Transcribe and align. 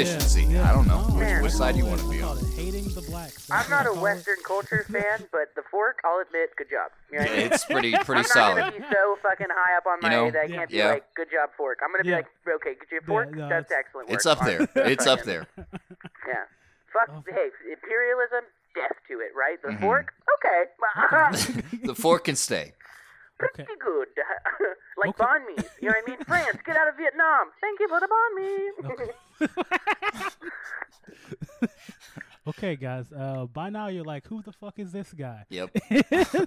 efficiency. 0.00 0.44
Yeah. 0.44 0.68
I 0.70 0.72
don't 0.74 0.86
know 0.86 1.00
No, 1.08 1.14
which, 1.14 1.20
Man. 1.20 1.42
which 1.42 1.52
side 1.52 1.76
you 1.76 1.86
want 1.86 2.00
to 2.00 2.08
be 2.10 2.20
on. 2.22 2.36
Hating 2.54 2.88
the 2.94 3.00
blacks. 3.02 3.50
I'm 3.50 3.68
not 3.70 3.86
a 3.86 3.92
Western 3.92 4.36
culture 4.44 4.84
fan, 4.90 5.26
but 5.32 5.54
the 5.54 5.62
fork, 5.70 6.00
I'll 6.04 6.20
admit, 6.20 6.50
good 6.56 6.68
job. 6.70 6.90
You 7.10 7.18
know 7.18 7.24
what 7.24 7.32
I 7.32 7.36
mean? 7.36 7.52
It's 7.52 7.64
pretty 7.64 7.96
I'm 7.96 8.04
pretty 8.04 8.22
not 8.22 8.30
solid. 8.30 8.60
gonna 8.60 8.72
be 8.72 8.84
so 8.92 9.16
fucking 9.22 9.46
high 9.50 9.76
up 9.78 9.86
on 9.86 9.98
You 10.02 10.10
know, 10.16 10.24
head 10.26 10.34
that 10.34 10.44
I 10.44 10.48
can't 10.48 10.70
be 10.70 10.84
like, 10.84 11.14
good 11.14 11.28
job, 11.30 11.50
fork. 11.56 11.78
I'm 11.82 11.90
gonna 11.92 12.04
be 12.04 12.10
Yeah. 12.10 12.16
like, 12.16 12.26
okay, 12.56 12.74
good 12.74 12.90
job, 13.00 13.06
fork. 13.06 13.30
no, 13.34 13.48
That's 13.48 13.70
it's- 13.70 13.78
excellent 13.86 14.08
work. 14.08 14.16
It's 14.16 14.26
up 14.26 14.40
there. 14.44 14.68
It's 14.86 15.06
up 15.06 15.22
there. 15.22 15.46
Yeah. 15.56 16.44
Fuck. 16.92 17.08
Oh. 17.10 17.24
Hey, 17.28 17.48
imperialism, 17.72 18.44
death 18.74 18.96
to 19.08 19.20
it, 19.20 19.32
right? 19.36 19.60
The 19.62 19.68
Mhm. 19.68 19.80
fork, 19.80 20.12
okay, 20.38 21.80
the 21.86 21.94
fork 21.94 22.24
can 22.24 22.36
stay. 22.36 22.72
Okay. 23.42 23.64
pretty 23.64 23.78
good. 23.80 24.08
like 24.96 25.10
Okay. 25.10 25.24
banh 25.24 25.44
mi. 25.46 25.54
You 25.80 25.88
know 25.90 25.94
what 26.00 26.04
I 26.06 26.10
mean? 26.10 26.24
France, 26.24 26.58
get 26.64 26.76
out 26.76 26.88
of 26.88 26.96
Vietnam. 26.96 27.50
Thank 27.60 27.80
you 27.80 27.88
for 27.88 28.00
the 28.00 28.08
banh 28.08 28.34
mi. 28.36 28.70
Okay, 32.48 32.76
guys. 32.76 33.10
Uh, 33.12 33.46
by 33.52 33.70
now 33.70 33.88
you're 33.88 34.04
like, 34.04 34.24
who 34.28 34.40
the 34.40 34.52
fuck 34.52 34.78
is 34.78 34.92
this 34.92 35.12
guy? 35.12 35.44
Yep. 35.50 35.70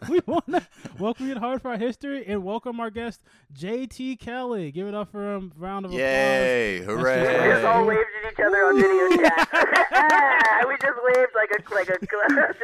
we 0.09 0.21
want 0.25 0.45
to 0.47 0.65
welcome 0.97 1.27
you 1.27 1.33
to 1.33 1.41
Hard 1.41 1.61
Fried 1.61 1.81
History 1.81 2.23
and 2.25 2.41
welcome 2.41 2.79
our 2.79 2.89
guest 2.89 3.21
JT 3.53 4.17
Kelly. 4.17 4.71
Give 4.71 4.87
it 4.87 4.93
up 4.95 5.11
for 5.11 5.35
him. 5.35 5.51
Round 5.57 5.83
of 5.85 5.91
applause. 5.91 5.99
Yay! 5.99 6.79
Hooray! 6.85 7.21
We 7.21 7.27
Hooray! 7.27 7.49
just 7.49 7.65
all 7.65 7.85
waved 7.85 8.05
at 8.23 8.31
each 8.31 8.39
other 8.39 8.57
on 8.59 8.75
video 8.77 9.09
chat. 9.27 9.49
we 10.69 10.77
just 10.77 10.99
waved 11.03 11.31
like 11.35 11.49
a 11.51 11.75
like 11.75 11.89
a 11.89 11.97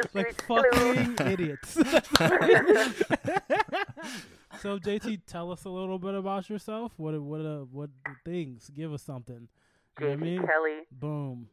just 0.00 0.14
Like 0.14 0.42
fucking 0.44 1.26
idiots. 1.30 1.74
so 4.62 4.78
JT, 4.78 5.20
tell 5.26 5.52
us 5.52 5.66
a 5.66 5.70
little 5.70 5.98
bit 5.98 6.14
about 6.14 6.48
yourself. 6.48 6.92
What 6.96 7.20
what 7.20 7.42
uh, 7.42 7.58
what 7.70 7.90
things? 8.24 8.70
Give 8.74 8.94
us 8.94 9.02
something. 9.02 9.48
You 10.00 10.06
know 10.06 10.12
what 10.12 10.18
I 10.18 10.22
JT 10.22 10.24
mean? 10.24 10.38
Kelly, 10.38 10.78
Boom, 10.90 11.48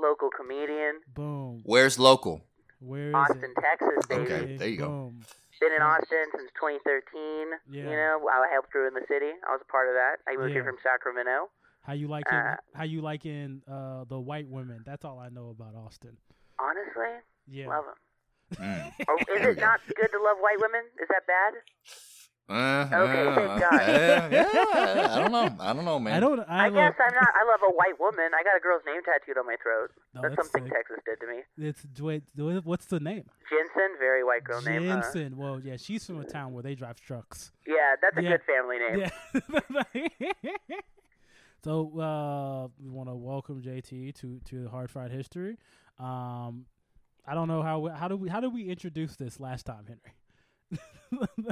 local 0.00 0.30
comedian, 0.30 1.00
boom. 1.14 1.62
Where's 1.64 1.98
local? 1.98 2.44
Where 2.80 3.08
is 3.10 3.14
Austin, 3.14 3.52
it? 3.56 3.60
Texas, 3.60 4.06
baby. 4.08 4.22
Okay, 4.22 4.56
there 4.56 4.68
you 4.68 4.76
go. 4.78 4.88
Boom. 4.88 5.20
Been 5.60 5.72
in 5.76 5.82
Austin 5.82 6.24
since 6.34 6.50
2013. 6.56 7.52
Yeah. 7.70 7.82
You 7.90 7.96
know, 7.96 8.24
I 8.32 8.48
helped 8.50 8.74
ruin 8.74 8.94
the 8.94 9.04
city. 9.06 9.28
I 9.46 9.52
was 9.52 9.60
a 9.60 9.70
part 9.70 9.88
of 9.88 9.94
that. 9.94 10.16
I 10.26 10.34
moved 10.36 10.52
here 10.52 10.64
from 10.64 10.76
Sacramento. 10.82 11.50
How 11.82 11.92
you 11.92 12.08
liking? 12.08 12.32
Uh, 12.32 12.56
how 12.74 12.84
you 12.84 13.02
liking 13.02 13.60
uh, 13.70 14.04
the 14.08 14.18
white 14.18 14.48
women? 14.48 14.82
That's 14.86 15.04
all 15.04 15.18
I 15.18 15.28
know 15.28 15.50
about 15.50 15.74
Austin. 15.76 16.16
Honestly, 16.58 17.12
Yeah. 17.46 17.68
love 17.68 17.84
them. 17.84 17.94
Mm. 18.56 18.92
Or 19.08 19.16
is 19.36 19.46
it 19.56 19.60
not 19.60 19.80
good 19.86 20.08
to 20.12 20.18
love 20.22 20.38
white 20.40 20.58
women? 20.60 20.80
Is 21.00 21.08
that 21.08 21.26
bad? 21.26 21.60
Uh, 22.50 22.88
Okay, 22.92 23.26
uh, 23.28 23.34
thank 23.36 23.60
God. 23.60 23.80
yeah, 23.86 24.28
yeah, 24.32 25.06
I 25.14 25.18
don't 25.20 25.30
know. 25.30 25.56
I 25.60 25.72
don't 25.72 25.84
know, 25.84 26.00
man. 26.00 26.14
I 26.16 26.20
don't. 26.20 26.40
I, 26.40 26.64
I, 26.64 26.68
love, 26.68 26.74
guess 26.74 26.94
I'm 26.98 27.14
not. 27.14 27.28
I 27.32 27.44
love 27.48 27.60
a 27.62 27.70
white 27.76 28.00
woman. 28.00 28.30
I 28.36 28.42
got 28.42 28.56
a 28.56 28.60
girl's 28.60 28.82
name 28.84 29.00
tattooed 29.04 29.38
on 29.38 29.46
my 29.46 29.54
throat. 29.62 29.92
No, 30.14 30.22
that's, 30.22 30.34
that's 30.34 30.48
something 30.50 30.64
sick. 30.68 30.74
Texas 30.74 30.96
did 31.06 31.20
to 31.20 31.26
me. 31.28 31.68
It's 31.68 32.00
wait. 32.00 32.24
What's 32.64 32.86
the 32.86 32.98
name? 32.98 33.24
Jensen, 33.48 33.96
very 34.00 34.24
white 34.24 34.42
girl 34.42 34.60
name. 34.62 34.88
Huh? 34.88 35.00
Jensen. 35.00 35.36
Well, 35.36 35.60
yeah, 35.62 35.76
she's 35.76 36.04
from 36.04 36.20
a 36.20 36.24
town 36.24 36.52
where 36.52 36.64
they 36.64 36.74
drive 36.74 37.00
trucks. 37.00 37.52
Yeah, 37.68 37.94
that's 38.02 38.16
a 38.16 38.22
Yeah. 38.22 38.30
good 38.30 38.42
family 38.42 38.78
name. 38.78 39.10
Yeah. 39.94 40.74
so 41.64 42.00
uh, 42.00 42.68
we 42.82 42.88
want 42.90 43.08
to 43.08 43.14
welcome 43.14 43.62
JT 43.62 44.14
to 44.20 44.40
to 44.46 44.68
Hard 44.68 44.90
Fried 44.90 45.12
History. 45.12 45.56
Um, 45.98 46.66
I 47.26 47.34
don't 47.34 47.48
know 47.48 47.62
how 47.62 47.78
we- 47.78 47.90
how 47.92 48.08
do 48.08 48.16
we 48.16 48.28
how 48.28 48.40
did 48.40 48.52
we 48.52 48.68
introduce 48.68 49.16
this 49.16 49.38
last 49.38 49.66
time, 49.66 49.84
Henry? 49.86 50.14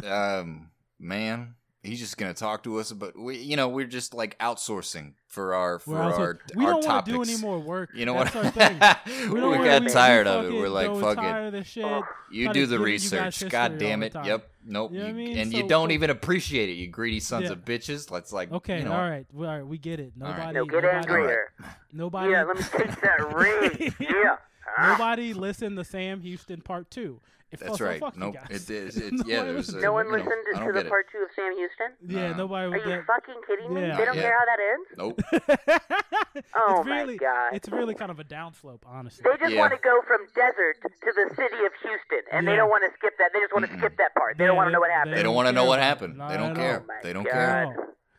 um, 0.11 0.71
man, 0.99 1.55
he's 1.83 2.01
just 2.01 2.17
gonna 2.19 2.35
talk 2.35 2.63
to 2.65 2.79
us 2.79 2.93
but 2.93 3.19
we. 3.19 3.39
You 3.39 3.57
know, 3.57 3.69
we're 3.69 3.87
just 3.87 4.15
like 4.15 4.39
outsourcing 4.39 5.15
for 5.27 5.55
our 5.55 5.79
for 5.79 5.91
We're 5.95 5.99
our 6.01 6.39
we 6.57 6.65
our 6.65 6.73
don't 6.73 6.85
want 6.87 7.07
to 7.07 7.13
do 7.13 7.23
any 7.23 7.37
more 7.37 7.59
work. 7.59 7.91
You 7.95 8.07
know 8.07 8.15
That's 8.15 8.35
what? 8.35 8.45
Our 8.47 8.51
thing. 8.51 8.81
We, 9.33 9.41
we 9.41 9.57
got 9.59 9.81
we- 9.83 9.87
we 9.89 9.93
tired 9.93 10.27
of 10.27 10.47
it. 10.47 10.53
We're 10.53 10.69
like, 10.69 10.89
go 10.89 11.01
fuck 11.01 11.19
it. 11.19 11.47
of 11.47 11.53
this 11.53 11.67
shit. 11.67 11.85
You 12.31 12.53
do 12.53 12.67
the 12.67 12.79
give 12.79 12.89
you 12.89 12.95
guys 12.99 13.13
research. 13.41 13.51
God 13.51 13.79
damn 13.79 14.03
it. 14.03 14.15
Yep. 14.15 14.49
Nope. 14.65 14.93
You 14.93 14.99
know 14.99 15.05
what 15.05 15.11
I 15.11 15.13
mean? 15.13 15.39
And 15.39 15.51
So- 15.53 15.59
you 15.59 15.69
don't 15.69 15.89
so- 15.89 15.93
even 15.95 16.11
appreciate 16.11 16.69
it, 16.69 16.73
you 16.75 16.89
greedy 16.89 17.21
sons 17.21 17.45
Yeah. 17.47 17.53
of 17.53 17.65
bitches. 17.65 18.11
Let's 18.11 18.33
like 18.33 18.53
Okay, 18.53 18.79
you 18.79 18.85
know, 18.85 18.93
all 18.93 19.01
right 19.09 19.27
all 19.37 19.43
right 19.45 19.67
we 19.67 19.79
get 19.79 20.01
it. 20.01 20.13
All 20.21 20.29
right. 20.29 20.53
Nobody, 20.53 20.55
No, 20.55 20.65
get 20.67 20.83
nobody, 20.83 20.97
angrier. 20.97 21.53
nobody, 21.93 22.31
Yeah, 22.33 22.43
let 22.45 22.57
me 22.57 22.63
take 22.63 23.01
that 23.01 23.35
ring. 23.35 23.95
Yeah. 24.01 24.37
Ah. 24.77 24.93
nobody 24.93 25.33
listened 25.33 25.77
to 25.79 25.85
Sam 25.85 26.21
Houston 26.21 26.61
Part 26.61 26.91
Two. 26.91 27.21
It 27.51 27.61
That's 27.61 27.81
right. 27.81 27.99
fuck 27.99 28.15
you 28.15 28.21
Nope. 28.21 28.35
guys. 28.35 28.69
It 28.69 28.71
is. 28.71 28.97
It, 29.09 29.27
yeah, 29.27 29.39
one 29.39 29.47
there's 29.55 29.69
a, 29.71 29.81
No 29.81 29.93
one 29.95 30.05
you 30.07 30.13
know, 30.13 30.19
listened 30.19 30.45
to 30.53 30.59
the 30.67 30.73
get 30.73 30.87
it. 30.87 30.89
part 30.91 31.07
two 31.11 31.19
of 31.25 31.31
Sam 31.35 31.53
Houston? 31.57 31.91
Yeah, 32.07 32.31
Nah. 32.33 32.37
nobody. 32.37 32.67
Are 32.67 32.71
would 32.71 32.85
you 32.85 33.03
fucking 33.07 33.41
kidding 33.47 33.73
me? 33.75 33.81
Yeah. 33.89 33.97
They 33.97 34.05
don't 34.05 34.17
Yeah. 34.17 34.23
care 34.23 34.37
how 34.39 34.45
that 34.45 34.61
ends? 34.61 34.89
Nope. 34.99 35.21
Oh 36.55 36.81
it's 36.81 36.89
my 36.89 37.01
really, 37.03 37.17
God. 37.17 37.51
It's 37.53 37.69
really 37.69 37.95
kind 37.95 38.11
of 38.11 38.21
a 38.21 38.25
downslope, 38.25 38.83
honestly. 38.87 39.23
They 39.25 39.37
just 39.39 39.53
Yeah. 39.53 39.61
want 39.61 39.73
to 39.73 39.79
go 39.83 40.01
from 40.07 40.27
desert 40.35 40.77
to 40.83 40.89
the 41.13 41.35
city 41.35 41.65
of 41.65 41.73
Houston, 41.83 42.23
and 42.33 42.45
Yeah. 42.47 42.53
they 42.53 42.57
don't 42.57 42.71
want 42.71 42.85
to 42.85 42.93
skip 42.99 43.17
that. 43.19 43.31
They 43.33 43.41
just 43.41 43.53
want 43.53 43.67
to 43.67 43.79
skip 43.79 43.97
that 43.97 44.15
part. 44.15 44.37
They 44.39 44.45
Yeah, 44.45 44.49
don't 44.49 44.57
want 44.57 44.69
to 44.69 44.73
know 44.73 44.81
what 44.81 44.91
happened. 44.91 45.13
They 45.15 45.23
don't 45.23 45.25
don't 45.33 45.35
want 45.35 45.49
to 45.49 45.53
know 45.53 45.65
what 45.65 45.79
happened. 45.81 46.21
They 46.21 46.37
don't 46.37 46.55
care. 46.55 46.77
all. 46.77 46.83
Oh 46.83 46.87
my 46.87 47.01
They 47.03 47.13
don't 47.13 47.25
care. 47.29 47.77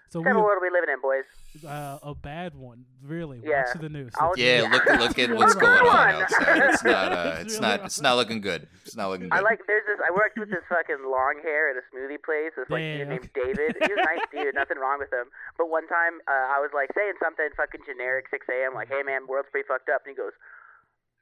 No. 0.09 0.13
So 0.13 0.19
What 0.19 0.25
we 0.25 0.29
kind 0.29 0.37
of 0.37 0.43
world 0.43 0.57
are 0.57 0.65
we 0.65 0.69
living 0.73 0.89
in, 0.89 1.01
boys? 1.01 1.25
uh, 1.65 1.99
a 2.01 2.15
bad 2.15 2.55
one, 2.55 2.85
really. 3.05 3.41
Yeah. 3.43 3.65
Watch 3.65 3.81
the 3.81 3.89
news. 3.89 4.11
I'll- 4.19 4.33
Yeah, 4.37 4.61
Yeah. 4.63 4.71
look 4.73 4.85
look 4.85 5.19
at 5.19 5.29
what's 5.37 5.53
going 5.55 5.81
on 5.81 5.85
fun. 5.85 6.15
outside. 6.23 6.57
It's 6.73 6.83
not 6.83 7.11
uh 7.11 7.35
It's 7.41 7.53
it's 7.53 7.53
really 7.61 7.61
not 7.77 7.85
it's 7.85 8.01
not 8.01 8.15
looking 8.17 8.41
good. 8.41 8.67
It's 8.85 8.95
not 8.95 9.09
looking 9.09 9.29
good. 9.29 9.37
I 9.37 9.41
like. 9.41 9.61
There's 9.67 9.85
this. 9.85 9.99
I 10.01 10.09
worked 10.13 10.37
with 10.37 10.49
this 10.49 10.65
fucking 10.69 11.05
long 11.05 11.41
hair 11.43 11.69
at 11.69 11.77
a 11.77 11.85
smoothie 11.93 12.21
place. 12.21 12.53
This 12.57 12.69
like 12.69 12.81
dude 12.81 13.07
named 13.09 13.29
David. 13.33 13.77
He 13.81 13.85
was 13.93 13.97
a 14.01 14.05
nice 14.05 14.25
dude. 14.33 14.55
Nothing 14.55 14.77
wrong 14.81 14.97
with 14.99 15.13
him. 15.13 15.29
But 15.57 15.69
one 15.69 15.85
time, 15.87 16.21
uh, 16.27 16.53
I 16.53 16.59
was 16.59 16.71
like 16.73 16.89
saying 16.97 17.13
something 17.21 17.49
fucking 17.57 17.81
generic, 17.85 18.29
6 18.29 18.45
a.m. 18.49 18.73
Like, 18.73 18.89
hey 18.89 19.01
man, 19.05 19.27
world's 19.27 19.49
pretty 19.53 19.67
fucked 19.67 19.89
up. 19.89 20.05
And 20.05 20.13
he 20.13 20.17
goes, 20.17 20.33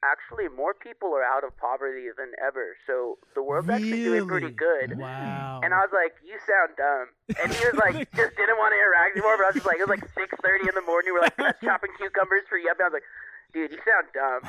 actually, 0.03 0.47
more 0.50 0.74
people 0.74 1.09
are 1.13 1.24
out 1.24 1.44
of 1.44 1.56
poverty 1.58 2.08
than 2.18 2.31
ever. 2.41 2.75
So 2.85 3.18
the 3.35 3.41
world's 3.44 3.69
actually 3.69 4.03
doing 4.03 4.28
pretty 4.28 4.52
good. 4.52 4.97
Wow. 4.97 5.62
And 5.63 5.74
I 5.74 5.78
was 5.78 5.94
like, 5.94 6.13
"You 6.25 6.38
sound 6.46 6.78
dumb." 6.78 7.08
And 7.41 7.53
he 7.53 7.62
was 7.66 7.78
like, 7.78 7.96
just 8.16 8.35
didn't 8.38 8.58
want 8.58 8.74
to 8.74 8.78
interact 8.78 9.18
anymore. 9.18 9.38
But 9.38 9.44
I 9.44 9.47
was 9.50 9.56
just 9.56 9.66
like, 9.66 9.78
it 9.78 9.88
was 9.88 9.94
like 9.97 10.06
six 10.13 10.34
thirty 10.44 10.68
in 10.68 10.75
the 10.75 10.85
morning. 10.85 11.13
We 11.13 11.19
were 11.19 11.28
like 11.40 11.59
chopping 11.63 11.91
cucumbers 11.97 12.44
for 12.50 12.58
yuppie. 12.58 12.81
I 12.81 12.90
was 12.90 12.97
like, 13.00 13.08
"Dude, 13.53 13.72
you 13.72 13.80
sound 13.85 14.08
dumb." 14.13 14.41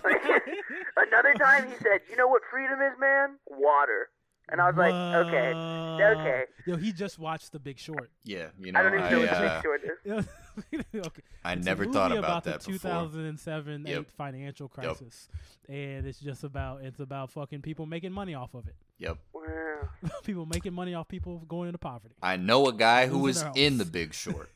Another 0.96 1.34
time, 1.34 1.68
he 1.70 1.76
said, 1.82 2.02
"You 2.10 2.16
know 2.16 2.28
what 2.28 2.42
freedom 2.50 2.80
is, 2.82 2.98
man? 2.98 3.38
Water." 3.46 4.10
And 4.48 4.60
I 4.60 4.70
was 4.70 4.76
like, 4.76 4.94
"Okay, 4.94 5.50
okay." 5.54 6.42
Yo, 6.66 6.76
he 6.76 6.92
just 6.92 7.18
watched 7.18 7.52
The 7.52 7.58
Big 7.58 7.78
Short. 7.78 8.10
yeah, 8.24 8.48
you 8.58 8.72
know, 8.72 8.78
I 8.78 8.82
don't 8.82 8.94
even 8.94 9.10
know 9.10 9.18
I, 9.18 9.20
what 9.20 9.30
the 9.30 9.36
uh, 9.36 9.54
big 9.54 9.62
short 9.62 9.80
is. 9.84 10.28
okay. 10.94 11.22
I 11.44 11.52
It's 11.52 11.62
a 11.62 11.64
never 11.64 11.84
movie 11.84 11.94
thought 11.94 12.12
about, 12.12 12.24
about 12.24 12.44
the 12.44 12.50
that 12.50 12.58
before. 12.64 12.72
2007 12.74 13.86
Yep. 13.86 14.00
eight 14.00 14.10
financial 14.10 14.68
crisis, 14.68 15.28
and 15.68 16.06
it's 16.06 16.18
just 16.20 16.44
about 16.44 16.82
it's 16.82 17.00
about 17.00 17.30
fucking 17.30 17.62
people 17.62 17.86
making 17.86 18.12
money 18.12 18.34
off 18.34 18.54
of 18.54 18.66
it. 18.68 18.74
Yep. 18.98 19.18
People 20.24 20.46
making 20.46 20.72
money 20.72 20.94
off 20.94 21.06
people 21.08 21.38
going 21.48 21.68
into 21.68 21.78
poverty. 21.78 22.14
I 22.22 22.36
know 22.36 22.66
a 22.66 22.72
guy 22.72 23.06
who 23.06 23.18
was 23.18 23.44
in. 23.54 23.78
The 23.78 23.84
Big 23.84 24.12
Short. 24.14 24.50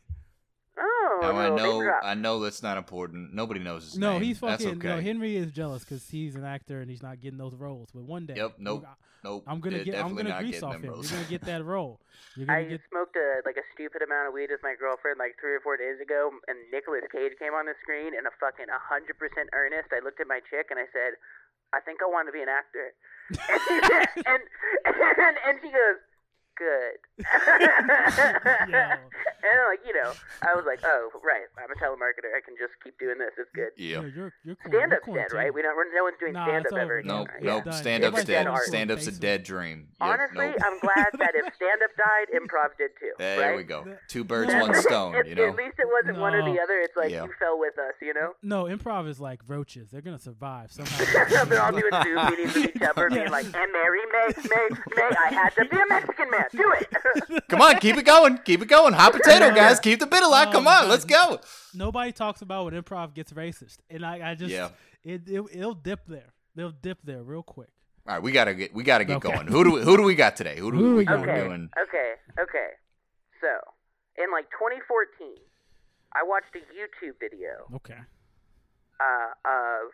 Oh, 1.23 1.33
Now 1.33 1.39
I 1.39 1.49
know. 1.57 1.93
I 2.03 2.15
know 2.15 2.41
that's 2.41 2.63
not 2.63 2.79
important. 2.79 3.35
Nobody 3.35 3.61
knows 3.61 3.85
his 3.85 3.99
no, 3.99 4.13
name. 4.13 4.21
No, 4.21 4.27
he's 4.27 4.41
That's 4.41 4.63
fucking. 4.65 4.79
okay. 4.79 4.89
No, 4.89 5.01
Henry 5.01 5.37
is 5.37 5.53
jealous 5.53 5.85
because 5.85 6.09
he's 6.09 6.35
an 6.37 6.45
actor 6.45 6.81
and 6.81 6.91
he's 6.91 7.03
not 7.03 7.21
getting 7.21 7.39
those 7.39 7.55
roles. 7.55 7.89
But 7.95 8.03
one 8.05 8.27
day, 8.27 8.35
Yep, 8.37 8.55
nope. 8.59 8.85
I- 8.87 8.95
Nope. 9.21 9.45
I'm 9.45 9.61
gonna 9.61 9.85
they're 9.85 9.85
get. 9.85 10.01
I'm 10.01 10.17
definitely 10.17 10.33
gonna 10.33 10.33
not 10.33 10.41
grease 10.49 10.55
getting 10.65 10.65
off 10.65 10.81
them 10.81 10.85
him. 10.97 10.97
You're 11.05 11.13
gonna 11.13 11.29
get 11.29 11.43
that 11.45 11.61
role. 11.69 12.01
You're 12.41 12.49
gonna 12.49 12.57
I 12.57 12.65
get. 12.73 12.81
smoked 12.89 13.13
a 13.21 13.45
like 13.45 13.61
a 13.61 13.67
stupid 13.77 14.01
amount 14.01 14.29
of 14.29 14.33
weed 14.33 14.49
with 14.49 14.65
my 14.65 14.73
girlfriend 14.81 15.21
like 15.21 15.37
three 15.37 15.53
or 15.53 15.61
four 15.61 15.77
days 15.77 16.01
ago, 16.01 16.33
and 16.49 16.57
Nicolas 16.73 17.05
Cage 17.13 17.37
came 17.37 17.53
on 17.53 17.69
the 17.69 17.77
screen 17.85 18.17
in 18.17 18.25
a 18.25 18.33
fucking 18.41 18.73
hundred 18.73 19.21
percent 19.21 19.53
earnest. 19.53 19.93
I 19.93 20.01
looked 20.01 20.25
at 20.25 20.27
my 20.27 20.41
chick 20.49 20.73
and 20.73 20.81
I 20.81 20.89
said, 20.89 21.21
"I 21.77 21.85
think 21.85 22.01
I 22.01 22.09
want 22.09 22.33
to 22.33 22.33
be 22.33 22.41
an 22.41 22.49
actor," 22.49 22.97
and 24.25 24.41
and 24.89 25.35
and 25.45 25.55
she 25.61 25.69
goes, 25.69 26.01
"Good." 26.61 27.25
And 29.43 29.57
I'm 29.57 29.69
like 29.73 29.81
you 29.89 29.95
know, 29.97 30.13
I 30.45 30.53
was 30.55 30.65
like, 30.69 30.81
"Oh, 30.85 31.09
right, 31.25 31.49
I'm 31.57 31.73
a 31.73 31.79
telemarketer. 31.81 32.29
I 32.37 32.45
can 32.45 32.55
just 32.61 32.77
keep 32.85 32.99
doing 33.01 33.17
this. 33.17 33.33
It's 33.41 33.49
good." 33.57 33.73
Yeah. 33.81 34.05
Yo, 34.05 34.13
you're 34.13 34.33
you're 34.45 34.55
corn- 34.61 34.69
Stand 34.69 34.93
you're 34.93 35.01
up's 35.01 35.09
dead, 35.33 35.33
right? 35.37 35.49
We 35.53 35.63
don't. 35.63 35.75
We're, 35.75 35.89
no 35.97 36.05
one's 36.05 36.21
doing 36.21 36.35
Nah, 36.35 36.45
stand 36.45 36.67
up 36.67 36.73
ever 36.77 36.83
over. 36.83 36.99
again. 36.99 37.09
Nope. 37.17 37.29
Right? 37.33 37.43
Nope. 37.43 37.65
done. 37.65 37.73
Stand 37.73 38.05
up's 38.05 38.25
dead. 38.25 38.45
dead. 38.45 38.59
Stand 38.69 38.91
up's 38.91 39.07
a 39.07 39.13
dead 39.19 39.43
dream. 39.43 39.89
Yep, 39.99 40.09
Honestly, 40.09 40.47
nope. 40.53 40.57
I'm 40.61 40.79
glad 40.81 41.09
that 41.25 41.33
if 41.41 41.55
stand 41.57 41.81
up 41.83 41.91
died, 41.97 42.29
improv 42.37 42.77
did 42.77 42.91
too. 43.01 43.13
There 43.17 43.41
right? 43.49 43.57
we 43.57 43.63
go. 43.65 43.97
Two 44.09 44.25
birds, 44.25 44.53
one 44.53 44.75
stone. 44.83 45.15
At- 45.17 45.27
You 45.27 45.35
know. 45.37 45.49
At 45.49 45.57
least 45.57 45.77
it 45.79 45.89
wasn't 45.89 46.19
one 46.21 46.35
or 46.35 46.43
the 46.45 46.61
other. 46.61 46.77
It's 46.85 46.97
like 46.97 47.11
Yeah. 47.11 47.25
you 47.25 47.33
fell 47.39 47.59
with 47.59 47.79
us, 47.79 47.95
you 48.03 48.13
know. 48.13 48.35
No, 48.43 48.65
improv 48.65 49.09
is 49.09 49.21
like 49.21 49.41
roaches. 49.49 49.91
They're 49.91 50.03
gonna 50.03 50.19
survive 50.19 50.71
somehow. 50.71 51.45
They're 51.47 51.63
all 51.63 51.73
doing 51.73 51.91
Zoom 52.05 52.27
meetings 52.29 52.55
with 52.55 52.77
each 52.77 52.83
other, 52.83 53.09
being 53.09 53.31
like, 53.31 53.47
"And 53.47 53.73
Mary, 53.73 54.01
May, 54.13 54.29
May, 54.51 54.69
May, 54.97 55.11
I 55.27 55.33
had 55.33 55.55
to 55.57 55.65
be 55.65 55.79
a 55.79 55.87
Mexican 55.89 56.31
man. 56.31 56.45
Do 56.53 56.73
it." 56.81 57.43
Come 57.49 57.61
on, 57.63 57.77
keep 57.79 57.97
it 57.97 58.05
going. 58.05 58.39
Keep 58.45 58.63
it 58.63 58.67
going. 58.69 58.93
Hot 58.95 59.13
potato, 59.13 59.55
guys. 59.55 59.81
Keep 59.81 60.01
the 60.01 60.07
bit 60.07 60.23
alive. 60.23 60.49
Oh 60.49 60.53
Come 60.53 60.67
on, 60.69 60.89
let's 60.89 61.05
go. 61.05 61.41
Nobody 61.75 62.13
talks 62.13 62.43
about 62.43 62.65
when 62.67 62.75
improv 62.81 63.15
gets 63.15 63.33
racist, 63.33 63.79
and 63.89 64.05
I, 64.05 64.31
I 64.31 64.35
just, 64.35 64.53
Yeah. 64.53 64.71
it, 65.05 65.29
it, 65.29 65.43
it'll 65.53 65.75
dip 65.75 66.07
there. 66.07 66.33
They'll 66.57 66.71
dip 66.73 66.99
there 67.05 67.23
real 67.23 67.43
quick. 67.43 67.71
All 68.09 68.15
right, 68.15 68.23
we 68.23 68.33
gotta 68.33 68.55
get 68.55 68.75
we 68.75 68.83
gotta 68.83 69.05
get 69.05 69.17
Okay. 69.19 69.31
going. 69.33 69.47
Who 69.47 69.63
do 69.63 69.73
we, 69.75 69.83
who 69.83 69.97
do 69.97 70.03
we 70.03 70.15
got 70.15 70.35
today? 70.37 70.57
Who 70.59 70.73
do 70.73 70.79
Who 70.79 70.85
we, 70.91 70.95
we 70.99 71.05
got? 71.05 71.21
we're 71.21 71.31
okay, 71.31 71.47
doing? 71.47 71.71
okay, 71.81 72.15
okay. 72.41 72.69
So, 73.41 73.49
in 74.23 74.33
like 74.33 74.51
2014, 74.51 75.37
I 76.17 76.23
watched 76.25 76.51
a 76.57 76.65
YouTube 76.75 77.21
video 77.21 77.71
Okay. 77.77 78.01
uh, 78.99 79.31
of 79.47 79.93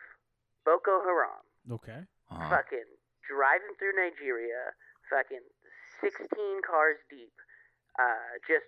Boko 0.65 1.03
Haram 1.05 1.45
Okay. 1.71 2.01
Uh-huh. 2.31 2.49
fucking 2.49 2.89
driving 3.29 3.71
through 3.77 3.93
Nigeria, 3.95 4.73
fucking 5.11 5.43
16 6.01 6.27
cars 6.65 6.97
deep, 7.09 7.33
uh, 7.99 8.37
just 8.47 8.67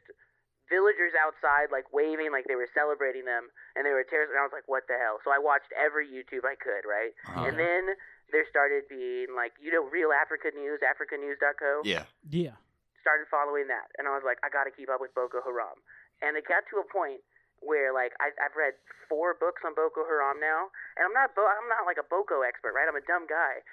villagers 0.70 1.18
outside 1.18 1.74
like 1.74 1.90
waving 1.90 2.30
like 2.30 2.46
they 2.46 2.54
were 2.54 2.70
celebrating 2.78 3.26
them 3.26 3.50
and 3.74 3.82
they 3.82 3.90
were 3.90 4.06
terrorists 4.06 4.30
and 4.30 4.38
I 4.38 4.46
was 4.46 4.54
like 4.54 4.70
what 4.70 4.86
the 4.86 5.02
hell 5.02 5.18
so 5.26 5.34
I 5.34 5.42
watched 5.42 5.74
every 5.74 6.06
YouTube 6.06 6.46
I 6.46 6.54
could 6.54 6.86
right 6.86 7.10
Uh-huh. 7.26 7.42
and 7.50 7.58
then 7.58 7.98
there 8.30 8.46
started 8.46 8.86
being 8.86 9.34
like 9.34 9.58
you 9.58 9.74
know 9.74 9.82
real 9.90 10.14
Africa 10.14 10.54
News 10.54 10.78
africanews.co 10.86 11.82
Yeah. 11.90 12.06
Yeah. 12.30 12.54
started 13.02 13.26
following 13.34 13.66
that, 13.74 13.90
and 13.98 14.06
I 14.06 14.14
was 14.14 14.22
like, 14.22 14.38
I 14.46 14.54
got 14.54 14.70
to 14.70 14.74
keep 14.76 14.94
up 14.94 15.02
with 15.02 15.16
Boko 15.18 15.42
Haram. 15.42 15.82
And 16.22 16.38
it 16.38 16.46
got 16.46 16.68
to 16.70 16.78
a 16.78 16.86
point 16.86 17.24
where 17.66 17.90
like 17.96 18.14
I, 18.22 18.30
I've 18.38 18.54
read 18.54 18.78
four 19.10 19.34
books 19.34 19.66
on 19.66 19.74
Boko 19.74 20.06
Haram 20.06 20.38
now, 20.38 20.70
and 21.00 21.08
I'm 21.10 21.16
not 21.18 21.34
Bo- 21.34 21.50
I'm 21.50 21.66
not 21.72 21.90
like 21.90 21.98
a 21.98 22.06
Boko 22.06 22.46
expert, 22.46 22.78
right? 22.78 22.86
I'm 22.86 23.00
a 23.00 23.02
dumb 23.10 23.26
guy, 23.26 23.66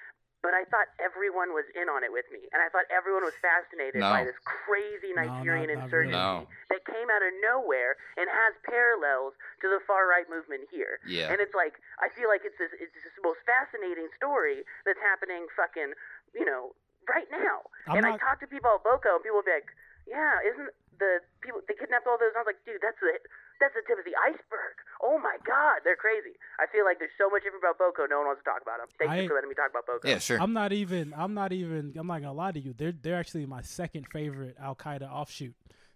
but 0.45 0.53
I 0.53 0.63
thought 0.69 0.87
everyone 1.01 1.51
was 1.57 1.65
in 1.73 1.89
on 1.89 2.05
it 2.05 2.11
with 2.13 2.25
me, 2.31 2.45
and 2.53 2.61
I 2.61 2.69
thought 2.69 2.85
everyone 2.93 3.25
was 3.25 3.33
fascinated 3.41 3.99
No. 3.99 4.09
by 4.13 4.23
this 4.23 4.37
crazy 4.45 5.11
Nigerian 5.13 5.67
not- 5.73 5.75
not 5.75 5.83
insurgency 5.89 6.17
really. 6.17 6.45
No. 6.45 6.47
that 6.69 6.81
came 6.85 7.09
out 7.09 7.23
of 7.25 7.33
nowhere 7.41 7.97
and 8.15 8.29
has 8.29 8.53
parallels 8.63 9.33
to 9.61 9.67
the 9.69 9.79
far 9.89 10.05
right 10.07 10.29
movement 10.29 10.69
here. 10.69 10.99
Yeah. 11.05 11.31
And 11.33 11.41
it's 11.41 11.55
like 11.57 11.75
I 11.99 12.09
feel 12.13 12.29
like 12.29 12.45
it's 12.45 12.57
this 12.57 12.71
it's 12.77 12.93
this 12.93 13.17
most 13.23 13.41
fascinating 13.45 14.07
story 14.15 14.63
that's 14.85 14.99
happening 15.01 15.47
fucking 15.57 15.93
you 16.33 16.45
know 16.45 16.75
right 17.09 17.27
now. 17.31 17.65
I'm 17.87 17.97
and 17.97 18.05
I 18.05 18.17
talk 18.17 18.39
to 18.41 18.47
people 18.47 18.71
at 18.77 18.83
Boko 18.83 19.15
and 19.15 19.23
people 19.23 19.41
will 19.41 19.47
be 19.47 19.51
like, 19.57 19.71
Yeah, 20.05 20.39
isn't 20.45 20.69
the 20.99 21.21
people 21.41 21.61
they 21.67 21.73
kidnapped 21.75 22.05
all 22.07 22.17
those? 22.17 22.33
And 22.33 22.37
I 22.37 22.41
was 22.41 22.51
like, 22.53 22.63
dude, 22.65 22.81
that's 22.81 22.99
the 23.01 23.17
that's 23.59 23.73
the 23.73 23.83
tip 23.85 23.97
of 23.99 24.05
the 24.05 24.15
iceberg. 24.17 24.75
Oh 25.01 25.17
my 25.17 25.37
god, 25.45 25.81
they're 25.83 25.95
crazy. 25.99 26.37
I 26.59 26.65
feel 26.71 26.85
like 26.85 26.99
there's 26.99 27.13
so 27.17 27.29
much 27.29 27.43
different 27.43 27.63
about 27.63 27.77
Boko, 27.77 28.05
no 28.09 28.17
one 28.19 28.27
wants 28.33 28.41
to 28.41 28.47
talk 28.49 28.61
about 28.61 28.79
them. 28.79 28.89
Thank 28.97 29.11
I- 29.11 29.21
you 29.21 29.27
for 29.27 29.35
letting 29.35 29.49
me 29.49 29.55
talk 29.55 29.69
about 29.69 29.85
Boko. 29.85 30.07
Yeah, 30.07 30.19
sure. 30.19 30.39
I'm 30.41 30.53
not 30.53 30.73
even. 30.73 31.13
I'm 31.15 31.33
not 31.33 31.51
even. 31.53 31.93
I'm 31.97 32.07
not 32.07 32.21
gonna 32.21 32.33
lie 32.33 32.51
to 32.51 32.59
you. 32.59 32.73
They're 32.73 32.93
they're 32.93 33.17
actually 33.19 33.45
my 33.45 33.61
second 33.61 34.07
favorite 34.11 34.55
Al 34.59 34.75
Qaeda 34.75 35.09
offshoot 35.11 35.55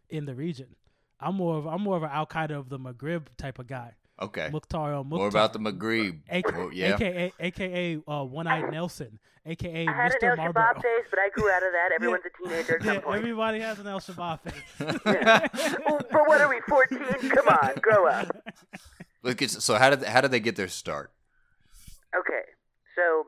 in 0.09 0.25
the 0.25 0.35
region. 0.35 0.75
I'm 1.19 1.35
more 1.35 1.57
of 1.57 1.67
I'm 1.67 1.81
more 1.81 1.97
of 1.97 2.03
an 2.03 2.09
Al 2.11 2.25
Qaeda 2.25 2.51
of 2.51 2.69
the 2.69 2.79
Maghreb 2.79 3.27
type 3.37 3.59
of 3.59 3.67
guy. 3.67 3.95
Okay. 4.21 4.49
Mukhtar 4.51 4.93
al 4.93 5.03
More 5.03 5.27
about 5.27 5.51
the 5.53 5.59
Maghreb. 5.59 6.19
AKA, 6.29 6.55
Oh, 6.55 6.69
yeah. 6.71 6.93
AKA, 6.95 7.33
AKA 7.39 7.99
uh, 8.07 8.23
One 8.23 8.45
Eyed 8.47 8.71
Nelson, 8.71 9.17
AKA 9.45 9.87
I 9.87 9.91
had 9.91 10.11
Mr. 10.11 10.33
an 10.33 10.39
El 10.39 10.53
Marlboro. 10.53 10.63
Shabab 10.63 10.81
face, 10.81 11.05
but 11.09 11.19
I 11.19 11.29
grew 11.29 11.49
out 11.49 11.63
of 11.63 11.71
that. 11.71 11.89
Everyone's 11.95 12.23
a 12.25 12.43
teenager 12.43 12.75
at 12.77 12.83
some 12.83 12.93
yeah, 12.95 12.99
point. 13.01 13.17
everybody 13.17 13.59
has 13.59 13.79
an 13.79 13.87
El 13.87 13.99
Shabab 13.99 14.39
face. 14.41 14.61
Oh, 15.87 15.99
but 16.11 16.27
what 16.27 16.39
are 16.41 16.49
we, 16.49 16.59
14? 16.67 16.99
Come 17.31 17.47
on, 17.47 17.73
grow 17.81 18.07
up. 18.07 18.27
Look, 19.23 19.41
it's, 19.41 19.63
so 19.63 19.75
how 19.75 19.89
did 19.89 20.03
how 20.03 20.21
did 20.21 20.31
they 20.31 20.39
get 20.39 20.55
their 20.55 20.67
start? 20.67 21.11
Okay, 22.17 22.43
so 22.95 23.27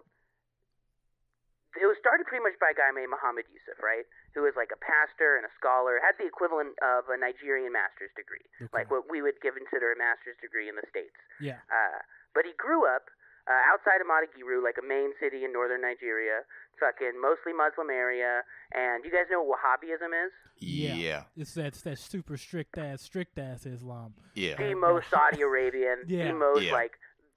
it 1.83 1.87
was 1.91 1.99
started 1.99 2.23
pretty 2.23 2.39
much 2.47 2.55
by 2.63 2.71
a 2.71 2.77
guy 2.79 2.87
named 2.95 3.11
Muhammad 3.11 3.43
Yusuf, 3.51 3.75
right? 3.83 4.07
Who 4.31 4.47
was 4.47 4.55
like 4.55 4.71
a 4.71 4.79
pastor 4.79 5.35
and 5.35 5.43
a 5.43 5.51
scholar, 5.59 5.99
had 5.99 6.15
the 6.15 6.23
equivalent 6.23 6.79
of 6.79 7.11
a 7.11 7.17
Nigerian 7.19 7.75
master's 7.75 8.13
degree, 8.15 8.47
Okay. 8.63 8.71
like 8.71 8.87
what 8.87 9.11
we 9.11 9.19
would 9.19 9.35
consider 9.43 9.91
a 9.91 9.97
master's 9.99 10.39
degree 10.39 10.71
in 10.71 10.79
the 10.79 10.87
States. 10.87 11.19
Yeah, 11.43 11.59
Uh, 11.67 11.99
but 12.31 12.47
he 12.47 12.55
grew 12.55 12.87
up 12.87 13.11
uh, 13.45 13.59
outside 13.67 13.99
of 13.99 14.07
Maiduguri, 14.07 14.63
like 14.63 14.79
a 14.79 14.85
main 14.87 15.11
city 15.19 15.43
in 15.43 15.51
northern 15.51 15.81
Nigeria, 15.83 16.47
fucking 16.79 17.19
mostly 17.19 17.51
Muslim 17.51 17.89
area. 17.91 18.39
And 18.71 19.03
you 19.03 19.11
guys 19.11 19.27
know 19.29 19.43
what 19.43 19.59
Wahhabism 19.59 20.15
is? 20.25 20.31
Yeah. 20.63 20.95
Yeah. 20.95 21.23
it's 21.35 21.53
that 21.55 21.65
it's 21.75 21.81
that 21.81 21.99
super 21.99 22.37
strict 22.37 22.77
ass 22.77 23.01
strict 23.01 23.37
ass 23.37 23.65
Islam. 23.65 24.13
Yeah. 24.33 24.55
the 24.55 24.73
most 24.75 25.09
Saudi 25.13 25.41
Arabian, 25.41 26.03
Yeah. 26.07 26.29
the 26.31 26.35
most 26.39 26.63
Yeah. 26.63 26.71
like 26.71 26.93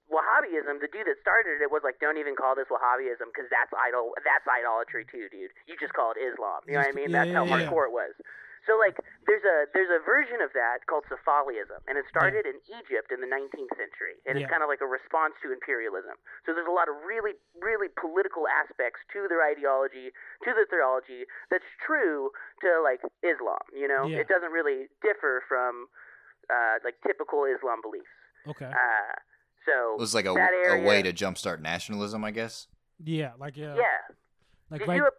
Wahhabism. 0.07 0.79
The 0.79 0.91
dude 0.91 1.07
that 1.11 1.19
started 1.21 1.59
it 1.63 1.71
was 1.71 1.83
like, 1.83 1.99
don't 1.99 2.19
even 2.19 2.39
call 2.39 2.55
this 2.55 2.71
Wahhabism 2.71 3.31
because 3.35 3.51
that's 3.51 3.71
idol, 3.75 4.15
that's 4.23 4.47
idolatry 4.47 5.05
too, 5.11 5.27
dude. 5.31 5.51
You 5.67 5.75
just 5.79 5.95
call 5.95 6.15
it 6.15 6.21
Islam. 6.23 6.63
You 6.67 6.79
know 6.79 6.87
what 6.87 6.93
I 6.93 6.97
mean? 6.97 7.11
Yeah, 7.11 7.25
That's 7.27 7.35
how 7.35 7.45
yeah, 7.45 7.51
yeah. 7.51 7.67
hardcore 7.67 7.91
it 7.91 7.95
was. 7.95 8.15
So 8.67 8.75
like, 8.75 8.99
there's 9.31 9.47
a 9.47 9.71
there's 9.71 9.95
a 9.95 10.03
version 10.03 10.43
of 10.43 10.51
that 10.59 10.83
called 10.91 11.07
Safawiism, 11.07 11.87
and 11.87 11.95
it 11.95 12.03
started 12.11 12.51
in 12.51 12.59
Egypt 12.67 13.15
in 13.15 13.23
the 13.23 13.31
19th 13.31 13.71
century, 13.79 14.19
and 14.27 14.35
it's 14.35 14.51
kind 14.51 14.59
of 14.59 14.67
like 14.67 14.83
a 14.83 14.91
response 14.91 15.39
to 15.47 15.55
imperialism. 15.55 16.19
So 16.43 16.51
there's 16.51 16.67
a 16.67 16.75
lot 16.75 16.91
of 16.91 16.99
really 17.07 17.39
really 17.63 17.87
political 17.95 18.51
aspects 18.51 19.07
to 19.15 19.31
their 19.31 19.47
ideology, 19.47 20.11
to 20.43 20.51
their 20.51 20.67
theology 20.67 21.31
that's 21.47 21.67
true 21.79 22.35
to 22.67 22.83
like 22.83 23.07
Islam. 23.23 23.63
You 23.71 23.87
know, 23.87 24.11
it 24.11 24.27
doesn't 24.27 24.51
really 24.51 24.91
differ 24.99 25.47
from 25.47 25.87
uh, 26.51 26.83
like 26.83 26.99
typical 27.07 27.47
Islam 27.47 27.79
beliefs. 27.87 28.11
Okay, 28.51 28.67
Uh, 28.67 29.15
so 29.67 29.95
It 29.95 30.01
was 30.01 30.15
like 30.15 30.27
a, 30.27 30.33
that 30.33 30.81
a 30.81 30.87
way 30.87 31.03
to 31.03 31.13
jumpstart 31.13 31.61
nationalism, 31.61 32.25
I 32.25 32.31
guess. 32.31 32.69
yeah, 33.05 33.33
like 33.39 33.57
yeah, 33.57 33.75
yeah. 33.77 33.83
like 34.71 34.81
did 34.81 34.89
right. 34.89 34.97
you, 34.97 35.11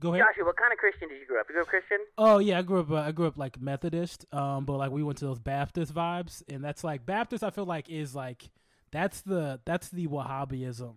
go 0.00 0.14
ahead. 0.14 0.26
Joshua? 0.30 0.46
What 0.46 0.56
kind 0.56 0.72
of 0.72 0.78
Christian 0.78 1.08
did 1.08 1.18
you 1.20 1.26
grow 1.26 1.40
up? 1.40 1.46
You 1.48 1.54
grew 1.54 1.62
up 1.62 1.68
Christian? 1.68 1.98
Oh 2.16 2.38
yeah, 2.38 2.58
I 2.58 2.62
grew 2.62 2.80
up. 2.80 2.90
Uh, 2.90 2.96
I 2.96 3.12
grew 3.12 3.26
up 3.26 3.36
like 3.38 3.60
Methodist, 3.60 4.26
um, 4.32 4.64
but 4.64 4.76
like 4.76 4.90
we 4.90 5.02
went 5.02 5.18
to 5.18 5.24
those 5.24 5.38
Baptist 5.38 5.94
vibes, 5.94 6.42
and 6.48 6.62
that's 6.62 6.84
like 6.84 7.06
Baptist. 7.06 7.42
I 7.42 7.50
feel 7.50 7.66
like 7.66 7.88
is 7.90 8.14
like 8.14 8.50
that's 8.90 9.22
the 9.22 9.60
that's 9.64 9.88
the 9.88 10.06
Wahhabism 10.06 10.94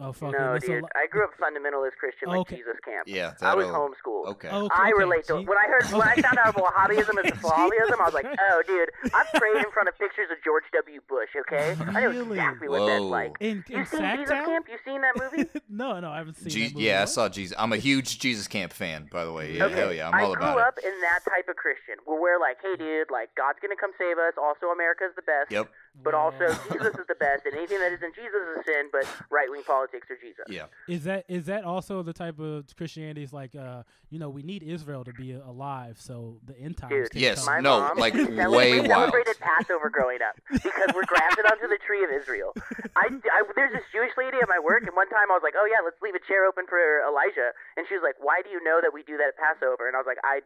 of 0.00 0.16
fuck! 0.16 0.32
no, 0.32 0.52
that's 0.54 0.66
dude. 0.66 0.82
lo- 0.82 0.88
I 0.94 1.06
grew 1.06 1.24
up 1.24 1.30
fundamentalist 1.40 1.96
Christian, 1.98 2.28
like 2.28 2.40
Okay. 2.40 2.56
Jesus 2.56 2.76
camp. 2.84 3.08
Yeah. 3.08 3.34
I 3.40 3.54
was 3.54 3.66
that'll- 3.66 3.88
homeschooled. 3.90 4.26
Okay. 4.28 4.48
Okay, 4.48 4.74
I 4.74 4.90
okay, 4.90 4.92
relate 4.98 5.24
to 5.26 5.38
gee- 5.40 5.46
when 5.46 5.58
I 5.58 5.66
heard 5.66 5.84
when 5.92 6.02
I 6.08 6.14
found 6.16 6.38
out 6.38 6.50
about 6.56 6.64
Wahhabism 6.72 7.10
and 7.24 7.32
Safawiism, 7.42 8.00
I 8.00 8.04
was 8.04 8.14
like, 8.14 8.26
oh, 8.26 8.62
dude, 8.66 8.90
I've 9.14 9.26
prayed 9.34 9.56
in 9.64 9.70
front 9.72 9.88
of 9.88 9.98
pictures 9.98 10.28
of 10.30 10.38
George 10.44 10.64
W. 10.74 11.00
Bush. 11.08 11.30
Okay, 11.40 11.76
I 11.80 12.00
know 12.00 12.08
Really? 12.10 12.38
exactly 12.38 12.68
what 12.68 12.86
that's 12.86 13.00
Whoa. 13.00 13.08
like. 13.08 13.32
in 13.40 13.64
You 13.68 13.78
in 13.78 13.86
seen 13.86 14.16
Jesus 14.16 14.28
Camp? 14.30 14.66
You 14.70 14.78
seen 14.84 15.00
that 15.02 15.14
movie? 15.18 15.48
no, 15.68 15.98
no, 16.00 16.10
I 16.10 16.18
haven't 16.18 16.34
seen. 16.36 16.48
Je- 16.50 16.64
that 16.68 16.74
movie. 16.74 16.84
yeah, 16.86 17.02
I 17.02 17.04
saw 17.06 17.28
Jesus. 17.28 17.56
I'm 17.58 17.72
a 17.72 17.76
huge 17.76 18.18
Jesus 18.18 18.46
Camp 18.48 18.72
fan, 18.72 19.08
by 19.10 19.24
the 19.24 19.32
way. 19.32 19.52
Yeah, 19.56 19.64
okay. 19.64 19.74
hell 19.74 19.92
yeah, 19.92 20.08
I'm 20.08 20.14
I 20.14 20.22
all 20.22 20.34
grew 20.34 20.46
up 20.46 20.78
in 20.84 20.92
that 21.00 21.20
type 21.28 21.48
of 21.48 21.56
Christian, 21.56 21.96
where 22.04 22.20
we're 22.20 22.40
like, 22.40 22.58
hey, 22.62 22.76
dude, 22.76 23.10
like 23.10 23.30
God's 23.36 23.58
gonna 23.60 23.76
come 23.76 23.90
save 23.98 24.18
us. 24.18 24.34
Also, 24.40 24.66
America's 24.66 25.12
the 25.16 25.22
best. 25.22 25.50
Yep. 25.50 25.68
But 26.02 26.14
also, 26.14 26.46
Jesus 26.72 26.94
is 26.94 27.06
the 27.08 27.16
best, 27.18 27.44
and 27.46 27.54
anything 27.56 27.78
that 27.80 27.92
isn't 27.92 28.14
Jesus 28.14 28.42
is 28.58 28.64
sin. 28.64 28.88
But 28.92 29.06
right 29.30 29.50
wing 29.50 29.62
politics 29.66 30.06
are 30.10 30.16
Jesus. 30.16 30.44
Yeah. 30.48 30.66
Is 30.86 31.04
that 31.04 31.24
is 31.28 31.46
that 31.46 31.64
also 31.64 32.02
the 32.02 32.12
type 32.12 32.38
of 32.38 32.66
Christianity? 32.76 33.22
Is 33.22 33.32
like, 33.32 33.54
uh, 33.56 33.82
you 34.10 34.18
know, 34.18 34.28
we 34.30 34.42
need 34.42 34.62
Israel 34.62 35.02
to 35.04 35.12
be 35.12 35.32
alive, 35.32 35.96
so 36.00 36.38
the 36.46 36.58
end 36.58 36.76
times. 36.76 36.92
Dude, 36.92 37.10
can 37.10 37.20
Yes, 37.20 37.44
come. 37.44 37.54
My 37.54 37.60
no, 37.60 37.80
mom 37.80 37.98
like, 37.98 38.14
celebrated, 38.14 38.50
way 38.50 38.72
we 38.80 38.88
wild. 38.88 39.10
celebrated 39.10 39.36
Passover 39.40 39.90
growing 39.90 40.18
up 40.22 40.38
because 40.52 40.90
we're 40.94 41.06
grafted 41.06 41.46
onto 41.46 41.66
the 41.66 41.78
tree 41.84 42.04
of 42.04 42.10
Israel. 42.10 42.54
I, 42.94 43.10
I, 43.10 43.42
there's 43.56 43.72
this 43.72 43.84
Jewish 43.92 44.12
lady 44.16 44.38
at 44.40 44.48
my 44.48 44.58
work, 44.62 44.82
and 44.86 44.94
one 44.94 45.08
time 45.10 45.30
I 45.30 45.34
was 45.34 45.42
like, 45.42 45.54
"Oh 45.58 45.66
yeah, 45.66 45.82
let's 45.84 45.98
leave 46.00 46.14
a 46.14 46.22
chair 46.26 46.46
open 46.46 46.66
for 46.70 46.78
Elijah," 47.02 47.50
and 47.76 47.86
she 47.88 47.94
was 47.94 48.02
like, 48.06 48.16
"Why 48.22 48.42
do 48.44 48.50
you 48.50 48.62
know 48.62 48.78
that 48.82 48.94
we 48.94 49.02
do 49.02 49.16
that 49.18 49.34
at 49.34 49.36
Passover?" 49.36 49.86
And 49.90 49.96
I 49.96 49.98
was 49.98 50.06
like, 50.06 50.22
"I 50.22 50.40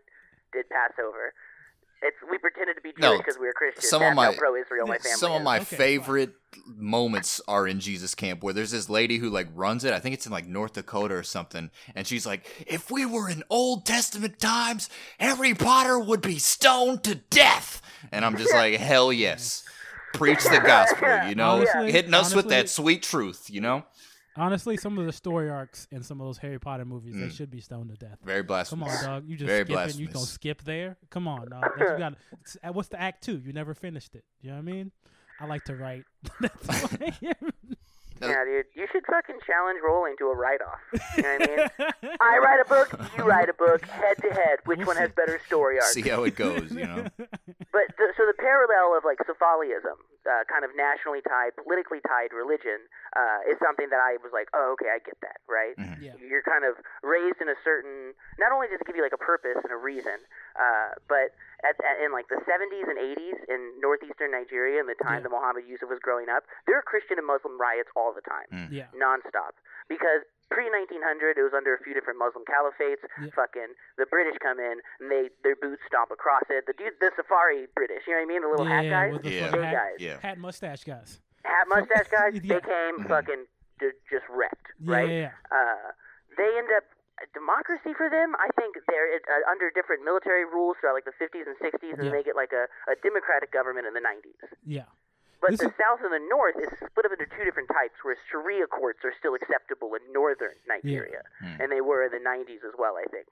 did 0.52 0.68
Passover." 0.72 1.34
It's 2.02 2.16
we 2.30 2.36
pretended 2.38 2.74
to 2.74 2.80
be 2.82 2.92
Jewish 3.00 3.18
because 3.18 3.38
we 3.38 3.46
were 3.46 3.52
Christians. 3.52 3.88
some 3.88 4.02
of 4.02 4.14
my- 4.14 4.34
pro-Israel 4.34 4.86
my 4.86 4.98
family 4.98 5.16
Some 5.18 5.32
of 5.32 5.42
my 5.42 5.58
Okay, 5.60 5.76
favorite 5.76 6.34
moments 6.66 7.40
are 7.48 7.66
in 7.66 7.80
Jesus 7.80 8.14
Camp, 8.14 8.42
where 8.42 8.52
there's 8.52 8.72
this 8.72 8.88
lady 8.90 9.18
who 9.18 9.30
like 9.30 9.48
runs 9.54 9.84
it. 9.84 9.92
I 9.92 10.00
think 10.00 10.14
it's 10.14 10.26
in 10.26 10.32
like 10.32 10.46
North 10.46 10.72
Dakota 10.74 11.14
or 11.14 11.22
something, 11.22 11.70
and 11.94 12.06
she's 12.06 12.26
like, 12.26 12.46
"If 12.66 12.90
we 12.90 13.06
were 13.06 13.28
in 13.28 13.42
Old 13.48 13.86
Testament 13.86 14.38
times, 14.40 14.90
Harry 15.18 15.54
Potter 15.54 15.98
would 15.98 16.20
be 16.22 16.38
stoned 16.38 17.04
to 17.04 17.14
death." 17.14 17.80
And 18.10 18.24
I'm 18.24 18.36
just 18.36 18.52
like, 18.52 18.74
"Hell 18.80 19.12
yes." 19.12 19.64
Preach 20.12 20.42
the 20.44 20.60
gospel, 20.60 21.26
you 21.28 21.34
know, 21.40 21.52
Honestly- 21.62 21.90
hitting 21.90 22.12
us 22.12 22.34
with 22.34 22.48
that 22.48 22.68
sweet 22.68 23.02
truth, 23.02 23.48
you 23.48 23.62
know. 23.62 23.84
Honestly, 24.36 24.76
some 24.78 24.96
of 24.98 25.04
the 25.06 25.12
story 25.12 25.50
arcs 25.50 25.86
in 25.90 26.02
some 26.02 26.20
of 26.20 26.26
those 26.26 26.38
Harry 26.38 26.58
Potter 26.58 26.84
movies, 26.86 27.14
they 27.14 27.26
Mm. 27.26 27.32
should 27.32 27.50
be 27.50 27.60
stoned 27.60 27.90
to 27.90 27.96
death. 27.96 28.18
Very 28.24 28.42
blasphemous. 28.42 28.88
Come 29.02 29.10
on, 29.10 29.14
dog. 29.22 29.28
You 29.28 29.36
just 29.36 29.46
Very 29.46 29.64
skipping. 29.66 30.00
You 30.00 30.06
gonna 30.08 30.24
skip 30.26 30.62
there? 30.62 30.96
Come 31.10 31.28
on, 31.28 31.50
dog. 31.50 31.64
That's, 31.78 31.90
you 31.90 31.98
got. 31.98 32.74
What's 32.74 32.88
the 32.88 33.00
act 33.00 33.22
two? 33.24 33.38
You 33.44 33.52
never 33.52 33.74
finished 33.74 34.14
it. 34.14 34.24
You 34.40 34.50
know 34.50 34.56
what 34.56 34.62
I 34.68 34.72
mean? 34.72 34.92
I 35.40 35.46
like 35.46 35.64
to 35.64 35.76
write. 35.76 36.04
That's 36.40 36.66
why. 36.66 37.12
Yeah, 38.20 38.44
dude, 38.44 38.66
you 38.76 38.86
should 38.92 39.04
fucking 39.06 39.38
challenge 39.44 39.80
Rowling 39.84 40.14
to 40.20 40.26
a 40.26 40.36
write-off. 40.36 40.78
You 41.16 41.22
know 41.24 41.36
what 41.40 41.50
I 41.50 41.56
mean? 41.56 41.90
I 42.20 42.38
write 42.38 42.60
a 42.64 42.68
book, 42.68 43.00
you 43.18 43.24
write 43.24 43.48
a 43.48 43.52
book, 43.52 43.84
head 43.84 44.16
to 44.22 44.30
head. 44.30 44.58
Which 44.64 44.78
one 44.86 44.96
has 44.96 45.10
better 45.10 45.40
story 45.44 45.78
arc? 45.80 45.86
See 45.88 46.02
how 46.02 46.22
it 46.22 46.36
goes, 46.36 46.70
you 46.70 46.86
know. 46.86 47.04
But 47.18 47.26
the, 47.98 48.12
so 48.16 48.22
the 48.24 48.34
parallel 48.38 48.96
of 48.96 49.02
like 49.04 49.18
Safawiism, 49.18 49.98
uh, 50.28 50.44
kind 50.48 50.64
of 50.64 50.70
nationally 50.76 51.20
tied, 51.22 51.52
politically 51.58 52.00
tied 52.06 52.30
religion, 52.32 52.86
uh, 53.16 53.44
is 53.50 53.58
something 53.58 53.88
that 53.90 54.00
I 54.00 54.16
was 54.22 54.30
like, 54.32 54.48
oh, 54.54 54.74
okay, 54.78 54.90
I 54.92 54.98
get 55.02 55.18
that, 55.22 55.42
right? 55.48 55.74
Mhm. 55.76 55.98
Yeah. 56.00 56.14
You're 56.18 56.42
kind 56.46 56.64
of 56.64 56.78
raised 57.02 57.40
in 57.40 57.48
a 57.48 57.58
certain. 57.64 58.14
Not 58.38 58.52
only 58.52 58.68
does 58.68 58.80
it 58.80 58.86
give 58.86 58.96
you 58.96 59.02
like 59.02 59.12
a 59.16 59.20
purpose 59.20 59.58
and 59.62 59.72
a 59.72 59.76
reason, 59.80 60.18
uh, 60.56 60.94
but 61.08 61.34
at, 61.66 61.74
at, 61.82 62.02
in 62.02 62.10
like 62.12 62.26
the 62.28 62.40
70s 62.46 62.86
and 62.90 62.98
80s 62.98 63.38
in 63.48 63.60
northeastern 63.80 64.30
Nigeria, 64.30 64.80
in 64.80 64.86
the 64.86 64.98
time 65.02 65.22
Yeah. 65.22 65.28
that 65.28 65.32
Muhammad 65.34 65.64
Yusuf 65.66 65.88
was 65.90 65.98
growing 66.02 66.28
up, 66.28 66.44
there 66.66 66.76
were 66.76 66.82
Christian 66.86 67.18
and 67.18 67.26
Muslim 67.26 67.58
riots 67.60 67.90
all 67.94 68.12
the 68.14 68.22
time 68.22 68.70
yeah. 68.70 68.86
nonstop 68.94 69.54
because 69.88 70.22
pre 70.52 70.68
1900, 70.68 71.40
it 71.40 71.42
was 71.42 71.56
under 71.56 71.72
a 71.74 71.80
few 71.82 71.94
different 71.96 72.20
Muslim 72.20 72.44
caliphates. 72.44 73.00
Yeah. 73.20 73.32
Fucking 73.34 73.72
the 73.96 74.06
British 74.06 74.36
come 74.44 74.60
in 74.60 74.84
and 75.00 75.08
they 75.10 75.32
their 75.42 75.56
boots 75.56 75.80
stomp 75.88 76.12
across 76.12 76.44
it. 76.52 76.68
The 76.68 76.76
dude, 76.76 77.00
the 77.00 77.10
safari 77.16 77.66
British, 77.74 78.04
you 78.06 78.12
know 78.12 78.20
what 78.20 78.28
I 78.28 78.32
mean? 78.32 78.42
The 78.44 78.50
little 78.52 78.68
yeah, 78.68 78.82
hat 78.82 78.90
guys, 78.92 79.12
with 79.16 79.22
the 79.24 79.30
Yeah. 79.32 79.50
hat, 79.50 79.72
guys, 79.80 79.98
Yeah. 79.98 80.16
hat 80.20 80.36
mustache 80.38 80.84
guys. 80.84 81.20
hat 81.44 81.66
mustache 81.68 82.08
guys. 82.18 82.32
Yeah. 82.44 82.60
They 82.60 82.62
came 82.62 82.94
Mhm. 83.00 83.08
fucking 83.08 83.42
ju- 83.80 83.98
just 84.12 84.28
wrecked, 84.28 84.68
Yeah, 84.78 84.94
right? 84.94 85.08
yeah, 85.08 85.32
uh, 85.50 85.90
they 86.36 86.50
end 86.60 86.68
up 86.76 86.84
democracy 87.34 87.94
for 87.94 88.10
them. 88.10 88.34
I 88.36 88.48
think 88.58 88.76
they're 88.88 89.14
uh, 89.14 89.50
under 89.50 89.70
different 89.70 90.02
military 90.04 90.44
rules 90.44 90.76
throughout 90.80 90.94
like 90.94 91.04
the 91.06 91.14
50s 91.18 91.46
and 91.46 91.56
60s, 91.58 91.94
and 91.98 92.04
Yeah. 92.06 92.10
they 92.10 92.22
get 92.22 92.34
like 92.36 92.52
a, 92.52 92.66
a 92.90 92.94
democratic 93.02 93.52
government 93.52 93.86
in 93.86 93.94
the 93.94 94.00
90s. 94.02 94.38
yeah. 94.64 94.86
But 95.42 95.50
This 95.58 95.60
the 95.66 95.74
is- 95.74 95.76
South 95.76 96.00
and 96.06 96.14
the 96.14 96.22
North 96.30 96.54
is 96.56 96.70
split 96.78 97.04
up 97.04 97.12
into 97.18 97.26
two 97.26 97.42
different 97.42 97.68
types, 97.68 97.98
where 98.06 98.14
Sharia 98.30 98.68
courts 98.70 99.02
are 99.04 99.12
still 99.18 99.34
acceptable 99.34 99.92
in 99.98 100.00
northern 100.14 100.54
Nigeria, 100.70 101.22
Hmm. 101.42 101.60
and 101.60 101.72
they 101.72 101.80
were 101.82 102.04
in 102.06 102.12
the 102.14 102.20
90s 102.22 102.62
as 102.62 102.72
well, 102.78 102.96
I 102.96 103.04
think. 103.10 103.26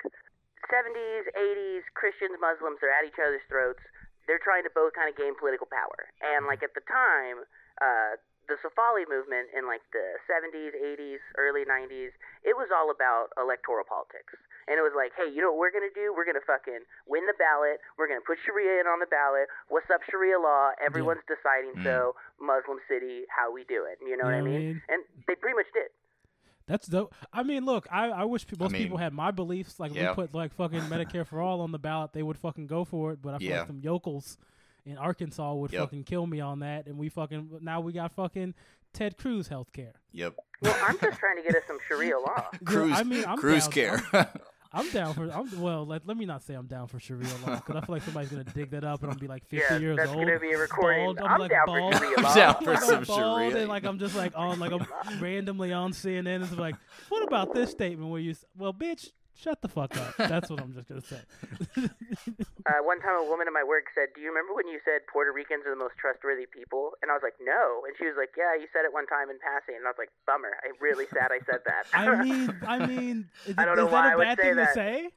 70s, 0.68 1.24
80s, 1.34 1.84
Christians, 1.94 2.34
Muslims, 2.40 2.78
they're 2.80 2.92
at 2.92 3.04
each 3.06 3.18
other's 3.18 3.42
throats. 3.48 3.80
They're 4.26 4.38
trying 4.42 4.64
to 4.64 4.70
both 4.70 4.92
kind 4.92 5.08
of 5.08 5.16
gain 5.16 5.34
political 5.36 5.66
power. 5.66 6.10
And 6.20 6.46
like 6.46 6.62
at 6.62 6.74
the 6.74 6.82
time, 6.82 7.46
uh, 7.80 8.16
the 8.48 8.54
Safali 8.58 9.06
movement 9.08 9.50
in 9.54 9.66
like 9.66 9.82
the 9.92 10.18
70s, 10.26 10.74
80s, 10.74 11.20
early 11.38 11.64
90s, 11.64 12.10
it 12.42 12.56
was 12.56 12.70
all 12.74 12.90
about 12.90 13.30
electoral 13.38 13.84
politics. 13.84 14.34
And 14.68 14.76
it 14.78 14.82
was 14.84 14.92
like, 14.96 15.12
hey, 15.16 15.30
you 15.32 15.40
know 15.40 15.50
what 15.52 15.58
we're 15.58 15.72
going 15.72 15.88
to 15.88 15.94
do? 15.94 16.12
We're 16.16 16.24
going 16.28 16.38
to 16.40 16.44
fucking 16.46 16.84
win 17.08 17.24
the 17.26 17.34
ballot. 17.38 17.80
We're 17.98 18.08
going 18.08 18.20
to 18.20 18.26
put 18.26 18.38
Sharia 18.44 18.80
in 18.80 18.86
on 18.86 19.00
the 19.00 19.06
ballot. 19.10 19.48
What's 19.68 19.88
up, 19.90 20.00
Sharia 20.10 20.38
law? 20.38 20.70
Everyone's 20.84 21.24
deciding 21.26 21.80
Mm. 21.80 21.84
so. 21.84 22.14
Muslim 22.40 22.78
city, 22.88 23.24
how 23.28 23.52
we 23.52 23.64
do 23.64 23.84
it. 23.88 23.98
You 24.00 24.16
know 24.16 24.24
You 24.28 24.32
what 24.32 24.34
I 24.34 24.38
know 24.40 24.44
what 24.44 24.50
I 24.50 24.58
mean? 24.58 24.68
mean? 24.78 24.82
And 24.88 25.00
they 25.26 25.34
pretty 25.34 25.56
much 25.56 25.66
did. 25.74 25.90
That's 26.66 26.86
dope. 26.86 27.14
I 27.32 27.42
mean, 27.42 27.64
look, 27.64 27.86
I, 27.90 28.10
I 28.10 28.24
wish 28.24 28.46
pe- 28.46 28.56
most 28.58 28.72
mean, 28.72 28.82
people 28.82 28.98
had 28.98 29.12
my 29.12 29.30
beliefs. 29.32 29.80
Like, 29.80 29.90
if 29.90 29.96
yeah. 29.96 30.10
we 30.10 30.14
put 30.14 30.34
like 30.34 30.54
fucking 30.54 30.80
Medicare 30.82 31.26
for 31.26 31.40
all 31.40 31.60
on 31.62 31.72
the 31.72 31.78
ballot, 31.80 32.12
they 32.12 32.22
would 32.22 32.38
fucking 32.38 32.66
go 32.68 32.84
for 32.84 33.12
it. 33.12 33.20
But 33.20 33.34
I 33.34 33.38
feel 33.38 33.48
Yeah. 33.48 33.58
like 33.58 33.66
some 33.66 33.80
yokels 33.80 34.38
in 34.86 34.96
Arkansas 34.96 35.52
would 35.54 35.72
Yep. 35.72 35.80
fucking 35.82 36.04
kill 36.04 36.26
me 36.26 36.40
on 36.40 36.60
that. 36.60 36.86
And 36.86 36.96
we 36.96 37.08
fucking 37.08 37.58
now 37.60 37.80
we 37.80 37.92
got 37.92 38.12
fucking 38.12 38.54
Ted 38.92 39.16
Cruz 39.18 39.48
health 39.48 39.72
care. 39.72 39.94
Yep. 40.12 40.36
Well, 40.62 40.76
I'm 40.86 40.98
just 40.98 41.18
trying 41.18 41.36
to 41.36 41.42
get 41.42 41.54
us 41.56 41.62
some 41.66 41.78
Sharia 41.88 42.18
law. 42.18 42.46
Cruise. 42.64 42.92
I 42.94 43.02
mean, 43.02 43.24
I'm 43.26 43.38
cruise 43.38 43.64
down- 43.68 43.72
care. 43.72 44.02
I'm, 44.12 44.26
I'm 44.72 44.90
down 44.90 45.14
for. 45.14 45.28
I'm 45.30 45.60
well. 45.60 45.84
Let, 45.86 46.06
let 46.06 46.16
me 46.16 46.26
not 46.26 46.42
say 46.44 46.54
I'm 46.54 46.66
down 46.66 46.86
for 46.86 47.00
Sharia 47.00 47.26
law 47.46 47.56
because 47.56 47.76
I 47.76 47.80
feel 47.86 47.94
like 47.94 48.02
somebody's 48.02 48.30
gonna 48.30 48.44
dig 48.44 48.70
that 48.70 48.84
up 48.84 49.02
and 49.02 49.10
I'm 49.10 49.18
be 49.18 49.26
like 49.26 49.42
50 49.48 49.56
Yeah, 49.56 49.78
years 49.80 49.96
that's 49.96 50.10
old. 50.10 50.18
gonna 50.24 50.38
be 50.38 50.52
a 50.52 50.58
recording. 50.58 51.06
Bald. 51.06 51.18
I'm 51.20 51.40
like 51.40 51.50
down 51.50 51.66
for 51.66 51.78
bald. 51.80 51.94
Sharia 51.94 52.14
I'm 52.18 52.34
down 52.36 52.54
for 52.62 52.70
like 52.74 52.82
some 52.82 52.94
I'm 52.98 53.04
bald 53.04 53.18
Sharia. 53.40 53.56
and 53.56 53.68
like 53.68 53.84
I'm 53.84 53.98
just 53.98 54.14
like 54.14 54.32
on 54.36 54.60
like 54.60 54.70
I'm 54.72 54.86
randomly 55.20 55.72
on 55.72 55.92
CNN. 55.92 56.42
It's 56.42 56.52
like, 56.52 56.76
what 57.08 57.24
about 57.26 57.52
this 57.54 57.70
statement 57.70 58.10
where 58.10 58.20
you? 58.20 58.34
Well, 58.56 58.72
bitch, 58.72 59.08
shut 59.40 59.60
the 59.62 59.68
fuck 59.68 59.96
up. 59.96 60.16
That's 60.16 60.50
what 60.50 60.60
I'm 60.60 60.74
just 60.74 60.88
gonna 60.88 61.00
say. 61.00 61.20
Uh, 62.68 62.84
one 62.84 63.00
time, 63.00 63.16
a 63.18 63.24
woman 63.24 63.48
at 63.48 63.54
my 63.56 63.64
work 63.64 63.88
said, 63.96 64.12
"Do 64.14 64.20
you 64.20 64.28
remember 64.28 64.52
when 64.54 64.68
you 64.68 64.78
said 64.84 65.00
Puerto 65.10 65.32
Ricans 65.32 65.64
are 65.66 65.70
the 65.70 65.80
most 65.80 65.96
trustworthy 65.96 66.46
people?" 66.46 66.92
And 67.00 67.10
I 67.10 67.14
was 67.14 67.22
like, 67.24 67.34
"No." 67.40 67.82
And 67.88 67.96
she 67.98 68.04
was 68.04 68.14
like, 68.20 68.30
"Yeah, 68.36 68.54
you 68.54 68.68
said 68.72 68.84
it 68.84 68.92
one 68.92 69.06
time 69.06 69.30
in 69.30 69.40
passing." 69.40 69.74
And 69.74 69.86
I 69.86 69.90
was 69.90 69.98
like, 69.98 70.12
"Bummer. 70.26 70.54
I'm 70.62 70.76
really 70.78 71.06
sad 71.06 71.32
I 71.32 71.40
said 71.48 71.64
that." 71.64 71.88
I 71.94 72.22
mean, 72.22 72.52
I 72.66 72.86
mean, 72.86 73.30
is, 73.46 73.56
I 73.56 73.64
don't 73.64 73.78
is 73.78 73.84
know 73.84 73.90
why 73.90 74.02
that 74.02 74.10
I 74.10 74.12
a 74.12 74.18
would 74.18 74.24
bad 74.24 74.38
say 74.38 74.44
thing 74.44 74.56
to 74.56 74.72
say? 74.74 75.08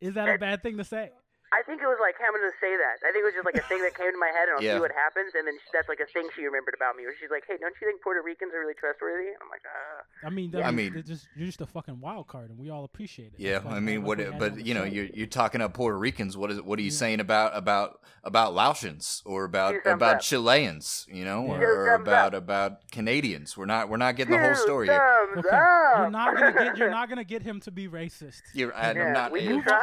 Is 0.00 0.14
that 0.14 0.28
a 0.28 0.38
bad 0.38 0.62
thing 0.62 0.78
to 0.78 0.84
say? 0.84 1.10
I 1.52 1.60
think 1.68 1.82
it 1.82 1.86
was 1.86 1.98
like 2.00 2.16
having 2.18 2.40
to 2.40 2.50
say 2.60 2.72
that. 2.80 3.04
I 3.06 3.12
think 3.12 3.22
it 3.22 3.28
was 3.28 3.36
just 3.36 3.44
like 3.44 3.60
a 3.60 3.66
thing 3.68 3.82
that 3.84 3.92
came 3.94 4.10
to 4.10 4.18
my 4.18 4.32
head, 4.32 4.48
and 4.48 4.56
I'll 4.56 4.64
Yeah. 4.64 4.76
see 4.76 4.80
what 4.80 4.92
happens. 4.96 5.36
And 5.36 5.46
then 5.46 5.54
she, 5.60 5.68
that's 5.72 5.88
like 5.88 6.00
a 6.00 6.06
thing 6.08 6.28
she 6.34 6.44
remembered 6.48 6.72
about 6.74 6.96
me, 6.96 7.04
where 7.04 7.14
she's 7.20 7.30
like, 7.30 7.44
"Hey, 7.46 7.56
don't 7.60 7.76
you 7.80 7.86
think 7.86 8.00
Puerto 8.02 8.22
Ricans 8.24 8.52
are 8.56 8.60
really 8.64 8.74
trustworthy?" 8.74 9.28
And 9.36 9.40
I'm 9.44 9.50
like, 9.52 9.62
uh, 9.68 10.26
I 10.26 10.30
mean, 10.32 10.48
I 10.56 10.68
I 10.68 10.70
mean- 10.72 10.94
mean, 10.96 11.04
just 11.04 11.28
you're 11.36 11.46
just 11.46 11.60
a 11.60 11.66
fucking 11.68 12.00
wild 12.00 12.26
card, 12.26 12.48
and 12.50 12.58
we 12.58 12.70
all 12.70 12.84
appreciate 12.84 13.36
it. 13.36 13.40
Yeah, 13.40 13.60
That's 13.60 13.64
why- 13.66 13.76
I 13.76 13.80
mean, 13.80 14.00
that's 14.00 14.08
what? 14.08 14.18
why 14.18 14.38
But 14.38 14.64
you 14.64 14.72
know, 14.74 14.84
show. 14.88 14.92
you're 14.96 15.08
you're 15.12 15.26
talking 15.28 15.60
about 15.60 15.74
Puerto 15.74 15.98
Ricans. 15.98 16.36
What 16.36 16.50
is 16.50 16.60
what 16.62 16.78
are 16.78 16.82
you 16.82 16.90
Yeah. 16.90 16.96
saying 17.04 17.20
about 17.20 17.52
about 17.54 18.00
about 18.24 18.54
Laotians 18.54 19.20
or 19.26 19.44
about 19.44 19.72
Two 19.72 19.80
thumbs 19.84 19.94
about 19.96 20.14
up. 20.16 20.20
Chileans? 20.22 21.06
You 21.10 21.24
know, 21.24 21.44
Yeah. 21.46 21.60
or, 21.60 21.76
or 21.90 21.94
about 21.94 22.34
up. 22.34 22.42
about 22.42 22.90
Canadians. 22.90 23.56
We're 23.56 23.66
not 23.66 23.88
we're 23.88 23.96
not 23.98 24.16
getting 24.16 24.32
the 24.32 24.42
whole 24.42 24.54
story. 24.56 24.88
Here. 24.88 25.28
Okay, 25.36 25.48
you're 25.50 26.10
not 26.10 26.34
gonna 26.34 26.52
get 26.52 26.76
you're 26.78 26.90
not 26.90 27.08
gonna 27.08 27.24
get 27.24 27.42
him 27.42 27.60
to 27.60 27.70
be 27.70 27.88
racist. 27.88 28.40
You're, 28.54 28.74
I, 28.76 28.92
Yeah, 28.92 29.06
am 29.06 29.12
not. 29.12 29.32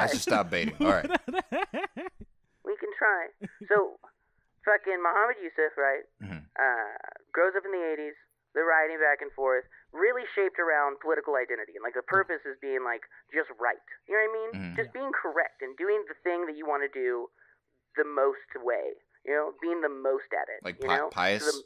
I 0.02 0.08
should 0.08 0.20
stop 0.22 0.50
baiting. 0.50 0.76
All 0.80 0.88
right. 0.88 1.10
We 2.66 2.76
can 2.78 2.92
try. 3.02 3.34
So, 3.66 3.98
fucking 4.62 5.02
Muhammad 5.02 5.38
Yusuf, 5.42 5.74
right? 5.80 6.06
Mhm. 6.22 6.46
Uh, 6.54 6.98
grows 7.34 7.56
up 7.58 7.66
in 7.66 7.72
the 7.72 7.82
80s. 7.82 8.14
They're 8.54 8.66
riding 8.68 9.00
back 9.00 9.22
and 9.22 9.32
forth. 9.34 9.66
Really 9.94 10.26
shaped 10.36 10.60
around 10.60 11.00
political 11.02 11.34
identity. 11.36 11.74
And, 11.74 11.82
like, 11.84 11.94
the 11.98 12.06
purpose 12.06 12.42
is 12.46 12.58
being, 12.62 12.84
like, 12.84 13.02
just 13.34 13.50
right. 13.58 13.82
You 14.08 14.14
know 14.18 14.22
what 14.22 14.30
I 14.30 14.34
mean? 14.38 14.52
Mhm. 14.54 14.76
Just 14.76 14.94
being 14.94 15.12
correct 15.14 15.62
and 15.62 15.76
doing 15.78 16.04
the 16.08 16.14
thing 16.22 16.46
that 16.46 16.56
you 16.56 16.66
want 16.68 16.84
to 16.84 16.90
do 16.90 17.30
the 17.96 18.06
most 18.06 18.54
way. 18.62 18.94
You 19.26 19.34
know? 19.34 19.54
Being 19.62 19.82
the 19.82 19.90
most 19.90 20.30
at 20.34 20.50
it. 20.50 20.62
Like 20.64 20.78
you 20.80 20.88
pi- 20.88 21.10
pious. 21.10 21.46
The- 21.46 21.64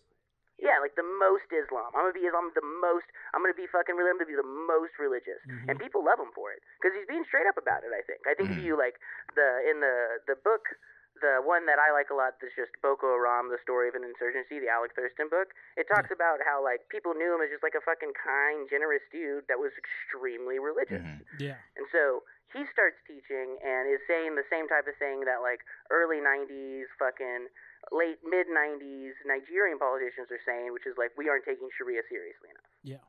yeah, 0.60 0.80
like 0.80 0.96
the 0.96 1.04
most 1.20 1.50
Islam. 1.52 1.90
I'm 1.96 2.08
gonna 2.10 2.14
be 2.18 2.26
Islam 2.28 2.52
the 2.56 2.66
most. 2.82 3.06
I'm 3.34 3.42
gonna 3.42 3.54
be 3.58 3.68
fucking. 3.68 3.96
really- 3.96 4.10
I'm 4.12 4.18
gonna 4.18 4.30
be 4.30 4.36
the 4.36 4.44
most 4.70 4.98
religious, 5.00 5.42
Mhm. 5.48 5.70
and 5.70 5.80
people 5.80 6.04
love 6.04 6.20
him 6.20 6.32
for 6.34 6.52
it 6.52 6.62
because 6.82 6.96
he's 6.98 7.08
being 7.08 7.26
straight 7.26 7.48
up 7.48 7.58
about 7.58 7.84
it. 7.84 7.92
I 7.94 8.02
think. 8.04 8.26
I 8.28 8.34
think 8.34 8.50
Mhm. 8.50 8.58
if 8.60 8.64
you 8.64 8.76
like 8.76 9.00
the 9.36 9.70
in 9.70 9.80
the 9.80 10.22
the 10.28 10.36
book, 10.36 10.68
the 11.22 11.42
one 11.42 11.66
that 11.68 11.78
I 11.80 11.92
like 11.92 12.10
a 12.10 12.16
lot, 12.16 12.40
that's 12.42 12.54
just 12.56 12.72
Boko 12.82 13.14
Haram: 13.14 13.50
The 13.50 13.58
Story 13.60 13.88
of 13.88 13.96
an 13.96 14.04
Insurgency, 14.04 14.60
the 14.60 14.70
Alec 14.70 14.94
Thurston 14.94 15.30
book. 15.30 15.54
It 15.78 15.88
talks 15.88 16.12
about 16.12 16.42
how 16.42 16.62
like 16.62 16.88
people 16.90 17.14
knew 17.14 17.34
him 17.36 17.42
as 17.42 17.50
just 17.50 17.64
like 17.64 17.76
a 17.76 17.82
fucking 17.82 18.14
kind, 18.14 18.68
generous 18.70 19.04
dude 19.12 19.48
that 19.48 19.60
was 19.60 19.72
extremely 19.78 20.60
religious. 20.60 21.02
Mhm. 21.02 21.26
yeah, 21.40 21.58
And 21.78 21.88
so 21.90 22.24
he 22.52 22.66
starts 22.68 23.02
teaching 23.08 23.58
and 23.62 23.88
is 23.90 24.02
saying 24.06 24.36
the 24.36 24.44
same 24.50 24.68
type 24.68 24.86
of 24.88 24.96
thing 24.98 25.22
that 25.22 25.42
like 25.42 25.62
early 25.90 26.20
90s, 26.22 26.88
fucking 27.00 27.50
late 27.92 28.22
mid 28.24 28.48
90s 28.48 29.18
Nigerian 29.28 29.78
politicians 29.82 30.32
are 30.32 30.40
saying, 30.46 30.72
which 30.72 30.86
is 30.88 30.96
like 30.98 31.12
we 31.18 31.28
aren't 31.28 31.44
taking 31.44 31.68
Sharia 31.76 32.02
seriously 32.08 32.50
enough. 32.54 32.72
yeah. 32.86 33.04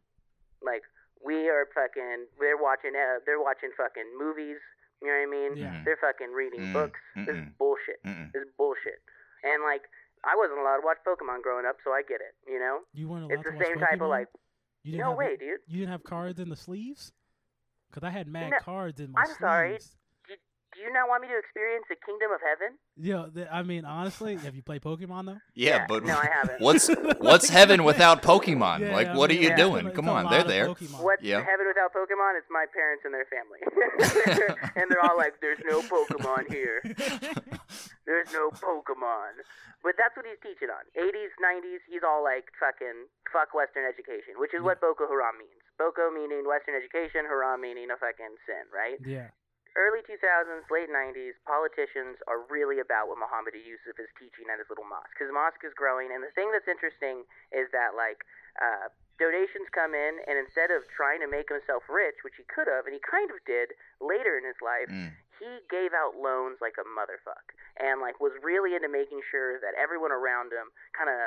Like 0.64 0.82
we 1.24 1.48
are 1.48 1.68
fucking 1.74 2.26
they're 2.40 2.56
watching 2.58 2.92
uh, 2.96 3.20
they're 3.28 3.40
watching 3.42 3.70
fucking 3.76 4.08
movies, 4.18 4.58
you 5.00 5.08
know 5.08 5.14
what 5.14 5.28
I 5.28 5.30
mean? 5.30 5.52
Yeah. 5.56 5.82
They're 5.84 6.00
fucking 6.00 6.32
reading 6.32 6.72
Mm, 6.72 6.72
books. 6.72 7.00
This 7.14 7.36
is 7.36 7.48
bullshit. 7.58 8.00
Mm-mm. 8.04 8.32
This 8.32 8.42
is 8.48 8.52
bullshit. 8.56 8.98
And 9.44 9.62
like 9.62 9.82
I 10.24 10.32
wasn't 10.36 10.58
allowed 10.60 10.80
to 10.80 10.86
watch 10.88 10.98
Pokemon 11.04 11.42
growing 11.44 11.66
up, 11.66 11.76
so 11.84 11.92
I 11.92 12.00
get 12.02 12.20
it, 12.24 12.32
you 12.48 12.58
know? 12.58 12.80
You 12.96 13.08
weren't 13.08 13.24
allowed 13.28 13.34
It's 13.34 13.44
to 13.44 13.50
the 13.52 13.56
watch 13.60 13.66
same 13.66 13.78
type 13.78 13.98
Pokemon? 14.00 14.04
of 14.04 14.08
like 14.08 14.28
You 14.82 14.92
didn't 14.92 15.04
no 15.04 15.10
have, 15.12 15.18
way, 15.18 15.36
dude. 15.36 15.60
You 15.68 15.78
didn't 15.80 15.92
have 15.92 16.02
cards 16.04 16.40
in 16.40 16.48
the 16.48 16.56
sleeves? 16.56 17.12
Cause 17.92 18.02
I 18.02 18.10
had 18.10 18.26
mad 18.26 18.50
know, 18.52 18.58
cards 18.60 18.98
in 19.00 19.12
my 19.12 19.20
I'm 19.20 19.26
sleeves. 19.26 19.38
sorry. 19.40 19.78
Do, 20.74 20.80
do 20.80 20.86
you 20.86 20.92
not 20.92 21.08
want 21.08 21.22
me 21.22 21.28
to 21.28 21.38
experience 21.38 21.84
the 21.88 21.96
kingdom 22.04 22.30
of 22.34 22.40
heaven? 22.42 22.78
Yeah, 22.96 23.26
th- 23.32 23.48
I 23.50 23.62
mean, 23.62 23.84
honestly, 23.84 24.36
have 24.36 24.54
you 24.54 24.62
played 24.62 24.82
Pokemon 24.82 25.26
though? 25.26 25.38
Yeah, 25.54 25.86
but 25.88 26.04
no, 26.04 26.14
I 26.16 26.28
haven't. 26.32 26.60
what's 26.60 26.88
what's 27.18 27.48
heaven 27.48 27.84
without 27.84 28.22
Pokemon? 28.22 28.80
Yeah, 28.80 28.92
like, 28.92 29.08
I 29.08 29.16
what 29.16 29.30
mean, 29.30 29.38
are 29.38 29.42
you 29.42 29.48
yeah. 29.50 29.56
doing? 29.56 29.90
Come 29.92 30.08
on, 30.08 30.30
they're 30.30 30.44
there. 30.44 30.68
Pokemon. 30.68 31.00
What's 31.02 31.22
Yeah. 31.22 31.40
heaven 31.40 31.66
without 31.66 31.92
Pokemon? 31.94 32.38
It's 32.38 32.50
my 32.50 32.66
parents 32.74 33.02
and 33.04 33.12
their 33.14 33.26
family, 33.30 33.60
and 34.76 34.90
they're 34.90 35.04
all 35.04 35.16
like, 35.16 35.40
"There's 35.40 35.60
no 35.64 35.80
Pokemon 35.82 36.50
here. 36.52 36.82
There's 38.06 38.30
no 38.32 38.50
Pokemon." 38.50 39.42
But 39.84 40.00
that's 40.00 40.16
what 40.16 40.24
he's 40.24 40.40
teaching 40.40 40.72
on. 40.72 40.80
80s, 40.96 41.36
90s, 41.36 41.84
he's 41.88 42.00
all 42.00 42.24
like, 42.24 42.48
"Fucking 42.58 43.04
fuck 43.32 43.52
Western 43.52 43.84
education," 43.84 44.40
which 44.40 44.54
is 44.56 44.62
what 44.64 44.80
Boko 44.80 45.04
Haram 45.06 45.36
means. 45.36 45.60
Boko 45.76 46.08
meaning 46.08 46.46
Western 46.48 46.72
education, 46.78 47.26
Haram 47.28 47.60
meaning 47.60 47.90
a 47.92 47.96
fucking 48.00 48.36
sin, 48.48 48.64
right? 48.72 48.96
yeah, 49.04 49.28
Early 49.74 50.06
2000s, 50.06 50.70
late 50.70 50.86
90s, 50.86 51.34
politicians 51.50 52.22
are 52.30 52.46
really 52.46 52.78
about 52.78 53.10
what 53.10 53.18
Muhammad 53.18 53.58
Yusuf 53.58 53.98
is 53.98 54.06
teaching 54.14 54.46
at 54.46 54.62
his 54.62 54.70
little 54.70 54.86
mosque. 54.86 55.10
Because 55.18 55.34
mosque 55.34 55.66
is 55.66 55.74
growing, 55.74 56.14
and 56.14 56.22
the 56.22 56.30
thing 56.38 56.54
that's 56.54 56.70
interesting 56.70 57.26
is 57.50 57.66
that, 57.74 57.98
like, 57.98 58.22
uh, 58.62 58.86
donations 59.18 59.66
come 59.74 59.90
in, 59.94 60.22
and 60.30 60.38
instead 60.38 60.70
of 60.70 60.86
trying 60.94 61.18
to 61.20 61.26
make 61.26 61.50
himself 61.50 61.82
rich, 61.90 62.22
which 62.22 62.38
he 62.38 62.46
could 62.46 62.70
have, 62.70 62.86
and 62.86 62.94
he 62.94 63.02
kind 63.02 63.34
of 63.34 63.42
did 63.50 63.74
later 63.98 64.38
in 64.38 64.46
his 64.46 64.58
life, 64.62 64.86
Mm. 64.86 65.10
he 65.42 65.66
gave 65.66 65.90
out 65.90 66.14
loans 66.14 66.62
like 66.62 66.78
a 66.78 66.86
motherfucker, 66.86 67.58
And, 67.76 68.00
like, 68.00 68.20
was 68.22 68.32
really 68.46 68.76
into 68.78 68.86
making 68.86 69.22
sure 69.22 69.58
that 69.58 69.74
everyone 69.74 70.12
around 70.12 70.52
him 70.52 70.70
kind 70.92 71.10
of 71.10 71.18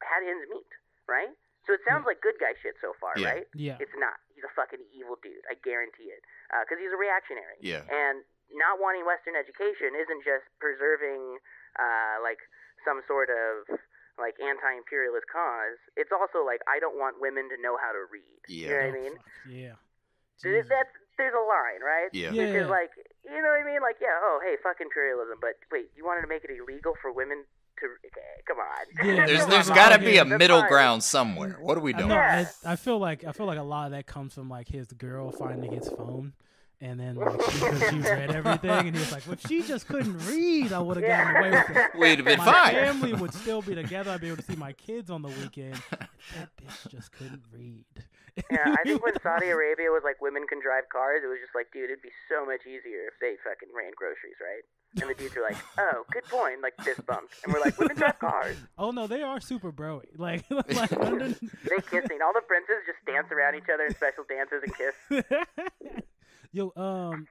had 0.00 0.22
ends 0.24 0.48
meet, 0.48 0.72
right? 1.06 1.36
So 1.66 1.74
it 1.78 1.82
sounds 1.86 2.02
like 2.06 2.18
good 2.20 2.34
guy 2.42 2.54
shit 2.58 2.74
so 2.82 2.90
far, 2.98 3.14
Yeah. 3.16 3.28
right? 3.38 3.46
yeah. 3.54 3.78
It's 3.78 3.94
not. 3.94 4.18
He's 4.34 4.42
a 4.42 4.50
fucking 4.58 4.82
evil 4.90 5.14
dude. 5.22 5.46
I 5.46 5.54
guarantee 5.62 6.10
it. 6.10 6.22
Because 6.50 6.82
he's 6.82 6.90
a 6.90 6.98
reactionary. 6.98 7.58
Yeah. 7.62 7.86
And 7.86 8.26
not 8.50 8.82
wanting 8.82 9.06
Western 9.06 9.38
education 9.38 9.94
isn't 9.94 10.22
just 10.26 10.44
preserving, 10.58 11.38
uh, 11.78 12.18
like, 12.20 12.42
some 12.84 13.00
sort 13.06 13.30
of, 13.30 13.78
like, 14.18 14.34
anti 14.42 14.74
imperialist 14.74 15.30
cause. 15.30 15.78
It's 15.96 16.10
also 16.10 16.42
like, 16.44 16.60
I 16.66 16.82
don't 16.82 16.98
want 16.98 17.22
women 17.22 17.46
to 17.54 17.56
know 17.62 17.78
how 17.78 17.94
to 17.94 18.04
read. 18.10 18.40
Yeah. 18.50 18.50
You 18.50 18.66
know 18.66 18.74
Yeah. 18.74 18.82
what 18.82 18.82
I 18.82 18.90
Oh, 18.90 19.02
mean? 19.02 19.14
fuck, 19.16 19.26
yeah. 19.46 19.74
Th- 20.42 20.66
That's, 20.66 20.94
there's 21.16 21.34
a 21.38 21.44
line, 21.46 21.80
right? 21.86 22.10
Yeah. 22.12 22.34
Yeah. 22.34 22.50
Because, 22.50 22.68
like, 22.68 22.90
you 23.22 23.38
know 23.38 23.54
what 23.54 23.62
I 23.62 23.64
mean? 23.64 23.80
Like, 23.80 24.02
yeah, 24.02 24.18
oh, 24.18 24.40
hey, 24.42 24.56
fuck 24.58 24.80
imperialism. 24.82 25.38
But 25.40 25.62
wait, 25.70 25.92
you 25.94 26.04
wanted 26.04 26.22
to 26.22 26.30
make 26.30 26.42
it 26.42 26.50
illegal 26.50 26.98
for 27.00 27.12
women 27.14 27.46
to. 27.82 27.86
Okay, 28.06 28.20
come 28.46 28.56
on. 28.58 29.16
Yeah, 29.16 29.26
There's 29.26 29.40
Come 29.42 29.50
there's 29.50 29.70
on, 29.70 29.76
got 29.76 29.96
to 29.96 29.98
be 29.98 30.16
a 30.18 30.24
middle 30.24 30.60
fine. 30.60 30.68
ground 30.68 31.02
somewhere. 31.02 31.58
What 31.60 31.76
are 31.76 31.80
we 31.80 31.94
I 31.94 31.96
doing? 31.98 32.08
know. 32.08 32.14
Yeah. 32.14 32.46
I, 32.64 32.72
I 32.72 32.76
feel 32.76 32.98
like 32.98 33.24
I 33.24 33.32
feel 33.32 33.46
like 33.46 33.58
a 33.58 33.62
lot 33.62 33.86
of 33.86 33.92
that 33.92 34.06
comes 34.06 34.34
from 34.34 34.48
like 34.48 34.68
his 34.68 34.86
girl 34.92 35.30
finding 35.32 35.72
his 35.72 35.88
phone, 35.88 36.32
and 36.80 36.98
then 36.98 37.14
like 37.16 37.40
she, 37.50 37.58
'cause 37.60 37.90
she 37.90 37.96
read 38.00 38.30
everything, 38.34 38.70
and 38.70 38.94
he 38.94 39.00
was 39.00 39.12
like, 39.12 39.26
"Well, 39.26 39.34
if 39.34 39.46
she 39.46 39.62
just 39.62 39.86
couldn't 39.86 40.18
read, 40.26 40.72
I 40.72 40.78
would 40.80 40.96
have 40.96 41.06
gotten 41.06 41.36
away 41.36 41.50
with 41.50 41.76
it. 41.76 41.90
We'd 41.98 42.18
have 42.18 42.24
been 42.26 42.38
my 42.38 42.44
fine. 42.44 42.74
family 42.74 43.12
would 43.14 43.32
still 43.34 43.62
be 43.62 43.74
together. 43.74 44.10
I'd 44.10 44.20
be 44.20 44.28
able 44.28 44.38
to 44.38 44.42
see 44.42 44.56
my 44.56 44.72
kids 44.72 45.10
on 45.10 45.22
the 45.22 45.28
weekend. 45.28 45.80
That 45.90 46.50
bitch 46.56 46.88
just 46.90 47.12
couldn't 47.12 47.42
read." 47.52 47.84
Yeah, 48.50 48.74
I 48.78 48.82
think 48.84 49.04
when 49.04 49.12
Saudi 49.22 49.48
Arabia 49.48 49.90
was 49.90 50.02
like 50.04 50.20
women 50.20 50.46
can 50.46 50.60
drive 50.60 50.88
cars, 50.88 51.20
it 51.24 51.28
was 51.28 51.38
just 51.40 51.54
like, 51.54 51.72
dude, 51.72 51.90
it'd 51.90 52.02
be 52.02 52.12
so 52.28 52.46
much 52.46 52.62
easier 52.66 53.04
if 53.08 53.14
they 53.20 53.36
fucking 53.44 53.68
ran 53.76 53.92
groceries, 53.96 54.40
right? 54.40 54.64
And 55.00 55.10
the 55.10 55.14
dudes 55.14 55.36
are 55.36 55.42
like, 55.42 55.56
oh, 55.78 56.04
good 56.12 56.24
point, 56.24 56.62
like 56.62 56.74
fist 56.80 57.04
bumps, 57.06 57.36
and 57.44 57.52
we're 57.52 57.60
like, 57.60 57.78
women 57.78 57.96
drive 57.96 58.18
cars. 58.18 58.56
Oh 58.78 58.90
no, 58.90 59.06
they 59.06 59.22
are 59.22 59.40
super 59.40 59.70
broy. 59.70 60.02
Like, 60.16 60.44
like 60.50 60.92
under, 60.92 61.28
They 61.28 61.80
kissing. 61.90 62.18
All 62.24 62.32
the 62.32 62.42
princes 62.46 62.82
just 62.86 63.04
dance 63.06 63.30
around 63.30 63.54
each 63.54 63.68
other 63.72 63.84
in 63.84 63.94
special 63.94 64.24
dances 64.28 64.62
and 64.64 64.74
kiss. 64.76 66.02
Yo, 66.52 66.72
um, 66.76 67.26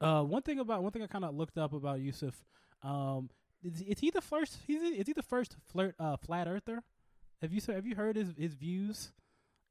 uh, 0.00 0.22
one 0.22 0.42
thing 0.42 0.58
about 0.58 0.82
one 0.82 0.92
thing 0.92 1.02
I 1.02 1.06
kind 1.06 1.24
of 1.24 1.34
looked 1.34 1.58
up 1.58 1.72
about 1.72 2.00
Yusuf, 2.00 2.34
um, 2.82 3.30
is, 3.62 3.80
is 3.82 3.98
he 3.98 4.10
the 4.10 4.20
first? 4.20 4.58
He's 4.66 4.82
is 4.82 5.06
he 5.06 5.12
the 5.12 5.22
first 5.22 5.56
flirt 5.66 5.94
uh 5.98 6.16
flat 6.16 6.48
earther? 6.48 6.82
Have 7.42 7.52
you 7.52 7.60
have 7.68 7.86
you 7.86 7.94
heard 7.94 8.16
his 8.16 8.34
his 8.36 8.54
views 8.54 9.12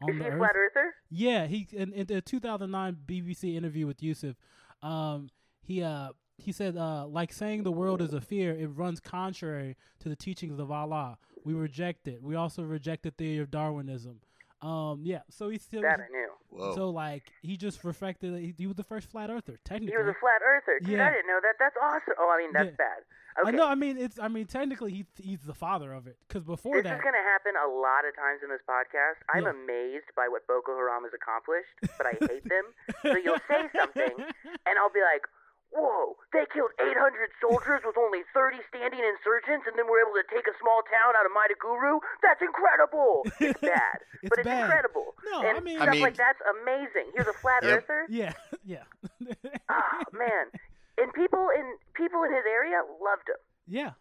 on 0.01 0.09
Is 0.11 0.17
the 0.17 0.23
he 0.23 0.29
Earth? 0.29 0.37
flat 0.39 0.55
earther? 0.55 0.93
Yeah, 1.09 1.45
he 1.47 1.67
in, 1.71 1.93
in 1.93 2.07
the 2.07 2.21
2009 2.21 2.97
BBC 3.05 3.55
interview 3.55 3.87
with 3.87 4.01
Yusuf, 4.01 4.35
um, 4.81 5.29
he 5.61 5.83
uh 5.83 6.09
he 6.37 6.51
said 6.51 6.77
uh 6.77 7.05
like 7.07 7.33
saying 7.33 7.63
the 7.63 7.71
world 7.71 8.01
is 8.01 8.13
a 8.13 8.21
fear, 8.21 8.51
it 8.55 8.67
runs 8.67 8.99
contrary 8.99 9.75
to 9.99 10.09
the 10.09 10.15
teachings 10.15 10.59
of 10.59 10.71
Allah. 10.71 11.17
We 11.43 11.53
reject 11.53 12.07
it. 12.07 12.21
We 12.21 12.35
also 12.35 12.63
reject 12.63 13.03
the 13.03 13.11
theory 13.11 13.39
of 13.39 13.49
Darwinism. 13.51 14.19
Um, 14.61 15.01
yeah, 15.03 15.21
so 15.29 15.47
he 15.49 15.57
still 15.57 15.81
That 15.81 16.01
I 16.01 16.11
knew. 16.11 16.27
Whoa. 16.49 16.75
so 16.75 16.89
like 16.89 17.31
he 17.41 17.55
just 17.55 17.83
reflected 17.83 18.33
he, 18.41 18.53
he 18.57 18.67
was 18.67 18.75
the 18.75 18.83
first 18.83 19.09
flat 19.09 19.29
earther 19.29 19.57
technically. 19.63 19.93
He 19.93 19.97
was 19.97 20.07
a 20.15 20.19
flat 20.19 20.41
earther. 20.45 20.79
Dude, 20.79 20.97
Yeah. 20.97 21.07
I 21.07 21.11
didn't 21.11 21.27
know 21.27 21.39
that. 21.43 21.55
That's 21.59 21.75
awesome. 21.81 22.13
Oh, 22.19 22.29
I 22.33 22.41
mean, 22.41 22.51
that's 22.53 22.65
Yeah. 22.71 22.75
bad. 22.77 23.03
I 23.45 23.51
know. 23.51 23.67
I 23.67 23.75
mean, 23.75 23.97
it's. 23.97 24.19
I 24.19 24.27
mean, 24.27 24.45
technically, 24.45 24.91
he 24.91 25.05
he's 25.21 25.41
the 25.41 25.53
father 25.53 25.93
of 25.93 26.07
it. 26.07 26.17
Because 26.27 26.43
before 26.43 26.75
This 26.77 26.83
that, 26.89 26.97
is 26.97 27.03
going 27.03 27.13
to 27.15 27.27
happen 27.29 27.53
a 27.55 27.67
lot 27.69 28.03
of 28.07 28.15
times 28.15 28.41
in 28.43 28.49
this 28.49 28.61
podcast. 28.67 29.21
I'm 29.33 29.43
Yeah. 29.43 29.55
amazed 29.55 30.09
by 30.15 30.27
what 30.27 30.45
Boko 30.47 30.75
Haram 30.75 31.03
has 31.03 31.13
accomplished, 31.13 31.71
but 31.97 32.05
I 32.07 32.13
hate 32.19 32.43
them. 32.47 32.65
So 33.03 33.15
you'll 33.17 33.41
say 33.51 33.69
something, 33.75 34.15
and 34.65 34.73
I'll 34.79 34.91
be 34.91 35.01
like, 35.01 35.23
whoa, 35.71 36.17
they 36.33 36.49
killed 36.49 36.73
800 36.81 37.29
soldiers 37.39 37.81
with 37.85 37.93
only 37.95 38.25
30 38.33 38.57
standing 38.73 39.05
insurgents, 39.05 39.69
and 39.69 39.77
then 39.77 39.85
we're 39.85 40.01
able 40.01 40.17
to 40.17 40.25
take 40.33 40.49
a 40.49 40.55
small 40.57 40.81
town 40.89 41.13
out 41.13 41.29
of 41.29 41.31
Maiduguri? 41.31 42.01
That's 42.25 42.41
incredible. 42.41 43.21
It's 43.39 43.61
bad, 43.77 44.01
It's 44.25 44.29
but 44.33 44.39
it's 44.41 44.49
bad. 44.49 44.65
incredible. 44.65 45.13
No, 45.29 45.45
and 45.45 45.57
I 45.57 45.61
mean- 45.61 45.77
stuff 45.77 45.89
I 45.89 45.91
mean- 45.93 46.01
like 46.01 46.17
that's 46.17 46.41
amazing. 46.61 47.13
He 47.13 47.17
was 47.21 47.29
a 47.29 47.37
flat 47.37 47.61
Yep. 47.61 47.85
earther. 47.85 48.01
yeah, 48.09 48.33
yeah, 48.65 48.83
oh, 49.69 50.03
man. 50.13 50.49
And 50.99 51.13
people 51.13 51.47
in 51.55 51.65
people 51.95 52.23
in 52.23 52.31
his 52.33 52.45
area 52.45 52.83
loved 52.99 53.29
him 53.29 53.39
yeah. 53.69 53.91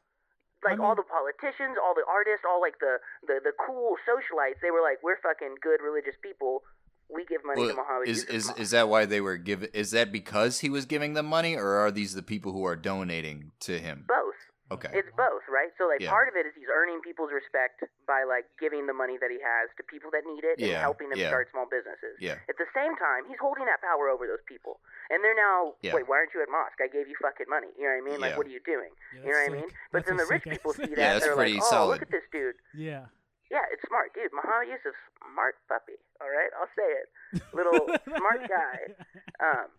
like 0.65 0.81
I 0.81 0.83
all 0.83 0.97
the 0.97 1.07
politicians, 1.07 1.77
all 1.79 1.95
the 1.95 2.07
artists, 2.09 2.45
all 2.49 2.61
like 2.61 2.81
the, 2.81 2.99
the 3.27 3.41
the 3.45 3.53
cool 3.67 3.95
socialites, 4.09 4.59
they 4.63 4.71
were 4.71 4.83
like, 4.83 4.99
"We're 5.03 5.21
fucking 5.21 5.57
good 5.63 5.81
religious 5.85 6.17
people. 6.23 6.63
We 7.09 7.25
give 7.25 7.45
money 7.45 7.63
to 7.63 7.67
Well, 7.69 7.77
Muhammad." 7.77 8.09
is 8.09 8.25
is 8.25 8.49
Mosque." 8.49 8.61
is 8.61 8.71
that 8.73 8.89
why 8.89 9.05
they 9.05 9.21
were 9.21 9.37
giving? 9.37 9.69
Is 9.73 9.93
that 9.93 10.11
because 10.11 10.61
he 10.61 10.71
was 10.71 10.87
giving 10.87 11.15
them 11.15 11.27
money, 11.27 11.55
or 11.55 11.77
are 11.77 11.91
these 11.91 12.15
the 12.15 12.23
people 12.23 12.53
who 12.53 12.65
are 12.65 12.77
donating 12.77 13.53
to 13.61 13.79
him? 13.79 14.05
both? 14.09 14.35
Okay. 14.71 14.93
It's 14.93 15.09
both, 15.17 15.41
right? 15.49 15.73
So 15.81 15.89
like 15.89 16.01
Yeah. 16.05 16.13
part 16.13 16.29
of 16.29 16.37
it 16.37 16.45
is 16.45 16.53
he's 16.53 16.69
earning 16.69 17.01
people's 17.01 17.33
respect 17.33 17.81
by 18.05 18.25
like 18.29 18.45
giving 18.61 18.85
the 18.85 18.93
money 18.93 19.17
that 19.17 19.33
he 19.33 19.41
has 19.41 19.73
to 19.81 19.83
people 19.89 20.11
that 20.13 20.29
need 20.29 20.45
it 20.45 20.61
and 20.61 20.69
Yeah, 20.69 20.85
helping 20.85 21.09
them 21.09 21.17
yeah. 21.19 21.33
start 21.33 21.49
small 21.51 21.65
businesses. 21.65 22.21
Yeah. 22.21 22.37
At 22.53 22.61
the 22.61 22.69
same 22.77 22.93
time, 23.01 23.25
he's 23.25 23.41
holding 23.41 23.65
that 23.65 23.81
power 23.81 24.13
over 24.13 24.29
those 24.29 24.45
people, 24.45 24.81
and 25.09 25.25
they're 25.25 25.35
now, 25.37 25.73
Yeah. 25.81 25.95
wait, 25.97 26.05
why 26.07 26.21
aren't 26.21 26.35
you 26.37 26.43
at 26.45 26.51
mosque? 26.53 26.77
I 26.85 26.89
gave 26.93 27.09
you 27.09 27.17
fucking 27.17 27.49
money. 27.49 27.73
You 27.81 27.89
know 27.89 27.97
what 27.97 28.05
I 28.05 28.11
mean? 28.13 28.21
Like, 28.21 28.37
what 28.37 28.45
are 28.47 28.53
you 28.53 28.61
doing? 28.61 28.93
Yeah, 29.17 29.21
you 29.25 29.33
know 29.33 29.33
what 29.33 29.33
that's 29.33 29.49
I 29.49 29.57
mean? 29.57 29.71
But 29.73 29.99
That's 30.05 30.07
then 30.09 30.17
the 30.21 30.27
rich 30.29 30.45
sick 30.45 30.53
people 30.61 30.73
see 30.77 30.85
that, 30.93 30.99
Yeah, 31.01 31.13
that's 31.17 31.25
they're 31.25 31.35
pretty 31.37 31.55
like, 31.57 31.65
oh, 31.65 31.71
solid. 31.73 31.93
look 31.97 32.03
at 32.03 32.11
this 32.13 32.29
dude. 32.31 32.57
Yeah. 32.77 33.07
Yeah, 33.51 33.65
it's 33.73 33.81
smart, 33.89 34.13
dude. 34.13 34.29
Muhammad 34.37 34.69
Yusuf's 34.69 35.01
smart 35.33 35.57
puppy. 35.73 35.97
All 36.21 36.29
right, 36.29 36.53
I'll 36.61 36.69
say 36.77 36.85
it. 37.01 37.09
Little 37.57 37.89
smart 38.17 38.45
guy. 38.49 38.93
Um, 39.41 39.71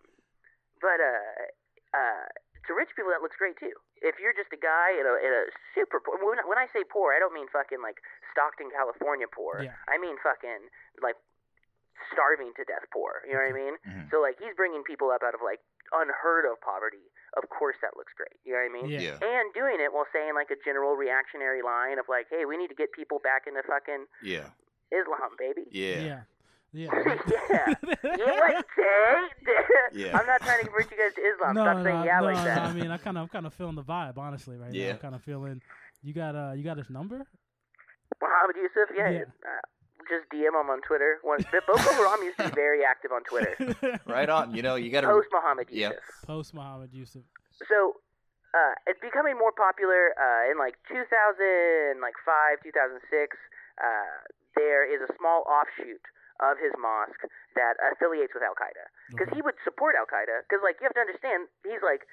but 0.80 0.98
uh, 1.04 1.44
uh, 1.92 2.26
to 2.70 2.74
rich 2.78 2.94
people, 2.94 3.10
that 3.10 3.20
looks 3.20 3.34
great 3.36 3.58
too. 3.58 3.74
If 3.98 4.22
you're 4.22 4.32
just 4.32 4.54
a 4.54 4.60
guy 4.60 4.94
in 4.94 5.04
a, 5.04 5.14
in 5.18 5.32
a 5.34 5.44
super 5.74 5.98
poor, 5.98 6.14
when, 6.22 6.38
when 6.46 6.56
I 6.56 6.70
say 6.70 6.86
poor, 6.86 7.10
I 7.12 7.18
don't 7.18 7.34
mean 7.34 7.50
fucking 7.50 7.82
like 7.82 7.98
Stockton, 8.30 8.70
California 8.70 9.26
poor. 9.26 9.60
Yeah. 9.66 9.74
I 9.90 9.98
mean 9.98 10.14
fucking 10.22 10.70
like 11.02 11.18
starving 12.14 12.52
to 12.56 12.64
death 12.64 12.86
poor. 12.94 13.22
You 13.28 13.34
know 13.36 13.44
what 13.44 13.52
I 13.52 13.58
mean? 13.58 13.74
Mhm. 13.84 14.10
So 14.10 14.20
like 14.22 14.38
he's 14.40 14.54
bringing 14.56 14.82
people 14.82 15.10
up 15.10 15.22
out 15.22 15.34
of 15.34 15.42
like 15.44 15.60
unheard 15.92 16.46
of 16.46 16.56
poverty. 16.62 17.10
Of 17.36 17.46
course, 17.50 17.76
that 17.82 17.94
looks 17.96 18.12
great. 18.16 18.38
You 18.42 18.54
know 18.54 18.62
what 18.62 18.70
I 18.70 18.74
mean? 18.82 18.88
Yeah. 18.90 19.18
Yeah. 19.20 19.22
And 19.22 19.52
doing 19.54 19.78
it 19.78 19.92
while 19.92 20.06
saying 20.12 20.34
like 20.34 20.50
a 20.50 20.58
general 20.64 20.96
reactionary 20.96 21.62
line 21.62 21.98
of 21.98 22.06
like, 22.08 22.26
"Hey, 22.30 22.44
we 22.46 22.56
need 22.56 22.68
to 22.68 22.78
get 22.78 22.90
people 22.92 23.18
back 23.22 23.46
into 23.46 23.62
fucking 23.62 24.06
Yeah. 24.22 24.50
Islam, 24.90 25.36
baby." 25.38 25.66
Yeah. 25.70 26.00
Yeah. 26.00 26.20
Yeah. 26.72 26.88
You 28.02 28.26
what, 28.26 28.66
Jay? 28.76 29.28
Yeah. 29.92 30.18
I'm 30.18 30.26
not 30.26 30.40
trying 30.42 30.60
to 30.60 30.64
convert 30.66 30.90
you 30.90 30.96
guys 30.96 31.14
to 31.14 31.20
Islam. 31.20 31.54
no, 31.54 31.64
Stop 31.64 31.76
no, 31.78 31.84
saying 31.84 32.04
yeah 32.04 32.20
no, 32.20 32.24
like 32.26 32.36
no, 32.36 32.44
that. 32.44 32.62
I 32.62 32.72
mean, 32.72 32.90
I 32.90 32.96
kind 32.98 33.16
of, 33.18 33.22
I'm 33.22 33.28
kind 33.28 33.46
of 33.46 33.54
feeling 33.54 33.74
the 33.74 33.82
vibe, 33.82 34.18
honestly, 34.18 34.56
right 34.56 34.72
now. 34.72 34.90
I'm 34.90 34.98
kind 34.98 35.14
of 35.14 35.22
feeling. 35.22 35.60
You 36.02 36.14
got 36.14 36.34
uh, 36.36 36.52
you 36.54 36.62
got 36.62 36.78
his 36.78 36.88
number? 36.90 37.26
Muhammad 38.20 38.56
Yusuf, 38.56 38.88
yeah. 38.96 39.10
Yeah. 39.10 39.24
Uh, 39.44 39.60
just 40.08 40.26
DM 40.32 40.48
him 40.48 40.70
on 40.70 40.80
Twitter. 40.82 41.18
One, 41.22 41.38
Boko 41.66 41.78
Haram 41.78 42.22
used 42.22 42.36
to 42.38 42.48
be 42.48 42.54
very 42.54 42.84
active 42.84 43.12
on 43.12 43.22
Twitter. 43.24 43.54
Right 44.06 44.28
on. 44.28 44.54
You 44.54 44.62
know, 44.62 44.74
you 44.74 44.90
got 44.90 45.02
to. 45.02 45.08
Post 45.08 45.28
Muhammad 45.32 45.68
Yeah. 45.70 45.88
Yusuf. 45.90 46.02
Post 46.26 46.54
Muhammad 46.54 46.90
Yusuf. 46.92 47.22
So 47.68 48.00
uh, 48.54 48.74
it's 48.86 48.98
becoming 49.00 49.38
more 49.38 49.52
popular 49.52 50.10
uh, 50.18 50.50
in 50.50 50.58
like 50.58 50.74
2000, 50.88 52.00
like 52.02 52.14
five, 52.26 52.58
2006. 52.64 53.36
Uh, 53.78 53.86
there 54.56 54.82
is 54.82 55.00
a 55.08 55.12
small 55.16 55.44
offshoot 55.46 56.02
of 56.40 56.56
his 56.58 56.72
mosque 56.80 57.24
that 57.54 57.76
affiliates 57.92 58.32
with 58.34 58.42
Al 58.42 58.56
Qaeda 58.56 58.84
because 59.12 59.28
Okay. 59.28 59.36
he 59.36 59.42
would 59.44 59.56
support 59.64 59.94
Al 59.94 60.08
Qaeda 60.08 60.42
because 60.48 60.60
like 60.64 60.80
you 60.80 60.88
have 60.88 60.96
to 60.96 61.04
understand 61.04 61.46
he's 61.64 61.84
like 61.84 62.04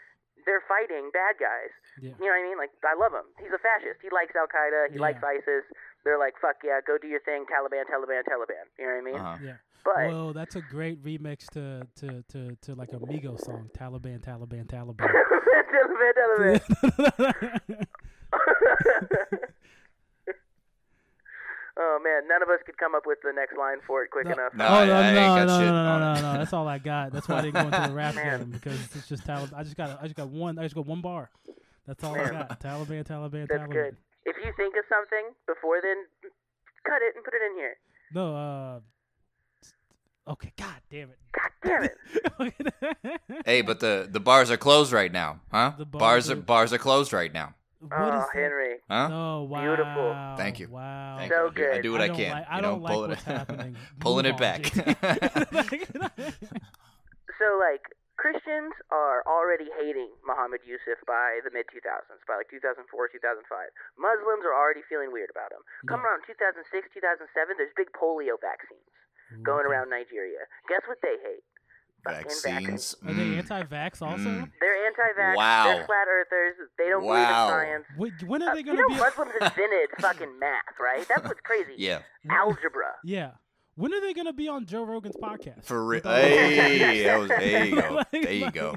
they're 0.46 0.62
fighting 0.70 1.10
bad 1.12 1.36
guys. 1.42 1.74
Yeah. 2.00 2.14
You 2.22 2.30
know 2.30 2.36
what 2.38 2.44
I 2.44 2.48
mean? 2.48 2.58
Like 2.62 2.72
I 2.86 2.94
love 2.94 3.12
him. 3.12 3.26
He's 3.42 3.52
a 3.52 3.58
fascist. 3.58 4.00
He 4.06 4.10
likes 4.14 4.36
Al 4.38 4.46
Qaeda. 4.48 4.92
He 4.94 5.02
Yeah. 5.02 5.08
likes 5.08 5.24
ISIS. 5.24 5.66
They're 6.06 6.20
like 6.20 6.36
fuck 6.40 6.62
yeah, 6.64 6.80
go 6.86 6.98
do 7.02 7.08
your 7.08 7.22
thing, 7.26 7.46
Taliban, 7.50 7.84
Taliban, 7.90 8.24
Taliban. 8.28 8.68
You 8.78 8.86
know 8.86 8.94
what 8.94 9.02
I 9.02 9.08
mean? 9.08 9.20
Uh-huh. 9.20 9.38
Yeah. 9.42 9.58
But 9.84 10.08
Well, 10.12 10.34
that's 10.34 10.56
a 10.56 10.62
great 10.62 11.02
remix 11.04 11.48
to 11.56 11.88
to 12.04 12.22
to 12.34 12.56
to 12.68 12.76
like 12.76 12.92
a 12.94 13.00
Migos 13.00 13.42
song, 13.48 13.70
Taliban, 13.74 14.20
Taliban, 14.20 14.66
Taliban. 14.68 15.08
Taliban, 15.74 16.12
Taliban. 16.20 17.88
oh 21.80 22.00
man, 22.04 22.28
none 22.28 22.42
of 22.44 22.50
us 22.50 22.60
could 22.66 22.78
come 22.78 22.96
up 22.96 23.04
with 23.06 23.20
the 23.24 23.32
next 23.34 23.58
line 23.58 23.78
for 23.86 24.04
it 24.04 24.12
quick 24.12 24.26
No. 24.26 24.34
enough. 24.34 24.54
No, 24.56 24.66
oh 24.68 24.86
no, 24.86 24.94
I 24.94 25.06
ain't 25.08 25.16
no, 25.16 25.22
got 25.22 25.48
no, 25.48 25.60
no, 25.60 25.72
no, 26.00 26.14
no, 26.14 26.22
no. 26.34 26.38
That's 26.40 26.54
all 26.54 26.68
I 26.68 26.78
got. 26.80 27.12
That's 27.12 27.28
why 27.28 27.38
I 27.38 27.42
didn't 27.42 27.54
go 27.56 27.62
into 27.62 27.88
the 27.90 27.94
rap 27.96 28.16
game 28.24 28.50
because 28.52 28.80
it's 28.96 29.08
just 29.08 29.24
Taliban. 29.26 29.54
I 29.56 29.64
just 29.64 29.78
got, 29.78 30.00
I 30.02 30.04
just 30.04 30.16
got 30.16 30.30
one, 30.30 30.58
I 30.60 30.64
just 30.64 30.76
got 30.76 30.86
one 30.86 31.02
bar. 31.02 31.30
That's 31.86 32.04
all 32.04 32.16
I 32.16 32.30
got. 32.30 32.60
Taliban, 32.60 33.06
Taliban, 33.06 33.48
That's 33.48 33.62
Taliban. 33.64 33.72
good. 33.72 33.98
If 34.26 34.36
you 34.44 34.52
think 34.58 34.76
of 34.76 34.84
something 34.90 35.34
before 35.48 35.80
then, 35.82 35.98
cut 36.86 37.02
it 37.02 37.16
and 37.16 37.24
put 37.24 37.34
it 37.34 37.42
in 37.50 37.56
here. 37.56 37.78
No, 38.14 38.36
uh, 38.36 40.32
okay. 40.34 40.52
God 40.58 40.76
damn 40.92 41.10
it. 41.10 41.20
God 41.32 41.52
damn 41.64 41.84
it. 41.84 41.98
Hey, 43.46 43.62
but 43.62 43.80
the 43.80 44.08
the 44.12 44.20
bars 44.20 44.52
are 44.52 44.58
closed 44.58 44.92
right 44.92 45.12
now, 45.12 45.40
huh? 45.52 45.72
The 45.78 45.86
bars 45.86 46.00
bars 46.00 46.30
are 46.30 46.34
are- 46.34 46.36
bars 46.36 46.74
are 46.74 46.78
closed 46.78 47.14
right 47.14 47.32
now, 47.34 47.54
What 47.80 47.94
oh, 47.94 48.06
is 48.20 48.26
that? 48.34 48.40
Henry. 48.42 48.76
huh? 48.90 49.10
Oh 49.12 49.44
wow! 49.44 49.62
Beautiful. 49.62 50.10
Thank 50.38 50.60
you. 50.60 50.68
Wow. 50.70 51.16
Thank 51.20 51.32
So 51.32 51.44
you. 51.44 51.48
I 51.48 51.52
do- 51.54 51.78
I 51.78 51.82
do 51.82 51.92
what 51.92 52.02
I 52.02 52.06
I, 52.06 52.10
can. 52.10 52.32
like- 52.32 52.48
I 52.50 52.56
you 52.56 52.62
know, 52.62 52.70
don't 52.72 52.82
like 52.82 52.94
pulling 52.94 53.10
what's 53.12 53.22
it, 53.22 53.26
happening. 53.38 53.76
pulling 54.00 54.26
it 54.26 54.38
back. 54.38 54.62
So 57.38 57.46
like 57.62 57.94
Christians 58.18 58.74
are 58.90 59.22
already 59.30 59.70
hating 59.78 60.10
Muhammad 60.26 60.66
Yusuf 60.66 60.98
by 61.06 61.38
the 61.46 61.54
mid 61.54 61.70
2000s, 61.70 62.18
by 62.26 62.42
like 62.42 62.50
2004, 62.50 62.82
2005. 63.14 63.46
Muslims 63.94 64.42
are 64.42 64.58
already 64.58 64.82
feeling 64.90 65.14
weird 65.14 65.30
about 65.30 65.54
him. 65.54 65.62
Come 65.86 66.02
Yeah. 66.02 66.18
around 66.18 66.26
2006, 66.26 66.66
2007, 66.98 67.62
there's 67.62 67.70
big 67.78 67.94
polio 67.94 68.42
vaccines 68.42 68.90
going 69.46 69.70
around 69.70 69.94
Nigeria. 69.94 70.50
Guess 70.66 70.90
what 70.90 70.98
they 71.06 71.22
hate? 71.22 71.46
Fucking 72.04 72.22
Vaccines. 72.24 72.96
Are 73.06 73.14
they 73.14 73.24
Mm. 73.24 73.38
anti-vax 73.40 74.02
also? 74.02 74.24
Mm. 74.24 74.52
They're 74.62 74.86
anti-vax. 74.88 75.36
Wow. 75.36 75.64
They're 75.66 75.86
flat 75.86 76.08
earthers. 76.08 76.56
They 76.78 76.90
don't 76.90 77.04
Wow. 77.04 77.14
believe 77.14 77.28
in 77.28 77.84
science. 77.84 77.86
Wait, 77.98 78.30
when 78.30 78.44
are 78.44 78.52
Uh, 78.52 78.56
they 78.56 78.64
gonna 78.64 78.80
know, 78.82 78.88
be? 78.90 78.96
Muslims 78.96 79.32
invented 79.42 79.90
fucking 80.00 80.40
math, 80.40 80.64
right? 80.80 81.06
That's 81.08 81.24
what's 81.28 81.42
crazy. 81.42 81.74
Yeah, 81.78 82.00
Algebra. 82.30 82.96
Yeah. 83.04 83.32
When 83.76 83.94
are 83.94 84.02
they 84.02 84.14
gonna 84.14 84.34
be 84.34 84.48
on 84.48 84.66
Joe 84.66 84.84
Rogan's 84.84 85.18
podcast? 85.18 85.66
for 85.66 85.84
real. 85.86 85.98
With 85.98 86.06
all- 86.06 86.14
Hey, 86.16 87.04
that 87.06 87.20
was, 87.20 87.30
there 87.30 87.66
you 87.66 87.82
go. 87.82 87.90
Like- 87.94 88.12
There 88.12 88.32
you 88.34 88.52
go. 88.52 88.76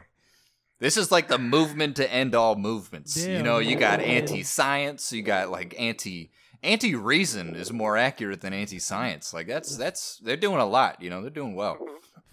This 0.79 0.97
is 0.97 1.13
like 1.13 1.29
the 1.29 1.39
movement 1.39 1.97
to 1.97 2.11
end 2.11 2.35
all 2.35 2.57
movements. 2.57 3.17
you 3.17 3.43
know, 3.43 3.59
you 3.59 3.77
got 3.77 4.01
man. 4.01 4.09
anti-science, 4.09 5.13
you 5.13 5.23
got 5.23 5.51
like 5.51 5.75
anti 5.79 6.33
anti-reason 6.63 7.55
is 7.57 7.73
more 7.73 7.97
accurate 7.97 8.41
than 8.41 8.53
anti-science. 8.53 9.33
Like 9.35 9.47
that's 9.47 9.77
that's 9.77 10.19
they're 10.19 10.37
doing 10.37 10.59
a 10.61 10.67
lot. 10.67 11.01
You 11.03 11.11
know, 11.11 11.21
they're 11.23 11.31
doing 11.31 11.55
well. 11.55 11.77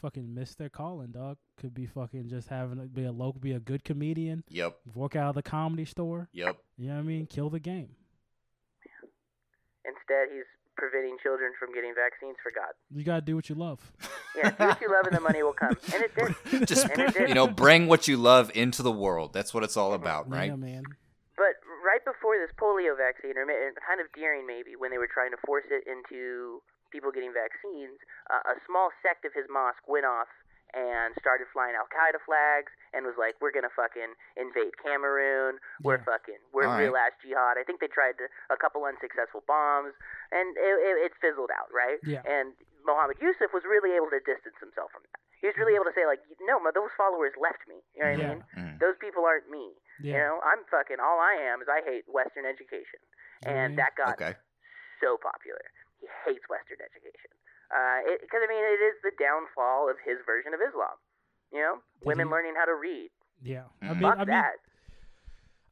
Fucking 0.01 0.33
miss 0.33 0.53
their 0.55 0.69
calling, 0.69 1.11
dog. 1.11 1.37
Could 1.59 1.73
be 1.73 1.85
fucking 1.87 2.29
just 2.29 2.49
having 2.49 2.85
be 2.87 3.05
a 3.05 3.11
local, 3.11 3.39
be 3.39 3.53
a 3.53 3.59
good 3.59 3.83
comedian, 3.83 4.43
Yep, 4.49 4.77
work 4.93 5.15
out 5.15 5.29
of 5.29 5.35
the 5.35 5.41
comedy 5.41 5.85
store. 5.85 6.29
yep. 6.33 6.57
You 6.77 6.89
know 6.89 6.95
what 6.95 6.99
I 6.99 7.03
mean? 7.03 7.25
Kill 7.25 7.49
the 7.49 7.59
game. 7.59 7.89
Instead, 9.85 10.27
he's 10.33 10.43
preventing 10.75 11.17
children 11.23 11.51
from 11.59 11.73
getting 11.73 11.93
vaccines 11.95 12.35
for 12.43 12.51
God. 12.53 12.73
You 12.93 13.03
gotta 13.03 13.21
do 13.21 13.35
what 13.35 13.49
you 13.49 13.55
love. 13.55 13.79
Yeah, 14.35 14.51
do 14.51 14.65
what 14.67 14.81
you 14.81 14.91
love 14.91 15.07
and 15.07 15.15
the 15.15 15.21
money 15.21 15.41
will 15.41 15.53
come. 15.53 15.75
And 15.93 16.03
it 16.03 16.11
did. 16.13 16.67
Just 16.67 16.87
And 16.89 16.99
it 17.01 17.13
did. 17.15 17.29
you 17.29 17.35
know, 17.35 17.47
bring 17.47 17.87
what 17.87 18.07
you 18.07 18.17
love 18.17 18.51
into 18.53 18.83
the 18.83 18.91
world. 18.91 19.33
That's 19.33 19.53
what 19.53 19.63
it's 19.63 19.77
all 19.77 19.93
about, 19.93 20.29
right? 20.29 20.49
Yeah, 20.51 20.55
man. 20.55 20.83
But 21.35 21.57
right 21.83 22.03
before 22.05 22.35
this 22.37 22.53
polio 22.59 22.95
vaccine, 22.97 23.37
or 23.37 23.45
kind 23.47 24.01
of 24.01 24.07
during 24.13 24.45
maybe, 24.45 24.75
when 24.77 24.91
they 24.91 24.97
were 24.99 25.09
trying 25.11 25.31
to 25.31 25.37
force 25.45 25.65
it 25.71 25.85
into 25.89 26.61
people 26.91 27.11
getting 27.11 27.33
vaccines, 27.33 27.99
uh, 28.29 28.53
a 28.53 28.55
small 28.65 28.89
sect 29.01 29.25
of 29.25 29.33
his 29.33 29.45
mosque 29.49 29.83
went 29.87 30.05
off 30.05 30.27
and 30.75 31.15
started 31.23 31.47
flying 31.55 31.75
Al 31.79 31.87
Qaeda 31.87 32.19
flags 32.27 32.71
and 32.91 33.07
was 33.07 33.15
like, 33.15 33.39
"We're 33.39 33.55
gonna 33.55 33.71
fucking 33.71 34.13
invade 34.35 34.75
Cameroon. 34.83 35.59
We're 35.81 35.95
Yeah. 35.97 36.03
fucking 36.03 36.39
we're 36.51 36.67
All 36.67 36.75
right. 36.75 36.83
real 36.91 36.97
ass 36.97 37.13
jihad." 37.23 37.57
I 37.57 37.63
think 37.63 37.79
they 37.79 37.87
tried 37.87 38.17
to, 38.19 38.27
a 38.49 38.57
couple 38.57 38.83
unsuccessful 38.83 39.41
bombs, 39.47 39.93
and 40.31 40.57
it, 40.57 40.75
it, 40.83 40.95
it 41.07 41.11
fizzled 41.23 41.51
out, 41.55 41.71
right? 41.71 41.99
Yeah. 42.03 42.21
And 42.27 42.51
Mohammed 42.83 43.15
Yusuf 43.23 43.53
was 43.53 43.63
really 43.63 43.95
able 43.95 44.09
to 44.11 44.19
distance 44.19 44.55
himself 44.59 44.91
from 44.91 45.03
that. 45.11 45.19
He 45.39 45.47
was 45.47 45.55
really 45.55 45.75
able 45.75 45.85
to 45.85 45.93
say, 45.95 46.05
like, 46.05 46.19
"No, 46.41 46.59
my, 46.59 46.71
those 46.71 46.91
followers 46.97 47.31
left 47.39 47.63
me. 47.67 47.79
You 47.95 48.03
know 48.03 48.11
what 48.11 48.19
Yeah. 48.19 48.25
I 48.25 48.33
mean? 48.35 48.43
Mhm. 48.57 48.79
Those 48.79 48.97
people 48.99 49.23
aren't 49.25 49.47
me." 49.49 49.71
You 49.99 50.13
know, 50.19 50.41
I'm 50.43 50.63
fucking 50.65 50.99
all 50.99 51.19
I 51.19 51.33
am 51.47 51.61
is 51.61 51.67
I 51.69 51.81
hate 51.81 52.03
Western 52.11 52.45
education, 52.45 52.99
and 53.47 53.77
that 53.79 53.95
got 53.95 54.19
Okay. 54.21 54.35
so 55.01 55.17
popular. 55.17 55.63
He 55.99 56.07
hates 56.25 56.45
Western 56.49 56.77
education 56.81 57.31
because 58.21 58.41
I 58.43 58.47
mean 58.47 58.63
it 58.63 58.81
is 58.83 58.95
the 59.03 59.11
downfall 59.19 59.89
of 59.89 59.97
his 60.05 60.17
version 60.25 60.53
of 60.53 60.59
Islam. 60.61 60.95
You 61.51 61.59
know, 61.59 61.75
Did 61.99 62.07
women 62.07 62.27
he- 62.27 62.31
learning 62.33 62.53
how 62.57 62.65
to 62.65 62.75
read. 62.75 63.09
Yeah. 63.41 63.65
I 63.81 63.85
Mhm. 63.85 63.89
mean, 63.93 64.01
Fuck 64.01 64.15
I 64.15 64.17
mean, 64.19 64.27
that. 64.27 64.53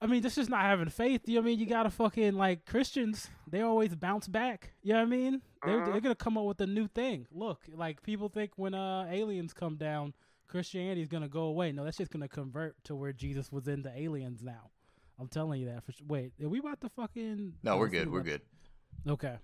I 0.02 0.08
mean, 0.08 0.22
this 0.22 0.38
is 0.38 0.50
not 0.50 0.62
having 0.62 0.90
faith. 0.90 1.22
You 1.28 1.36
know 1.36 1.42
what 1.42 1.46
I 1.46 1.50
mean? 1.52 1.60
You 1.60 1.66
gotta 1.66 1.90
fucking 1.90 2.34
like 2.36 2.66
Christians. 2.66 3.30
They 3.48 3.62
always 3.62 3.96
bounce 3.96 4.28
back. 4.28 4.74
You 4.84 4.94
know 4.94 5.00
what 5.00 5.08
I 5.08 5.10
mean? 5.10 5.42
They're, 5.66 5.80
Mhm. 5.82 5.86
they're 5.92 6.02
gonna 6.02 6.16
come 6.16 6.38
up 6.38 6.46
with 6.46 6.62
a 6.62 6.68
new 6.68 6.88
thing. 6.88 7.28
Look, 7.32 7.64
like 7.74 8.02
people 8.04 8.30
think 8.30 8.52
when 8.58 8.74
uh 8.74 9.08
aliens 9.10 9.54
come 9.54 9.78
down, 9.78 10.14
Christianity's 10.48 11.08
gonna 11.08 11.30
go 11.30 11.44
away. 11.44 11.72
No, 11.72 11.84
that's 11.86 11.98
just 11.98 12.12
gonna 12.12 12.28
convert 12.28 12.82
to 12.84 12.96
where 12.96 13.14
Jesus 13.14 13.52
was 13.52 13.68
in 13.68 13.82
the 13.82 13.98
aliens 13.98 14.44
now. 14.44 14.70
I'm 15.18 15.28
telling 15.30 15.62
you 15.62 15.68
that 15.68 15.84
for 15.84 15.92
sure. 15.94 16.06
Wait, 16.08 16.34
are 16.44 16.50
we 16.50 16.60
about 16.60 16.82
to 16.82 16.90
fucking? 16.90 17.58
No, 17.64 17.78
we're 17.78 17.88
good. 17.88 18.10
We're 18.12 18.20
what- 18.20 18.26
good. 18.26 18.42
Okay. 19.08 19.40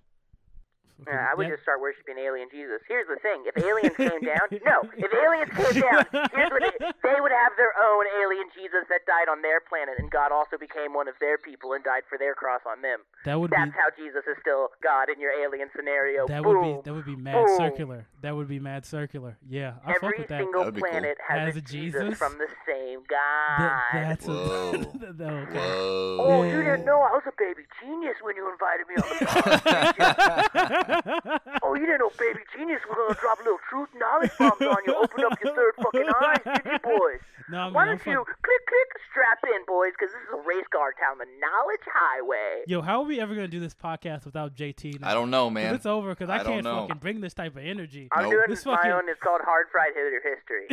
Yeah, 1.06 1.26
I 1.30 1.34
would 1.34 1.46
That- 1.46 1.58
just 1.58 1.62
start 1.66 1.80
worshiping 1.80 2.14
alien 2.18 2.48
Jesus. 2.50 2.78
Here's 2.86 3.08
the 3.08 3.16
thing: 3.18 3.42
if 3.46 3.56
aliens 3.64 3.96
came 3.96 4.22
down, 4.22 4.46
no, 4.64 4.86
if 4.96 5.10
aliens 5.10 5.50
came 5.50 5.82
down, 5.86 6.06
here's 6.30 6.50
what 6.50 6.62
it, 6.62 6.74
they 7.02 7.18
would 7.18 7.32
have 7.34 7.52
their 7.58 7.74
own 7.74 8.04
alien 8.22 8.46
Jesus 8.54 8.86
that 8.88 9.02
died 9.06 9.26
on 9.30 9.42
their 9.42 9.58
planet, 9.60 9.98
and 9.98 10.10
God 10.10 10.30
also 10.30 10.56
became 10.58 10.94
one 10.94 11.08
of 11.08 11.14
their 11.18 11.38
people 11.38 11.72
and 11.74 11.82
died 11.82 12.02
for 12.08 12.18
their 12.18 12.34
cross 12.34 12.60
on 12.68 12.82
them. 12.82 13.00
that 13.24 13.34
would 13.40 13.50
That's 13.50 13.72
be 13.72 13.78
how 13.78 13.90
Jesus 13.98 14.22
is 14.30 14.36
still 14.40 14.68
God 14.82 15.08
in 15.10 15.18
your 15.18 15.32
alien 15.32 15.68
scenario. 15.74 16.26
that 16.28 16.42
Boom. 16.42 16.54
would 16.54 16.62
be 16.62 16.82
that 16.86 16.94
would 16.94 17.06
be 17.06 17.16
mad 17.16 17.34
Boom. 17.34 17.56
circular. 17.56 18.06
That 18.22 18.36
would 18.36 18.46
be 18.48 18.60
mad 18.60 18.86
circular. 18.86 19.36
Yeah, 19.48 19.74
I 19.84 19.94
fuck 19.98 20.16
with 20.16 20.28
that. 20.28 20.38
single 20.38 20.60
That 20.62 20.66
would 20.66 20.74
be 20.76 20.80
cool. 20.82 20.90
planet 20.90 21.18
has, 21.26 21.38
Has 21.46 21.56
a 21.56 21.58
a 21.58 21.62
Jesus, 21.62 22.02
Jesus? 22.02 22.18
from 22.18 22.38
the 22.38 22.46
same 22.66 23.00
That- 23.10 23.82
God. 23.92 24.02
that's 24.06 24.28
a, 24.28 24.30
Whoa. 24.30 24.70
okay. 25.42 25.58
Whoa. 25.58 26.16
Oh, 26.20 26.42
Yeah. 26.44 26.54
you 26.56 26.62
didn't 26.62 26.84
know 26.84 27.00
I 27.02 27.10
was 27.10 27.22
a 27.26 27.32
baby 27.36 27.66
genius 27.82 28.14
when 28.22 28.36
you 28.36 28.46
invited 28.52 28.86
me 28.86 28.94
on 28.94 29.08
the 29.18 29.26
podcast. 29.26 30.81
oh, 31.62 31.74
you 31.74 31.86
didn't 31.86 31.98
know 32.00 32.10
baby 32.18 32.40
genius 32.56 32.80
was 32.88 32.96
gonna 32.96 33.20
drop 33.20 33.38
a 33.40 33.42
little 33.44 33.58
truth 33.68 33.88
knowledge 33.96 34.30
bombs 34.38 34.60
on 34.60 34.76
you. 34.86 34.94
Open 34.94 35.24
up 35.24 35.38
your 35.42 35.54
third 35.54 35.74
fucking 35.82 36.08
eyes, 36.22 36.40
did 36.44 36.72
you, 36.72 36.78
boys? 36.82 37.20
no, 37.50 37.58
I 37.58 37.64
mean, 37.66 37.74
Why 37.74 37.82
I'm 37.82 37.88
don't 37.98 38.06
you 38.06 38.18
fuck- 38.24 38.42
click 38.42 38.62
click 38.68 38.90
strap 39.10 39.38
in, 39.44 39.64
boys? 39.66 39.92
Because 39.98 40.12
this 40.12 40.22
is 40.22 40.32
a 40.34 40.42
race 40.46 40.66
car 40.72 40.92
town, 40.98 41.18
the 41.18 41.26
knowledge 41.40 41.84
highway. 41.86 42.62
Yo, 42.66 42.80
how 42.82 43.00
are 43.02 43.06
we 43.06 43.20
ever 43.20 43.34
gonna 43.34 43.48
do 43.48 43.60
this 43.60 43.74
podcast 43.74 44.24
without 44.24 44.54
JT? 44.54 45.00
Now? 45.00 45.10
I 45.10 45.14
don't 45.14 45.30
know, 45.30 45.50
man. 45.50 45.74
It's 45.74 45.86
over 45.86 46.10
because 46.10 46.30
I, 46.30 46.38
I 46.40 46.44
can't 46.44 46.64
know. 46.64 46.82
fucking 46.86 46.98
bring 47.00 47.20
this 47.20 47.34
type 47.34 47.56
of 47.56 47.62
energy. 47.64 48.08
I'm 48.12 48.24
Nope. 48.24 48.32
doing 48.32 48.44
This 48.48 48.64
my 48.66 48.76
fucking- 48.76 48.90
own. 48.92 49.08
It's 49.08 49.20
called 49.20 49.40
Hard 49.44 49.66
Fried 49.70 49.92
Hitter 49.94 50.22
History. 50.22 50.68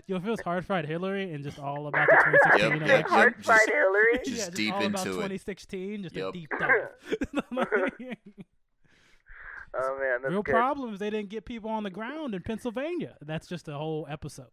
Yo, 0.06 0.16
if 0.16 0.26
it 0.26 0.30
was 0.30 0.40
hard 0.40 0.64
fried 0.66 0.86
Hillary 0.86 1.32
and 1.32 1.42
just 1.44 1.58
all 1.58 1.86
about 1.86 2.08
the 2.08 2.16
2016 2.16 2.60
Yep, 2.60 2.80
yep, 2.80 2.88
election. 2.88 3.10
Hard 3.10 3.44
Fried 3.44 3.68
Hillary. 3.68 4.18
just 4.24 4.28
yeah, 4.30 4.36
just 4.36 4.54
deep 4.54 4.74
all 4.74 4.78
about 4.86 5.06
into 5.06 5.10
it. 5.10 5.28
2016, 5.28 6.02
just 6.02 6.16
a 6.16 6.32
deep 6.32 6.50
dive. 6.58 6.88
Oh 9.74 9.98
man, 10.00 10.22
that's 10.22 10.32
Real 10.32 10.42
good. 10.42 10.52
problems. 10.54 10.98
They 10.98 11.10
didn't 11.10 11.28
get 11.30 11.44
people 11.44 11.70
on 11.70 11.84
the 11.84 11.90
ground 11.90 12.34
in 12.34 12.42
Pennsylvania. 12.42 13.16
That's 13.20 13.46
just 13.46 13.68
a 13.68 13.74
whole 13.74 14.06
episode. 14.10 14.50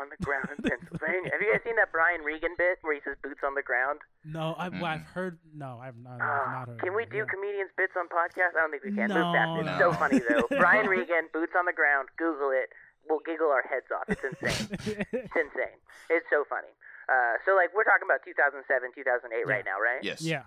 On 0.00 0.08
the 0.12 0.20
ground 0.24 0.48
in 0.52 0.60
Pennsylvania. 0.70 1.30
Have 1.32 1.40
you 1.40 1.48
guys 1.52 1.60
seen 1.64 1.76
that 1.76 1.88
Brian 1.92 2.20
Regan 2.20 2.52
bit 2.58 2.76
where 2.82 2.92
he 2.94 3.00
says 3.04 3.16
boots 3.22 3.40
on 3.44 3.54
the 3.54 3.62
ground? 3.62 4.00
No, 4.24 4.52
I, 4.58 4.68
well, 4.68 4.84
I've 4.84 5.08
heard. 5.08 5.38
No, 5.56 5.80
I've 5.80 5.96
not, 5.96 6.20
I've 6.20 6.28
Ah, 6.28 6.52
not 6.60 6.68
heard. 6.68 6.80
can 6.80 6.92
we 6.94 7.04
do 7.08 7.24
yeah. 7.24 7.32
comedians 7.32 7.70
bits 7.76 7.92
on 7.96 8.08
podcasts? 8.12 8.52
I 8.56 8.60
don't 8.64 8.70
think 8.72 8.84
we 8.84 8.92
can. 8.92 9.08
No, 9.08 9.16
Move 9.24 9.32
fast. 9.32 9.52
It's 9.60 9.80
no. 9.80 9.80
so 9.80 9.88
funny 9.96 10.20
though. 10.20 10.44
Brian 10.60 10.84
Regan, 10.88 11.32
boots 11.32 11.52
on 11.56 11.64
the 11.64 11.72
ground. 11.72 12.08
Google 12.20 12.50
it. 12.52 12.68
We'll 13.08 13.24
giggle 13.24 13.48
our 13.48 13.64
heads 13.64 13.88
off. 13.94 14.04
It's 14.08 14.20
insane. 14.20 14.68
it's 15.16 15.36
insane. 15.36 15.78
It's 16.10 16.26
so 16.28 16.44
funny. 16.48 16.72
Uh, 17.08 17.38
so 17.46 17.54
like 17.54 17.70
we're 17.72 17.84
talking 17.86 18.04
about 18.04 18.20
2007, 18.26 18.66
2008 18.92 19.46
right 19.46 19.64
now, 19.64 19.78
right? 19.80 20.02
Yes. 20.02 20.20
yeah. 20.20 20.44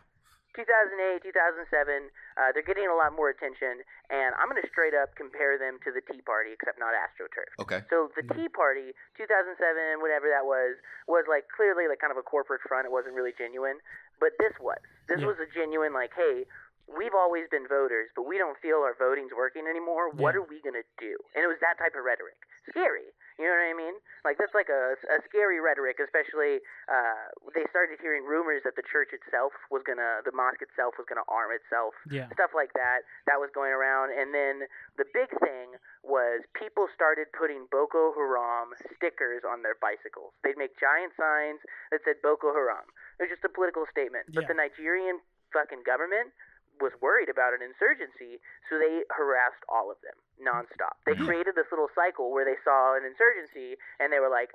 2008, 0.55 1.21
2007, 1.21 2.09
uh, 2.37 2.49
they're 2.53 2.65
getting 2.65 2.89
a 2.89 2.95
lot 2.97 3.13
more 3.13 3.29
attention, 3.29 3.85
and 4.09 4.33
I'm 4.37 4.49
going 4.49 4.61
to 4.61 4.69
straight 4.69 4.97
up 4.97 5.13
compare 5.13 5.57
them 5.61 5.77
to 5.85 5.93
the 5.93 6.01
Tea 6.01 6.21
Party, 6.25 6.53
except 6.57 6.79
not 6.81 6.97
AstroTurf. 6.97 7.53
Okay. 7.61 7.81
So 7.89 8.09
the 8.17 8.25
Tea 8.33 8.49
Party, 8.49 8.97
2007, 9.17 10.01
whatever 10.01 10.25
that 10.29 10.45
was, 10.49 10.75
was 11.05 11.25
like 11.29 11.45
clearly 11.53 11.85
like 11.85 12.01
kind 12.01 12.11
of 12.11 12.17
a 12.17 12.25
corporate 12.25 12.61
front. 12.65 12.89
It 12.89 12.93
wasn't 12.93 13.13
really 13.13 13.33
genuine, 13.37 13.77
but 14.17 14.33
this 14.41 14.53
was. 14.59 14.81
This 15.07 15.21
Yeah. 15.21 15.29
was 15.29 15.37
a 15.39 15.45
genuine 15.53 15.93
like, 15.93 16.13
hey, 16.17 16.45
we've 16.89 17.13
always 17.13 17.45
been 17.53 17.67
voters, 17.69 18.09
but 18.17 18.25
we 18.25 18.37
don't 18.41 18.57
feel 18.57 18.81
our 18.81 18.97
voting's 18.97 19.33
working 19.33 19.67
anymore. 19.69 20.09
What 20.09 20.33
Yeah. 20.33 20.41
are 20.41 20.47
we 20.49 20.61
gonna 20.61 20.85
do? 20.97 21.17
And 21.37 21.43
it 21.45 21.47
was 21.47 21.59
that 21.61 21.77
type 21.77 21.93
of 21.93 22.03
rhetoric. 22.03 22.37
Scary. 22.69 23.13
You 23.39 23.47
know 23.47 23.55
what 23.55 23.71
I 23.71 23.77
mean? 23.77 23.95
Like 24.27 24.35
that's 24.35 24.51
like 24.51 24.67
a, 24.67 24.99
a 25.07 25.17
scary 25.31 25.63
rhetoric, 25.63 26.03
especially 26.03 26.59
uh, 26.91 27.31
they 27.55 27.63
started 27.71 27.95
hearing 28.03 28.27
rumors 28.27 28.67
that 28.67 28.75
the 28.75 28.83
church 28.83 29.15
itself 29.15 29.55
was 29.71 29.79
gonna, 29.87 30.19
the 30.27 30.35
mosque 30.35 30.59
itself 30.59 30.99
was 30.99 31.07
gonna 31.07 31.23
arm 31.31 31.55
itself 31.55 31.95
Yeah. 32.11 32.27
stuff 32.35 32.51
like 32.51 32.75
that 32.75 33.07
that 33.31 33.39
was 33.39 33.47
going 33.55 33.71
around 33.71 34.11
and 34.11 34.35
then 34.35 34.67
the 34.99 35.07
big 35.15 35.31
thing 35.39 35.79
was 36.03 36.43
people 36.51 36.91
started 36.91 37.31
putting 37.31 37.63
boko 37.71 38.11
haram 38.11 38.75
stickers 38.99 39.47
on 39.47 39.63
their 39.63 39.79
bicycles 39.79 40.35
they'd 40.43 40.59
make 40.59 40.75
giant 40.75 41.15
signs 41.15 41.63
that 41.95 42.03
said 42.03 42.19
boko 42.19 42.51
haram 42.51 42.83
it 43.19 43.27
was 43.27 43.31
just 43.31 43.45
a 43.47 43.51
political 43.51 43.87
statement 43.87 44.27
but 44.35 44.43
Yeah. 44.43 44.51
the 44.51 44.57
nigerian 44.59 45.23
fucking 45.55 45.83
government 45.87 46.35
was 46.79 46.93
worried 47.03 47.27
about 47.29 47.53
an 47.53 47.61
insurgency 47.61 48.39
so 48.67 48.79
they 48.79 49.03
harassed 49.11 49.63
all 49.67 49.91
of 49.91 49.99
them 50.03 50.15
nonstop 50.39 50.95
they 51.05 51.15
created 51.15 51.53
this 51.55 51.67
little 51.71 51.91
cycle 51.93 52.31
where 52.31 52.47
they 52.47 52.57
saw 52.63 52.95
an 52.95 53.03
insurgency 53.03 53.75
and 53.99 54.11
they 54.11 54.19
were 54.19 54.31
like 54.31 54.49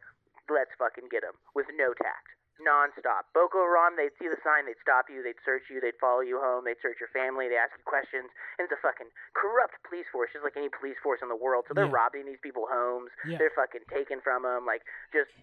let's 0.49 0.73
fucking 0.77 1.09
get 1.13 1.21
them 1.25 1.37
with 1.57 1.67
no 1.77 1.93
tact 1.97 2.33
nonstop. 2.63 3.27
Boko 3.35 3.59
Haram, 3.67 3.99
they'd 3.99 4.15
see 4.15 4.31
the 4.31 4.39
sign, 4.47 4.63
they'd 4.65 4.79
stop 4.79 5.11
you, 5.11 5.27
they'd 5.27 5.37
search 5.43 5.67
you, 5.67 5.83
they'd 5.83 5.99
follow 5.99 6.23
you 6.23 6.39
home, 6.39 6.63
they'd 6.63 6.79
search 6.79 7.03
your 7.03 7.11
family, 7.11 7.51
they'd 7.51 7.59
ask 7.59 7.75
you 7.75 7.83
questions, 7.83 8.31
and 8.57 8.63
it's 8.63 8.73
a 8.73 8.79
fucking 8.79 9.11
corrupt 9.35 9.75
police 9.83 10.07
force, 10.15 10.31
just 10.31 10.47
like 10.47 10.55
any 10.55 10.71
police 10.71 10.95
force 11.03 11.19
in 11.19 11.27
the 11.27 11.35
world. 11.37 11.67
So 11.67 11.75
they're 11.75 11.91
Yeah. 11.91 11.99
robbing 11.99 12.31
these 12.31 12.39
people 12.47 12.71
homes, 12.71 13.11
Yeah. 13.27 13.43
they're 13.43 13.51
fucking 13.59 13.83
taking 13.91 14.23
from 14.23 14.47
them, 14.47 14.63
like 14.65 14.87
just 15.11 15.35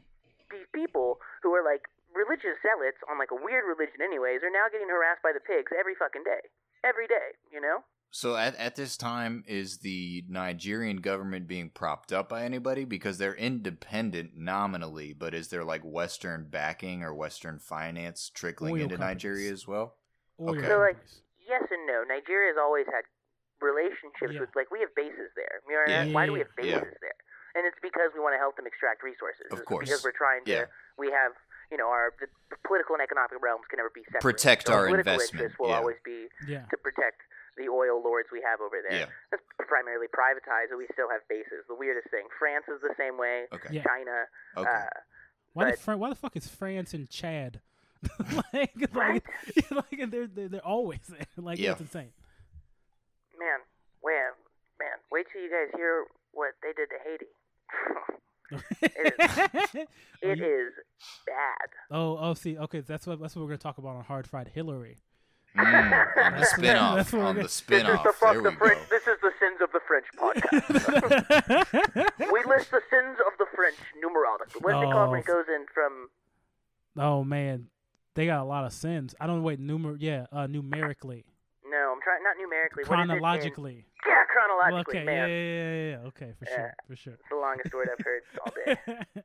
these 0.49 0.65
people 0.71 1.19
who 1.43 1.51
are 1.53 1.61
like 1.67 1.83
religious 2.15 2.57
zealots 2.61 2.97
on 3.09 3.17
like 3.19 3.31
a 3.31 3.39
weird 3.39 3.63
religion, 3.67 4.01
anyways, 4.03 4.43
are 4.43 4.51
now 4.51 4.67
getting 4.71 4.89
harassed 4.89 5.23
by 5.23 5.31
the 5.33 5.39
pigs 5.39 5.71
every 5.77 5.95
fucking 5.95 6.23
day, 6.23 6.43
every 6.83 7.07
day, 7.07 7.35
you 7.51 7.61
know? 7.61 7.83
So 8.11 8.35
at, 8.35 8.55
at 8.57 8.75
this 8.75 8.97
time, 8.97 9.45
is 9.47 9.77
the 9.79 10.25
Nigerian 10.27 10.97
government 10.97 11.47
being 11.47 11.69
propped 11.69 12.11
up 12.11 12.27
by 12.27 12.43
anybody? 12.43 12.83
Because 12.83 13.17
they're 13.17 13.35
independent 13.35 14.31
nominally, 14.35 15.13
but 15.13 15.33
is 15.33 15.47
there 15.47 15.63
like 15.63 15.81
Western 15.83 16.47
backing 16.49 17.03
or 17.03 17.13
Western 17.15 17.57
finance 17.57 18.29
trickling 18.33 18.73
Oil 18.73 18.81
into 18.81 18.97
companies. 18.97 19.15
Nigeria 19.15 19.51
as 19.53 19.65
well? 19.67 19.95
Oil 20.39 20.57
Okay. 20.57 20.67
So, 20.67 20.79
like. 20.79 20.97
Yes 21.47 21.63
and 21.71 21.83
no. 21.87 22.03
Nigeria's 22.07 22.55
always 22.59 22.85
had 22.87 23.03
relationships 23.59 24.33
Yeah. 24.35 24.39
with 24.39 24.55
like 24.55 24.71
we 24.71 24.79
have 24.79 24.93
bases 24.95 25.31
there. 25.35 25.59
You 25.67 25.73
know 25.75 25.79
what 25.83 25.89
I 25.89 25.91
Yeah. 25.91 26.03
mean? 26.05 26.13
Why 26.13 26.25
do 26.25 26.31
we 26.33 26.39
have 26.39 26.51
Yeah. 26.59 26.79
bases 26.79 26.97
there? 27.01 27.19
And 27.55 27.67
it's 27.67 27.79
because 27.81 28.11
we 28.15 28.19
want 28.19 28.33
to 28.35 28.39
help 28.39 28.55
them 28.55 28.65
extract 28.67 29.03
resources. 29.03 29.47
Of 29.51 29.59
It's 29.59 29.67
course. 29.67 29.87
Because 29.89 30.03
we're 30.03 30.15
trying 30.15 30.45
to 30.45 30.51
Yeah. 30.51 30.65
we 30.97 31.11
have 31.11 31.35
you 31.71 31.77
know, 31.77 31.87
our 31.87 32.13
the, 32.19 32.27
the 32.51 32.57
political 32.67 32.93
and 32.95 33.01
economic 33.03 33.39
realms 33.41 33.63
can 33.71 33.77
never 33.77 33.89
be 33.95 34.03
separate. 34.11 34.21
Protect 34.21 34.67
so 34.67 34.73
our 34.73 34.85
political 34.87 35.13
investment, 35.13 35.55
will 35.59 35.69
yeah. 35.69 35.79
always 35.79 35.97
be 36.03 36.27
yeah. 36.47 36.67
to 36.69 36.77
protect 36.77 37.23
the 37.57 37.71
oil 37.71 38.03
lords 38.03 38.27
we 38.31 38.43
have 38.43 38.59
over 38.61 38.77
there. 38.83 39.07
Yeah. 39.07 39.11
That's 39.31 39.43
primarily 39.67 40.07
privatized, 40.07 40.71
but 40.71 40.77
we 40.77 40.87
still 40.93 41.09
have 41.09 41.21
bases. 41.27 41.63
The 41.67 41.75
weirdest 41.75 42.09
thing. 42.11 42.27
France 42.37 42.65
is 42.67 42.81
the 42.81 42.93
same 42.99 43.17
way. 43.17 43.47
Okay. 43.51 43.69
Yeah. 43.71 43.83
China. 43.83 44.27
Okay. 44.57 44.69
Uh, 44.69 44.99
Why 45.53 45.63
the 45.65 45.71
But- 45.71 45.79
Fran- 45.79 45.99
why 45.99 46.09
the 46.09 46.15
fuck 46.15 46.35
is 46.35 46.47
France 46.47 46.93
and 46.93 47.09
Chad? 47.09 47.61
like, 48.53 48.73
Right? 48.93 49.23
like, 49.71 49.91
like 49.91 49.99
they're, 50.11 50.27
they're 50.27 50.49
they're 50.49 50.65
always 50.65 51.01
there. 51.07 51.27
Like 51.37 51.59
Yeah. 51.59 51.69
that's 51.71 51.81
insane. 51.81 52.11
Man, 53.37 53.59
wait, 54.03 54.13
man, 54.79 54.97
wait 55.11 55.27
till 55.31 55.41
you 55.41 55.49
guys 55.49 55.69
hear 55.75 56.05
what 56.31 56.53
they 56.63 56.73
did 56.73 56.89
to 56.89 56.97
Haiti. 57.03 57.25
Oh, 58.53 58.61
It 60.21 60.37
you- 60.37 60.67
is 60.67 60.73
bad. 61.25 61.69
oh, 61.91 62.17
oh, 62.19 62.33
see, 62.33 62.57
okay, 62.57 62.81
that's 62.81 63.07
what 63.07 63.19
that's 63.19 63.35
what 63.35 63.41
we're 63.43 63.47
gonna 63.49 63.57
talk 63.57 63.77
about 63.77 63.95
on 63.95 64.03
Hard 64.03 64.27
Fried 64.27 64.49
Hillary. 64.53 64.97
Mm, 65.57 65.65
on 65.65 65.89
the 65.89 65.95
That's- 66.15 66.51
spin-off. 66.51 66.95
that's 66.95 67.11
what 67.11 67.19
we're 67.21 67.27
on 67.27 67.35
gonna- 67.35 67.43
the 67.43 67.45
This 67.47 67.53
spin-off. 67.53 68.05
is 68.05 68.19
the 68.19 68.25
there 68.33 68.41
the 68.41 68.51
French. 68.57 68.89
This 68.89 69.07
is 69.07 69.17
the 69.21 69.31
sins 69.39 69.59
of 69.61 69.71
the 69.73 69.81
French 69.87 70.05
podcast. 70.17 72.19
we 72.31 72.43
list 72.45 72.71
the 72.71 72.81
sins 72.89 73.17
of 73.27 73.37
the 73.37 73.45
French 73.55 73.75
numerology. 74.01 74.61
What 74.63 74.73
do 74.73 74.79
they 74.85 74.91
call 74.91 75.11
when 75.11 75.19
it 75.19 75.25
Oh. 75.27 75.33
goes 75.33 75.45
in 75.53 75.65
from? 75.73 76.09
oh 76.97 77.23
man, 77.23 77.67
they 78.15 78.25
got 78.25 78.41
a 78.41 78.45
lot 78.45 78.65
of 78.65 78.73
sins. 78.73 79.13
I 79.19 79.27
don't 79.27 79.37
know. 79.37 79.43
Wait, 79.43 79.59
numer 79.59 79.97
yeah, 79.99 80.25
uh, 80.31 80.47
numerically, 80.47 81.25
No, 81.71 81.95
I'm 81.95 82.03
trying 82.03 82.19
not 82.27 82.35
numerically. 82.35 82.83
What 82.83 82.99
is 82.99 83.07
it 83.07 83.15
in- 83.15 83.23
chronologically. 83.23 83.87
yeah, 84.03 84.27
chronologically, 84.27 84.99
okay, 84.99 85.05
man. 85.07 85.23
yeah, 85.23 85.31
yeah, 85.31 85.55
yeah, 85.55 85.87
yeah, 86.03 86.09
okay, 86.11 86.31
for 86.35 86.45
sure, 86.51 86.73
for 86.87 86.95
sure. 86.99 87.13
It's 87.15 87.31
the 87.31 87.39
longest 87.39 87.71
word 87.73 87.87
I've 87.87 88.03
heard 88.03 88.23
all 88.43 88.51
day. 88.59 88.75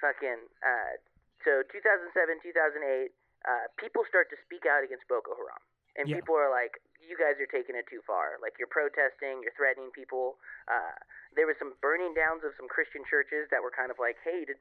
Fucking. 0.00 0.40
Uh, 0.60 0.92
so 1.44 1.62
2007, 1.72 2.42
2008, 2.42 3.12
uh, 3.46 3.66
people 3.80 4.02
start 4.08 4.28
to 4.32 4.36
speak 4.44 4.66
out 4.68 4.84
against 4.84 5.06
Boko 5.08 5.32
Haram, 5.36 5.60
and 5.96 6.08
Yeah. 6.08 6.16
people 6.20 6.36
are 6.36 6.50
like, 6.50 6.80
"You 7.00 7.16
guys 7.16 7.40
are 7.40 7.46
taking 7.48 7.76
it 7.76 7.86
too 7.88 8.02
far. 8.02 8.36
Like 8.42 8.58
you're 8.58 8.68
protesting, 8.72 9.42
you're 9.42 9.56
threatening 9.56 9.90
people." 9.92 10.38
Uh, 10.68 10.96
there 11.36 11.46
was 11.46 11.56
some 11.58 11.74
burning 11.80 12.12
downs 12.14 12.44
of 12.44 12.52
some 12.56 12.68
Christian 12.68 13.04
churches 13.04 13.48
that 13.50 13.62
were 13.62 13.70
kind 13.70 13.90
of 13.90 13.98
like, 13.98 14.18
"Hey, 14.24 14.44
did 14.44 14.58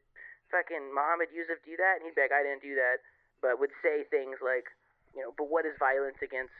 fucking 0.51 0.93
Muhammad 0.93 1.29
Yusuf 1.33 1.59
do 1.65 1.75
that?" 1.77 1.97
And 1.99 2.05
he'd 2.07 2.15
be 2.15 2.21
like, 2.21 2.31
"I 2.35 2.43
didn't 2.43 2.61
do 2.61 2.75
that," 2.75 3.01
but 3.41 3.59
would 3.59 3.73
say 3.81 4.03
things 4.05 4.39
like, 4.41 4.69
"You 5.15 5.23
know, 5.23 5.31
but 5.33 5.47
what 5.47 5.65
is 5.65 5.73
violence 5.79 6.19
against 6.21 6.53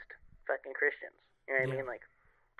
fucking 0.47 0.73
Christians?" 0.73 1.15
You 1.47 1.53
know 1.53 1.59
what 1.61 1.67
Yeah. 1.67 1.73
I 1.73 1.77
mean? 1.83 1.85
Like, 1.87 2.01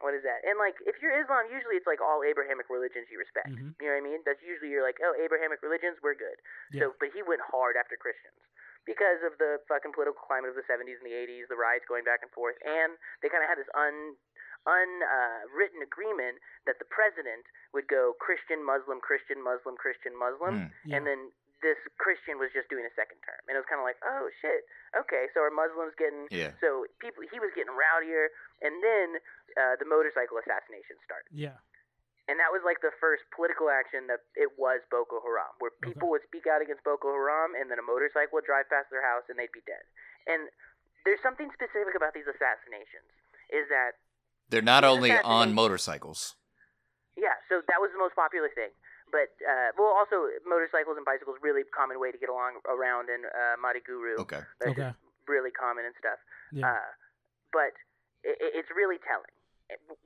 what 0.04 0.14
is 0.14 0.24
that? 0.28 0.44
And 0.44 0.60
like, 0.60 0.76
if 0.84 1.02
you're 1.02 1.16
Islam, 1.16 1.48
usually 1.50 1.78
it's 1.80 1.88
like 1.88 2.02
all 2.04 2.22
Abrahamic 2.24 2.68
religions 2.70 3.08
you 3.10 3.18
respect. 3.18 3.48
Mhm. 3.50 3.80
You 3.80 3.88
know 3.88 3.94
what 3.96 4.04
I 4.04 4.10
mean? 4.12 4.22
That's 4.28 4.42
usually 4.44 4.70
you're 4.70 4.84
like, 4.84 5.00
oh, 5.02 5.16
Abrahamic 5.16 5.64
religions, 5.64 5.98
we're 6.04 6.14
good. 6.20 6.38
Yeah. 6.72 6.82
So, 6.92 6.96
but 7.00 7.10
he 7.16 7.24
went 7.24 7.40
hard 7.42 7.78
after 7.80 7.96
Christians 7.96 8.36
because 8.84 9.24
of 9.24 9.38
the 9.40 9.62
fucking 9.68 9.94
political 9.94 10.22
climate 10.22 10.50
of 10.52 10.56
the 10.56 10.64
70s 10.68 10.98
and 11.00 11.08
the 11.08 11.16
80s, 11.16 11.48
the 11.48 11.56
riots 11.56 11.86
going 11.88 12.04
back 12.04 12.22
and 12.22 12.30
forth, 12.32 12.58
and 12.62 12.98
they 13.22 13.30
kind 13.30 13.42
of 13.42 13.50
had 13.50 13.58
this 13.58 13.70
un 13.74 14.18
unwritten 14.68 15.82
agreement 15.82 16.40
that 16.66 16.80
the 16.80 16.86
president 16.86 17.46
would 17.74 17.88
go 17.88 18.14
Christian, 18.20 18.64
Muslim, 18.66 19.00
Christian, 19.00 19.42
Muslim, 19.42 19.78
Christian, 19.78 20.16
Muslim, 20.18 20.54
Mm. 20.56 20.72
Yeah. 20.86 20.98
and 20.98 21.08
then 21.08 21.32
this 21.66 21.82
Christian 21.98 22.38
was 22.38 22.54
just 22.54 22.70
doing 22.70 22.86
a 22.86 22.94
second 22.94 23.18
term, 23.26 23.42
and 23.50 23.58
it 23.58 23.60
was 23.60 23.66
kind 23.66 23.82
of 23.82 23.88
like, 23.90 23.98
oh 24.06 24.30
shit, 24.46 24.70
okay, 24.94 25.26
so 25.34 25.42
are 25.42 25.50
Muslims 25.50 25.98
getting? 25.98 26.30
Yeah. 26.30 26.54
So 26.62 26.86
people, 27.02 27.26
he 27.26 27.42
was 27.42 27.50
getting 27.58 27.74
rowdier, 27.74 28.30
and 28.62 28.78
then 28.86 29.18
uh, 29.58 29.74
the 29.82 29.90
motorcycle 29.90 30.38
assassination 30.38 31.02
started. 31.02 31.34
Yeah, 31.34 31.58
And 32.30 32.38
that 32.38 32.54
was 32.54 32.62
like 32.62 32.82
the 32.86 32.94
first 33.02 33.26
political 33.34 33.70
action 33.74 34.06
that 34.12 34.22
it 34.38 34.54
was 34.62 34.86
Boko 34.94 35.22
Haram, 35.26 35.58
where 35.64 35.74
people 35.82 36.10
would 36.14 36.22
speak 36.30 36.46
out 36.46 36.62
against 36.62 36.84
Boko 36.86 37.10
Haram 37.14 37.54
and 37.58 37.70
then 37.72 37.80
a 37.82 37.86
motorcycle 37.86 38.38
would 38.38 38.46
drive 38.50 38.68
past 38.70 38.90
their 38.94 39.02
house 39.06 39.26
and 39.30 39.38
they'd 39.40 39.54
be 39.54 39.64
dead. 39.66 39.86
And 40.28 40.50
there's 41.06 41.22
something 41.22 41.50
specific 41.54 41.94
about 41.96 42.14
these 42.18 42.26
assassinations 42.28 43.10
is 43.54 43.70
that, 43.70 44.02
They're 44.50 44.66
not 44.66 44.84
only 44.84 45.14
on 45.14 45.54
motorcycles. 45.54 46.36
yeah, 47.16 47.38
so 47.48 47.62
that 47.70 47.80
was 47.80 47.94
the 47.94 48.02
most 48.02 48.16
popular 48.18 48.50
thing. 48.52 48.74
But, 49.12 49.32
uh, 49.46 49.70
well, 49.78 49.94
also 49.96 50.28
motorcycles 50.44 50.98
and 50.98 51.06
bicycles, 51.06 51.38
really 51.42 51.64
common 51.72 52.00
way 52.02 52.12
to 52.12 52.18
get 52.18 52.30
along 52.30 52.60
around 52.66 53.08
in 53.10 53.24
uh, 53.26 53.56
Maiduguri. 53.62 54.18
Okay. 54.26 54.42
That's 54.60 54.74
Okay. 54.76 54.92
really 55.30 55.52
common 55.54 55.86
and 55.86 55.96
stuff. 55.98 56.20
yeah, 56.52 56.70
Uh, 56.74 56.90
but 57.54 57.74
it, 58.26 58.38
it's 58.42 58.72
really 58.74 58.98
telling. 59.06 59.32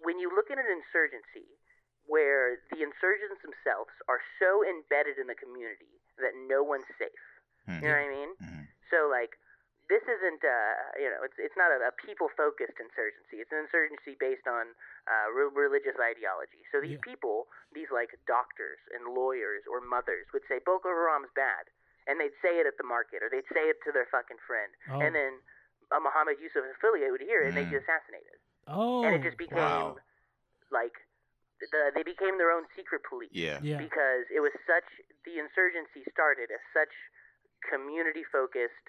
When 0.04 0.20
you 0.20 0.32
look 0.32 0.52
at 0.52 0.60
an 0.60 0.68
insurgency 0.68 1.48
where 2.08 2.60
the 2.72 2.82
insurgents 2.84 3.40
themselves 3.44 3.92
are 4.08 4.20
so 4.40 4.64
embedded 4.64 5.20
in 5.20 5.28
the 5.28 5.36
community 5.36 6.00
that 6.20 6.36
no 6.48 6.64
one's 6.64 6.88
safe, 7.00 7.26
Mhm. 7.68 7.82
you 7.82 7.88
know 7.88 7.96
what 7.96 8.04
I 8.04 8.10
mean? 8.12 8.32
Mhm. 8.40 8.64
So, 8.92 9.08
like, 9.12 9.38
this 9.90 10.06
isn't, 10.06 10.46
uh, 10.46 11.02
you 11.02 11.10
know, 11.10 11.26
it's 11.26 11.34
it's 11.42 11.58
not 11.58 11.74
a, 11.74 11.82
a 11.90 11.94
people-focused 11.98 12.78
insurgency. 12.78 13.42
It's 13.42 13.50
an 13.50 13.66
insurgency 13.66 14.14
based 14.22 14.46
on 14.46 14.78
uh, 15.10 15.28
re- 15.34 15.50
religious 15.50 15.98
ideology. 15.98 16.62
So 16.70 16.78
these 16.80 17.02
Yeah. 17.02 17.10
people, 17.10 17.50
these 17.74 17.90
like 17.90 18.14
doctors 18.30 18.78
and 18.94 19.18
lawyers 19.18 19.66
or 19.66 19.82
mothers, 19.82 20.30
would 20.32 20.46
say 20.46 20.62
Boko 20.62 20.94
Haram's 20.94 21.34
bad, 21.34 21.66
and 22.06 22.22
they'd 22.22 22.38
say 22.46 22.62
it 22.62 22.70
at 22.70 22.78
the 22.78 22.86
market 22.86 23.26
or 23.26 23.34
they'd 23.34 23.50
say 23.50 23.66
it 23.66 23.82
to 23.86 23.92
their 23.92 24.06
fucking 24.14 24.38
friend, 24.46 24.70
Oh. 24.94 25.02
and 25.02 25.18
then 25.18 25.42
a 25.90 25.98
Muhammad 26.00 26.38
Yusuf 26.38 26.62
affiliate 26.78 27.10
would 27.10 27.26
hear 27.26 27.42
it 27.42 27.50
and 27.50 27.58
they'd 27.58 27.74
get 27.74 27.82
assassinated, 27.82 28.38
oh, 28.70 29.02
and 29.02 29.18
it 29.18 29.26
just 29.26 29.42
became 29.42 29.58
wow. 29.58 29.98
like 30.70 30.94
the 31.74 31.90
they 31.98 32.06
became 32.06 32.38
their 32.38 32.54
own 32.54 32.70
secret 32.78 33.02
police 33.10 33.34
Yeah. 33.34 33.58
yeah, 33.66 33.82
because 33.82 34.30
it 34.30 34.38
was 34.40 34.54
such 34.70 34.86
the 35.26 35.42
insurgency 35.42 36.06
started 36.14 36.54
as 36.54 36.62
such 36.78 36.94
community 37.68 38.22
focused 38.32 38.86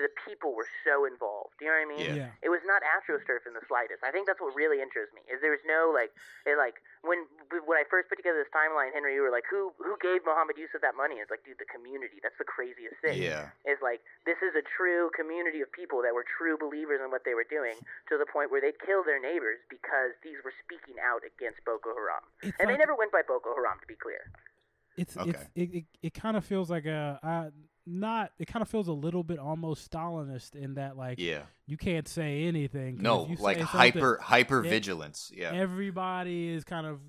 the 0.00 0.12
people 0.26 0.56
were 0.56 0.68
so 0.82 1.04
involved 1.04 1.52
Do 1.60 1.64
you 1.64 1.70
know 1.70 1.78
what 1.80 1.88
i 1.88 1.92
mean 1.92 2.08
yeah, 2.16 2.32
it 2.40 2.48
was 2.48 2.64
not 2.64 2.80
astroturf 2.82 3.44
in 3.44 3.52
the 3.52 3.64
slightest 3.68 4.00
i 4.02 4.10
think 4.10 4.24
that's 4.26 4.40
what 4.40 4.56
really 4.56 4.80
interests 4.80 5.12
me 5.12 5.20
is 5.28 5.38
there 5.44 5.52
was 5.52 5.62
no 5.68 5.92
like 5.92 6.10
it, 6.48 6.56
like 6.56 6.80
when 7.04 7.28
when 7.68 7.76
i 7.76 7.84
first 7.88 8.08
put 8.08 8.16
together 8.16 8.40
this 8.40 8.50
timeline 8.52 8.90
henry 8.96 9.12
you 9.14 9.22
were 9.22 9.30
like 9.32 9.44
who 9.48 9.70
who 9.78 9.94
gave 10.00 10.24
muhammad 10.24 10.56
yusuf 10.56 10.80
that 10.80 10.96
money 10.96 11.20
it's 11.20 11.28
like 11.30 11.44
dude 11.44 11.60
the 11.60 11.68
community 11.68 12.16
that's 12.24 12.36
the 12.40 12.48
craziest 12.48 12.96
thing 13.04 13.20
Yeah. 13.20 13.52
is 13.68 13.78
like 13.84 14.00
this 14.24 14.40
is 14.40 14.56
a 14.56 14.64
true 14.64 15.12
community 15.12 15.60
of 15.60 15.68
people 15.72 16.00
that 16.00 16.14
were 16.16 16.24
true 16.24 16.56
believers 16.56 17.00
in 17.04 17.10
what 17.12 17.24
they 17.28 17.36
were 17.36 17.46
doing 17.48 17.76
to 18.08 18.16
the 18.16 18.24
point 18.26 18.50
where 18.50 18.60
they'd 18.60 18.80
kill 18.80 19.04
their 19.04 19.20
neighbors 19.20 19.60
because 19.68 20.16
these 20.24 20.40
were 20.44 20.52
speaking 20.64 20.96
out 21.02 21.20
against 21.26 21.60
Boko 21.64 21.92
Haram. 21.92 22.24
It's 22.42 22.56
and 22.60 22.68
they 22.70 22.76
never 22.76 22.94
went 22.94 23.12
by 23.12 23.22
Boko 23.26 23.54
Haram, 23.54 23.76
to 23.80 23.86
be 23.86 23.94
clear. 23.96 24.30
It's 24.96 25.16
Okay. 25.16 25.30
it's 25.30 25.42
it, 25.54 25.68
it, 25.74 25.84
it 26.02 26.14
kind 26.14 26.36
of 26.36 26.44
feels 26.44 26.70
like 26.70 26.86
a 26.86 27.18
uh, 27.22 27.50
not 27.92 28.30
it 28.38 28.46
kind 28.46 28.62
of 28.62 28.68
feels 28.68 28.86
a 28.88 28.92
little 28.92 29.24
bit 29.24 29.38
almost 29.38 29.90
Stalinist 29.90 30.54
in 30.54 30.74
that 30.74 30.96
like 30.96 31.18
Yeah. 31.18 31.40
you 31.66 31.76
can't 31.76 32.06
say 32.06 32.44
anything 32.44 32.98
No, 33.00 33.24
if 33.24 33.30
you 33.30 33.36
like 33.36 33.58
hyper 33.60 34.18
hyper 34.22 34.60
vigilance. 34.62 35.32
Yeah. 35.34 35.52
Everybody 35.52 36.48
is 36.50 36.62
kind 36.64 36.86
of 36.86 37.00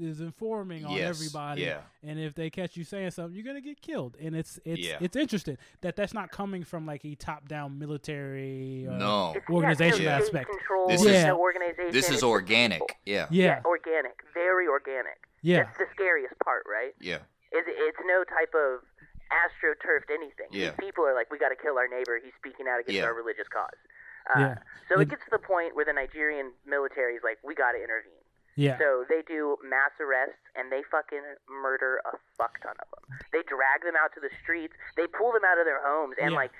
is 0.00 0.20
informing 0.20 0.84
on 0.86 0.92
Yes, 0.92 1.08
everybody, 1.20 1.62
yeah. 1.62 1.80
and 2.02 2.18
if 2.18 2.34
they 2.34 2.48
catch 2.50 2.76
you 2.76 2.84
saying 2.84 3.10
something, 3.10 3.34
you're 3.34 3.44
gonna 3.44 3.60
get 3.60 3.80
killed. 3.82 4.16
And 4.20 4.34
it's 4.34 4.58
it's 4.64 4.80
Yeah. 4.80 4.98
it's 5.00 5.16
interesting 5.16 5.58
that 5.82 5.96
that's 5.96 6.14
not 6.14 6.30
coming 6.30 6.64
from 6.64 6.86
like 6.86 7.04
a 7.04 7.14
top 7.14 7.46
down 7.48 7.78
military. 7.78 8.86
Uh, 8.88 8.96
No. 8.96 9.32
It's, 9.36 9.48
Organization 9.50 10.04
yeah, 10.04 10.16
aspect. 10.18 10.50
This 10.88 11.02
there's 11.02 11.16
is- 11.16 11.24
no 11.26 11.38
organization. 11.40 11.92
This 11.92 12.10
is 12.10 12.22
organic. 12.22 12.80
people. 12.80 12.96
Yeah. 13.04 13.26
Yeah, 13.30 13.60
organic, 13.64 14.20
very 14.32 14.66
organic. 14.66 15.18
yeah, 15.42 15.64
That's 15.64 15.78
the 15.78 15.86
scariest 15.94 16.34
part, 16.44 16.62
right? 16.70 16.94
Yeah. 17.00 17.18
Is 17.52 17.62
it's 17.66 17.98
no 18.06 18.24
type 18.24 18.52
of 18.54 18.80
astroturfed 19.32 20.10
anything. 20.12 20.46
Yeah. 20.50 20.70
These 20.70 20.78
people 20.90 21.04
are 21.04 21.14
like, 21.14 21.30
we 21.30 21.38
got 21.38 21.50
to 21.50 21.56
kill 21.56 21.78
our 21.78 21.88
neighbor. 21.88 22.18
He's 22.22 22.34
speaking 22.38 22.66
out 22.68 22.80
against 22.80 22.96
Yeah. 22.98 23.04
our 23.04 23.14
religious 23.14 23.48
cause. 23.48 23.78
Uh, 24.34 24.38
Yeah. 24.40 24.54
So 24.88 24.98
It- 24.98 25.02
it 25.02 25.08
gets 25.10 25.24
to 25.24 25.30
the 25.30 25.38
point 25.38 25.74
where 25.74 25.84
the 25.84 25.92
Nigerian 25.92 26.52
military 26.64 27.16
is 27.16 27.22
like, 27.22 27.38
we 27.42 27.54
got 27.54 27.72
to 27.72 27.82
intervene. 27.82 28.12
yeah. 28.56 28.78
So 28.78 29.04
they 29.08 29.22
do 29.22 29.58
mass 29.62 29.92
arrests 30.00 30.40
and 30.54 30.70
they 30.72 30.82
fucking 30.84 31.22
murder 31.48 32.00
a 32.06 32.16
fuck 32.38 32.58
ton 32.60 32.74
of 32.80 32.88
them. 32.90 33.18
They 33.32 33.42
drag 33.42 33.82
them 33.82 33.96
out 33.96 34.12
to 34.14 34.20
the 34.20 34.30
streets. 34.42 34.74
They 34.96 35.06
pull 35.06 35.32
them 35.32 35.44
out 35.44 35.58
of 35.58 35.66
their 35.66 35.80
homes 35.82 36.16
and 36.18 36.30
Yeah. 36.32 36.36
like 36.36 36.52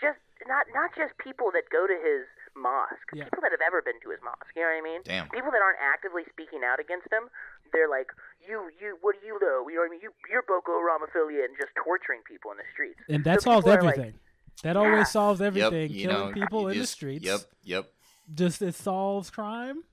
just 0.00 0.18
not 0.46 0.66
not 0.74 0.94
just 0.94 1.16
people 1.18 1.50
that 1.52 1.68
go 1.70 1.86
to 1.86 1.96
his 1.98 2.26
mosque. 2.54 3.10
Yeah. 3.12 3.24
People 3.24 3.40
that 3.42 3.50
have 3.52 3.60
ever 3.62 3.82
been 3.82 3.98
to 4.00 4.10
his 4.10 4.20
mosque. 4.22 4.52
You 4.54 4.62
know 4.62 4.68
what 4.68 4.76
I 4.78 4.80
mean? 4.82 5.02
Damn. 5.04 5.28
People 5.30 5.50
that 5.50 5.60
aren't 5.62 5.80
actively 5.80 6.24
speaking 6.30 6.62
out 6.64 6.78
against 6.80 7.10
him. 7.12 7.28
They're 7.72 7.88
like, 7.88 8.08
you, 8.46 8.70
you, 8.80 8.96
what 9.00 9.16
do 9.20 9.26
you 9.26 9.38
know? 9.40 9.66
You 9.68 9.76
know 9.76 9.80
what 9.82 9.86
I 9.88 9.90
mean? 9.90 10.00
You, 10.02 10.12
you're 10.30 10.42
Boko 10.42 10.72
Haram 10.78 11.02
affiliate 11.02 11.50
and 11.50 11.56
just 11.58 11.72
torturing 11.82 12.20
people 12.28 12.50
in 12.52 12.58
the 12.58 12.68
streets. 12.72 13.00
and 13.08 13.24
that 13.24 13.42
So 13.42 13.50
solves 13.50 13.64
people 13.64 13.78
are 13.78 13.82
like- 13.82 13.98
everything. 13.98 14.18
that 14.62 14.76
always 14.76 14.98
Yeah. 14.98 15.04
solves 15.04 15.40
everything. 15.40 15.90
You 15.90 16.08
Killing 16.08 16.28
know, 16.28 16.32
people 16.32 16.62
you 16.62 16.68
in 16.68 16.78
the 16.78 16.86
streets. 16.86 17.24
Yep. 17.24 17.40
Yep. 17.64 17.84
Just 18.34 18.62
it 18.62 18.74
solves 18.74 19.30
crime. 19.30 19.84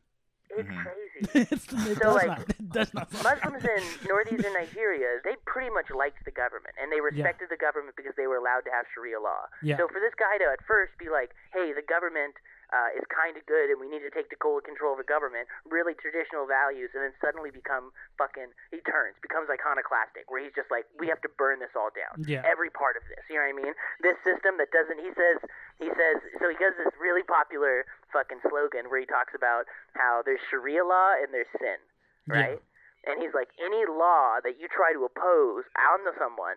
It's 0.55 0.69
Mhm. 0.69 0.83
crazy. 0.85 1.49
it's, 1.51 1.65
it 1.73 1.97
So, 1.97 2.03
does 2.05 2.15
like, 2.15 2.27
not. 2.27 2.49
It 2.49 2.93
not. 2.93 3.09
Muslims 3.11 3.63
in 3.65 3.83
northeastern 4.07 4.53
Nigeria, 4.61 5.17
they 5.23 5.35
pretty 5.45 5.69
much 5.73 5.89
liked 5.89 6.23
the 6.25 6.31
government 6.31 6.75
and 6.81 6.91
they 6.91 7.01
respected 7.01 7.49
the 7.49 7.57
government 7.57 7.95
because 7.97 8.13
they 8.17 8.27
were 8.27 8.37
allowed 8.37 8.61
to 8.65 8.71
have 8.71 8.85
Sharia 8.93 9.19
law. 9.19 9.49
Yeah. 9.63 9.77
So 9.77 9.87
for 9.87 9.99
this 9.99 10.13
guy 10.13 10.37
to 10.37 10.45
at 10.51 10.61
first 10.65 10.93
be 11.01 11.09
like, 11.09 11.33
"Hey, 11.53 11.73
the 11.73 11.81
government 11.81 12.35
uh, 12.73 12.89
is 12.97 13.05
kind 13.13 13.37
of 13.37 13.45
good 13.45 13.69
and 13.69 13.77
we 13.77 13.85
need 13.85 14.01
to 14.01 14.09
take 14.09 14.33
the 14.33 14.39
total 14.41 14.59
control 14.65 14.97
of 14.97 14.99
the 14.99 15.05
government," 15.05 15.45
really 15.69 15.93
traditional 15.93 16.49
values, 16.49 16.89
and 16.97 17.05
then 17.05 17.13
suddenly 17.21 17.53
become 17.53 17.93
fucking 18.17 18.49
he 18.73 18.81
turns, 18.89 19.13
becomes 19.21 19.47
iconoclastic, 19.53 20.25
where 20.33 20.41
he's 20.41 20.55
just 20.57 20.73
like, 20.73 20.89
"We 20.97 21.05
have 21.13 21.21
to 21.21 21.29
burn 21.37 21.61
this 21.61 21.71
all 21.77 21.93
down." 21.93 22.25
Yeah. 22.25 22.41
Every 22.43 22.73
part 22.73 22.97
of 22.97 23.03
this, 23.07 23.21
you 23.29 23.37
know 23.37 23.45
what 23.45 23.53
I 23.53 23.61
mean? 23.69 23.73
This 24.01 24.17
system 24.25 24.57
that 24.57 24.73
doesn't. 24.73 24.97
He 24.97 25.13
says. 25.13 25.37
He 25.77 25.89
says. 25.93 26.17
So 26.41 26.49
he 26.49 26.57
does 26.57 26.73
this 26.81 26.89
really 26.97 27.23
popular 27.23 27.85
fucking 28.11 28.41
slogan 28.49 28.89
where 28.89 28.99
he 28.99 29.05
talks 29.05 29.33
about 29.37 29.65
how 29.93 30.21
there's 30.25 30.41
Sharia 30.49 30.85
law 30.85 31.13
and 31.21 31.29
there's 31.33 31.49
sin, 31.61 31.77
Yeah. 32.25 32.33
right? 32.57 32.61
and 33.05 33.19
he's 33.21 33.33
like, 33.35 33.49
any 33.59 33.83
law 33.83 34.39
that 34.47 34.55
you 34.63 34.67
try 34.71 34.93
to 34.95 35.03
oppose 35.03 35.67
onto 35.75 36.15
someone 36.17 36.55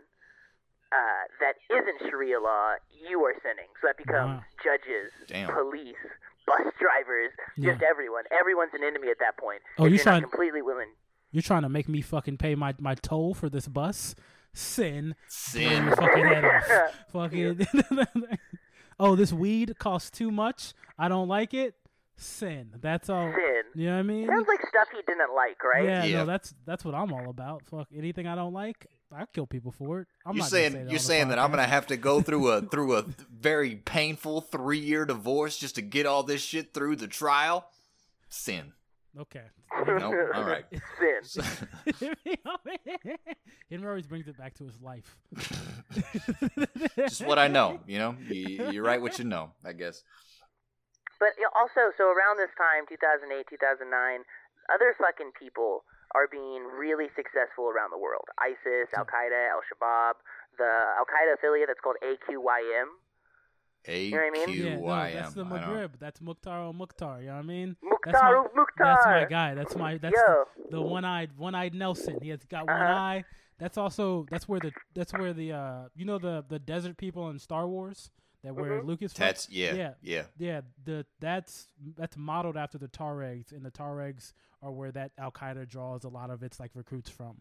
uh, 0.92 1.22
that 1.40 1.54
isn't 1.70 2.10
Sharia 2.10 2.40
law, 2.40 2.74
you 3.08 3.20
are 3.24 3.34
sinning. 3.42 3.68
So 3.80 3.88
that 3.88 3.96
becomes 3.98 4.40
Wow. 4.40 4.44
judges, 4.62 5.12
Damn. 5.28 5.52
police, 5.52 5.96
bus 6.46 6.72
drivers, 6.80 7.32
just 7.58 7.82
everyone. 7.82 8.24
Everyone's 8.30 8.72
an 8.74 8.84
enemy 8.84 9.08
at 9.10 9.18
that 9.20 9.36
point. 9.36 9.62
Oh, 9.78 9.84
if 9.84 9.90
you 9.90 9.96
you're 9.96 10.02
trying- 10.04 10.22
not 10.22 10.30
completely 10.30 10.62
willing. 10.62 10.88
You're 11.32 11.42
trying 11.42 11.62
to 11.62 11.68
make 11.68 11.88
me 11.88 12.00
fucking 12.00 12.38
pay 12.38 12.54
my, 12.54 12.74
my 12.78 12.94
toll 12.94 13.34
for 13.34 13.50
this 13.50 13.66
bus? 13.68 14.14
Sin. 14.54 15.14
Sin. 15.28 15.90
fucking 15.90 16.24
head 16.24 16.44
off. 16.44 16.94
fucking. 17.12 17.66
oh, 19.00 19.16
this 19.16 19.32
weed 19.32 19.78
costs 19.78 20.10
too 20.10 20.30
much. 20.30 20.72
I 20.98 21.08
don't 21.08 21.28
like 21.28 21.52
it. 21.52 21.74
Sin. 22.16 22.70
That's 22.80 23.10
all. 23.10 23.30
Sin. 23.32 23.62
You 23.74 23.86
know 23.88 23.92
what 23.94 23.98
I 23.98 24.02
mean? 24.04 24.26
Sounds 24.28 24.48
like 24.48 24.60
stuff 24.66 24.88
he 24.92 25.02
didn't 25.06 25.34
like, 25.34 25.62
right? 25.62 25.84
Yeah, 25.84 26.04
Yeah. 26.04 26.16
no, 26.20 26.26
that's 26.26 26.54
that's 26.64 26.82
what 26.84 26.94
I'm 26.94 27.12
all 27.12 27.28
about. 27.28 27.66
Fuck 27.66 27.88
anything 27.94 28.26
I 28.26 28.34
don't 28.34 28.54
like, 28.54 28.86
I 29.16 29.24
kill 29.32 29.46
people 29.46 29.72
for 29.72 30.00
it. 30.00 30.08
I'm 30.26 30.34
You're 30.34 30.42
not 30.42 30.50
saying 30.50 30.72
say 30.72 30.86
you're 30.88 30.98
saying 30.98 31.28
that 31.28 31.38
I'm 31.38 31.50
gonna 31.50 31.64
have 31.64 31.86
to 31.88 31.96
go 31.96 32.20
through 32.26 32.48
a 32.48 32.62
through 32.62 32.96
a 32.96 33.04
very 33.30 33.76
painful 33.76 34.42
three 34.42 34.78
year 34.78 35.06
divorce 35.06 35.56
just 35.56 35.76
to 35.76 35.82
get 35.82 36.06
all 36.06 36.22
this 36.22 36.42
shit 36.42 36.74
through 36.74 36.96
the 36.96 37.08
trial? 37.08 37.66
Sin. 38.28 38.72
Okay. 39.18 39.44
No, 39.86 40.12
all 40.34 40.44
right. 40.44 40.66
Sin. 41.22 41.44
Henry 43.70 43.88
always 43.88 44.06
brings 44.06 44.28
it 44.28 44.36
back 44.36 44.54
to 44.58 44.64
his 44.64 44.80
life. 44.82 45.16
Just 46.96 47.24
what 47.24 47.38
I 47.38 47.48
know, 47.48 47.80
you 47.86 47.98
know. 47.98 48.14
You, 48.28 48.70
you 48.70 48.84
write 48.84 49.00
what 49.00 49.18
you 49.18 49.24
know, 49.24 49.52
I 49.64 49.72
guess. 49.72 50.02
But 51.18 51.30
also, 51.56 51.92
so 51.96 52.04
around 52.04 52.36
this 52.36 52.52
time, 52.58 52.84
2008, 52.88 53.46
2009, 53.48 54.20
other 54.68 54.94
fucking 55.00 55.32
people 55.38 55.84
are 56.16 56.26
being 56.32 56.64
really 56.64 57.08
successful 57.14 57.68
around 57.68 57.90
the 57.92 57.98
world. 58.00 58.24
ISIS, 58.40 58.88
Al 58.96 59.04
Qaeda, 59.04 59.42
Al 59.52 59.60
Shabaab, 59.68 60.14
the 60.56 60.70
Al 61.00 61.04
Qaeda 61.04 61.34
affiliate 61.36 61.68
that's 61.68 61.80
called 61.84 61.96
AQIM. 62.00 62.88
A 63.88 64.10
know 64.10 64.16
what 64.16 64.26
I 64.26 64.30
mean? 64.46 64.48
Yeah, 64.64 64.76
no, 64.80 65.12
that's 65.14 65.34
the 65.34 65.44
I. 65.44 65.48
Maghrib. 65.48 65.92
That's 66.00 66.20
Mukhtar 66.20 66.58
al 66.60 66.72
Mukhtar. 66.72 67.20
You 67.20 67.28
know 67.28 67.34
what 67.34 67.38
I 67.38 67.42
mean? 67.42 67.76
Mukhtar 67.82 68.12
That's 68.12 68.22
my- 68.24 68.60
Mukhtar. 68.60 68.86
That's 68.94 69.06
my 69.06 69.24
guy. 69.26 69.54
That's 69.54 69.76
my 69.76 69.98
that's 69.98 70.16
Yo. 70.16 70.44
the, 70.70 70.76
the 70.78 70.82
one-eyed 70.82 71.30
one-eyed 71.36 71.74
Nelson. 71.74 72.18
He 72.20 72.30
has 72.30 72.44
got 72.46 72.66
one 72.66 72.76
Uh-huh. 72.82 72.92
eye. 73.10 73.24
That's 73.58 73.78
also 73.78 74.26
that's 74.30 74.48
where 74.48 74.58
the 74.60 74.72
that's 74.94 75.12
where 75.12 75.32
the 75.32 75.52
uh 75.52 75.82
you 75.94 76.04
know 76.04 76.18
the 76.18 76.44
the 76.48 76.58
desert 76.58 76.96
people 76.96 77.30
in 77.30 77.38
Star 77.38 77.68
Wars 77.68 78.10
that 78.46 78.54
where 78.54 78.80
Mhm. 78.80 78.86
Lucas 78.86 79.12
That's 79.12 79.48
yeah, 79.50 79.74
Yeah. 79.74 79.92
yeah. 80.02 80.22
yeah 80.38 80.60
the 80.84 81.06
that's 81.20 81.68
that's 81.96 82.16
modeled 82.16 82.56
after 82.56 82.78
the 82.78 82.88
Tuaregs 82.88 83.52
and 83.52 83.64
the 83.64 83.70
Tuaregs 83.70 84.32
are 84.62 84.72
where 84.72 84.92
that 84.92 85.12
Al 85.18 85.30
Qaeda 85.32 85.68
draws 85.68 86.04
a 86.04 86.08
lot 86.08 86.30
of 86.30 86.42
its 86.42 86.58
like 86.58 86.70
recruits 86.74 87.10
from. 87.10 87.40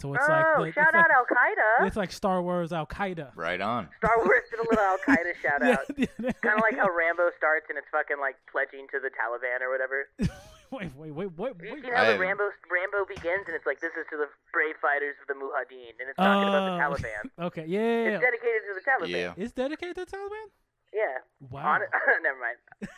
So 0.00 0.14
it's 0.14 0.24
oh, 0.28 0.32
like 0.32 0.74
the, 0.74 0.80
shout 0.80 0.88
it's 0.88 0.96
out 0.96 1.08
like, 1.08 1.10
Al 1.10 1.26
Qaeda. 1.26 1.86
it's 1.86 1.96
like 1.96 2.10
Star 2.12 2.42
Wars 2.42 2.72
Al 2.72 2.86
Qaeda. 2.86 3.32
Right 3.36 3.60
on. 3.60 3.88
Star 3.98 4.16
Wars 4.18 4.42
did 4.50 4.58
a 4.58 4.62
little 4.62 4.78
Al 4.84 4.98
Qaeda 4.98 5.32
shout 5.42 5.62
out. 5.62 5.84
Yeah. 5.96 6.06
Kind 6.42 6.56
of 6.56 6.62
like 6.62 6.76
how 6.76 6.88
Rambo 6.90 7.30
starts 7.36 7.66
and 7.68 7.78
it's 7.78 7.86
fucking 7.92 8.18
like 8.20 8.36
pledging 8.50 8.86
to 8.90 8.98
the 9.00 9.10
Taliban 9.10 9.60
or 9.60 9.70
whatever. 9.70 10.08
wait, 10.96 10.96
wait, 10.96 11.12
wait, 11.12 11.30
wait, 11.36 11.52
Have 11.54 11.64
you 11.64 11.72
wait. 11.74 11.82
seen 11.84 11.92
how 11.94 12.06
the 12.10 12.18
Rambo 12.18 12.48
Rambo 12.70 13.04
begins 13.06 13.44
and 13.46 13.54
it's 13.54 13.66
like 13.66 13.80
this 13.80 13.92
is 13.94 14.06
to 14.10 14.16
the 14.16 14.28
brave 14.52 14.76
fighters 14.80 15.14
of 15.22 15.28
the 15.28 15.34
Mujahideen 15.38 15.94
and 16.00 16.08
it's 16.08 16.16
talking 16.16 16.48
about 16.48 16.64
the 16.66 16.74
Oh, 16.74 16.80
Taliban. 16.80 17.22
Okay, 17.52 17.66
yeah, 17.68 18.16
It's 18.16 18.22
dedicated 18.24 18.62
to 18.68 18.72
the 18.74 18.84
Taliban. 18.84 19.10
Yeah. 19.12 19.32
It's 19.36 19.52
dedicated 19.52 19.94
to 19.96 20.04
the 20.04 20.10
Taliban. 20.16 20.46
Yeah. 20.92 21.24
Wow. 21.50 21.74
On, 21.74 21.80
never 22.22 22.38
mind. 22.40 22.56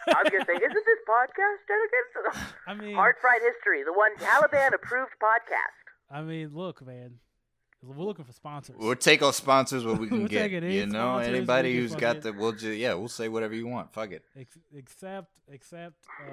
I 0.08 0.22
was 0.22 0.30
gonna 0.30 0.44
say, 0.46 0.58
isn't 0.58 0.84
this 0.86 1.02
podcast 1.06 1.60
dedicated 1.70 2.08
to 2.14 2.20
the 2.26 2.32
I 2.70 2.74
mean, 2.74 2.94
Hard 2.94 3.16
Fried 3.20 3.40
History, 3.42 3.82
the 3.84 3.92
one 3.92 4.14
Taliban 4.16 4.74
approved 4.74 5.12
podcast? 5.22 5.84
I 6.10 6.22
mean, 6.22 6.50
look, 6.54 6.84
man, 6.84 7.18
we're 7.82 8.04
looking 8.04 8.24
for 8.24 8.32
sponsors. 8.32 8.76
We'll 8.78 8.96
take 8.96 9.22
our 9.22 9.32
sponsors 9.32 9.84
what 9.84 9.98
we 10.00 10.08
can 10.08 10.18
We'll 10.20 10.28
get. 10.28 10.42
take 10.42 10.52
it. 10.54 10.64
Any 10.64 10.76
You 10.78 10.86
know, 10.86 11.18
anybody 11.18 11.76
who's 11.76 11.94
got 11.94 12.16
fucking- 12.16 12.32
the, 12.32 12.38
we'll 12.38 12.52
just 12.52 12.64
yeah, 12.78 12.94
we'll 12.94 13.08
say 13.08 13.28
whatever 13.28 13.54
you 13.54 13.66
want. 13.68 13.92
Fuck 13.92 14.10
it. 14.10 14.22
Ex- 14.36 14.58
except, 14.74 15.28
except 15.48 15.94
uh, 16.26 16.30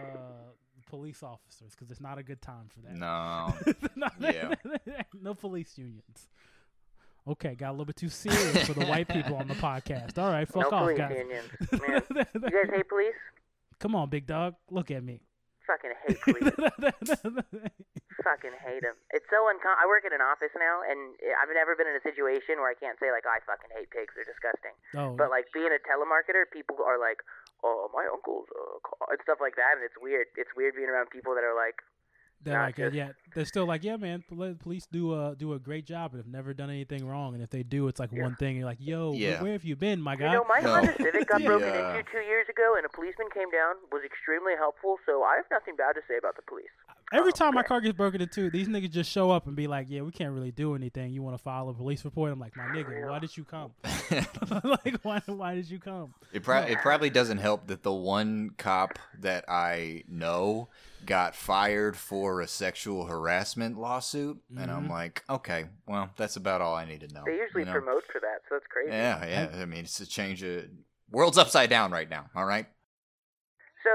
police 0.91 1.23
officers, 1.23 1.71
because 1.71 1.89
it's 1.89 2.01
not 2.01 2.17
a 2.19 2.23
good 2.23 2.41
time 2.41 2.67
for 2.69 2.81
that. 2.81 2.95
No. 2.95 3.53
Not- 3.95 4.13
Yeah. 4.19 4.53
no 5.21 5.33
police 5.33 5.77
unions. 5.77 6.27
Okay, 7.27 7.55
got 7.55 7.69
a 7.69 7.73
little 7.73 7.85
bit 7.85 7.95
too 7.95 8.09
serious 8.09 8.65
for 8.67 8.73
the 8.73 8.85
white 8.85 9.07
people 9.07 9.35
on 9.37 9.47
the 9.47 9.53
podcast. 9.55 10.17
All 10.17 10.29
right, 10.31 10.47
fuck 10.47 10.69
no 10.71 10.77
off, 10.77 10.83
police 10.83 10.97
guys. 10.97 11.17
unions. 11.17 11.49
Man, 11.81 12.01
you 12.33 12.49
guys 12.51 12.69
hate 12.73 12.89
police? 12.89 13.13
Come 13.79 13.95
on, 13.95 14.09
big 14.09 14.25
dog, 14.27 14.55
look 14.69 14.91
at 14.91 15.03
me. 15.03 15.21
Fucking 15.69 15.93
hate 16.05 16.19
police. 16.25 16.49
Fucking 18.25 18.53
hate 18.61 18.81
them. 18.85 18.97
It's 19.15 19.25
so 19.33 19.47
uncom. 19.49 19.73
I 19.81 19.85
work 19.87 20.03
in 20.05 20.13
an 20.13 20.21
office 20.21 20.51
now, 20.57 20.81
and 20.85 21.15
I've 21.41 21.49
never 21.53 21.73
been 21.77 21.87
in 21.89 21.95
a 21.97 22.03
situation 22.03 22.57
where 22.61 22.69
I 22.69 22.77
can't 22.77 22.97
say 23.01 23.09
like 23.09 23.23
oh, 23.25 23.33
I 23.33 23.39
fucking 23.47 23.71
hate 23.73 23.89
pigs. 23.89 24.13
They're 24.13 24.27
disgusting. 24.27 24.75
oh, 24.99 25.15
But 25.17 25.29
like 25.33 25.47
being 25.55 25.71
a 25.73 25.79
telemarketer, 25.81 26.45
people 26.53 26.81
are 26.85 26.99
like, 27.01 27.21
"Oh, 27.63 27.89
my 27.93 28.05
uncle's 28.09 28.49
uh, 28.53 28.77
car," 28.81 29.13
and 29.13 29.19
stuff 29.23 29.39
like 29.39 29.55
that, 29.55 29.77
and 29.77 29.83
it's 29.85 29.97
weird. 30.01 30.27
It's 30.35 30.51
weird 30.55 30.75
being 30.75 30.89
around 30.89 31.09
people 31.09 31.35
that 31.35 31.43
are 31.43 31.55
like, 31.55 31.81
they're 32.43 32.57
not 32.57 32.63
like, 32.65 32.75
just- 32.77 32.93
yeah, 32.95 33.09
they're 33.35 33.45
still 33.45 33.65
like, 33.65 33.83
yeah, 33.83 33.97
man. 33.97 34.23
Police 34.27 34.87
do 34.91 35.13
uh 35.13 35.35
do 35.35 35.53
a 35.53 35.59
great 35.59 35.85
job, 35.85 36.11
and 36.13 36.19
have 36.23 36.27
never 36.31 36.53
done 36.53 36.69
anything 36.69 37.07
wrong. 37.07 37.33
And 37.33 37.43
if 37.43 37.49
they 37.49 37.63
do, 37.63 37.87
it's 37.87 37.99
like 37.99 38.11
Yeah. 38.11 38.23
one 38.23 38.35
thing. 38.35 38.57
You're 38.57 38.65
like, 38.65 38.79
yo, 38.81 39.13
Yeah. 39.13 39.41
where 39.41 39.51
have 39.53 39.63
you 39.63 39.75
been, 39.75 40.01
my 40.01 40.13
you 40.13 40.19
guy? 40.19 40.33
know, 40.33 40.43
my 40.49 40.59
No. 40.59 40.73
Honda 40.75 40.95
Civic 40.97 41.27
got 41.29 41.41
broken 41.45 41.67
Yeah. 41.69 41.97
into 41.97 42.11
two 42.11 42.19
years 42.19 42.47
ago, 42.49 42.73
and 42.77 42.85
a 42.85 42.89
policeman 42.89 43.27
came 43.33 43.49
down, 43.51 43.75
was 43.91 44.01
extremely 44.03 44.53
helpful. 44.57 44.97
So 45.05 45.23
I 45.23 45.35
have 45.37 45.45
nothing 45.51 45.75
bad 45.75 45.93
to 45.93 46.01
say 46.07 46.17
about 46.17 46.35
the 46.35 46.41
police. 46.43 46.69
Every 47.13 47.31
Oh, 47.33 47.35
time 47.35 47.53
my 47.55 47.63
car 47.63 47.81
gets 47.81 47.97
broken 47.97 48.21
into, 48.21 48.49
these 48.49 48.69
niggas 48.69 48.91
just 48.91 49.11
show 49.11 49.31
up 49.31 49.45
and 49.45 49.53
be 49.55 49.67
like, 49.67 49.87
"Yeah, 49.89 50.01
we 50.01 50.11
can't 50.11 50.33
really 50.33 50.51
do 50.51 50.75
anything. 50.75 51.11
You 51.11 51.21
want 51.21 51.35
to 51.37 51.43
file 51.43 51.67
a 51.67 51.73
police 51.73 52.05
report?" 52.05 52.31
I'm 52.31 52.39
like, 52.39 52.55
"My 52.55 52.63
nigga, 52.67 53.09
why 53.09 53.19
did 53.19 53.35
you 53.35 53.43
come? 53.43 53.71
like, 54.63 54.99
why 55.03 55.21
why 55.25 55.55
did 55.55 55.69
you 55.69 55.79
come?" 55.79 56.13
It, 56.31 56.43
pro- 56.43 56.61
it 56.61 56.77
probably 56.79 57.09
doesn't 57.09 57.39
help 57.39 57.67
that 57.67 57.83
the 57.83 57.91
one 57.93 58.51
cop 58.57 58.97
that 59.19 59.43
I 59.49 60.03
know 60.07 60.69
got 61.05 61.35
fired 61.35 61.97
for 61.97 62.41
a 62.41 62.47
sexual 62.47 63.05
harassment 63.05 63.77
lawsuit, 63.77 64.41
and 64.55 64.69
I'm 64.71 64.87
Mhm. 64.87 64.89
like, 64.89 65.23
okay, 65.29 65.69
well, 65.87 66.09
that's 66.17 66.35
about 66.35 66.61
all 66.61 66.75
I 66.75 66.85
need 66.85 67.01
to 67.01 67.13
know. 67.13 67.23
They 67.25 67.37
usually 67.37 67.63
you 67.63 67.65
know? 67.65 67.73
promote 67.73 68.05
for 68.11 68.19
that, 68.19 68.41
so 68.47 68.55
that's 68.55 68.67
crazy. 68.67 68.91
Yeah, 68.91 69.25
yeah. 69.25 69.61
I 69.61 69.65
mean, 69.65 69.83
it's 69.85 69.99
a 69.99 70.07
change 70.07 70.43
of 70.43 70.65
world's 71.09 71.37
upside 71.37 71.69
down 71.69 71.91
right 71.91 72.09
now. 72.09 72.29
All 72.35 72.45
right. 72.45 72.67
So 73.83 73.91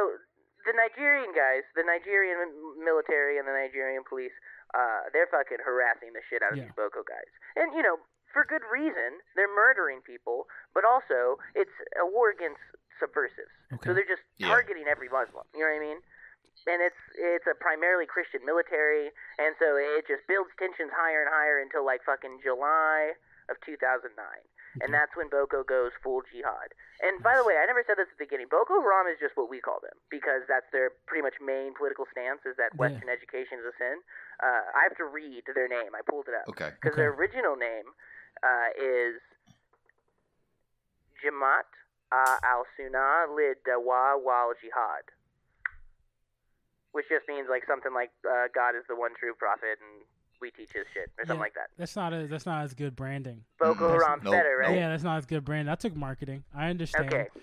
the 0.66 0.72
Nigerian 0.74 1.32
guys, 1.32 1.62
the 1.74 1.84
Nigerian 1.84 2.36
military 2.82 3.38
and 3.38 3.46
the 3.46 3.52
Nigerian 3.52 4.02
police, 4.08 4.32
uh, 4.74 5.02
they're 5.12 5.28
fucking 5.30 5.58
harassing 5.64 6.12
the 6.12 6.22
shit 6.28 6.42
out 6.42 6.52
of 6.52 6.58
Yeah. 6.58 6.64
these 6.64 6.74
Boko 6.74 7.02
guys, 7.04 7.28
and 7.56 7.72
you 7.74 7.82
know 7.82 7.98
for 8.32 8.44
good 8.44 8.64
reason. 8.70 9.20
They're 9.34 9.48
murdering 9.54 10.02
people, 10.02 10.46
but 10.74 10.84
also 10.84 11.38
it's 11.54 11.72
a 11.96 12.04
war 12.04 12.28
against 12.28 12.60
subversives. 12.98 13.48
Okay. 13.72 13.88
So 13.88 13.94
they're 13.94 14.04
just 14.04 14.22
Yeah. 14.36 14.48
targeting 14.48 14.88
every 14.88 15.08
Muslim. 15.08 15.46
You 15.54 15.60
know 15.60 15.70
what 15.70 15.76
I 15.76 15.80
mean? 15.80 16.02
And 16.64 16.80
it's 16.82 16.98
it's 17.14 17.46
a 17.46 17.54
primarily 17.54 18.08
Christian 18.08 18.40
military, 18.42 19.12
and 19.38 19.54
so 19.60 19.76
it 19.76 20.08
just 20.08 20.26
builds 20.26 20.50
tensions 20.58 20.90
higher 20.90 21.22
and 21.22 21.30
higher 21.30 21.60
until 21.62 21.84
like 21.86 22.02
fucking 22.02 22.40
July 22.42 23.14
of 23.46 23.54
2009, 23.62 24.10
and 24.82 24.90
that's 24.90 25.14
when 25.14 25.30
Boko 25.30 25.62
goes 25.62 25.94
full 26.02 26.26
jihad. 26.26 26.74
And 27.06 27.22
by 27.22 27.38
the 27.38 27.46
way, 27.46 27.54
I 27.54 27.62
never 27.70 27.86
said 27.86 27.94
this 28.02 28.10
at 28.10 28.18
the 28.18 28.24
beginning. 28.26 28.50
Boko 28.50 28.82
Haram 28.82 29.06
is 29.06 29.14
just 29.22 29.38
what 29.38 29.46
we 29.46 29.62
call 29.62 29.78
them 29.78 29.94
because 30.10 30.42
that's 30.50 30.66
their 30.74 30.90
pretty 31.06 31.22
much 31.22 31.38
main 31.38 31.70
political 31.78 32.10
stance 32.10 32.42
is 32.42 32.58
that 32.58 32.74
Yeah. 32.74 32.82
Western 32.90 33.06
education 33.12 33.62
is 33.62 33.66
a 33.70 33.74
sin. 33.78 34.02
Uh, 34.42 34.66
I 34.74 34.82
have 34.90 34.98
to 34.98 35.06
read 35.06 35.46
their 35.54 35.70
name. 35.70 35.94
I 35.94 36.02
pulled 36.02 36.26
it 36.26 36.34
up 36.34 36.50
Okay. 36.50 36.74
because 36.82 36.98
Okay. 36.98 37.06
their 37.06 37.14
original 37.14 37.54
name 37.54 37.94
uh, 38.42 38.74
is 38.74 39.22
Jamaat 41.22 41.70
uh, 42.10 42.36
al 42.42 42.66
Sunnah 42.74 43.30
lid 43.30 43.62
Dawa 43.62 44.18
wal 44.18 44.52
Jihad, 44.58 45.06
which 46.96 47.06
just 47.12 47.28
means 47.28 47.46
like 47.52 47.62
something 47.68 47.92
like 47.92 48.08
uh, 48.24 48.48
God 48.56 48.72
is 48.72 48.84
the 48.88 48.96
one 48.96 49.12
true 49.20 49.36
prophet 49.36 49.76
and 49.84 50.02
we 50.40 50.48
teach 50.52 50.72
his 50.72 50.84
shit 50.92 51.08
or 51.16 51.24
something 51.28 51.36
Yeah. 51.36 51.48
like 51.48 51.54
that. 51.60 51.68
That's 51.76 51.96
not 51.96 52.12
a, 52.12 52.26
that's 52.26 52.44
not 52.48 52.64
as 52.64 52.72
good 52.72 52.96
branding. 52.96 53.44
Boko 53.60 53.88
Mm, 53.88 53.92
Haram's 54.00 54.24
nope, 54.24 54.32
better, 54.36 54.56
right? 54.60 54.76
Yeah, 54.76 54.88
that's 54.92 55.04
not 55.04 55.16
as 55.20 55.24
good 55.28 55.44
branding. 55.44 55.68
I 55.72 55.76
took 55.76 55.96
marketing. 55.96 56.44
I 56.56 56.68
understand. 56.72 57.12
Okay. 57.12 57.26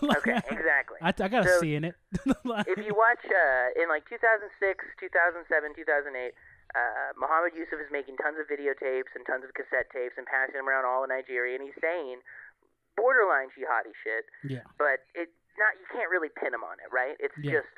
Like, 0.00 0.24
Okay, 0.24 0.40
exactly. 0.48 0.96
I, 1.02 1.10
I 1.12 1.28
got 1.28 1.44
a 1.44 1.48
So, 1.52 1.60
C 1.60 1.74
in 1.74 1.84
it. 1.84 1.94
Like- 2.48 2.64
if 2.70 2.78
you 2.80 2.94
watch 2.96 3.20
uh, 3.28 3.82
in 3.82 3.90
like 3.92 4.08
2006, 4.08 4.46
2007, 4.62 5.74
2008, 5.74 6.32
uh, 6.72 7.12
Muhammad 7.20 7.52
Yusuf 7.52 7.76
is 7.82 7.90
making 7.92 8.16
tons 8.16 8.38
of 8.40 8.46
videotapes 8.48 9.12
and 9.18 9.26
tons 9.28 9.44
of 9.44 9.52
cassette 9.58 9.90
tapes 9.92 10.14
and 10.16 10.24
passing 10.24 10.54
them 10.56 10.64
around 10.70 10.86
all 10.88 11.02
of 11.04 11.10
Nigeria, 11.12 11.58
and 11.58 11.64
he's 11.66 11.76
saying 11.82 12.22
borderline 12.96 13.52
jihadi 13.52 13.92
shit, 14.00 14.24
yeah, 14.48 14.64
but 14.80 15.04
it 15.14 15.28
not 15.60 15.76
you 15.76 15.86
can't 15.92 16.08
really 16.08 16.30
pin 16.32 16.52
him 16.54 16.64
on 16.64 16.78
it, 16.80 16.88
right? 16.92 17.16
It's 17.20 17.36
Yeah. 17.36 17.60
just 17.60 17.74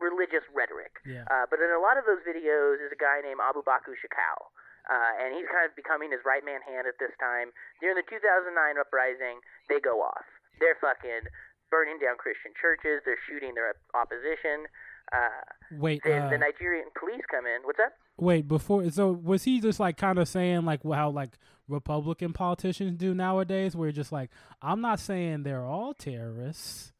religious 0.00 0.46
rhetoric. 0.54 0.98
yeah. 1.06 1.26
Uh, 1.30 1.46
but 1.50 1.58
in 1.60 1.70
a 1.70 1.82
lot 1.82 1.98
of 1.98 2.04
those 2.06 2.22
videos 2.26 2.78
is 2.82 2.90
a 2.90 2.98
guy 2.98 3.20
named 3.22 3.38
Abu 3.42 3.62
Bakr 3.62 3.94
Shekau. 3.98 4.50
Uh, 4.88 5.12
and 5.20 5.36
he's 5.36 5.44
kind 5.52 5.68
of 5.68 5.76
becoming 5.76 6.08
his 6.08 6.24
right 6.24 6.40
man 6.40 6.64
hand 6.64 6.88
at 6.88 6.96
this 6.96 7.12
time. 7.20 7.52
During 7.84 8.00
the 8.00 8.06
2009 8.08 8.80
uprising, 8.80 9.44
they 9.68 9.84
go 9.84 10.00
off. 10.00 10.24
They're 10.64 10.80
fucking 10.80 11.28
burning 11.70 12.00
down 12.00 12.16
Christian 12.16 12.56
churches. 12.56 13.04
They're 13.04 13.20
shooting 13.28 13.52
their 13.52 13.76
opposition. 13.92 14.64
uh, 15.12 15.44
Wait, 15.76 16.00
the, 16.04 16.16
uh, 16.16 16.30
the 16.30 16.38
Nigerian 16.38 16.88
police 16.98 17.20
come 17.30 17.44
in. 17.44 17.60
What's 17.64 17.78
up? 17.80 17.92
wait. 18.16 18.48
Before, 18.48 18.88
so 18.90 19.12
was 19.12 19.44
he 19.44 19.60
just 19.60 19.78
like 19.78 19.96
kind 19.96 20.18
of 20.18 20.26
saying 20.26 20.64
like 20.64 20.80
how 20.82 21.10
like 21.10 21.36
Republican 21.68 22.32
politicians 22.32 22.96
do 22.96 23.14
nowadays, 23.14 23.76
where 23.76 23.92
just 23.92 24.10
like, 24.10 24.30
I'm 24.62 24.80
not 24.80 25.00
saying 25.00 25.42
they're 25.42 25.64
all 25.64 25.92
terrorists. 25.92 26.92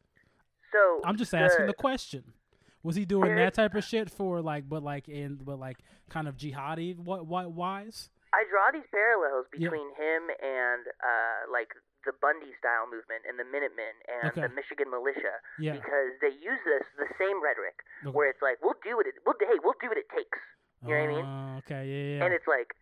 So 0.73 1.01
I'm 1.05 1.17
just 1.17 1.33
asking 1.33 1.67
the 1.67 1.73
the 1.73 1.77
question. 1.77 2.35
Was 2.83 2.95
he 2.97 3.05
doing 3.05 3.35
that 3.37 3.55
type 3.55 3.75
of 3.75 3.85
shit 3.85 4.09
for 4.11 4.41
like, 4.41 4.69
but 4.69 4.83
like 4.83 5.09
in, 5.09 5.37
but 5.43 5.59
like 5.59 5.79
kind 6.09 6.29
of 6.29 6.37
jihadi, 6.37 6.97
what, 6.97 7.27
what, 7.27 7.51
wise? 7.53 8.11
I 8.33 8.45
draw 8.49 8.71
these 8.73 8.87
parallels 8.93 9.47
Yeah. 9.57 9.69
between 9.73 9.89
him 9.97 10.23
and 10.41 10.83
uh, 11.01 11.51
like 11.51 11.73
the 12.07 12.13
Bundy 12.23 12.53
style 12.61 12.87
movement 12.87 13.25
and 13.29 13.37
the 13.41 13.45
Minutemen 13.49 13.95
and 14.07 14.31
Okay. 14.31 14.43
the 14.47 14.53
Michigan 14.55 14.89
militia 14.93 15.41
Yeah. 15.59 15.75
because 15.81 16.13
they 16.23 16.31
use 16.37 16.61
this 16.65 16.85
the 16.97 17.09
same 17.19 17.43
rhetoric 17.43 17.83
Okay. 18.07 18.15
where 18.15 18.29
it's 18.31 18.41
like 18.41 18.61
we'll 18.63 18.79
do 18.85 18.97
what 18.97 19.07
it 19.09 19.17
we'll 19.27 19.35
hey 19.41 19.59
we'll 19.65 19.77
do 19.83 19.89
what 19.91 19.99
it 19.99 20.09
takes 20.15 20.39
you 20.87 20.95
know 20.95 21.01
what 21.01 21.11
I 21.11 21.15
mean 21.19 21.27
Uh, 21.27 21.59
Okay. 21.67 21.83
Yeah. 21.89 22.05
Yeah. 22.17 22.25
and 22.25 22.31
it's 22.33 22.47
like 22.47 22.73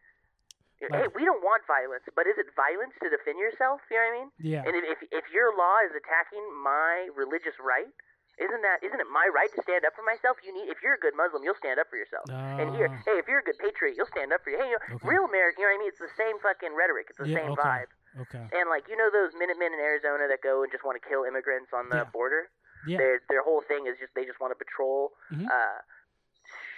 hey 0.78 1.08
we 1.16 1.24
don't 1.24 1.40
want 1.42 1.64
violence 1.66 2.04
but 2.14 2.28
is 2.28 2.36
it 2.36 2.46
violence 2.54 2.92
to 3.02 3.08
defend 3.08 3.40
yourself 3.40 3.80
you 3.90 3.96
know 3.96 4.04
what 4.04 4.12
I 4.12 4.18
mean 4.20 4.28
yeah. 4.44 4.62
and 4.66 4.74
if, 4.84 5.00
if 5.10 5.24
your 5.32 5.56
law 5.56 5.80
is 5.88 5.94
attacking 5.96 6.44
my 6.62 7.08
religious 7.16 7.56
right 7.58 7.90
isn't 8.38 8.62
that 8.62 8.78
isn't 8.84 9.00
it 9.00 9.08
my 9.08 9.24
right 9.32 9.48
to 9.54 9.60
stand 9.64 9.84
up 9.88 9.92
for 9.96 10.04
myself 10.04 10.36
you 10.44 10.52
need 10.52 10.68
if 10.68 10.78
you're 10.84 10.94
a 10.96 11.02
good 11.02 11.16
Muslim 11.16 11.40
you'll 11.44 11.56
stand 11.58 11.80
up 11.80 11.88
for 11.88 11.96
yourself 11.96 12.28
and 12.28 12.68
here 12.76 12.88
Ah. 12.92 13.02
hey 13.08 13.16
if 13.16 13.26
you're 13.28 13.40
a 13.40 13.46
good 13.46 13.56
patriot 13.58 13.96
you'll 13.96 14.10
stand 14.12 14.32
up 14.32 14.44
for 14.44 14.50
you 14.52 14.58
hey 14.60 14.68
you 14.68 14.76
know, 14.76 14.96
Okay. 15.00 15.08
real 15.08 15.24
American 15.24 15.62
you 15.62 15.66
know 15.68 15.72
what 15.72 15.80
I 15.80 15.84
mean 15.88 15.92
it's 15.92 16.02
the 16.04 16.14
same 16.20 16.36
fucking 16.44 16.72
rhetoric 16.76 17.08
it's 17.08 17.20
the 17.20 17.28
Yeah, 17.32 17.40
same 17.48 17.52
okay. 17.56 17.62
vibe 17.86 17.90
Okay. 18.28 18.44
and 18.52 18.68
like 18.68 18.88
you 18.88 18.96
know 18.96 19.08
those 19.12 19.32
Minutemen 19.36 19.72
in 19.72 19.80
Arizona 19.80 20.28
that 20.28 20.40
go 20.44 20.62
and 20.64 20.70
just 20.72 20.84
want 20.84 21.00
to 21.00 21.04
kill 21.04 21.24
immigrants 21.24 21.72
on 21.72 21.88
the 21.88 22.04
Yeah. 22.04 22.12
border. 22.12 22.48
Yeah. 22.86 22.98
Their 22.98 23.14
their 23.28 23.42
whole 23.42 23.60
thing 23.66 23.86
is 23.88 23.96
just 23.98 24.12
they 24.14 24.24
just 24.24 24.38
want 24.40 24.52
to 24.52 24.58
patrol. 24.60 25.12
Mhm. 25.32 25.44
Uh, 25.50 25.80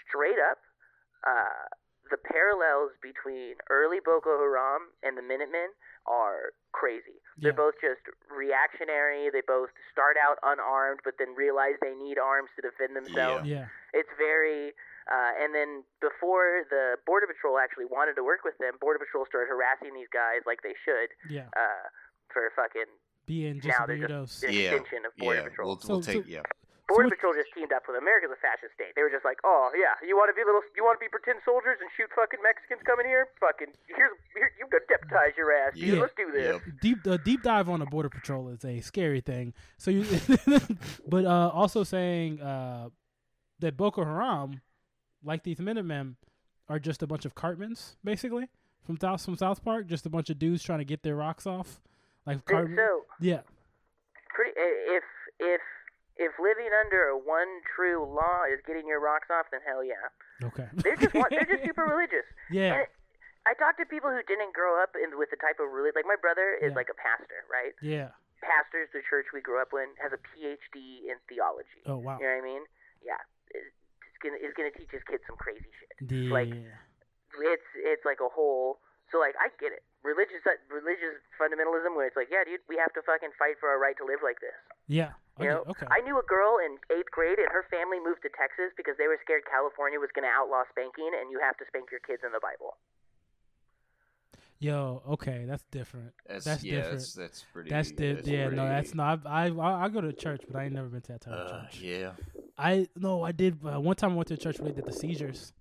straight 0.09 0.39
up, 0.41 0.59
uh, 1.27 1.67
the 2.11 2.17
parallels 2.19 2.93
between 3.03 3.55
early 3.71 3.99
Boko 4.05 4.39
Haram 4.39 4.91
and 5.03 5.17
the 5.17 5.23
Minutemen 5.23 5.73
are 6.07 6.57
crazy. 6.73 7.21
They're 7.41 7.53
both 7.53 7.75
just 7.81 8.01
reactionary. 8.31 9.31
They 9.31 9.43
both 9.47 9.71
start 9.93 10.17
out 10.19 10.39
unarmed, 10.43 11.01
but 11.05 11.15
then 11.19 11.35
realize 11.37 11.77
they 11.81 11.95
need 11.95 12.19
arms 12.19 12.51
to 12.57 12.63
defend 12.63 12.97
themselves. 12.97 13.47
Yeah. 13.47 13.67
It's 13.93 14.09
very. 14.19 14.73
Uh, 15.09 15.33
and 15.41 15.55
then 15.55 15.85
before 16.05 16.65
the 16.69 16.97
Border 17.07 17.27
Patrol 17.27 17.57
actually 17.59 17.87
wanted 17.87 18.15
to 18.17 18.25
work 18.25 18.41
with 18.45 18.59
them, 18.59 18.75
Border 18.81 18.99
Patrol 18.99 19.25
started 19.25 19.49
harassing 19.49 19.95
these 19.95 20.11
guys 20.13 20.45
like 20.45 20.61
they 20.63 20.75
should 20.85 21.09
Yeah. 21.33 21.49
uh, 21.57 21.89
for 22.33 22.51
fucking 22.57 22.85
Being 23.27 23.61
just 23.61 23.79
now 23.79 23.87
they're 23.87 23.97
weirdos. 23.97 24.27
just 24.29 24.45
an 24.45 24.53
Yeah. 24.53 24.61
extension 24.77 25.07
of 25.07 25.17
Border 25.17 25.41
Yeah, 25.41 25.49
Patrol. 25.49 25.69
we'll, 25.69 25.81
we'll 25.89 26.03
take 26.03 26.25
so- 26.25 26.29
yeah. 26.29 26.43
Border 26.89 27.09
what- 27.09 27.15
Patrol 27.21 27.35
just 27.37 27.53
teamed 27.55 27.73
up 27.73 27.85
with 27.87 28.01
America's 28.01 28.33
a 28.33 28.41
fascist 28.41 28.73
state. 28.75 28.97
They 28.97 29.03
were 29.05 29.13
just 29.13 29.25
like, 29.25 29.39
oh 29.45 29.71
yeah, 29.77 29.95
you 30.07 30.17
want 30.17 30.33
to 30.33 30.37
be 30.37 30.41
little, 30.45 30.65
you 30.75 30.83
want 30.83 30.97
to 30.99 31.05
be 31.05 31.09
pretend 31.13 31.39
soldiers 31.45 31.77
and 31.81 31.89
shoot 31.97 32.09
fucking 32.17 32.41
Mexicans 32.43 32.81
coming 32.89 33.05
here? 33.07 33.29
Fucking 33.39 33.69
here's 33.93 34.17
here 34.35 34.51
you 34.59 34.65
go 34.73 34.79
deputize 34.89 35.37
your 35.37 35.53
ass, 35.53 35.75
dude. 35.77 35.95
Yeah. 35.95 36.01
Let's 36.01 36.17
do 36.17 36.33
this. 36.33 36.57
Yep. 36.57 36.63
deep 36.81 36.99
a 37.07 37.19
deep 37.19 37.43
dive 37.45 37.69
on 37.69 37.81
the 37.81 37.87
border 37.87 38.09
patrol 38.09 38.49
is 38.49 38.65
a 38.65 38.81
scary 38.81 39.21
thing. 39.21 39.53
So 39.77 39.91
you, 39.91 40.05
but 41.07 41.25
uh, 41.25 41.51
also 41.53 41.85
saying 41.85 42.41
uh, 42.41 42.89
that 43.61 43.77
Boko 43.77 44.05
Haram, 44.05 44.61
like 45.23 45.45
these 45.45 45.61
Minutemen, 45.61 46.17
are 46.69 46.79
just 46.79 47.03
a 47.03 47.07
bunch 47.07 47.25
of 47.25 47.35
Cartmans, 47.35 47.97
basically 48.05 48.49
from 48.85 48.99
South 48.99 49.25
from 49.25 49.37
South 49.37 49.63
Park, 49.65 49.87
just 49.87 50.07
a 50.07 50.11
bunch 50.11 50.31
of 50.31 50.39
dudes 50.39 50.63
trying 50.63 50.79
to 50.79 50.85
get 50.85 51.03
their 51.03 51.17
rocks 51.17 51.47
off, 51.47 51.81
like 52.27 52.39
So, 52.49 52.55
Cartman. 52.55 52.77
so 52.77 53.05
Yeah, 53.21 53.41
pretty 54.35 54.53
if 54.57 55.03
if 55.41 55.61
if 56.19 56.35
living 56.43 56.71
under 56.85 57.15
a 57.15 57.17
one 57.17 57.49
true 57.75 58.03
law 58.03 58.43
is 58.51 58.59
getting 58.67 58.87
your 58.91 58.99
rocks 59.01 59.31
off, 59.31 59.47
then 59.55 59.61
hell 59.65 59.83
yeah. 59.87 60.03
okay. 60.51 60.67
They're 60.83 60.99
just 60.99 61.15
they're 61.15 61.47
just 61.49 61.63
super 61.69 61.87
religious. 61.87 62.27
yeah, 62.51 62.83
And 62.83 62.87
I 63.47 63.55
talk 63.55 63.79
to 63.79 63.87
people 63.87 64.11
who 64.11 64.21
didn't 64.27 64.53
grow 64.53 64.77
up 64.83 64.93
in 64.99 65.15
with 65.17 65.31
the 65.31 65.39
type 65.41 65.63
of 65.63 65.71
religion. 65.71 65.95
Like 66.03 66.11
my 66.11 66.19
brother 66.21 66.59
is 66.61 66.75
Yeah. 66.75 66.79
like 66.79 66.91
a 66.91 66.99
pastor, 66.99 67.47
right? 67.49 67.73
yeah. 67.81 68.13
Pastors, 68.39 68.87
the 68.95 69.03
church 69.03 69.27
we 69.35 69.43
grew 69.43 69.59
up 69.59 69.75
in, 69.75 69.91
has 69.99 70.15
a 70.15 70.21
PhD 70.31 71.11
in 71.11 71.19
theology. 71.27 71.83
Oh 71.91 71.99
wow. 71.99 72.23
You 72.23 72.27
know 72.31 72.39
what 72.39 72.43
I 72.43 72.47
mean? 72.47 72.65
Yeah. 73.03 73.19
It's 73.51 73.75
gonna 74.23 74.39
is 74.39 74.55
gonna 74.55 74.71
teach 74.71 74.91
his 74.95 75.03
kids 75.11 75.23
some 75.27 75.35
crazy 75.39 75.67
shit. 75.75 75.91
Yeah. 76.07 76.31
like- 76.31 76.55
It's 76.55 77.69
it's 77.83 78.05
like 78.07 78.19
a 78.23 78.31
whole. 78.31 78.79
So 79.11 79.19
like 79.19 79.35
I 79.43 79.51
get 79.59 79.71
it. 79.75 79.83
Religious 80.09 80.41
religious 80.73 81.21
fundamentalism 81.37 81.93
where 81.93 82.09
it's 82.09 82.17
like, 82.17 82.33
yeah, 82.33 82.41
dude, 82.49 82.65
we 82.65 82.81
have 82.81 82.89
to 82.97 83.03
fucking 83.05 83.37
fight 83.37 83.61
for 83.61 83.69
our 83.69 83.77
right 83.77 83.93
to 84.01 84.05
live 84.09 84.25
like 84.25 84.41
this. 84.41 84.57
yeah. 84.89 85.13
You 85.39 85.47
know, 85.47 85.63
Okay. 85.71 85.87
I 85.87 86.01
knew 86.03 86.19
a 86.19 86.27
girl 86.27 86.59
in 86.59 86.81
eighth 86.91 87.13
grade, 87.15 87.39
and 87.39 87.47
her 87.55 87.63
family 87.71 88.01
moved 88.03 88.23
to 88.27 88.31
Texas 88.35 88.75
because 88.77 88.97
they 88.99 89.07
were 89.07 89.21
scared 89.23 89.45
California 89.47 90.01
was 90.01 90.11
going 90.17 90.27
to 90.27 90.35
outlaw 90.35 90.65
spanking, 90.73 91.13
and 91.15 91.31
you 91.31 91.39
have 91.39 91.55
to 91.63 91.65
spank 91.71 91.93
your 91.95 92.01
kids 92.03 92.23
in 92.27 92.33
the 92.33 92.41
Bible. 92.43 92.75
Yo, 94.61 95.03
okay, 95.09 95.45
that's 95.47 95.63
different. 95.71 96.11
That's, 96.27 96.45
That's 96.45 96.65
yeah, 96.65 96.77
different. 96.77 96.99
That's 96.99 97.13
that's 97.15 97.45
pretty. 97.53 97.71
That's 97.71 97.93
di- 97.93 98.13
that's 98.15 98.27
yeah, 98.27 98.49
no, 98.49 98.67
that's 98.67 98.93
not. 98.95 99.21
I, 99.25 99.47
I 99.47 99.85
I 99.85 99.89
go 99.89 100.01
to 100.01 100.13
church, 100.13 100.43
but 100.51 100.59
I 100.59 100.65
ain't 100.65 100.75
never 100.75 100.89
been 100.89 101.03
to 101.03 101.13
that 101.13 101.21
type 101.21 101.35
of 101.35 101.47
Uh, 101.53 101.61
church. 101.63 101.81
yeah. 101.81 102.11
I 102.59 102.89
no, 102.97 103.23
I 103.23 103.31
did. 103.31 103.59
Uh, 103.65 103.81
one 103.81 103.95
time 103.95 104.13
I 104.13 104.15
went 104.17 104.27
to 104.29 104.35
a 104.35 104.37
church 104.37 104.59
where 104.59 104.73
they 104.73 104.75
did 104.75 104.87
the 104.87 104.93
seizures 104.93 105.53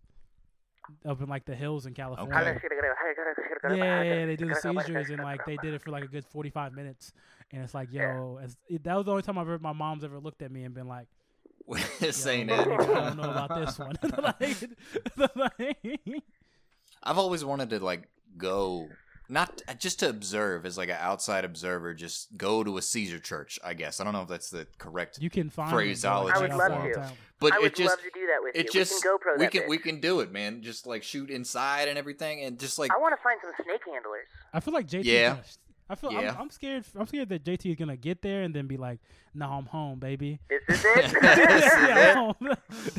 up 1.05 1.21
in 1.21 1.27
like 1.29 1.45
the 1.45 1.55
hills 1.55 1.85
in 1.85 1.93
California. 1.93 2.33
Okay. 2.51 2.59
Yeah, 3.77 4.01
yeah, 4.03 4.25
they 4.25 4.35
do 4.35 4.45
the 4.47 4.55
seizures 4.88 5.09
and 5.09 5.23
like 5.23 5.45
they 5.45 5.57
did 5.57 5.73
it 5.73 5.81
for 5.81 5.91
like 5.91 6.03
a 6.03 6.07
good 6.07 6.25
forty 6.25 6.49
five 6.49 6.73
minutes, 6.73 7.11
and 7.51 7.63
it's 7.63 7.73
like, 7.73 7.91
yo, 7.91 8.39
as, 8.41 8.57
it, 8.69 8.83
that 8.83 8.95
was 8.95 9.05
the 9.05 9.11
only 9.11 9.23
time 9.23 9.38
I've 9.38 9.47
ever 9.47 9.59
my 9.59 9.73
mom's 9.73 10.03
ever 10.03 10.19
looked 10.19 10.41
at 10.41 10.51
me 10.51 10.63
and 10.63 10.73
been 10.73 10.88
like, 10.88 11.07
yo, 11.99 12.11
saying 12.11 12.49
I 12.51 12.63
don't 12.63 13.17
know 13.17 13.31
about 13.31 13.59
this 13.59 13.77
one. 13.79 13.95
like, 15.17 15.35
like- 15.59 16.23
I've 17.03 17.17
always 17.17 17.43
wanted 17.45 17.69
to 17.71 17.79
like 17.79 18.07
go, 18.38 18.88
not 19.30 19.61
just 19.80 19.99
to 19.99 20.09
observe 20.09 20.65
as 20.65 20.78
like 20.78 20.89
an 20.89 20.97
outside 20.99 21.45
observer, 21.45 21.93
just 21.93 22.38
go 22.38 22.63
to 22.63 22.78
a 22.78 22.82
Caesar 22.82 23.19
church. 23.19 23.59
I 23.63 23.73
guess 23.73 23.99
I 23.99 24.03
don't 24.03 24.13
know 24.13 24.21
if 24.21 24.28
that's 24.28 24.49
the 24.49 24.67
correct, 24.78 25.19
you 25.21 25.30
can 25.30 25.49
find 25.49 25.71
Phraseology 25.71 26.34
I 26.36 26.41
would 26.41 26.51
love 26.51 26.71
outside 26.71 26.93
to. 26.93 27.11
but 27.39 27.53
I 27.53 27.59
would 27.59 27.67
it 27.67 27.75
just 27.75 27.89
love 27.89 27.99
to 27.99 28.11
do 28.13 28.25
that 28.28 28.43
with 28.43 28.55
it 28.55 28.65
you. 28.73 28.80
just 28.80 28.93
we 28.93 29.01
can 29.01 29.17
GoPro 29.17 29.39
we 29.39 29.47
can 29.47 29.69
we 29.69 29.78
can 29.78 29.99
do 29.99 30.19
it, 30.21 30.32
man. 30.32 30.61
Just 30.61 30.88
like 30.88 31.03
shoot 31.03 31.30
inside 31.30 31.88
and 31.88 31.97
everything, 31.97 32.43
and 32.43 32.59
just 32.59 32.80
like 32.80 32.91
I 32.91 32.97
want 32.97 33.15
to 33.17 33.21
find 33.21 33.39
some 33.41 33.51
snake 33.63 33.82
handlers. 33.86 34.28
I 34.53 34.59
feel 34.59 34.73
like 34.73 34.88
JT. 34.88 35.03
Yeah. 35.03 35.30
Gonna, 35.30 35.43
I 35.89 35.95
feel 35.95 36.11
Yeah. 36.11 36.31
I'm, 36.31 36.41
I'm 36.41 36.49
scared. 36.49 36.85
I'm 36.97 37.07
scared 37.07 37.29
that 37.29 37.43
JT 37.43 37.71
is 37.71 37.75
gonna 37.77 37.95
get 37.95 38.21
there 38.21 38.43
and 38.43 38.53
then 38.53 38.67
be 38.67 38.77
like, 38.77 38.99
"No, 39.33 39.47
I'm 39.47 39.65
home, 39.65 39.99
baby." 39.99 40.39
This 40.49 40.61
is 40.67 40.85
it. 40.85 41.13
This 41.21 41.65
is 41.65 41.71
yeah, 41.73 42.31
it. 42.41 42.55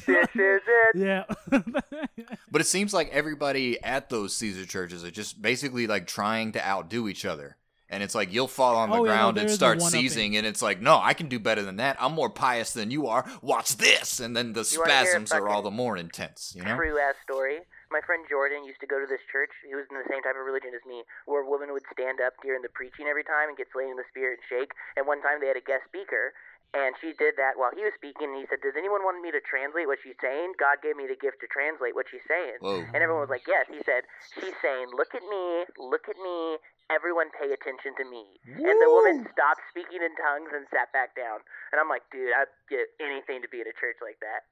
This 0.06 0.28
is 0.34 0.62
it. 0.66 0.94
yeah. 0.94 1.24
But 2.50 2.60
it 2.62 2.66
seems 2.66 2.94
like 2.94 3.10
everybody 3.10 3.82
at 3.82 4.08
those 4.08 4.34
Caesar 4.36 4.64
churches 4.64 5.04
are 5.04 5.10
just 5.10 5.40
basically 5.42 5.86
like 5.86 6.06
trying 6.06 6.52
to 6.52 6.66
outdo 6.66 7.08
each 7.08 7.24
other. 7.24 7.56
And 7.90 8.02
it's 8.02 8.14
like 8.14 8.32
you'll 8.32 8.48
fall 8.48 8.76
on 8.76 8.90
the 8.90 8.96
Oh, 8.96 9.04
yeah, 9.04 9.10
no, 9.10 9.16
ground 9.16 9.38
and 9.38 9.50
start 9.50 9.80
seizing, 9.80 10.36
and 10.36 10.46
it's 10.46 10.60
like, 10.60 10.80
no, 10.80 11.00
I 11.02 11.14
can 11.14 11.28
do 11.28 11.38
better 11.38 11.62
than 11.62 11.76
that. 11.76 11.96
I'm 11.98 12.12
more 12.12 12.28
pious 12.28 12.72
than 12.72 12.90
you 12.90 13.06
are. 13.06 13.24
Watch 13.40 13.76
this, 13.76 14.20
and 14.20 14.36
then 14.36 14.52
the 14.52 14.68
You 14.70 14.80
wanna 14.80 14.92
hear 14.92 15.02
a 15.02 15.06
spasms 15.06 15.32
are 15.32 15.48
all 15.48 15.62
the 15.62 15.70
more 15.70 15.96
intense. 15.96 16.52
You 16.54 16.64
know? 16.64 16.76
True 16.76 16.98
ass 16.98 17.14
story. 17.22 17.60
My 17.90 18.04
friend 18.04 18.24
Jordan 18.28 18.64
used 18.64 18.80
to 18.84 18.88
go 18.88 19.00
to 19.00 19.08
this 19.08 19.24
church. 19.32 19.50
He 19.64 19.72
was 19.72 19.88
in 19.88 19.96
the 19.96 20.04
same 20.08 20.20
type 20.20 20.36
of 20.36 20.44
religion 20.44 20.76
as 20.76 20.84
me, 20.84 21.04
where 21.24 21.40
a 21.40 21.48
woman 21.48 21.72
would 21.72 21.88
stand 21.88 22.20
up 22.20 22.36
during 22.44 22.60
the 22.60 22.68
preaching 22.68 23.08
every 23.08 23.24
time 23.24 23.48
and 23.48 23.56
get 23.56 23.72
slain 23.72 23.88
in 23.88 23.96
the 23.96 24.08
spirit 24.12 24.40
and 24.40 24.44
shake. 24.44 24.76
And 24.96 25.08
one 25.08 25.24
time 25.24 25.40
they 25.40 25.48
had 25.48 25.56
a 25.56 25.64
guest 25.64 25.88
speaker, 25.88 26.36
and 26.76 26.92
she 27.00 27.16
did 27.16 27.40
that 27.40 27.56
while 27.56 27.72
he 27.72 27.80
was 27.80 27.96
speaking. 27.96 28.28
And 28.28 28.36
he 28.36 28.46
said, 28.46 28.60
"Does 28.60 28.76
anyone 28.76 29.00
want 29.00 29.24
me 29.24 29.32
to 29.32 29.40
translate 29.40 29.88
what 29.88 29.98
she's 30.04 30.20
saying? 30.20 30.52
God 30.60 30.84
gave 30.84 31.00
me 31.00 31.08
the 31.08 31.16
gift 31.16 31.40
to 31.40 31.48
translate 31.48 31.96
what 31.96 32.04
she's 32.12 32.24
saying." 32.28 32.60
Whoa. 32.60 32.84
And 32.92 33.00
everyone 33.00 33.24
was 33.24 33.32
like, 33.32 33.48
"Yes." 33.48 33.64
He 33.72 33.80
said, 33.88 34.04
"She's 34.36 34.56
saying, 34.60 34.92
look 34.92 35.14
at 35.16 35.24
me, 35.24 35.64
look 35.80 36.12
at 36.12 36.20
me. 36.20 36.60
Everyone 36.92 37.32
pay 37.32 37.52
attention 37.52 37.96
to 37.96 38.04
me." 38.04 38.36
Woo. 38.52 38.68
And 38.68 38.76
the 38.84 38.90
woman 38.92 39.24
stopped 39.32 39.64
speaking 39.72 40.04
in 40.04 40.12
tongues 40.20 40.52
and 40.52 40.68
sat 40.68 40.92
back 40.92 41.16
down. 41.16 41.40
And 41.72 41.80
I'm 41.80 41.88
like, 41.88 42.04
"Dude, 42.12 42.36
I'd 42.36 42.52
get 42.68 42.92
anything 43.00 43.40
to 43.40 43.48
be 43.48 43.64
at 43.64 43.66
a 43.66 43.72
church 43.72 43.96
like 44.04 44.20
that. 44.20 44.44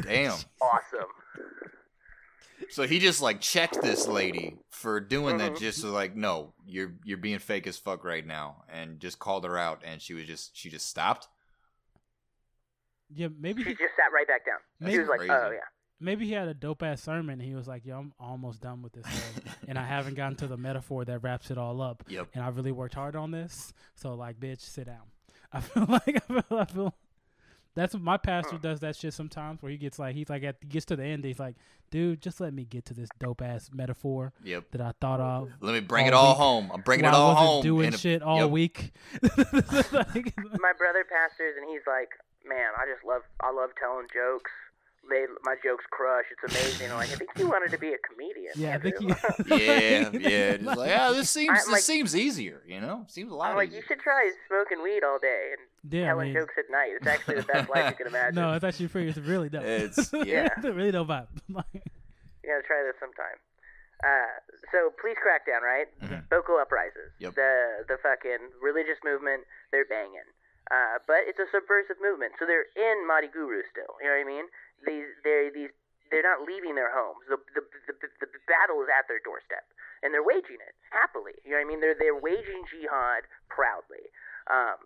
Damn. 0.08 0.40
Awesome." 0.64 1.12
So 2.70 2.86
he 2.86 2.98
just 2.98 3.20
like 3.22 3.40
checked 3.40 3.80
this 3.82 4.06
lady 4.06 4.56
for 4.70 5.00
doing 5.00 5.38
that, 5.38 5.52
Mhm. 5.52 5.58
just 5.60 5.80
so 5.80 5.90
like, 5.90 6.14
no, 6.16 6.52
you're 6.66 6.94
you're 7.04 7.18
being 7.18 7.38
fake 7.38 7.66
as 7.66 7.78
fuck 7.78 8.04
right 8.04 8.26
now, 8.26 8.64
and 8.68 9.00
just 9.00 9.18
called 9.18 9.44
her 9.44 9.56
out, 9.56 9.82
and 9.84 10.02
she 10.02 10.14
was 10.14 10.24
just 10.26 10.56
she 10.56 10.68
just 10.68 10.86
stopped. 10.86 11.28
yeah, 13.14 13.28
maybe 13.38 13.62
She 13.62 13.70
he, 13.70 13.74
just 13.74 13.94
sat 13.96 14.12
right 14.12 14.26
back 14.26 14.44
down. 14.44 14.58
Maybe- 14.80 14.92
she 14.94 14.98
was 15.00 15.08
like, 15.08 15.18
Crazy. 15.20 15.32
"Oh 15.32 15.50
yeah." 15.50 15.60
maybe 16.00 16.26
he 16.26 16.32
had 16.32 16.46
a 16.46 16.54
dope 16.54 16.82
ass 16.82 17.02
sermon. 17.02 17.40
He 17.40 17.54
was 17.54 17.66
like, 17.66 17.84
"Yo, 17.84 17.98
I'm 17.98 18.12
almost 18.20 18.60
done 18.60 18.82
with 18.82 18.92
this, 18.92 19.06
and 19.66 19.78
I 19.78 19.84
haven't 19.84 20.14
gotten 20.14 20.36
to 20.38 20.46
the 20.46 20.56
metaphor 20.56 21.04
that 21.06 21.20
wraps 21.20 21.50
it 21.50 21.58
all 21.58 21.80
up. 21.80 22.04
Yep. 22.08 22.28
And 22.34 22.44
I 22.44 22.48
really 22.48 22.72
worked 22.72 22.94
hard 22.94 23.16
on 23.16 23.30
this. 23.30 23.72
So 23.94 24.14
like, 24.14 24.38
bitch, 24.38 24.60
sit 24.60 24.86
down." 24.86 25.10
I 25.52 25.60
feel 25.60 25.86
like 25.88 26.22
I 26.30 26.40
feel, 26.42 26.58
I 26.58 26.64
feel 26.66 26.94
that's 27.78 27.94
what 27.94 28.02
my 28.02 28.16
pastor 28.16 28.58
does 28.58 28.80
that 28.80 28.96
shit 28.96 29.14
sometimes 29.14 29.62
where 29.62 29.70
he 29.70 29.78
gets 29.78 29.98
like 29.98 30.14
he's 30.14 30.28
like 30.28 30.42
at 30.42 30.68
gets 30.68 30.84
to 30.86 30.96
the 30.96 31.04
end 31.04 31.24
he's 31.24 31.38
like, 31.38 31.54
dude, 31.90 32.20
just 32.20 32.40
let 32.40 32.52
me 32.52 32.64
get 32.64 32.84
to 32.86 32.94
this 32.94 33.08
dope 33.18 33.40
ass 33.42 33.70
metaphor 33.72 34.32
Yep. 34.44 34.64
that 34.72 34.80
I 34.80 34.92
thought 35.00 35.20
of. 35.20 35.50
Let 35.60 35.72
me 35.74 35.80
bring 35.80 36.04
All 36.04 36.08
it 36.08 36.14
all 36.14 36.28
week. 36.32 36.36
home. 36.38 36.70
I'm 36.74 36.80
bringing 36.82 37.04
while 37.06 37.14
it 37.14 37.16
all 37.16 37.30
I 37.30 37.32
wasn't 37.34 37.48
home. 37.48 37.62
doing 37.62 37.94
a- 37.94 37.98
shit 37.98 38.22
all 38.22 38.38
yep. 38.40 38.50
week. 38.50 38.92
My 39.22 40.72
brother 40.76 41.04
pastors, 41.08 41.54
and 41.56 41.68
he's 41.70 41.86
like, 41.86 42.10
"Man, 42.46 42.70
I 42.76 42.84
just 42.92 43.04
love, 43.06 43.22
I 43.40 43.52
love 43.52 43.70
telling 43.80 44.06
jokes. 44.12 44.50
Made 45.08 45.26
my 45.44 45.54
jokes 45.64 45.84
crush. 45.90 46.24
It's 46.30 46.52
amazing. 46.54 46.90
I'm 46.90 46.96
like, 46.98 47.10
I 47.10 47.16
think 47.16 47.30
you 47.36 47.48
wanted 47.48 47.70
to 47.72 47.78
be 47.78 47.88
a 47.92 47.98
comedian. 47.98 48.52
Yeah, 48.56 48.74
I 48.74 48.78
think 48.78 48.96
Andrew." 49.00 49.16
you. 49.46 49.56
Yeah, 49.56 50.10
yeah. 50.12 50.56
Just 50.58 50.76
like, 50.78 50.88
yeah, 50.88 51.10
this 51.12 51.30
seems 51.30 51.50
I'm 51.50 51.56
this 51.56 51.68
like- 51.68 51.82
seems 51.82 52.14
easier. 52.16 52.62
You 52.66 52.80
know, 52.80 53.04
seems 53.08 53.30
a 53.32 53.34
lot 53.34 53.50
I'm 53.50 53.56
like, 53.56 53.72
you 53.72 53.82
should 53.86 54.00
try 54.00 54.30
smoking 54.48 54.82
weed 54.82 55.02
all 55.04 55.18
day 55.18 55.54
and 55.56 55.92
Yeah, 55.92 56.04
I 56.04 56.06
telling 56.08 56.26
mean, 56.32 56.34
jokes 56.42 56.54
at 56.58 56.70
night. 56.70 56.90
It's 56.96 57.06
actually 57.06 57.36
the 57.36 57.42
best 57.50 57.70
life 57.70 57.90
you 57.98 58.04
can 58.04 58.06
imagine. 58.14 58.34
no, 58.36 58.52
it's 58.54 58.64
actually 58.64 58.88
pretty. 58.88 59.08
It's 59.08 59.18
really 59.18 59.48
dope. 59.48 59.64
It's- 59.64 60.10
yeah. 60.12 60.48
It's 60.56 60.64
really 60.66 60.92
dope 60.92 61.08
vibe. 61.08 61.26
You 61.48 61.54
gotta 62.54 62.66
try 62.66 62.82
this 62.86 62.96
sometime. 63.00 63.36
Uh, 63.98 64.38
so 64.70 64.94
police 65.00 65.18
crackdown, 65.18 65.60
right? 65.60 65.86
Mhm. 66.00 66.28
Boko 66.30 66.56
uprises. 66.62 67.10
Yep. 67.18 67.34
The 67.34 67.84
the 67.88 67.96
fucking 68.00 68.54
religious 68.62 68.96
movement, 69.04 69.42
they're 69.72 69.84
banging. 69.90 70.22
Uh, 70.68 71.00
but 71.08 71.24
it's 71.24 71.40
a 71.40 71.48
subversive 71.48 71.96
movement, 71.96 72.36
so 72.36 72.44
they're 72.44 72.68
in 72.76 73.08
Maiduguri 73.08 73.64
still. 73.72 73.96
You 74.04 74.12
know 74.12 74.20
what 74.20 74.26
I 74.26 74.28
mean? 74.28 74.46
These 74.84 75.08
they're 75.24 75.48
these 75.48 75.72
they're 76.12 76.24
not 76.24 76.44
leaving 76.44 76.76
their 76.76 76.92
homes. 76.92 77.24
The 77.28 77.40
the, 77.56 77.64
the 77.88 77.94
the 78.04 78.08
the 78.20 78.42
battle 78.44 78.84
is 78.84 78.92
at 78.92 79.08
their 79.08 79.20
doorstep, 79.24 79.64
and 80.04 80.12
they're 80.12 80.24
waging 80.24 80.60
it 80.60 80.76
happily. 80.92 81.40
You 81.40 81.56
know 81.56 81.64
what 81.64 81.66
I 81.66 81.70
mean? 81.72 81.80
They're 81.80 81.96
they're 81.96 82.20
waging 82.20 82.68
jihad 82.68 83.24
proudly. 83.48 84.12
Um, 84.52 84.84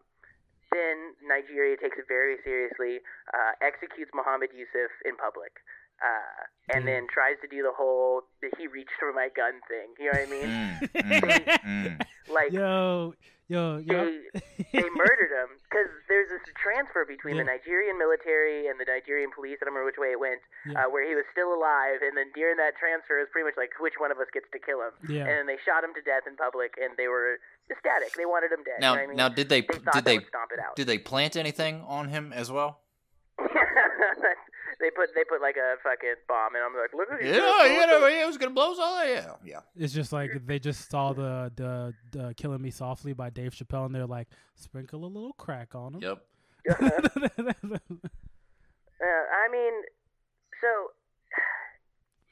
then 0.71 1.19
Nigeria 1.21 1.77
takes 1.77 1.99
it 1.99 2.09
very 2.09 2.39
seriously, 2.45 3.05
uh, 3.35 3.53
executes 3.61 4.11
Muhammad 4.15 4.51
Yusuf 4.57 4.91
in 5.05 5.19
public, 5.21 5.61
uh, 6.01 6.49
and 6.75 6.89
then 6.89 7.07
tries 7.13 7.37
to 7.43 7.49
do 7.49 7.63
the 7.63 7.75
whole 7.75 8.23
he 8.59 8.67
reached 8.67 8.97
for 8.99 9.13
my 9.13 9.29
gun 9.35 9.61
thing. 9.69 9.93
You 9.99 10.11
know 10.11 10.19
what 10.19 10.27
I 10.27 10.31
mean? 10.31 10.49
Mm, 10.49 10.79
mm, 11.21 11.61
mm. 11.61 12.07
Like 12.33 12.53
yo, 12.53 13.15
yo, 13.53 13.77
yo. 13.85 14.09
they 14.09 14.81
they 14.81 14.89
murdered 14.97 15.33
him 15.37 15.51
because 15.69 15.93
there's 16.09 16.29
this 16.33 16.41
transfer 16.57 17.05
between 17.05 17.37
the 17.37 17.45
Nigerian 17.45 17.99
military 18.01 18.67
and 18.69 18.81
the 18.81 18.89
Nigerian 18.89 19.29
police. 19.31 19.61
I 19.61 19.69
don't 19.69 19.77
remember 19.77 19.93
which 19.93 20.01
way 20.01 20.17
it 20.17 20.21
went, 20.21 20.41
Yeah. 20.65 20.85
uh, 20.85 20.91
where 20.91 21.05
he 21.05 21.13
was 21.15 21.25
still 21.31 21.53
alive, 21.53 22.01
and 22.01 22.17
then 22.17 22.33
during 22.35 22.57
that 22.57 22.75
transfer, 22.81 23.21
it 23.21 23.29
was 23.29 23.33
pretty 23.33 23.45
much 23.47 23.59
like 23.61 23.71
which 23.79 24.01
one 24.01 24.09
of 24.11 24.19
us 24.19 24.29
gets 24.33 24.49
to 24.57 24.59
kill 24.59 24.81
him. 24.81 24.97
Yeah. 25.09 25.29
And 25.29 25.45
then 25.45 25.47
they 25.47 25.61
shot 25.61 25.85
him 25.85 25.93
to 25.95 26.03
death 26.03 26.25
in 26.27 26.35
public, 26.41 26.75
and 26.81 26.97
they 26.97 27.09
were 27.13 27.37
ecstatic. 27.69 28.17
They 28.17 28.25
wanted 28.27 28.53
him 28.53 28.65
dead. 28.65 28.81
Now, 28.81 28.97
you 28.97 28.99
know 28.99 29.05
I 29.05 29.07
mean? 29.13 29.17
now, 29.21 29.29
did 29.29 29.49
they 29.53 29.61
they 29.61 29.77
did 29.79 29.85
that 29.93 30.05
they 30.05 30.19
stomp 30.33 30.51
it 30.53 30.61
out. 30.61 30.75
did 30.77 30.87
they 30.89 30.99
plant 30.99 31.37
anything 31.37 31.85
on 31.87 32.09
him 32.09 32.33
as 32.33 32.51
well? 32.51 32.81
they 34.83 34.91
put 34.91 35.15
they 35.15 35.23
put 35.25 35.41
like 35.41 35.57
a 35.57 35.77
fucking 35.83 36.17
bomb, 36.29 36.55
and 36.55 36.63
I'm 36.65 36.75
like, 36.77 36.93
look 36.93 37.09
at 37.11 37.25
Yeah, 37.25 37.37
you. 37.65 37.73
yeah, 37.73 37.87
no, 37.87 38.07
yeah, 38.07 38.25
it 38.25 38.27
was 38.27 38.37
gonna 38.37 38.53
blow 38.53 38.73
us 38.73 38.79
all. 38.79 39.03
Yeah, 39.07 39.33
yeah. 39.45 39.61
It's 39.77 39.95
just 39.95 40.13
like 40.13 40.45
they 40.45 40.59
just 40.59 40.91
saw 40.91 41.13
the 41.15 41.51
the, 41.57 41.95
the 42.11 42.35
"Killing 42.35 42.61
Me 42.61 42.71
Softly" 42.71 43.15
by 43.15 43.31
Dave 43.31 43.55
Chappelle, 43.55 43.87
and 43.87 43.95
they're 43.95 44.05
like, 44.07 44.29
sprinkle 44.57 45.05
a 45.05 45.07
little 45.07 45.33
crack 45.35 45.75
on 45.75 45.95
him. 45.95 46.03
Yep. 46.03 46.19
Uh, 49.03 49.25
I 49.35 49.51
mean, 49.51 49.75
so 50.63 50.95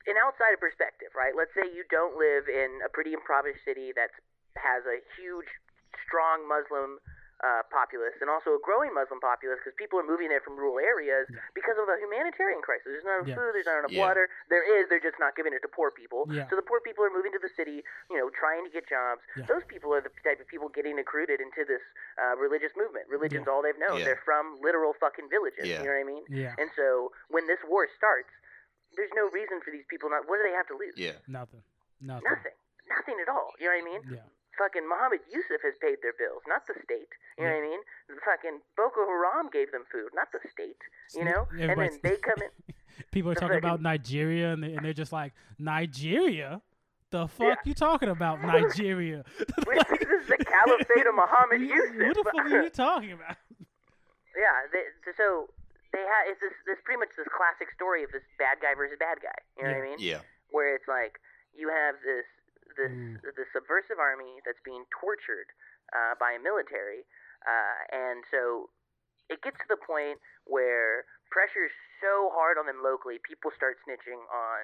an 0.06 0.14
outside 0.22 0.54
perspective, 0.62 1.10
right? 1.18 1.34
Let's 1.34 1.50
say 1.50 1.66
you 1.66 1.82
don't 1.90 2.14
live 2.14 2.46
in 2.46 2.78
a 2.86 2.88
pretty 2.88 3.10
impoverished 3.12 3.64
city 3.66 3.90
that 3.98 4.14
has 4.54 4.86
a 4.86 5.02
huge, 5.18 5.50
strong 6.06 6.46
Muslim 6.46 7.02
uh, 7.40 7.64
populace 7.72 8.12
and 8.20 8.28
also 8.28 8.52
a 8.52 8.60
growing 8.60 8.92
Muslim 8.92 9.16
populace 9.16 9.56
because 9.64 9.72
people 9.80 9.96
are 9.96 10.04
moving 10.04 10.28
there 10.28 10.44
from 10.44 10.60
rural 10.60 10.76
areas 10.76 11.24
because 11.56 11.80
of 11.80 11.88
the 11.88 11.96
humanitarian 11.96 12.60
crisis. 12.60 12.84
There's 12.92 13.04
not 13.08 13.24
enough 13.24 13.32
Yeah. 13.32 13.40
food, 13.40 13.52
there's 13.56 13.64
not 13.64 13.80
enough 13.80 13.96
Yeah. 13.96 14.04
water. 14.04 14.28
There 14.52 14.60
is, 14.60 14.88
they're 14.92 15.00
just 15.00 15.16
not 15.18 15.32
giving 15.36 15.56
it 15.56 15.64
to 15.64 15.70
poor 15.72 15.88
people. 15.90 16.28
Yeah. 16.28 16.44
So 16.52 16.56
the 16.56 16.62
poor 16.66 16.80
people 16.84 17.00
are 17.04 17.10
moving 17.10 17.32
to 17.32 17.40
the 17.40 17.48
city, 17.56 17.80
you 18.12 18.16
know, 18.20 18.28
trying 18.28 18.64
to 18.64 18.70
get 18.70 18.84
jobs. 18.86 19.24
Yeah. 19.40 19.48
Those 19.48 19.64
people 19.64 19.94
are 19.96 20.04
the 20.04 20.12
type 20.20 20.36
of 20.40 20.46
people 20.52 20.68
getting 20.68 20.96
recruited 21.00 21.40
into 21.40 21.64
this 21.64 21.80
uh, 22.20 22.36
religious 22.36 22.76
movement. 22.76 23.08
Religion's 23.08 23.48
all 23.48 23.62
they've 23.64 23.78
known. 23.80 23.98
Yeah. 24.04 24.12
They're 24.12 24.22
from 24.24 24.60
literal 24.60 24.92
fucking 25.00 25.30
villages. 25.32 25.64
Yeah. 25.64 25.80
You 25.80 25.88
know 25.88 25.96
what 25.96 26.04
I 26.04 26.12
mean? 26.12 26.24
yeah, 26.28 26.54
And 26.60 26.68
so 26.76 27.12
when 27.32 27.46
this 27.48 27.58
war 27.64 27.88
starts, 27.96 28.28
there's 29.00 29.12
no 29.16 29.30
reason 29.32 29.60
for 29.64 29.70
these 29.72 29.86
people 29.88 30.10
not. 30.10 30.28
What 30.28 30.36
do 30.36 30.42
they 30.44 30.52
have 30.52 30.66
to 30.68 30.76
lose? 30.76 30.92
Yeah. 30.96 31.16
nothing, 31.26 31.62
nothing. 32.02 32.28
Nothing. 32.28 32.56
Nothing 32.90 33.16
at 33.22 33.28
all. 33.30 33.54
You 33.58 33.70
know 33.70 33.76
what 33.78 33.80
I 33.80 33.84
mean? 33.86 34.02
Yeah, 34.18 34.26
Fucking 34.60 34.84
Muhammad 34.84 35.24
Yusuf 35.32 35.64
has 35.64 35.72
paid 35.80 36.04
their 36.04 36.12
bills, 36.20 36.44
not 36.44 36.68
the 36.68 36.76
state. 36.84 37.08
You 37.40 37.48
know 37.48 37.56
what 37.56 37.64
I 37.64 37.64
mean? 37.64 37.80
The 38.12 38.20
fucking 38.20 38.60
Boko 38.76 39.08
Haram 39.08 39.48
gave 39.48 39.72
them 39.72 39.88
food, 39.88 40.12
not 40.12 40.28
the 40.36 40.40
state. 40.52 40.76
You 41.16 41.24
know? 41.24 41.48
And 41.56 41.80
then 41.80 41.96
they 42.04 42.20
come 42.20 42.44
in. 42.44 42.52
People 43.10 43.32
are 43.32 43.34
The 43.34 43.40
talking 43.40 43.56
about 43.56 43.80
Nigeria, 43.80 44.52
and, 44.52 44.62
they, 44.62 44.76
and 44.76 44.84
they're 44.84 44.92
just 44.92 45.16
like, 45.16 45.32
Nigeria. 45.58 46.60
The 47.08 47.26
fuck 47.26 47.64
you 47.64 47.72
talking 47.72 48.10
about, 48.10 48.42
Nigeria? 48.44 49.24
This 49.38 49.48
is 49.48 50.28
the 50.28 50.36
caliphate 50.44 51.08
of 51.08 51.14
Muhammad 51.16 51.64
Yusuf. 51.64 51.96
What 51.96 52.16
the 52.20 52.24
fuck 52.24 52.44
are 52.44 52.62
you 52.62 52.70
talking 52.70 53.12
about? 53.12 53.40
Yeah, 54.36 54.68
they, 54.70 54.84
so 55.16 55.48
they 55.92 56.04
have 56.06 56.30
it's 56.30 56.38
this 56.38 56.54
this 56.66 56.78
pretty 56.86 57.02
much 57.02 57.10
this 57.18 57.26
classic 57.34 57.66
story 57.74 58.06
of 58.06 58.14
this 58.14 58.22
bad 58.38 58.62
guy 58.62 58.78
versus 58.78 58.94
bad 59.00 59.18
guy. 59.18 59.34
You 59.58 59.66
know 59.66 59.74
what 59.74 59.82
I 59.82 59.88
mean? 59.90 59.98
Yeah. 59.98 60.22
Where 60.54 60.76
it's 60.76 60.86
like 60.86 61.18
you 61.50 61.66
have 61.66 61.98
this 62.06 62.26
this 62.80 62.96
Mm. 62.96 63.20
the 63.36 63.44
subversive 63.52 64.00
army 64.00 64.40
that's 64.48 64.60
being 64.64 64.88
tortured 64.88 65.52
uh, 65.92 66.16
by 66.16 66.32
a 66.32 66.40
military, 66.40 67.04
uh, 67.44 67.80
and 67.92 68.24
so 68.32 68.72
it 69.28 69.42
gets 69.44 69.60
to 69.60 69.68
the 69.68 69.78
point 69.78 70.18
where 70.48 71.04
pressure's 71.30 71.74
so 72.00 72.32
hard 72.34 72.56
on 72.58 72.66
them 72.66 72.80
locally, 72.82 73.20
people 73.22 73.52
start 73.54 73.76
snitching 73.84 74.18
on 74.32 74.62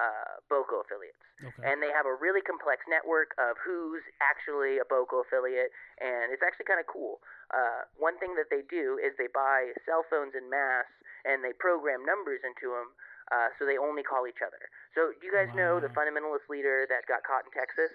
uh, 0.00 0.40
Boko 0.50 0.82
affiliates 0.82 1.20
Okay. 1.38 1.70
and 1.70 1.78
they 1.82 1.90
have 1.94 2.06
a 2.06 2.14
really 2.18 2.42
complex 2.42 2.82
network 2.90 3.30
of 3.38 3.54
who's 3.62 4.02
actually 4.18 4.78
a 4.82 4.86
Boko 4.90 5.22
affiliate, 5.22 5.70
and 6.02 6.34
it's 6.34 6.42
actually 6.42 6.66
kind 6.66 6.82
of 6.82 6.86
cool. 6.90 7.22
Uh, 7.54 7.86
one 7.94 8.18
thing 8.18 8.34
that 8.34 8.50
they 8.50 8.66
do 8.66 8.98
is 8.98 9.14
they 9.18 9.30
buy 9.30 9.70
cell 9.86 10.02
phones 10.10 10.34
in 10.34 10.50
mass, 10.50 10.86
and 11.22 11.42
they 11.46 11.54
program 11.54 12.02
numbers 12.02 12.42
into 12.42 12.74
them, 12.74 12.90
uh, 13.30 13.48
so 13.58 13.66
they 13.66 13.76
only 13.78 14.02
call 14.02 14.26
each 14.26 14.40
other. 14.44 14.58
So, 14.94 15.12
do 15.20 15.22
you 15.26 15.32
guys 15.32 15.48
know 15.54 15.80
the 15.80 15.88
fundamentalist 15.92 16.48
leader 16.48 16.86
that 16.88 17.06
got 17.06 17.22
caught 17.24 17.44
in 17.44 17.52
Texas, 17.52 17.92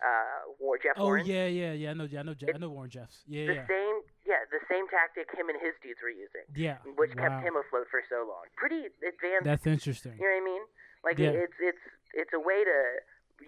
uh, 0.00 0.48
War 0.58 0.78
Jeff 0.80 0.96
oh 0.96 1.04
Warren? 1.12 1.26
yeah, 1.26 1.46
yeah, 1.46 1.72
yeah. 1.72 1.90
I 1.90 1.94
know, 1.94 2.08
I 2.08 2.22
know, 2.22 2.34
Je- 2.34 2.48
I 2.54 2.58
know 2.58 2.70
Warren 2.70 2.90
Jeffs. 2.90 3.22
Yeah, 3.28 3.46
The 3.46 3.54
yeah, 3.60 3.66
same, 3.68 3.96
yeah, 4.24 4.40
the 4.50 4.60
same 4.70 4.88
tactic 4.88 5.28
him 5.36 5.48
and 5.52 5.58
his 5.60 5.74
dudes 5.84 6.00
were 6.02 6.08
using, 6.12 6.48
yeah. 6.56 6.78
which 6.96 7.12
wow. 7.16 7.28
kept 7.28 7.44
him 7.44 7.54
afloat 7.60 7.86
for 7.92 8.00
so 8.08 8.24
long. 8.24 8.48
Pretty 8.56 8.88
advanced 9.04 9.44
That's 9.44 9.66
interesting. 9.68 10.16
you 10.16 10.24
know 10.24 10.32
what 10.32 10.40
I 10.40 10.44
mean? 10.44 10.64
Like 11.04 11.16
Yeah. 11.20 11.32
it's 11.44 11.56
it's 11.60 11.84
it's 12.12 12.32
a 12.36 12.40
way 12.40 12.64
to 12.64 12.76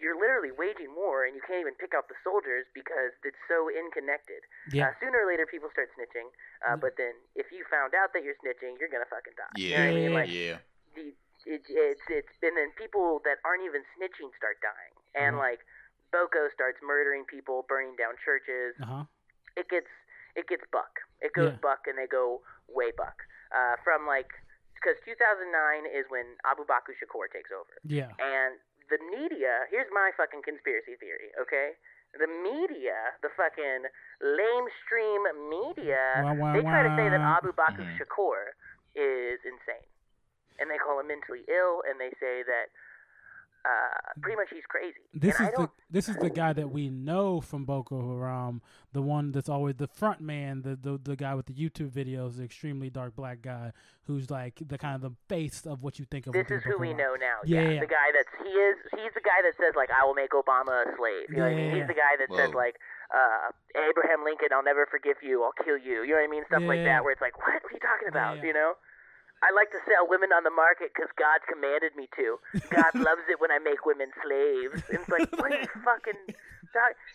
you're 0.00 0.16
literally 0.16 0.48
waging 0.56 0.88
war 0.96 1.28
and 1.28 1.36
you 1.36 1.42
can't 1.44 1.60
even 1.60 1.76
pick 1.76 1.92
out 1.92 2.08
the 2.08 2.16
soldiers 2.24 2.64
because 2.72 3.12
it's 3.28 3.36
so 3.44 3.68
inconnected. 3.68 4.40
Yeah, 4.72 4.88
Uh, 4.88 4.92
sooner 5.04 5.20
or 5.20 5.28
later 5.28 5.44
people 5.44 5.68
start 5.68 5.92
snitching, 5.92 6.32
uh, 6.64 6.72
Yeah. 6.72 6.76
but 6.80 6.96
then 6.96 7.12
if 7.36 7.52
you 7.52 7.60
found 7.68 7.92
out 7.92 8.12
that 8.16 8.24
you're 8.24 8.36
snitching, 8.40 8.80
you're 8.80 8.88
gonna 8.88 9.04
fucking 9.12 9.36
die. 9.36 9.52
You 9.60 9.76
know 9.76 9.76
Yeah. 9.76 9.84
what 9.84 9.92
I 9.92 10.00
mean? 10.00 10.12
Like 10.16 10.30
Yeah. 10.32 10.58
The 10.94 11.14
it, 11.44 11.62
it's 11.66 12.02
it's 12.08 12.32
and 12.42 12.54
then 12.56 12.70
people 12.78 13.18
that 13.24 13.38
aren't 13.44 13.64
even 13.66 13.82
snitching 13.98 14.30
start 14.38 14.60
dying, 14.62 14.94
and 15.18 15.34
Mhm. 15.36 15.38
like 15.42 15.60
Boko 16.12 16.48
starts 16.54 16.78
murdering 16.82 17.24
people, 17.26 17.64
burning 17.68 17.96
down 17.96 18.14
churches. 18.24 18.76
uh 18.80 18.86
huh. 18.86 19.04
It 19.56 19.68
gets 19.68 19.90
it 20.36 20.46
gets 20.48 20.64
buck. 20.70 21.00
It 21.20 21.32
goes 21.34 21.52
Yeah. 21.52 21.58
buck, 21.60 21.86
and 21.86 21.98
they 21.98 22.06
go 22.06 22.42
way 22.68 22.90
buck. 22.92 23.16
Uh, 23.52 23.76
from 23.84 24.06
like 24.06 24.30
because 24.74 24.96
2009 25.04 25.86
is 25.86 26.06
when 26.10 26.36
Abu 26.44 26.64
Bakr 26.64 26.94
Shekau 26.96 27.22
takes 27.32 27.50
over. 27.52 27.74
Yeah, 27.84 28.10
And 28.18 28.58
the 28.90 28.98
media, 29.10 29.66
here's 29.70 29.90
my 29.92 30.10
fucking 30.16 30.42
conspiracy 30.42 30.96
theory, 30.96 31.30
okay? 31.40 31.76
The 32.18 32.26
media, 32.26 33.14
the 33.22 33.30
fucking 33.36 33.86
lamestream 34.20 35.22
media, 35.48 36.02
Wah, 36.24 36.34
wah, 36.34 36.52
they 36.52 36.62
try 36.62 36.82
to 36.82 36.92
say 36.96 37.08
that. 37.08 37.20
Abu 37.38 37.52
Bakr 37.52 37.84
Mhm. 37.86 37.96
Shekau 37.96 38.34
is 38.94 39.38
insane. 39.44 39.86
And 40.60 40.70
they 40.70 40.78
call 40.78 41.00
him 41.00 41.08
mentally 41.08 41.42
ill, 41.48 41.82
and 41.88 42.00
they 42.00 42.10
say 42.20 42.42
that 42.46 42.66
uh, 43.64 44.18
pretty 44.20 44.34
much 44.36 44.48
he's 44.50 44.66
crazy. 44.66 44.98
this 45.14 45.38
and 45.38 45.46
is 45.48 45.54
the 45.54 45.70
this 45.88 46.08
is 46.08 46.16
the 46.16 46.30
guy 46.30 46.52
that 46.52 46.72
we 46.72 46.90
know 46.90 47.40
from 47.40 47.64
Boko 47.64 47.94
Haram, 48.18 48.60
the 48.92 49.00
one 49.02 49.30
that's 49.30 49.48
always 49.48 49.76
the 49.76 49.86
front 49.86 50.20
man, 50.20 50.62
the 50.62 50.74
the, 50.74 50.98
the 50.98 51.14
guy 51.14 51.34
with 51.36 51.46
the 51.46 51.54
YouTube 51.54 51.90
videos, 51.90 52.38
the 52.38 52.42
extremely 52.42 52.90
dark 52.90 53.14
black 53.14 53.40
guy, 53.40 53.70
who's 54.10 54.30
like 54.30 54.58
the 54.66 54.76
kind 54.78 54.96
of 54.96 55.02
the 55.02 55.14
face 55.28 55.64
of 55.64 55.84
what 55.84 56.00
you 56.00 56.04
think 56.06 56.26
of. 56.26 56.32
this 56.32 56.48
with 56.50 56.58
is 56.58 56.64
Boko 56.64 56.74
who 56.74 56.80
we 56.80 56.88
Haram. 56.88 56.98
know 56.98 57.14
now. 57.22 57.38
Yeah, 57.46 57.62
Yeah, 57.62 57.70
yeah. 57.78 57.80
the 57.80 57.86
guy 57.86 58.08
that's 58.12 58.34
he 58.42 58.50
is. 58.50 58.76
He's 58.98 59.14
the 59.14 59.22
guy 59.22 59.38
that 59.46 59.54
says 59.54 59.74
like, 59.76 59.90
"I 59.94 60.04
will 60.04 60.14
make 60.18 60.30
Obama 60.34 60.82
a 60.82 60.96
slave." 60.98 61.30
You 61.30 61.36
know 61.36 61.44
what 61.46 61.52
I 61.52 61.54
mean? 61.54 61.70
Yeah. 61.70 61.76
He's 61.78 61.86
the 61.86 61.94
guy 61.94 62.18
that 62.18 62.34
says 62.34 62.50
like, 62.54 62.82
uh, 63.14 63.54
"Abraham 63.78 64.24
Lincoln, 64.26 64.48
I'll 64.50 64.66
never 64.66 64.86
forgive 64.90 65.22
you. 65.22 65.44
I'll 65.46 65.54
kill 65.62 65.78
you." 65.78 66.02
You 66.02 66.18
know 66.18 66.20
what 66.20 66.26
I 66.26 66.34
mean? 66.34 66.42
Stuff 66.50 66.66
like 66.66 66.82
that, 66.82 67.04
where 67.06 67.12
it's 67.14 67.22
like, 67.22 67.38
"What? 67.38 67.62
What 67.62 67.70
are 67.70 67.74
you 67.78 67.84
talking 67.86 68.08
about?" 68.10 68.42
Yeah. 68.42 68.50
You 68.50 68.54
know? 68.58 68.72
I 69.42 69.50
like 69.50 69.74
to 69.74 69.80
sell 69.90 70.06
women 70.06 70.30
on 70.30 70.46
the 70.46 70.54
market 70.54 70.94
because 70.94 71.10
God 71.18 71.42
commanded 71.50 71.98
me 71.98 72.06
to. 72.16 72.38
God 72.70 72.94
loves 73.08 73.26
it 73.26 73.42
when 73.42 73.50
I 73.50 73.58
make 73.58 73.82
women 73.84 74.14
slaves. 74.22 74.78
And 74.88 75.02
it's 75.02 75.10
like, 75.10 75.26
what 75.34 75.50
are 75.50 75.58
you 75.60 75.68
fucking? 75.84 76.18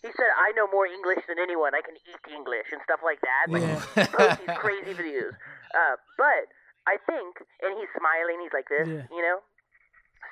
He 0.04 0.12
said, 0.14 0.32
"I 0.38 0.54
know 0.54 0.70
more 0.70 0.86
English 0.86 1.26
than 1.26 1.40
anyone. 1.42 1.74
I 1.74 1.82
can 1.82 1.98
eat 2.06 2.22
English 2.30 2.70
and 2.76 2.78
stuff 2.86 3.02
like 3.02 3.18
that." 3.26 3.50
Like, 3.50 3.66
Yeah. 3.66 3.82
he 4.06 4.06
posts 4.14 4.40
these 4.46 4.58
crazy 4.62 4.94
videos. 4.94 5.34
Uh, 5.74 5.96
but 6.14 6.46
I 6.86 7.02
think, 7.10 7.42
and 7.66 7.74
he's 7.74 7.90
smiling. 7.98 8.38
He's 8.46 8.54
like 8.54 8.70
this, 8.70 8.86
Yeah. 8.86 9.10
you 9.10 9.24
know. 9.26 9.42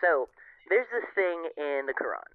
So 0.04 0.30
there's 0.70 0.86
this 0.94 1.08
thing 1.18 1.50
in 1.58 1.90
the 1.90 1.96
Quran, 1.98 2.30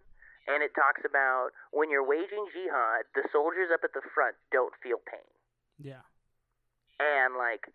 and 0.51 0.65
it 0.67 0.75
talks 0.75 1.05
about 1.07 1.55
when 1.71 1.91
you're 1.95 2.03
waging 2.03 2.49
jihad, 2.51 3.07
the 3.15 3.23
soldiers 3.31 3.71
up 3.71 3.85
at 3.87 3.93
the 3.95 4.03
front 4.11 4.35
don't 4.51 4.75
feel 4.83 4.99
pain, 5.07 5.31
Yeah, 5.79 6.03
and 6.99 7.37
like 7.39 7.71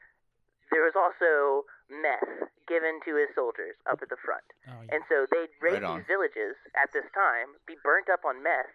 there 0.75 0.83
was 0.83 0.95
also 0.97 1.63
meth 1.89 2.49
given 2.67 2.97
to 3.05 3.13
his 3.15 3.29
soldiers 3.37 3.77
up 3.85 4.01
at 4.01 4.09
the 4.09 4.17
front. 4.17 4.45
Oh, 4.67 4.81
yeah. 4.85 4.95
And 4.97 5.01
so 5.09 5.25
they'd 5.29 5.53
raid 5.61 5.81
Right 5.85 6.01
these 6.01 6.07
villages 6.09 6.57
at 6.73 6.89
this 6.93 7.05
time, 7.13 7.53
be 7.69 7.77
burnt 7.85 8.09
up 8.09 8.25
on 8.25 8.41
meth, 8.41 8.73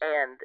and 0.00 0.38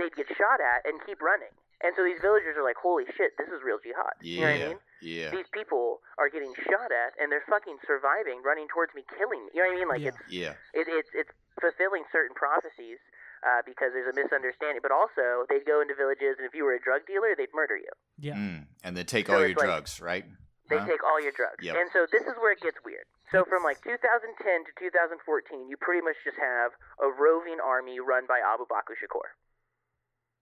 they'd 0.00 0.14
get 0.16 0.28
shot 0.32 0.58
at 0.60 0.84
and 0.88 1.00
keep 1.04 1.20
running. 1.20 1.52
And 1.84 1.92
so 1.98 2.04
these 2.04 2.16
villagers 2.24 2.56
are 2.56 2.64
like, 2.64 2.80
holy 2.80 3.04
shit, 3.12 3.36
this 3.36 3.48
is 3.52 3.60
real 3.60 3.76
jihad. 3.82 4.16
Yeah. 4.24 4.24
You 4.24 4.40
know 4.40 4.46
what 4.48 4.56
I 4.64 4.68
mean? 4.72 4.80
Yeah. 5.04 5.30
These 5.36 5.50
people 5.52 6.00
are 6.16 6.30
getting 6.32 6.54
shot 6.64 6.88
at 6.88 7.12
and 7.20 7.28
they're 7.28 7.44
fucking 7.44 7.76
surviving, 7.84 8.40
running 8.40 8.68
towards 8.72 8.94
me, 8.96 9.04
killing 9.20 9.44
me. 9.44 9.52
You 9.52 9.60
know 9.60 9.68
what 9.68 9.76
I 9.76 9.78
mean? 9.84 9.88
Like 9.92 10.00
Yeah. 10.00 10.08
it's 10.16 10.22
Yeah. 10.32 10.54
it, 10.72 10.86
it's 10.88 11.10
it's 11.12 11.32
fulfilling 11.60 12.08
certain 12.08 12.32
prophecies 12.32 12.96
uh, 13.44 13.60
because 13.68 13.92
there's 13.92 14.08
a 14.08 14.16
misunderstanding. 14.16 14.80
But 14.80 14.96
also, 14.96 15.44
they'd 15.52 15.66
go 15.68 15.82
into 15.84 15.92
villages, 15.92 16.40
and 16.40 16.48
if 16.48 16.54
you 16.56 16.64
were 16.64 16.72
a 16.72 16.80
drug 16.80 17.04
dealer, 17.04 17.36
they'd 17.36 17.52
murder 17.52 17.76
you. 17.76 17.92
yeah. 18.16 18.32
Mm. 18.32 18.64
And 18.82 18.96
then 18.96 19.04
take 19.04 19.26
So 19.26 19.34
all 19.34 19.40
your 19.44 19.50
it's 19.52 19.58
like- 19.58 19.66
drugs, 19.68 20.00
right? 20.00 20.24
They 20.70 20.78
Huh? 20.80 20.86
take 20.86 21.04
all 21.04 21.20
your 21.20 21.32
drugs. 21.32 21.60
Yep. 21.60 21.76
And 21.76 21.90
so 21.92 22.06
this 22.10 22.22
is 22.22 22.34
where 22.40 22.52
it 22.52 22.60
gets 22.60 22.78
weird. 22.84 23.04
So 23.32 23.44
from 23.44 23.62
like 23.64 23.82
2010 23.84 24.64
to 24.64 24.72
2014, 24.78 25.68
you 25.68 25.76
pretty 25.76 26.00
much 26.00 26.16
just 26.24 26.38
have 26.40 26.72
a 27.02 27.08
roving 27.12 27.58
army 27.60 28.00
run 28.00 28.24
by 28.26 28.40
Abu 28.40 28.64
Bakr 28.64 28.96
Shekau. 28.96 29.20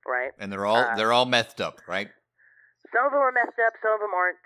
Right? 0.06 0.30
And 0.38 0.50
they're 0.52 0.66
all 0.66 0.76
Uh, 0.84 0.94
they're 0.96 1.12
all 1.12 1.26
messed 1.26 1.60
up, 1.60 1.80
right? 1.86 2.10
Some 2.92 3.06
of 3.06 3.12
them 3.12 3.20
are 3.22 3.32
messed 3.32 3.58
up, 3.66 3.74
some 3.82 3.94
of 3.94 4.00
them 4.00 4.14
aren't. 4.14 4.38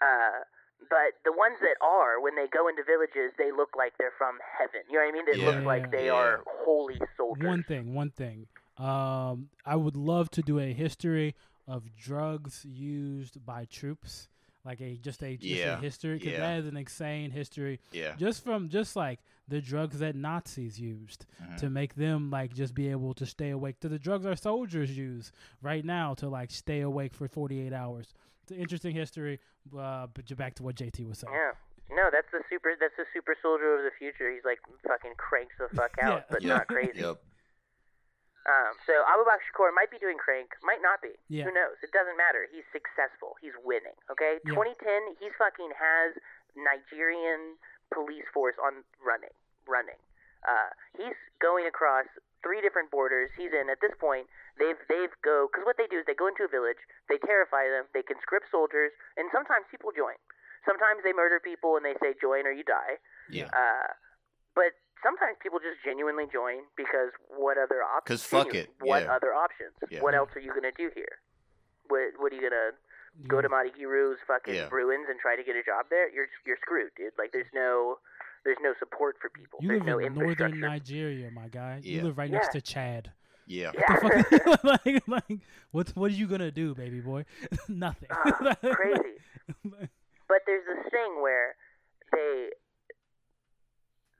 Uh, 0.00 0.44
but 0.90 1.14
the 1.24 1.32
ones 1.32 1.56
that 1.60 1.76
are, 1.84 2.20
when 2.20 2.34
they 2.34 2.48
go 2.48 2.66
into 2.66 2.82
villages, 2.82 3.32
they 3.38 3.52
look 3.52 3.70
like 3.76 3.92
they're 3.98 4.14
from 4.18 4.38
heaven. 4.58 4.80
You 4.90 4.98
know 4.98 5.04
what 5.04 5.08
I 5.08 5.12
mean? 5.12 5.26
They 5.26 5.36
Yeah. 5.38 5.46
look 5.46 5.64
like 5.64 5.90
they 5.92 6.06
Yeah. 6.06 6.14
are 6.14 6.42
holy 6.46 7.00
soldiers. 7.16 7.46
One 7.46 7.62
thing, 7.62 7.94
one 7.94 8.10
thing. 8.10 8.48
Um, 8.78 9.50
I 9.64 9.76
would 9.76 9.96
love 9.96 10.30
to 10.30 10.42
do 10.42 10.58
a 10.58 10.72
history 10.72 11.36
of 11.68 11.94
drugs 11.94 12.64
used 12.64 13.44
by 13.46 13.64
troops, 13.66 14.28
like 14.64 14.80
a 14.80 14.96
just 14.96 15.22
a, 15.22 15.36
just 15.36 15.44
Yeah, 15.60 15.78
a 15.78 15.80
history, 15.80 16.18
because 16.18 16.32
yeah. 16.34 16.40
that 16.40 16.58
is 16.60 16.66
an 16.66 16.76
insane 16.76 17.30
history. 17.30 17.80
Yeah. 17.92 18.14
Just 18.16 18.44
from 18.44 18.68
just 18.68 18.94
like 18.96 19.20
the 19.48 19.60
drugs 19.60 19.98
that 19.98 20.14
Nazis 20.14 20.78
used 20.80 21.26
Mhm. 21.42 21.56
to 21.58 21.70
make 21.70 21.94
them 21.94 22.30
like 22.30 22.52
just 22.54 22.74
be 22.74 22.88
able 22.90 23.12
to 23.14 23.26
stay 23.26 23.50
awake. 23.50 23.80
To 23.80 23.88
the 23.88 23.98
drugs 23.98 24.24
our 24.24 24.36
soldiers 24.36 24.96
use 24.96 25.32
right 25.62 25.84
now 25.84 26.14
to 26.14 26.28
like 26.28 26.50
stay 26.50 26.80
awake 26.80 27.14
for 27.14 27.26
48 27.28 27.72
hours. 27.72 28.14
It's 28.44 28.52
an 28.52 28.58
interesting 28.58 28.94
history. 28.94 29.40
Uh, 29.76 30.06
but 30.12 30.24
j- 30.24 30.34
back 30.34 30.54
to 30.56 30.62
what 30.64 30.74
JT 30.76 31.06
was 31.08 31.18
saying. 31.18 31.32
Yeah. 31.34 31.52
No, 31.94 32.04
that's 32.10 32.26
the 32.32 32.40
super. 32.48 32.70
That's 32.80 32.94
the 32.96 33.04
super 33.12 33.36
soldier 33.42 33.76
of 33.78 33.84
the 33.84 33.90
future. 33.98 34.32
He's 34.32 34.44
like 34.44 34.58
fucking 34.86 35.12
cranks 35.18 35.54
the 35.58 35.68
fuck 35.76 35.92
out, 36.02 36.18
Yeah. 36.18 36.24
but 36.30 36.42
Yep. 36.42 36.56
not 36.58 36.66
crazy. 36.68 37.00
Yep. 37.00 37.16
Um, 38.42 38.74
so 38.86 39.06
Abu 39.06 39.22
Bakr 39.22 39.42
Shekau 39.46 39.70
might 39.70 39.90
be 39.90 40.02
doing 40.02 40.18
crank, 40.18 40.58
might 40.66 40.82
not 40.82 40.98
be. 40.98 41.14
Yeah. 41.30 41.46
Who 41.46 41.54
knows? 41.54 41.78
It 41.78 41.94
doesn't 41.94 42.18
matter. 42.18 42.50
He's 42.50 42.66
successful. 42.74 43.38
He's 43.38 43.54
winning. 43.62 43.94
Okay. 44.10 44.42
Yeah. 44.42 44.58
2010, 44.58 45.22
he's 45.22 45.34
fucking 45.38 45.70
has 45.78 46.18
Nigerian 46.58 47.54
police 47.94 48.26
force 48.34 48.58
on 48.58 48.82
running, 48.98 49.34
running. 49.70 50.00
Uh, 50.42 50.74
he's 50.98 51.14
going 51.38 51.70
across 51.70 52.10
three 52.42 52.58
different 52.58 52.90
borders. 52.90 53.30
He's 53.38 53.54
in 53.54 53.70
at 53.70 53.78
this 53.78 53.94
point. 54.02 54.26
They've 54.58 54.78
they've 54.90 55.14
go 55.22 55.46
because 55.46 55.64
what 55.64 55.78
they 55.78 55.86
do 55.86 56.02
is 56.02 56.04
they 56.04 56.18
go 56.18 56.26
into 56.26 56.44
a 56.44 56.50
village, 56.50 56.82
they 57.08 57.16
terrify 57.22 57.70
them, 57.70 57.86
they 57.94 58.02
conscript 58.02 58.50
soldiers, 58.50 58.90
and 59.16 59.30
sometimes 59.30 59.64
people 59.70 59.94
join. 59.94 60.18
Sometimes 60.66 61.02
they 61.06 61.14
murder 61.14 61.38
people 61.38 61.78
and 61.78 61.86
they 61.86 61.94
say 62.02 62.14
join 62.18 62.46
or 62.46 62.52
you 62.52 62.66
die. 62.66 62.98
Yeah. 63.30 63.50
Uh, 63.50 63.94
but 64.54 64.76
sometimes 65.02 65.36
people 65.42 65.58
just 65.58 65.82
genuinely 65.84 66.24
join 66.32 66.62
because 66.76 67.10
what 67.28 67.58
other 67.58 67.82
options? 67.82 68.22
'Cause 68.22 68.24
fuck 68.24 68.54
it, 68.54 68.70
What 68.80 69.02
yeah. 69.04 69.12
other 69.14 69.34
options? 69.34 69.72
Yeah. 69.90 70.00
What 70.02 70.14
else 70.14 70.30
are 70.36 70.40
you 70.40 70.52
gonna 70.54 70.72
do 70.76 70.90
here? 70.94 71.18
What 71.88 72.14
What 72.18 72.32
are 72.32 72.36
you 72.36 72.42
gonna 72.48 72.72
go 73.28 73.40
to 73.42 73.48
Maiduguri's 73.48 74.18
fucking 74.26 74.54
Yeah. 74.54 74.68
ruins 74.70 75.06
and 75.10 75.18
try 75.20 75.36
to 75.36 75.42
get 75.44 75.56
a 75.56 75.62
job 75.62 75.86
there? 75.90 76.08
You're 76.10 76.28
you're 76.46 76.56
screwed, 76.58 76.92
dude. 76.96 77.12
Like 77.18 77.32
there's 77.32 77.50
no 77.52 77.98
there's 78.44 78.58
no 78.60 78.74
support 78.78 79.16
for 79.20 79.28
people. 79.30 79.58
You 79.62 79.68
there's 79.68 79.80
live 79.82 79.86
no 79.86 79.98
in 79.98 80.14
northern. 80.14 80.58
Nigeria, 80.60 81.30
my 81.30 81.48
guy. 81.48 81.80
You 81.82 82.02
live 82.02 82.18
right 82.18 82.30
next 82.30 82.48
to 82.52 82.60
Chad. 82.60 83.12
Yeah. 83.46 83.70
What 84.00 84.30
The 84.30 84.38
fuck- 84.38 84.64
like, 84.86 85.08
like, 85.08 85.38
what's 85.72 85.94
what 85.94 86.10
are 86.10 86.14
you 86.14 86.26
gonna 86.26 86.50
do, 86.50 86.74
baby 86.74 87.00
boy? 87.00 87.24
Nothing. 87.68 88.08
Ah, 88.10 88.54
crazy. 88.72 89.18
But 90.28 90.42
there's 90.46 90.64
this 90.64 90.90
thing 90.90 91.20
where 91.20 91.56
they 92.12 92.50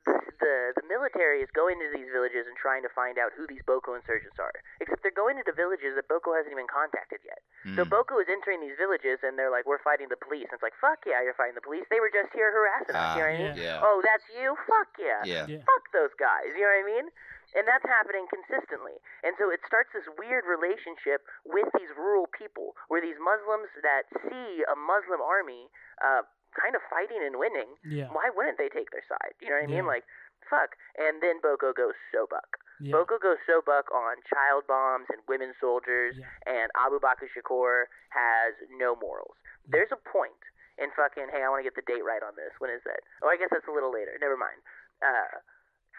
the, 0.07 0.15
the 0.43 0.55
the 0.83 0.87
military 0.91 1.41
is 1.45 1.51
going 1.55 1.79
into 1.79 1.93
these 1.95 2.11
villages 2.11 2.47
and 2.49 2.57
trying 2.59 2.83
to 2.83 2.91
find 2.93 3.19
out 3.19 3.31
who 3.37 3.47
these 3.47 3.63
Boko 3.67 3.95
insurgents 3.95 4.39
are. 4.43 4.51
Except 4.83 5.03
they're 5.03 5.15
going 5.15 5.39
into 5.39 5.53
villages 5.55 5.95
that 5.95 6.09
Boko 6.11 6.35
hasn't 6.35 6.51
even 6.51 6.67
contacted 6.67 7.21
yet. 7.23 7.41
So 7.79 7.87
Mm. 7.87 7.91
Boko 7.95 8.19
is 8.19 8.27
entering 8.27 8.59
these 8.59 8.75
villages 8.77 9.23
and 9.23 9.39
they're 9.39 9.51
like, 9.53 9.67
"We're 9.67 9.83
fighting 9.83 10.09
the 10.11 10.19
police." 10.19 10.51
And 10.51 10.59
it's 10.59 10.67
like, 10.67 10.75
"Fuck 10.83 11.07
yeah, 11.07 11.23
you're 11.23 11.39
fighting 11.39 11.55
the 11.55 11.63
police. 11.65 11.87
They 11.91 12.01
were 12.03 12.11
just 12.11 12.33
here 12.35 12.51
harassing 12.51 12.97
us." 12.97 13.03
Ah, 13.03 13.15
you 13.15 13.23
know 13.23 13.31
what 13.31 13.39
I 13.39 13.43
mean? 13.43 13.55
yeah. 13.63 13.79
Oh, 13.83 14.03
that's 14.03 14.27
you? 14.35 14.57
Fuck 14.67 14.91
yeah. 14.99 15.23
Yeah. 15.25 15.47
Yeah. 15.47 15.63
Fuck 15.63 15.85
those 15.95 16.15
guys. 16.19 16.51
You 16.59 16.67
know 16.67 16.75
what 16.75 16.83
I 16.83 16.91
mean? 16.91 17.07
And 17.55 17.69
that's 17.69 17.85
happening 17.85 18.25
consistently. 18.33 18.97
And 19.23 19.37
so 19.37 19.53
it 19.53 19.61
starts 19.69 19.93
this 19.93 20.09
weird 20.17 20.49
relationship 20.49 21.21
with 21.45 21.69
these 21.77 21.93
rural 22.01 22.25
people 22.33 22.73
where 22.89 23.01
these 23.05 23.21
Muslims 23.21 23.69
that 23.85 24.09
see 24.25 24.65
a 24.65 24.75
Muslim 24.75 25.21
army 25.21 25.69
uh, 26.01 26.25
kind 26.59 26.75
of 26.77 26.83
fighting 26.91 27.21
and 27.25 27.37
winning, 27.41 27.77
Yeah. 27.85 28.09
why 28.13 28.29
wouldn't 28.35 28.59
they 28.59 28.69
take 28.69 28.91
their 28.93 29.05
side? 29.09 29.35
You 29.41 29.49
know 29.51 29.57
what 29.57 29.65
I 29.65 29.73
mean? 29.73 29.85
Yeah. 29.89 29.93
Like, 30.01 30.05
fuck. 30.49 30.77
And 31.01 31.23
then 31.23 31.41
Boko 31.41 31.73
goes 31.73 31.95
so 32.13 32.27
buck. 32.29 32.59
Yeah. 32.81 32.93
Boko 32.93 33.17
goes 33.19 33.39
so 33.47 33.63
buck 33.65 33.89
on 33.95 34.21
child 34.29 34.67
bombs 34.67 35.07
and 35.09 35.23
women 35.29 35.55
soldiers, 35.61 36.17
Yeah. 36.19 36.29
and 36.47 36.69
Abu 36.77 36.99
Bakr 37.01 37.29
Shekau 37.31 37.85
has 38.11 38.53
no 38.77 38.97
morals. 38.97 39.37
There's 39.69 39.93
a 39.93 40.01
point 40.11 40.37
in 40.79 40.91
fucking, 40.93 41.29
hey, 41.31 41.43
I 41.45 41.49
want 41.49 41.61
to 41.61 41.69
get 41.69 41.77
the 41.77 41.87
date 41.87 42.03
right 42.05 42.23
on 42.23 42.35
this. 42.37 42.53
When 42.59 42.71
is 42.71 42.83
that? 42.85 43.01
Oh, 43.23 43.29
I 43.29 43.37
guess 43.37 43.49
that's 43.51 43.69
a 43.69 43.73
little 43.73 43.93
later. 43.93 44.17
Never 44.21 44.37
mind. 44.37 44.59
Uh, 45.01 45.39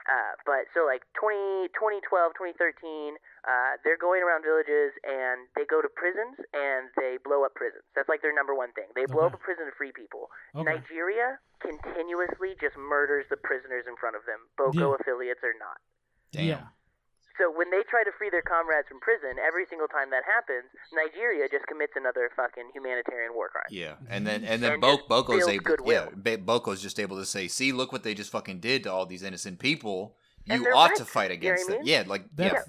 uh, 0.10 0.34
but 0.46 0.68
so 0.76 0.84
like 0.86 1.04
20, 1.16 1.72
2012, 1.76 2.36
2013, 2.36 3.16
uh, 3.48 3.80
they're 3.84 4.00
going 4.00 4.20
around 4.24 4.44
villages 4.44 4.92
and 5.08 5.48
they 5.56 5.64
go 5.68 5.80
to 5.82 5.88
prisons 5.92 6.36
and 6.52 6.92
they 7.00 7.16
blow 7.24 7.44
up 7.48 7.56
prisons. 7.56 7.84
That's 7.96 8.08
like 8.12 8.22
their 8.22 8.36
number 8.36 8.56
one 8.56 8.72
thing. 8.76 8.92
They 8.96 9.06
blow 9.08 9.28
Okay. 9.28 9.36
up 9.36 9.40
a 9.40 9.44
prison 9.44 9.66
to 9.68 9.74
free 9.76 9.92
people. 9.96 10.28
Okay. 10.56 10.76
Nigeria 10.80 11.40
continuously 11.64 12.56
just 12.60 12.76
murders 12.76 13.26
the 13.30 13.38
prisoners 13.38 13.86
in 13.88 13.96
front 13.96 14.16
of 14.16 14.24
them, 14.26 14.40
Boko 14.58 14.92
Yeah. 14.92 14.98
affiliates 15.00 15.44
or 15.44 15.56
not. 15.60 15.80
Damn. 16.32 16.46
Yeah. 16.48 16.64
So 17.38 17.50
when 17.52 17.72
they 17.72 17.82
try 17.90 18.04
to 18.04 18.12
free 18.18 18.30
their 18.30 18.44
comrades 18.44 18.88
from 18.88 19.00
prison, 19.00 19.38
every 19.42 19.66
single 19.68 19.88
time 19.88 20.12
that 20.12 20.24
happens, 20.24 20.66
Nigeria 20.94 21.48
just 21.50 21.66
commits 21.66 21.94
another 21.96 22.30
fucking 22.36 22.70
humanitarian 22.74 23.34
war 23.34 23.50
crime. 23.50 23.66
Yeah, 23.70 23.96
and 24.08 24.26
then 24.28 24.44
and 24.46 24.62
then 24.62 24.74
And 24.74 24.82
Bo- 24.82 24.98
just 24.98 25.08
Boko's 25.10 25.48
able, 25.48 25.64
goodwill. 25.64 26.10
yeah, 26.10 26.16
Ba- 26.16 26.38
Boko's 26.38 26.82
just 26.82 27.00
able 27.00 27.18
to 27.18 27.26
say, 27.26 27.48
"See, 27.48 27.72
look 27.72 27.92
what 27.92 28.04
they 28.04 28.14
just 28.14 28.30
fucking 28.32 28.60
did 28.60 28.84
to 28.84 28.92
all 28.92 29.06
these 29.08 29.24
innocent 29.24 29.58
people. 29.60 30.16
You 30.46 30.62
ought 30.76 30.90
right. 30.90 30.98
to 30.98 31.06
fight 31.06 31.32
You 31.32 31.38
know 31.40 31.50
what 31.50 31.54
against 31.56 31.70
I 31.70 31.74
them." 31.74 31.80
mean? 31.84 31.88
Yeah, 31.88 32.04
like 32.06 32.24
yeah, 32.38 32.62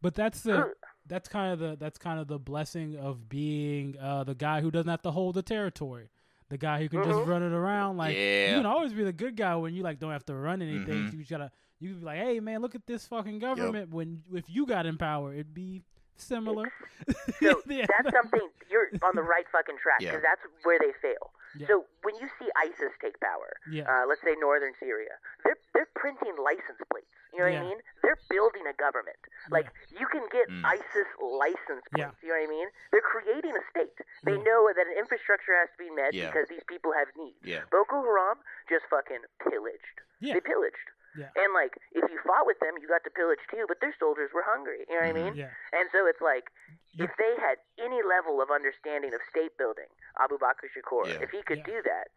But 0.00 0.14
that's 0.14 0.42
the 0.42 0.74
that's 1.06 1.28
kind 1.28 1.52
of 1.52 1.58
the 1.58 1.76
that's 1.76 1.98
kind 1.98 2.20
of 2.20 2.28
the 2.28 2.38
blessing 2.38 2.96
of 2.96 3.28
being 3.28 3.96
uh, 3.98 4.24
the 4.24 4.34
guy 4.34 4.60
who 4.60 4.70
doesn't 4.70 4.90
have 4.90 5.02
to 5.02 5.10
hold 5.10 5.34
the 5.34 5.42
territory. 5.42 6.10
The 6.48 6.58
guy 6.58 6.80
who 6.80 6.88
can 6.88 7.02
just 7.02 7.18
Mhm. 7.18 7.26
run 7.26 7.42
it 7.42 7.52
around 7.52 7.96
like 7.96 8.14
Yeah. 8.16 8.50
you 8.50 8.56
can 8.58 8.66
always 8.66 8.92
be 8.92 9.02
the 9.02 9.12
good 9.12 9.36
guy 9.36 9.56
when 9.56 9.74
you 9.74 9.82
like 9.82 9.98
don't 9.98 10.12
have 10.12 10.24
to 10.26 10.34
run 10.34 10.62
anything. 10.62 11.06
Mhm. 11.08 11.12
You 11.12 11.18
just 11.18 11.30
gotta 11.30 11.50
you 11.80 11.90
can 11.90 11.98
be 12.00 12.04
like, 12.06 12.18
hey 12.18 12.40
man, 12.40 12.60
look 12.62 12.74
at 12.74 12.86
this 12.86 13.06
fucking 13.06 13.38
government. 13.38 13.90
When 13.92 14.22
if 14.32 14.44
you 14.48 14.66
got 14.66 14.86
in 14.86 14.96
power, 14.98 15.32
it'd 15.34 15.54
be 15.54 15.82
similar. 16.16 16.72
So 17.38 17.60
Yeah. 17.68 17.84
that's 17.86 18.10
something 18.16 18.48
you're 18.72 18.88
on 19.04 19.14
the 19.14 19.22
right 19.22 19.44
fucking 19.52 19.76
track 19.78 20.00
Yeah. 20.00 20.10
because 20.16 20.24
that's 20.24 20.40
where 20.64 20.78
they 20.80 20.90
fail. 21.04 21.30
Yeah. 21.54 21.68
So 21.68 21.84
when 22.02 22.16
you 22.16 22.26
see 22.40 22.48
ISIS 22.56 22.90
take 23.04 23.20
power, 23.20 23.52
Yeah. 23.70 23.84
uh, 23.84 24.06
let's 24.08 24.22
say 24.24 24.34
northern 24.40 24.72
Syria, 24.80 25.12
they're 25.44 25.58
they're 25.74 25.88
printing 25.94 26.34
license 26.40 26.80
plates. 26.90 27.12
You 27.32 27.38
know 27.40 27.52
what 27.52 27.52
Yeah. 27.52 27.60
I 27.62 27.68
mean? 27.68 27.78
They're 28.02 28.18
building 28.32 28.64
a 28.66 28.72
government. 28.80 29.20
Like 29.52 29.68
you 29.92 30.06
can 30.08 30.24
get 30.32 30.48
Mm. 30.48 30.64
ISIS 30.64 31.08
license 31.20 31.84
plates. 31.92 32.16
Yeah. 32.18 32.24
You 32.24 32.28
know 32.32 32.40
what 32.40 32.48
I 32.48 32.56
mean? 32.58 32.68
They're 32.90 33.04
creating 33.06 33.54
a 33.54 33.64
state. 33.70 33.98
They 34.24 34.36
Yeah. 34.40 34.48
know 34.48 34.72
that 34.72 34.86
an 34.88 34.96
infrastructure 34.98 35.54
has 35.60 35.68
to 35.76 35.78
be 35.78 35.90
met 35.90 36.14
Yeah. 36.14 36.26
because 36.32 36.48
these 36.48 36.64
people 36.64 36.92
have 36.96 37.08
needs. 37.16 37.38
yeah, 37.44 37.62
Boko 37.70 38.00
Haram 38.02 38.38
just 38.72 38.86
fucking 38.88 39.22
pillaged. 39.44 40.00
Yeah. 40.20 40.34
They 40.34 40.40
pillaged. 40.40 40.88
Yeah. 41.16 41.32
And 41.34 41.50
like, 41.56 41.74
if 41.96 42.04
you 42.12 42.20
fought 42.22 42.44
with 42.44 42.60
them, 42.60 42.76
you 42.80 42.86
got 42.86 43.02
to 43.08 43.12
pillage 43.12 43.40
too. 43.50 43.64
But 43.66 43.80
their 43.80 43.96
soldiers 43.98 44.30
were 44.36 44.44
hungry. 44.44 44.84
You 44.88 45.00
know 45.00 45.08
what 45.08 45.16
I 45.16 45.18
mean? 45.18 45.32
Mm-hmm. 45.34 45.48
yeah. 45.48 45.76
And 45.76 45.88
so 45.90 46.04
it's 46.06 46.20
like, 46.20 46.52
You- 46.92 47.04
if 47.08 47.12
they 47.16 47.32
had 47.40 47.58
any 47.80 48.00
level 48.04 48.40
of 48.44 48.52
understanding 48.52 49.12
of 49.16 49.20
state 49.28 49.56
building, 49.56 49.88
Abu 50.20 50.36
Bakr 50.36 50.68
Shekau, 50.72 51.08
Yeah. 51.08 51.24
if 51.24 51.30
he 51.32 51.40
could 51.42 51.64
Yeah. 51.64 51.72
do 51.72 51.78
that, 51.88 52.08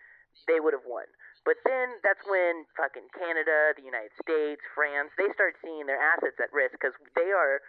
they 0.47 0.59
would 0.59 0.73
have 0.77 0.85
won. 0.85 1.07
But 1.47 1.57
then 1.65 1.95
that's 2.03 2.21
when 2.27 2.65
fucking 2.75 3.07
Canada, 3.17 3.73
the 3.75 3.81
United 3.83 4.11
States, 4.21 4.61
France, 4.75 5.09
they 5.17 5.31
start 5.33 5.55
seeing 5.63 5.87
their 5.87 5.99
assets 5.99 6.35
at 6.39 6.51
risk 6.53 6.73
because 6.75 6.93
they 7.15 7.31
are 7.31 7.61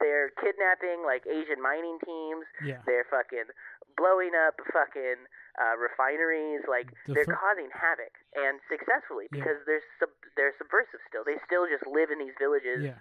they're 0.00 0.30
kidnapping 0.38 1.02
like 1.02 1.26
Asian 1.26 1.60
mining 1.60 1.98
teams. 2.06 2.46
Yeah. 2.62 2.78
They're 2.86 3.04
fucking 3.10 3.50
blowing 3.98 4.30
up 4.38 4.54
fucking 4.72 5.26
uh, 5.60 5.76
refineries. 5.76 6.62
Like 6.68 6.88
The 7.06 7.14
they're 7.14 7.24
fir- 7.26 7.34
causing 7.36 7.68
havoc 7.74 8.14
and 8.34 8.60
successfully 8.70 9.26
Yeah. 9.32 9.42
because 9.42 9.58
they're 9.66 9.82
sub- 9.98 10.22
they're 10.36 10.54
subversive 10.58 11.00
still. 11.08 11.24
They 11.26 11.36
still 11.46 11.66
just 11.66 11.86
live 11.86 12.10
in 12.10 12.18
these 12.18 12.34
villages 12.38 12.84
Yeah. 12.84 12.98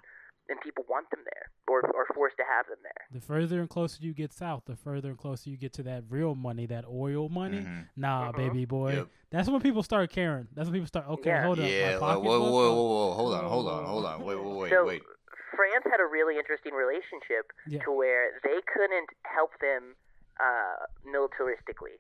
and 0.50 0.60
people 0.62 0.84
want 0.90 1.10
them 1.12 1.22
there 1.24 1.52
or 1.68 1.82
or 1.94 2.06
forced 2.16 2.38
to 2.38 2.44
have 2.50 2.66
them 2.68 2.80
there. 2.82 3.04
The 3.12 3.22
further 3.22 3.60
and 3.60 3.70
closer 3.70 4.02
you 4.02 4.14
get 4.14 4.34
south, 4.34 4.64
the 4.66 4.76
further 4.76 5.10
and 5.10 5.18
closer 5.18 5.50
you 5.50 5.58
get 5.58 5.74
to 5.74 5.84
that 5.84 6.04
real 6.10 6.34
money, 6.36 6.66
that 6.68 6.86
oil 6.90 7.30
money. 7.30 7.62
Mhm. 7.62 7.90
Nah, 7.96 8.32
Mhm. 8.32 8.38
baby 8.38 8.66
boy. 8.66 8.94
Yep. 8.94 9.08
That's 9.30 9.50
when 9.50 9.62
people 9.62 9.84
start 9.84 10.10
caring. 10.10 10.48
That's 10.54 10.68
when 10.68 10.74
people 10.74 10.88
start. 10.88 11.08
Okay, 11.20 11.30
Yeah. 11.30 11.44
hold 11.44 11.60
up. 11.60 11.66
Yeah, 11.70 11.98
like, 12.02 12.18
whoa, 12.18 12.40
whoa, 12.40 12.52
whoa, 12.52 12.74
whoa, 12.74 12.88
whoa, 12.90 13.12
hold 13.14 13.34
on, 13.36 13.44
hold 13.46 13.68
on, 13.68 13.84
hold 13.86 14.06
on, 14.06 14.24
wait, 14.24 14.36
wait, 14.40 14.56
wait, 14.56 14.70
so 14.72 14.86
wait. 14.86 15.04
France 15.56 15.86
had 15.90 16.00
a 16.00 16.06
really 16.06 16.38
interesting 16.38 16.74
relationship 16.74 17.52
Yeah. 17.68 17.84
to 17.84 17.92
where 17.92 18.40
they 18.44 18.62
couldn't 18.74 19.10
help 19.26 19.58
them 19.60 19.96
uh, 20.40 20.86
militaristically, 21.04 21.98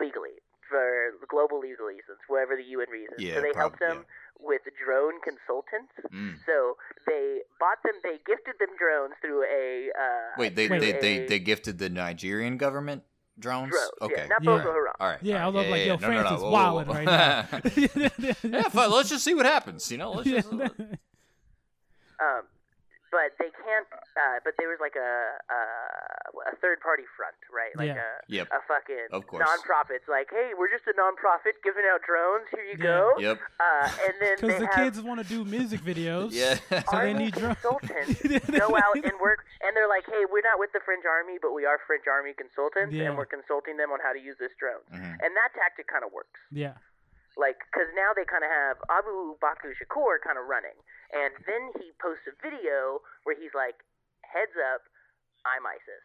legally, 0.00 0.40
for 0.68 1.12
global 1.28 1.60
legal 1.60 1.86
reasons, 1.86 2.18
whatever 2.28 2.56
the 2.56 2.64
UN 2.64 2.90
reasons. 2.90 3.18
Yeah, 3.18 3.34
so 3.34 3.40
they 3.42 3.52
prob- 3.52 3.78
helped 3.78 3.80
them 3.80 4.04
with 4.40 4.62
drone 4.84 5.20
consultants. 5.20 5.92
Mm. 6.12 6.38
So 6.46 6.76
they 7.06 7.40
bought 7.58 7.82
them, 7.84 7.94
they 8.02 8.20
gifted 8.26 8.54
them 8.60 8.76
drones 8.78 9.14
through 9.20 9.44
a. 9.44 9.90
Uh, 9.96 10.38
Wait, 10.38 10.54
they, 10.56 10.68
through 10.68 10.80
they, 10.80 10.94
a 10.96 11.00
they, 11.00 11.26
they 11.26 11.38
gifted 11.38 11.78
the 11.78 11.88
Nigerian 11.88 12.56
government 12.56 13.02
drones? 13.38 13.70
drone. 13.70 14.10
Okay. 14.10 14.22
Yeah, 14.22 14.26
not 14.28 14.44
Yeah. 14.44 14.56
Boko 14.56 14.72
Haram. 14.72 14.94
All 15.00 15.08
right. 15.08 15.18
Yeah, 15.22 15.38
I 15.38 15.42
all 15.42 15.52
was 15.52 15.64
right. 15.64 15.70
like, 15.70 15.86
yo, 15.86 15.96
no, 15.96 16.00
no, 16.00 16.06
France 16.06 16.30
no, 16.30 16.36
is 16.36 16.42
whoa, 16.42 16.48
whoa, 16.48 16.52
wilding 16.52 16.88
whoa. 16.88 16.94
right 16.94 17.04
now. 17.04 18.28
yeah, 18.58 18.68
fine. 18.68 18.90
Let's 18.90 19.08
just 19.08 19.24
see 19.24 19.34
what 19.34 19.46
happens. 19.46 19.90
You 19.90 19.98
know, 19.98 20.12
let's 20.12 20.28
just. 20.28 20.48
Um, 22.20 22.42
but 23.10 23.32
they 23.38 23.50
can't. 23.64 23.86
Uh, 24.16 24.38
but 24.44 24.54
there 24.58 24.68
was 24.68 24.78
like 24.80 24.96
a 24.96 25.12
a, 25.48 25.60
a 26.52 26.56
third 26.60 26.80
party 26.80 27.04
front, 27.16 27.36
right? 27.52 27.72
Like 27.76 27.88
Yeah. 27.94 28.04
a 28.04 28.08
Yep. 28.28 28.46
a 28.52 28.60
fucking 28.68 29.06
Of 29.12 29.26
course. 29.26 29.44
non-profits. 29.46 30.04
Like, 30.08 30.28
hey, 30.30 30.52
we're 30.58 30.70
just 30.70 30.86
a 30.86 30.94
non-profit 30.96 31.62
giving 31.64 31.84
out 31.88 32.02
drones. 32.04 32.46
Here 32.52 32.64
you 32.64 32.76
Yeah. 32.78 32.84
go. 32.84 33.02
Yep. 33.18 33.36
Uh, 33.60 33.88
and 34.06 34.14
then 34.20 34.36
Because 34.40 34.60
the 34.60 34.66
have 34.66 34.74
kids 34.76 35.00
want 35.00 35.20
to 35.22 35.26
do 35.26 35.44
music 35.44 35.80
videos. 35.80 36.30
Yeah. 36.32 36.56
So 36.90 36.98
they 37.00 37.14
need 37.14 37.34
drones. 37.34 37.56
consultants 37.60 38.20
go 38.62 38.76
out 38.76 38.96
and 39.00 39.16
work, 39.20 39.44
and 39.64 39.74
they're 39.76 39.88
like, 39.88 40.06
hey, 40.06 40.24
we're 40.30 40.44
not 40.44 40.58
with 40.58 40.72
the 40.72 40.80
French 40.84 41.04
army, 41.04 41.38
but 41.40 41.52
we 41.52 41.64
are 41.64 41.78
French 41.86 42.04
army 42.06 42.32
consultants, 42.36 42.94
Yeah. 42.94 43.08
and 43.10 43.16
we're 43.18 43.26
consulting 43.30 43.76
them 43.76 43.90
on 43.90 44.00
how 44.02 44.12
to 44.12 44.20
use 44.20 44.36
this 44.38 44.52
drone. 44.58 44.84
Mhm. 44.92 45.16
And 45.24 45.30
that 45.36 45.50
tactic 45.54 45.86
kind 45.88 46.04
of 46.04 46.12
works. 46.12 46.40
Yeah. 46.50 46.74
Like 47.38 47.62
because 47.70 47.86
now 47.94 48.10
they 48.18 48.26
kind 48.26 48.42
of 48.42 48.50
have 48.50 48.76
Abu 48.90 49.38
Bakr 49.38 49.70
Shekau 49.70 50.18
kind 50.26 50.36
of 50.36 50.50
running, 50.50 50.74
and 51.14 51.30
then 51.46 51.70
he 51.78 51.94
posts 52.02 52.26
a 52.26 52.34
video 52.42 52.98
where 53.22 53.38
he's 53.38 53.54
like, 53.54 53.78
"Heads 54.26 54.58
up, 54.58 54.82
I'm 55.46 55.62
ISIS." 55.62 56.04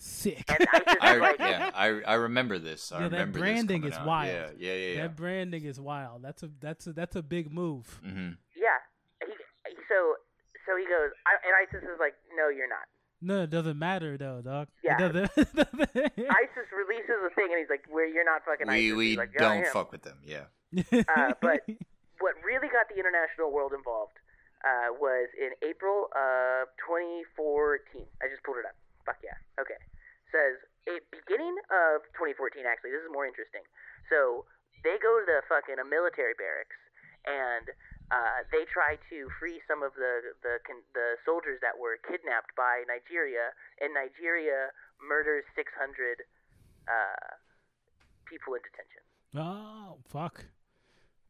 Sick. 0.00 0.42
And 0.48 0.66
ISIS 0.72 0.98
I, 1.00 1.16
like, 1.20 1.38
yeah, 1.38 1.70
I, 1.74 1.86
I 2.02 2.14
remember 2.14 2.58
this. 2.58 2.90
I 2.90 3.02
Yeah, 3.02 3.08
that 3.08 3.32
branding 3.32 3.82
this 3.82 3.92
is 3.92 3.98
coming 3.98 4.08
wild. 4.08 4.32
Yeah, 4.32 4.50
yeah, 4.56 4.72
yeah. 4.72 4.94
yeah. 4.94 5.02
That 5.02 5.16
branding 5.16 5.64
is 5.64 5.78
wild. 5.78 6.22
That's 6.22 6.42
a 6.42 6.50
that's 6.60 6.86
a 6.86 6.92
that's 6.92 7.14
a 7.14 7.22
big 7.22 7.52
move. 7.52 8.00
hmm 8.02 8.40
yeah. 8.56 8.80
He, 9.20 9.36
he 9.68 9.76
so 9.84 10.16
so 10.64 10.80
he 10.80 10.86
goes, 10.88 11.12
I, 11.28 11.36
and 11.44 11.52
ISIS 11.60 11.84
is 11.84 12.00
like, 12.00 12.14
"No, 12.34 12.48
you're 12.48 12.70
not." 12.70 12.88
No, 13.22 13.42
it 13.46 13.50
doesn't 13.50 13.78
matter 13.78 14.18
though, 14.18 14.42
dog. 14.42 14.68
Yeah. 14.82 14.98
It 15.06 15.12
doesn't. 15.14 15.30
ISIS 15.38 16.68
releases 16.74 17.22
a 17.22 17.30
thing, 17.34 17.48
and 17.54 17.58
he's 17.62 17.70
like, 17.70 17.86
"Where 17.88 18.06
you're 18.06 18.26
not 18.26 18.44
fucking 18.44 18.66
We 18.66 18.90
ISIS." 18.90 18.96
we 18.98 19.08
He's 19.14 19.16
like, 19.16 19.30
"Yeah, 19.38 19.48
I 19.48 19.62
don't 19.62 19.72
fuck 19.72 19.92
with 19.92 20.02
them. 20.02 20.18
Yeah. 20.26 20.50
Uh, 20.92 21.36
but 21.40 21.62
what 22.18 22.34
really 22.42 22.68
got 22.68 22.88
the 22.88 22.96
international 22.96 23.52
world 23.52 23.72
involved 23.76 24.16
uh, 24.64 24.94
was 24.96 25.28
in 25.36 25.52
April 25.62 26.08
of 26.16 26.70
2014. 26.80 28.06
I 28.22 28.30
just 28.30 28.42
pulled 28.42 28.58
it 28.58 28.66
up. 28.66 28.74
Fuck 29.04 29.18
yeah. 29.22 29.36
Okay. 29.60 29.78
Says 30.30 30.56
a 30.88 31.02
beginning 31.12 31.58
of 31.68 32.06
2014. 32.16 32.64
Actually, 32.64 32.94
this 32.96 33.04
is 33.04 33.12
more 33.12 33.26
interesting. 33.28 33.62
So 34.08 34.46
they 34.86 34.96
go 35.02 35.20
to 35.20 35.26
the 35.26 35.42
fucking 35.50 35.76
a 35.78 35.86
military 35.86 36.34
barracks 36.38 36.78
and 37.26 37.70
uh, 38.12 38.44
they 38.52 38.68
try 38.68 39.00
to 39.08 39.32
free 39.40 39.64
some 39.64 39.80
of 39.80 39.96
the 39.96 40.36
the 40.44 40.60
the 40.92 41.16
soldiers 41.24 41.56
that 41.64 41.80
were 41.80 41.96
kidnapped 42.04 42.52
by 42.52 42.84
Nigeria, 42.84 43.56
and 43.80 43.96
Nigeria 43.96 44.68
murders 45.00 45.48
600 45.56 46.20
uh, 46.86 47.32
people 48.28 48.52
in 48.52 48.60
detention. 48.60 49.02
oh 49.40 49.96
fuck. 50.12 50.44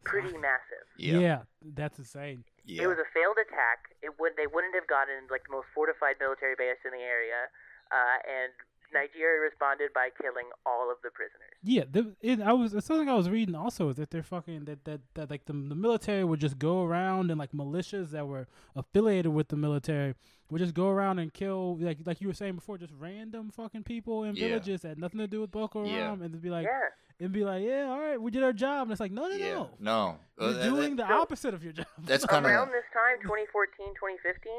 Pretty 0.02 0.34
massive. 0.34 0.82
Yeah. 0.98 1.22
Yeah, 1.22 1.40
that's 1.62 2.02
insane. 2.02 2.42
Yeah. 2.66 2.82
It 2.82 2.88
was 2.90 2.98
a 2.98 3.06
failed 3.14 3.38
attack. 3.38 3.94
It 4.02 4.18
would 4.18 4.34
they 4.34 4.50
wouldn't 4.50 4.74
have 4.74 4.90
gotten 4.90 5.30
like 5.30 5.46
the 5.46 5.54
most 5.54 5.70
fortified 5.70 6.18
military 6.18 6.58
base 6.58 6.82
in 6.82 6.90
the 6.90 7.06
area, 7.06 7.46
uh, 7.94 8.18
and 8.26 8.50
Nigeria 8.94 9.40
responded 9.40 9.92
by 9.94 10.08
killing 10.20 10.46
all 10.66 10.90
of 10.90 10.98
the 11.02 11.10
prisoners. 11.10 11.52
Yeah, 11.62 11.84
the, 11.90 12.14
it, 12.20 12.40
I 12.40 12.52
was 12.52 12.72
something 12.84 13.08
I 13.08 13.14
was 13.14 13.28
reading 13.30 13.54
also 13.54 13.88
is 13.88 13.96
that 13.96 14.10
they're 14.10 14.22
fucking 14.22 14.64
that 14.66 14.84
that, 14.84 15.00
that 15.14 15.30
like 15.30 15.44
the 15.46 15.52
the 15.52 15.74
military 15.74 16.24
would 16.24 16.40
just 16.40 16.58
go 16.58 16.84
around 16.84 17.30
and 17.30 17.38
like 17.38 17.52
militias 17.52 18.10
that 18.10 18.26
were 18.26 18.46
affiliated 18.76 19.32
with 19.32 19.48
the 19.48 19.56
military 19.56 20.14
would 20.50 20.58
just 20.60 20.74
go 20.74 20.88
around 20.88 21.18
and 21.18 21.32
kill 21.32 21.76
like 21.78 21.98
like 22.04 22.20
you 22.20 22.28
were 22.28 22.34
saying 22.34 22.54
before, 22.54 22.78
just 22.78 22.92
random 22.98 23.50
fucking 23.50 23.84
people 23.84 24.24
in 24.24 24.34
Yeah. 24.36 24.48
villages 24.48 24.82
that 24.82 24.88
had 24.88 24.98
nothing 24.98 25.18
to 25.20 25.26
do 25.26 25.40
with 25.40 25.50
Boko 25.50 25.84
Yeah. 25.84 25.92
Haram, 25.92 26.22
and 26.22 26.30
it'd 26.30 26.42
be 26.42 26.50
like 26.50 26.66
yeah, 26.66 26.88
it'd 27.18 27.32
be 27.32 27.44
like 27.44 27.64
yeah, 27.64 27.86
all 27.88 27.98
right, 28.00 28.20
we 28.20 28.30
did 28.30 28.42
our 28.42 28.52
job, 28.52 28.82
and 28.82 28.92
it's 28.92 29.00
like 29.00 29.12
no, 29.12 29.28
no, 29.28 29.36
yeah. 29.36 29.54
no, 29.54 29.70
No. 29.78 30.18
you're 30.38 30.48
Uh, 30.48 30.52
that- 30.52 30.64
doing 30.64 30.96
the 30.96 31.06
so- 31.08 31.14
opposite 31.22 31.54
of 31.54 31.62
your 31.64 31.72
job. 31.72 31.86
That's 32.04 32.26
kind 32.32 32.44
around 32.44 32.68
of. 32.68 32.74
this 32.74 32.84
time, 32.92 33.16
2014, 33.22 33.94
2015, 33.94 34.52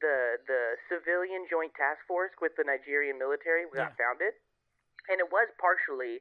the 0.00 0.40
the 0.48 0.62
civilian 0.88 1.46
joint 1.50 1.72
task 1.76 2.00
force 2.08 2.32
with 2.40 2.52
the 2.56 2.64
Nigerian 2.64 3.18
military 3.18 3.64
got 3.74 3.92
Yeah. 3.92 4.00
founded, 4.00 4.34
and 5.08 5.20
it 5.20 5.30
was 5.30 5.48
partially 5.60 6.20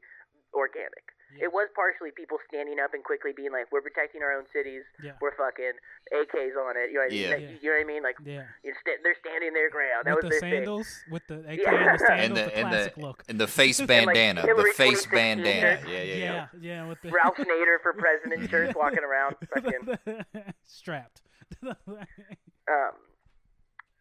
organic. 0.54 1.04
Yeah. 1.38 1.46
It 1.46 1.54
was 1.54 1.70
partially 1.78 2.10
people 2.10 2.40
standing 2.50 2.80
up 2.82 2.96
and 2.96 3.04
quickly 3.04 3.34
being 3.38 3.52
like, 3.52 3.72
"We're 3.72 3.84
protecting 3.86 4.24
our 4.24 4.34
own 4.34 4.46
cities. 4.52 4.82
Yeah. 5.04 5.14
We're 5.22 5.36
fucking 5.38 5.74
AKs 6.12 6.58
on 6.58 6.74
it." 6.76 6.90
You 6.90 6.96
know 6.96 7.02
what 7.06 7.14
I 7.14 7.14
mean? 7.14 7.22
Yeah. 7.22 7.30
Like, 7.30 7.42
Yeah. 7.42 7.58
You 7.62 7.70
know 7.70 7.76
what 7.76 7.82
I 7.82 7.84
mean? 7.86 8.02
Like 8.04 8.16
yeah, 8.26 8.46
you're 8.64 8.74
sta- 8.82 8.98
they're 9.04 9.16
standing 9.22 9.54
their 9.54 9.70
ground. 9.70 10.08
That 10.10 10.16
with 10.16 10.24
was 10.26 10.34
the 10.34 10.40
their 10.42 10.50
thing. 10.50 10.52
sandals, 10.66 10.90
with 11.12 11.28
the 11.28 11.40
AK 11.46 11.60
Yeah. 11.62 11.70
and 11.70 11.86
the 11.86 11.90
and 11.94 12.00
sandals, 12.02 12.34
the 12.34 12.50
the, 12.50 12.58
and 12.58 12.72
the 12.74 13.00
look. 13.00 13.24
and 13.30 13.40
the 13.40 13.48
face 13.48 13.80
And, 13.80 13.90
like, 13.90 14.06
bandana, 14.08 14.42
the 14.42 14.74
face 14.74 15.06
2016 15.06 15.14
bandana. 15.14 15.62
shirts. 15.62 15.86
Yeah, 15.88 16.02
yeah, 16.02 16.14
yeah. 16.16 16.26
yeah, 16.34 16.48
yeah, 16.60 16.88
with 16.90 17.00
the 17.04 17.12
Ralph 17.12 17.38
Nader 17.38 17.78
for 17.84 17.94
president 18.06 18.50
shirts 18.50 18.74
walking 18.76 19.04
around. 19.06 19.36
Fucking 19.54 20.26
strapped. 20.66 21.22
um, 21.64 22.94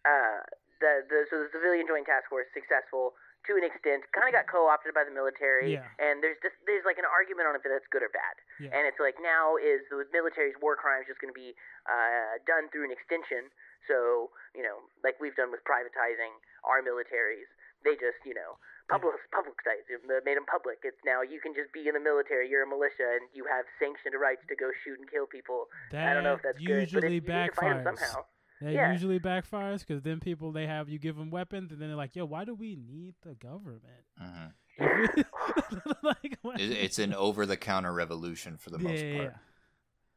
uh, 0.08 0.40
the 0.80 1.04
the 1.10 1.18
so 1.28 1.34
the 1.44 1.50
civilian 1.52 1.84
joint 1.86 2.06
task 2.08 2.28
force 2.32 2.48
successful 2.56 3.12
to 3.46 3.54
an 3.54 3.62
extent, 3.62 4.02
kind 4.12 4.26
of 4.26 4.34
got 4.34 4.50
co-opted 4.50 4.90
by 4.92 5.06
the 5.06 5.14
military, 5.14 5.78
Yeah. 5.78 5.86
and 6.02 6.20
there's 6.24 6.36
just 6.42 6.58
there's 6.66 6.82
like 6.84 6.98
an 6.98 7.06
argument 7.06 7.46
on 7.46 7.54
if 7.54 7.62
that's 7.62 7.86
good 7.92 8.02
or 8.02 8.10
bad, 8.10 8.34
Yeah. 8.58 8.74
and 8.74 8.82
it's 8.88 8.98
like 8.98 9.14
now 9.22 9.54
is 9.56 9.84
the 9.92 10.04
military's 10.12 10.58
war 10.60 10.74
crimes 10.74 11.06
just 11.06 11.20
going 11.22 11.30
to 11.32 11.38
be 11.38 11.54
uh, 11.86 12.42
done 12.50 12.66
through 12.74 12.84
an 12.88 12.92
extension? 12.92 13.48
So 13.86 14.30
you 14.58 14.62
know, 14.66 14.82
like 15.06 15.20
we've 15.22 15.36
done 15.38 15.50
with 15.54 15.62
privatizing 15.64 16.34
our 16.66 16.82
militaries, 16.82 17.46
they 17.86 17.94
just 17.94 18.18
you 18.26 18.34
know 18.34 18.58
public 18.90 19.14
publicized 19.30 19.86
it, 19.88 20.02
made 20.26 20.36
them 20.36 20.44
public. 20.50 20.82
It's 20.82 21.00
now 21.06 21.22
you 21.22 21.38
can 21.40 21.54
just 21.54 21.70
be 21.72 21.86
in 21.88 21.94
the 21.94 22.02
military, 22.02 22.50
you're 22.50 22.66
a 22.66 22.68
militia, 22.68 23.06
and 23.22 23.30
you 23.32 23.46
have 23.46 23.64
sanctioned 23.78 24.18
rights 24.18 24.42
to 24.50 24.56
go 24.58 24.70
shoot 24.84 24.98
and 24.98 25.06
kill 25.08 25.26
people. 25.30 25.70
that 25.94 26.10
I 26.10 26.12
don't 26.12 26.24
know 26.26 26.34
if 26.34 26.42
That 26.42 26.58
that's 26.58 26.66
good, 26.66 26.90
but 26.92 27.06
usually 27.06 27.06
it, 27.06 27.22
you 27.22 27.22
need 27.22 27.48
to 27.48 27.52
fight 27.54 27.70
'em 27.70 27.84
backfires. 27.86 27.98
somehow. 28.02 28.26
That 28.60 28.72
Yeah. 28.72 28.92
usually 28.92 29.20
backfires 29.20 29.80
because 29.86 30.02
then 30.02 30.18
people 30.20 30.50
they 30.52 30.66
have 30.66 30.88
you 30.88 30.98
give 30.98 31.16
them 31.16 31.30
weapons 31.30 31.70
and 31.70 31.80
then 31.80 31.88
they're 31.88 31.96
like, 31.96 32.16
yo, 32.16 32.24
why 32.24 32.44
do 32.44 32.54
we 32.54 32.74
need 32.76 33.14
the 33.22 33.34
government? 33.34 33.82
Mhm. 34.20 34.52
Like, 36.02 36.38
It's 36.58 36.98
an 36.98 37.14
over-the-counter 37.14 37.92
revolution 37.92 38.56
for 38.56 38.70
the 38.70 38.78
yeah, 38.78 38.88
most 38.88 39.02
yeah, 39.04 39.16
part. 39.16 39.34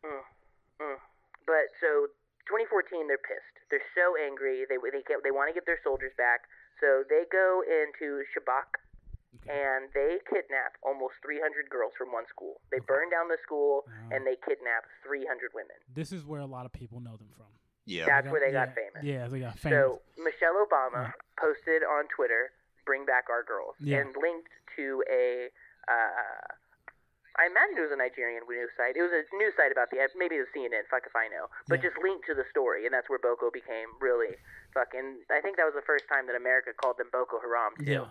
yeah. 0.04 0.10
Mm, 0.10 0.24
mm. 0.82 0.98
But 1.46 1.66
so 1.82 2.08
2014, 2.50 3.08
they're 3.08 3.18
pissed. 3.22 3.58
They're 3.70 3.86
so 3.96 4.16
angry. 4.18 4.66
They 4.70 4.78
they 4.78 5.04
get, 5.08 5.24
they 5.24 5.32
want 5.32 5.50
to 5.50 5.54
get 5.54 5.66
their 5.66 5.80
soldiers 5.84 6.12
back. 6.18 6.42
So 6.80 7.04
they 7.10 7.24
go 7.32 7.62
into 7.66 8.24
Chibok 8.34 8.82
Okay. 9.42 9.48
and 9.64 9.88
they 9.94 10.20
kidnap 10.28 10.76
almost 10.84 11.16
300 11.24 11.70
girls 11.70 11.94
from 11.98 12.12
one 12.12 12.28
school. 12.28 12.60
They 12.70 12.80
burn 12.84 13.10
down 13.10 13.30
the 13.30 13.38
school 13.42 13.86
Wow. 13.88 14.18
and 14.18 14.28
they 14.28 14.36
kidnap 14.44 14.84
300 15.08 15.54
women. 15.56 15.78
This 15.94 16.12
is 16.12 16.26
where 16.26 16.42
a 16.42 16.46
lot 16.50 16.66
of 16.66 16.74
people 16.74 17.00
know 17.00 17.16
them 17.16 17.30
from. 17.38 17.48
Yeah. 17.86 18.06
That's 18.06 18.28
where 18.30 18.40
they 18.40 18.54
yeah, 18.54 18.66
got 18.66 18.76
famous. 18.76 19.02
Yeah, 19.04 19.28
they 19.28 19.40
got 19.40 19.58
famous. 19.60 19.78
So 19.78 20.02
Michelle 20.22 20.58
Obama 20.62 21.14
posted 21.40 21.82
on 21.84 22.06
Twitter, 22.16 22.52
"Bring 22.86 23.06
back 23.06 23.26
our 23.30 23.44
girls," 23.44 23.76
Yeah. 23.80 24.00
and 24.00 24.16
linked 24.16 24.50
to 24.78 25.04
a. 25.10 25.50
Uh, 25.88 26.54
I 27.40 27.48
imagine 27.48 27.80
it 27.80 27.82
was 27.88 27.96
a 27.96 27.98
Nigerian 27.98 28.44
news 28.44 28.70
site. 28.76 28.98
It 29.00 29.02
was 29.02 29.10
a 29.16 29.24
news 29.40 29.56
site 29.56 29.72
about 29.72 29.90
the 29.90 29.98
maybe 30.20 30.36
it 30.36 30.44
was 30.46 30.52
CNN. 30.54 30.84
Fuck 30.92 31.08
if 31.08 31.16
I 31.16 31.28
know, 31.32 31.48
but 31.68 31.80
Yeah. 31.82 31.90
just 31.90 31.98
linked 32.04 32.28
to 32.28 32.36
the 32.36 32.44
story, 32.52 32.86
and 32.86 32.94
that's 32.94 33.10
where 33.10 33.18
Boko 33.20 33.50
became 33.50 33.88
really 34.00 34.36
fucking. 34.76 35.24
I 35.32 35.40
think 35.42 35.56
that 35.58 35.64
was 35.66 35.74
the 35.74 35.82
first 35.88 36.08
time 36.08 36.28
that 36.28 36.36
America 36.36 36.74
called 36.76 36.98
them 37.00 37.10
Boko 37.10 37.40
Haram 37.40 37.74
too. 37.78 37.86
yeah, 37.86 38.10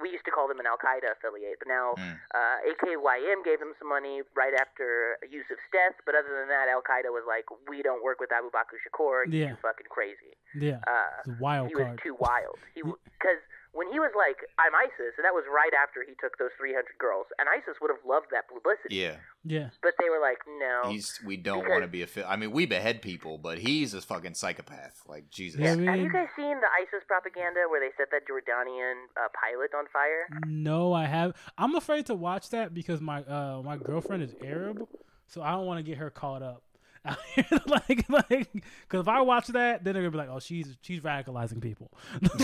We 0.00 0.10
used 0.10 0.24
to 0.24 0.30
call 0.32 0.48
them 0.48 0.58
an 0.58 0.66
Al 0.66 0.78
Qaeda 0.78 1.12
affiliate, 1.12 1.58
but 1.58 1.68
now 1.68 1.94
Mm. 1.98 2.16
uh, 2.34 2.56
AQIM 2.70 3.44
gave 3.44 3.58
them 3.60 3.74
some 3.78 3.88
money 3.88 4.22
right 4.34 4.54
after 4.54 5.18
Yusuf's 5.28 5.62
death. 5.70 5.94
But 6.06 6.14
other 6.14 6.32
than 6.32 6.48
that, 6.48 6.68
Al 6.68 6.82
Qaeda 6.82 7.12
was 7.12 7.24
like, 7.26 7.44
"We 7.68 7.82
don't 7.82 8.02
work 8.02 8.18
with 8.18 8.32
Abu 8.32 8.50
Bakr 8.50 8.80
Shekau. 8.80 9.26
You're 9.26 9.26
Yeah. 9.26 9.50
too 9.50 9.56
fucking 9.62 9.86
crazy." 9.90 10.36
yeah. 10.54 10.80
Uh, 10.86 11.10
It's 11.20 11.28
a 11.28 11.42
wild 11.42 11.68
he 11.68 11.74
was 11.76 11.98
too 12.02 12.14
wild. 12.14 12.58
He 12.74 12.82
because 12.82 13.40
when 13.72 13.90
he 13.92 13.98
was 13.98 14.12
like, 14.16 14.36
"I'm 14.58 14.74
ISIS," 14.74 15.16
and 15.16 15.24
that 15.24 15.32
was 15.34 15.44
right 15.48 15.72
after 15.74 16.04
he 16.04 16.14
took 16.20 16.36
those 16.38 16.52
300 16.58 16.84
girls, 16.98 17.26
and 17.38 17.48
ISIS 17.48 17.80
would 17.80 17.90
have 17.90 18.04
loved 18.06 18.26
that 18.30 18.48
publicity. 18.48 18.96
Yeah, 18.96 19.16
Yeah. 19.44 19.70
But 19.82 19.94
they 19.98 20.08
were 20.08 20.20
like, 20.20 20.38
"No." 20.46 20.90
he's 20.90 21.18
we 21.24 21.36
don't 21.36 21.68
want 21.68 21.82
to 21.82 21.88
be 21.88 22.02
a. 22.02 22.06
Fi- 22.06 22.24
I 22.28 22.36
mean, 22.36 22.52
we 22.52 22.66
behead 22.66 23.02
people, 23.02 23.38
but 23.38 23.58
he's 23.58 23.94
a 23.94 24.00
fucking 24.00 24.34
psychopath. 24.34 25.02
Like 25.08 25.30
Jesus. 25.30 25.60
Yeah, 25.60 25.72
I 25.72 25.96
Have 25.96 26.00
you 26.00 26.12
guys 26.12 26.28
seen 26.36 26.60
the 26.60 26.70
ISIS 26.80 27.04
propaganda 27.08 27.60
where 27.68 27.80
they 27.80 27.92
set 27.96 28.10
that 28.12 28.22
Jordanian 28.28 29.08
uh, 29.16 29.28
pilot 29.32 29.72
on 29.76 29.86
fire? 29.92 30.28
No, 30.46 30.92
I 30.92 31.06
have. 31.06 31.34
I'm 31.58 31.74
afraid 31.74 32.06
to 32.06 32.14
watch 32.14 32.50
that 32.50 32.74
because 32.74 33.00
my 33.00 33.22
uh 33.24 33.62
my 33.64 33.76
girlfriend 33.76 34.22
is 34.22 34.34
Arab, 34.44 34.86
so 35.26 35.42
I 35.42 35.52
don't 35.52 35.66
want 35.66 35.78
to 35.78 35.82
get 35.82 35.98
her 35.98 36.10
caught 36.10 36.42
up. 36.42 36.62
like, 37.66 38.04
like, 38.08 38.52
because 38.52 39.00
if 39.00 39.08
I 39.08 39.20
watch 39.22 39.48
that, 39.48 39.82
then 39.84 39.94
they're 39.94 40.02
gonna 40.02 40.10
be 40.12 40.18
like, 40.18 40.28
"Oh, 40.30 40.38
she's 40.40 40.76
she's 40.82 41.00
radicalizing 41.00 41.60
people." 41.60 41.90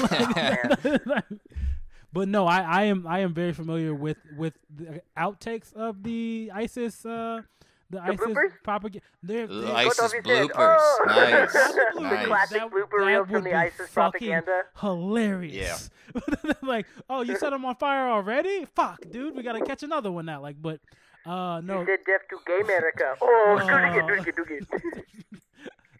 Like- 1.06 1.24
but 2.12 2.28
no, 2.28 2.46
I, 2.46 2.60
I 2.62 2.82
am 2.84 3.06
I 3.06 3.20
am 3.20 3.34
very 3.34 3.52
familiar 3.52 3.94
with 3.94 4.16
with 4.36 4.54
the 4.74 5.02
outtakes 5.16 5.72
of 5.74 6.02
the 6.02 6.50
ISIS 6.54 7.04
uh 7.06 7.42
the, 7.90 8.02
ISIS 8.02 8.20
bloopers? 8.20 8.52
propaganda. 8.62 9.06
They're, 9.22 9.46
The 9.46 9.60
they're- 9.62 9.74
ISIS 9.74 9.98
Go 9.98 10.08
the 10.08 10.16
bloopers. 10.48 10.76
Oh! 10.78 11.04
Nice. 11.06 11.52
the 11.52 12.00
Nice. 12.00 12.26
classic 12.26 12.58
That- 12.58 12.70
blooper 12.70 12.98
that 12.98 13.04
reel 13.06 13.24
from 13.26 13.44
the 13.44 13.54
ISIS 13.54 13.90
propaganda. 13.92 14.62
hilarious. 14.80 15.88
like, 16.62 16.86
oh, 17.08 17.22
you 17.22 17.36
set 17.38 17.50
them 17.50 17.64
on 17.64 17.76
fire 17.76 18.08
already? 18.08 18.66
Fuck, 18.74 19.04
dude, 19.10 19.34
we 19.36 19.42
gotta 19.42 19.64
catch 19.64 19.82
another 19.82 20.10
one 20.12 20.26
now. 20.26 20.40
Like, 20.42 20.60
but 20.60 20.80
uh, 21.28 21.60
no, 21.60 21.80
He 21.80 21.86
said 21.86 22.00
death 22.06 22.24
to 22.30 22.38
gay 22.46 22.60
America. 22.62 23.14
Oh, 23.22 23.58
Uh, 23.60 24.06
do 24.06 24.14
it, 24.14 24.24
do 24.36 24.42
it, 24.42 24.68
do 24.68 24.76
it. 24.98 25.04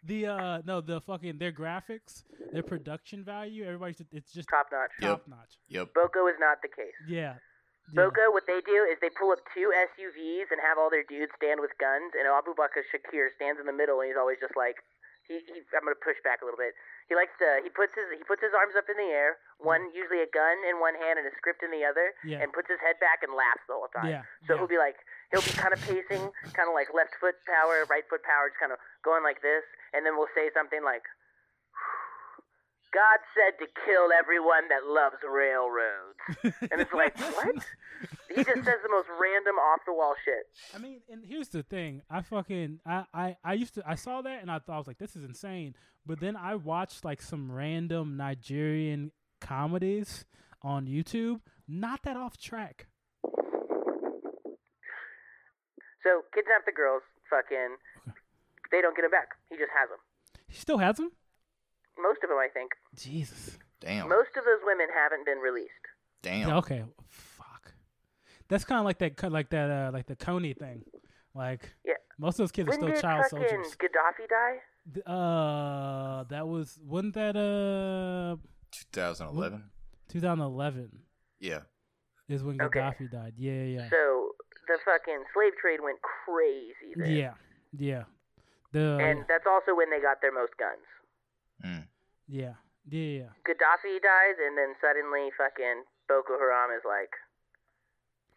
the 0.03 0.25
uh, 0.27 0.61
no, 0.65 0.81
the 0.81 1.01
fucking 1.01 1.37
their 1.37 1.51
graphics, 1.51 2.23
their 2.51 2.63
production 2.63 3.23
value, 3.23 3.63
everybody's 3.65 4.01
it's 4.11 4.31
just 4.33 4.49
Top 4.49 4.67
notch. 4.71 4.91
Yep. 5.01 5.09
top 5.09 5.23
notch. 5.27 5.53
Yep. 5.69 5.93
Boko 5.93 6.27
is 6.27 6.35
not 6.39 6.61
the 6.61 6.69
case. 6.69 6.95
Yeah. 7.07 7.35
yeah. 7.93 7.93
Boko, 7.93 8.31
what 8.33 8.45
they 8.47 8.61
do 8.65 8.85
is 8.89 8.97
they 9.01 9.09
pull 9.13 9.31
up 9.31 9.39
two 9.53 9.69
SUVs 9.93 10.49
and 10.49 10.57
have 10.65 10.77
all 10.81 10.89
their 10.89 11.05
dudes 11.05 11.31
stand 11.37 11.61
with 11.61 11.71
guns, 11.77 12.13
and 12.17 12.25
Abu 12.25 12.53
Bakr 12.57 12.81
Shekau 12.89 13.29
stands 13.37 13.59
in 13.61 13.65
the 13.69 13.73
middle, 13.75 14.01
and 14.01 14.09
he's 14.09 14.17
always 14.17 14.37
just 14.41 14.53
like, 14.57 14.77
he, 15.29 15.37
he 15.45 15.61
I'm 15.77 15.85
gonna 15.85 15.97
push 16.01 16.17
back 16.25 16.41
a 16.41 16.45
little 16.45 16.57
bit. 16.57 16.73
He 17.05 17.13
likes 17.13 17.33
to 17.37 17.61
he 17.61 17.69
puts 17.69 17.93
his 17.93 18.09
he 18.17 18.25
puts 18.25 18.41
his 18.41 18.49
arms 18.57 18.73
up 18.73 18.89
in 18.89 18.97
the 18.97 19.09
air, 19.13 19.37
one 19.61 19.93
usually 19.93 20.25
a 20.25 20.29
gun 20.33 20.57
in 20.65 20.81
one 20.81 20.97
hand 20.97 21.21
and 21.21 21.25
a 21.29 21.33
script 21.37 21.61
in 21.61 21.69
the 21.69 21.85
other, 21.85 22.13
Yeah. 22.25 22.41
and 22.41 22.49
puts 22.49 22.65
his 22.69 22.81
head 22.81 22.97
back 22.97 23.21
and 23.21 23.33
laughs 23.37 23.61
the 23.69 23.77
whole 23.77 23.89
time. 23.93 24.09
Yeah, 24.09 24.25
So 24.49 24.57
yeah. 24.57 24.65
he'll 24.65 24.69
be 24.73 24.81
like 24.81 24.97
he'll 25.31 25.45
be 25.45 25.53
kind 25.55 25.73
of 25.73 25.81
pacing, 25.81 26.29
kind 26.53 26.67
of 26.67 26.73
like 26.73 26.89
left 26.93 27.13
foot 27.19 27.35
power, 27.45 27.85
right 27.89 28.03
foot 28.09 28.23
power, 28.23 28.49
just 28.49 28.59
kind 28.59 28.71
of 28.73 28.79
going 29.03 29.23
like 29.23 29.41
this, 29.41 29.63
and 29.93 30.05
then 30.05 30.17
we'll 30.17 30.31
say 30.35 30.49
something 30.53 30.83
like. 30.83 31.03
God 32.89 33.21
said 33.37 33.53
to 33.61 33.69
kill 33.85 34.09
everyone 34.17 34.65
that 34.73 34.81
loves 34.89 35.21
railroads. 35.21 36.17
And 36.71 36.81
it's 36.81 36.91
like, 36.91 37.15
what? 37.37 37.63
He 38.29 38.43
just 38.43 38.65
says 38.65 38.81
the 38.81 38.89
most 38.89 39.07
random 39.21 39.55
off 39.57 39.81
the 39.85 39.93
wall 39.93 40.15
shit. 40.25 40.47
I 40.73 40.79
mean, 40.79 41.01
and 41.09 41.23
here's 41.23 41.49
the 41.49 41.61
thing. 41.61 42.01
I 42.09 42.21
fucking 42.21 42.79
I, 42.85 43.05
I 43.13 43.37
I 43.43 43.53
used 43.53 43.75
to 43.75 43.83
I 43.85 43.95
saw 43.95 44.21
that 44.21 44.41
and 44.41 44.49
I 44.49 44.59
thought 44.59 44.73
I 44.73 44.77
was 44.77 44.87
like, 44.87 44.97
this 44.97 45.15
is 45.15 45.23
insane. 45.23 45.75
But 46.05 46.19
then 46.19 46.35
I 46.35 46.55
watched 46.55 47.05
like 47.05 47.21
some 47.21 47.51
random 47.51 48.17
Nigerian 48.17 49.11
comedies 49.41 50.25
on 50.61 50.87
YouTube. 50.87 51.41
Not 51.67 52.01
that 52.03 52.17
off 52.17 52.37
track. 52.37 52.87
So 56.03 56.21
kidnap 56.33 56.65
the 56.65 56.71
girls, 56.71 57.03
fucking. 57.29 57.75
They 58.71 58.81
don't 58.81 58.95
get 58.95 59.03
him 59.03 59.09
back. 59.09 59.29
He 59.49 59.55
just 59.57 59.71
has 59.77 59.89
them. 59.89 59.97
He 60.47 60.55
still 60.55 60.77
has 60.77 60.97
them. 60.97 61.11
Most 61.97 62.19
of 62.23 62.29
them, 62.29 62.37
I 62.37 62.49
think. 62.53 62.71
Jesus. 62.95 63.57
Damn. 63.79 64.07
Most 64.07 64.29
of 64.37 64.45
those 64.45 64.59
women 64.63 64.85
haven't 64.93 65.25
been 65.25 65.39
released. 65.39 65.73
Damn. 66.21 66.49
Yeah, 66.49 66.57
okay. 66.57 66.83
Fuck. 67.07 67.73
That's 68.47 68.63
kind 68.65 68.77
of 68.77 68.85
like 68.85 68.99
that, 68.99 69.31
like 69.31 69.49
that, 69.49 69.71
uh, 69.71 69.89
like 69.91 70.05
the 70.05 70.15
Kony 70.15 70.55
thing. 70.55 70.83
Like 71.33 71.67
Yeah. 71.83 71.93
most 72.19 72.35
of 72.35 72.43
those 72.43 72.51
kids 72.51 72.67
are 72.67 72.69
When 72.69 72.77
still 72.79 72.89
did 72.89 73.01
child 73.01 73.25
fucking 73.31 73.47
soldiers. 73.49 73.75
Gaddafi 73.75 74.29
die? 74.29 75.11
Uh, 75.11 76.23
that 76.25 76.47
was 76.47 76.77
wasn't 76.83 77.15
that 77.15 77.35
uh 77.35 78.37
2011. 78.91 79.63
2011 80.09 80.91
Yeah. 81.39 81.61
is 82.27 82.43
when 82.43 82.61
Okay. 82.61 82.79
Gaddafi 82.79 83.11
died. 83.11 83.33
Yeah, 83.35 83.63
yeah, 83.63 83.89
So 83.89 84.28
the 84.69 84.77
fucking 84.85 85.25
slave 85.33 85.57
trade 85.57 85.81
went 85.81 85.97
crazy 86.05 86.93
yeah, 86.95 87.09
yeah, 87.09 87.33
yeah. 87.73 88.03
The 88.71 89.01
And 89.01 89.25
that's 89.25 89.49
also 89.49 89.73
when 89.73 89.89
they 89.89 89.97
got 89.97 90.21
their 90.21 90.31
most 90.31 90.53
guns. 90.61 90.85
Mm. 91.65 91.83
yeah, 92.29 92.53
yeah, 92.87 93.25
yeah. 93.25 93.31
Gaddafi 93.43 93.97
dies, 93.97 94.37
and 94.37 94.53
then 94.53 94.77
suddenly 94.77 95.33
fucking 95.35 95.83
Boko 96.07 96.37
Haram 96.37 96.69
is 96.77 96.85
like, 96.85 97.09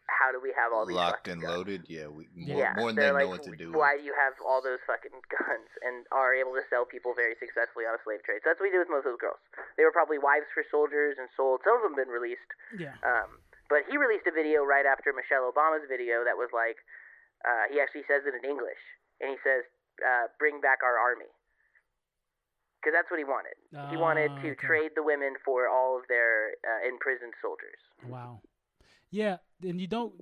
how 0.09 0.33
do 0.33 0.41
we 0.41 0.51
have 0.57 0.73
all 0.73 0.85
these 0.85 0.97
Locked 0.97 1.29
and 1.31 1.39
guns? 1.41 1.53
loaded. 1.53 1.81
Yeah. 1.87 2.11
We, 2.11 2.27
more, 2.35 2.57
yeah, 2.59 2.73
more 2.75 2.91
than 2.91 2.97
they're 2.97 3.13
like, 3.15 3.29
know 3.29 3.33
what 3.39 3.43
to 3.47 3.55
do. 3.55 3.71
why 3.71 3.95
do 3.97 4.03
you 4.03 4.13
have 4.17 4.35
all 4.43 4.59
those 4.61 4.81
fucking 4.83 5.15
guns 5.37 5.69
and 5.85 6.03
are 6.11 6.33
able 6.35 6.53
to 6.57 6.65
sell 6.69 6.83
people 6.83 7.13
very 7.15 7.37
successfully 7.39 7.85
on 7.87 7.95
a 7.95 8.01
slave 8.03 8.21
trade? 8.27 8.41
So 8.43 8.51
that's 8.51 8.59
what 8.59 8.67
we 8.67 8.75
do 8.75 8.81
with 8.83 8.91
most 8.91 9.05
of 9.07 9.15
those 9.15 9.23
girls. 9.23 9.39
They 9.77 9.85
were 9.87 9.95
probably 9.95 10.19
wives 10.19 10.49
for 10.51 10.65
soldiers 10.67 11.15
and 11.21 11.29
sold. 11.37 11.61
Some 11.63 11.77
of 11.79 11.83
them 11.85 11.95
been 11.95 12.11
released. 12.11 12.49
Yeah. 12.75 12.97
Um, 13.05 13.39
but 13.73 13.89
he 13.89 13.97
released 13.97 14.29
a 14.29 14.35
video 14.35 14.61
right 14.61 14.85
after 14.85 15.09
Michelle 15.17 15.49
Obama's 15.49 15.89
video 15.89 16.21
that 16.21 16.37
was 16.37 16.53
like, 16.53 16.77
uh, 17.41 17.65
he 17.73 17.81
actually 17.81 18.05
says 18.05 18.21
it 18.29 18.37
in 18.37 18.45
English, 18.45 18.79
and 19.19 19.33
he 19.33 19.37
says, 19.41 19.65
uh, 20.05 20.29
"Bring 20.37 20.61
back 20.61 20.79
our 20.85 20.97
army," 21.01 21.27
because 22.77 22.93
that's 22.93 23.09
what 23.09 23.17
he 23.17 23.25
wanted. 23.25 23.57
he 23.89 23.97
wanted 23.97 24.29
Ah, 24.31 24.41
to 24.45 24.47
okay. 24.53 24.67
trade 24.67 24.91
the 24.95 25.01
women 25.03 25.33
for 25.43 25.67
all 25.67 25.97
of 25.97 26.03
their 26.07 26.53
uh, 26.61 26.87
imprisoned 26.87 27.33
soldiers. 27.41 27.81
Wow. 28.07 28.41
Yeah, 29.09 29.37
and 29.61 29.81
you 29.81 29.87
don't. 29.87 30.13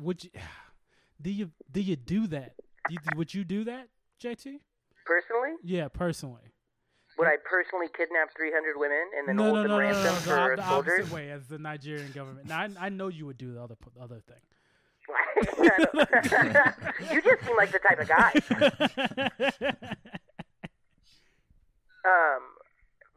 Would 0.00 0.24
you? 0.24 0.30
Do 1.20 1.30
you 1.30 1.50
do 1.72 1.80
you 1.80 1.96
do 1.96 2.26
that? 2.26 2.56
Do 2.88 2.92
you, 2.94 2.98
would 3.16 3.32
you 3.32 3.42
do 3.42 3.64
that, 3.64 3.88
JT? 4.22 4.60
Personally, 5.06 5.52
Yeah, 5.62 5.88
personally. 5.88 6.52
Would 7.18 7.28
I 7.28 7.36
personally 7.48 7.86
kidnap 7.96 8.34
300 8.36 8.76
women 8.76 8.98
and 9.16 9.28
then 9.28 9.36
no, 9.36 9.42
hold 9.44 9.54
no, 9.54 9.62
them 9.62 9.70
no, 9.70 9.78
no, 9.78 9.82
no, 9.82 9.88
ransom 9.88 10.14
no, 10.14 10.20
for 10.20 10.56
the, 10.56 10.68
soldiers? 10.68 10.98
opposite 11.00 11.14
way 11.14 11.30
as 11.30 11.46
the 11.46 11.58
Nigerian 11.58 12.10
government. 12.12 12.48
Now, 12.48 12.60
I, 12.60 12.68
I 12.80 12.88
know 12.88 13.08
you 13.08 13.26
would 13.26 13.38
do 13.38 13.52
the 13.54 13.62
other 13.62 13.76
other 14.00 14.20
thing. 14.26 14.40
you 17.12 17.22
just 17.22 17.44
seem 17.46 17.56
like 17.56 17.70
the 17.72 17.78
type 17.78 18.00
of 18.00 18.08
guy. 18.08 18.32
Um, 22.06 22.54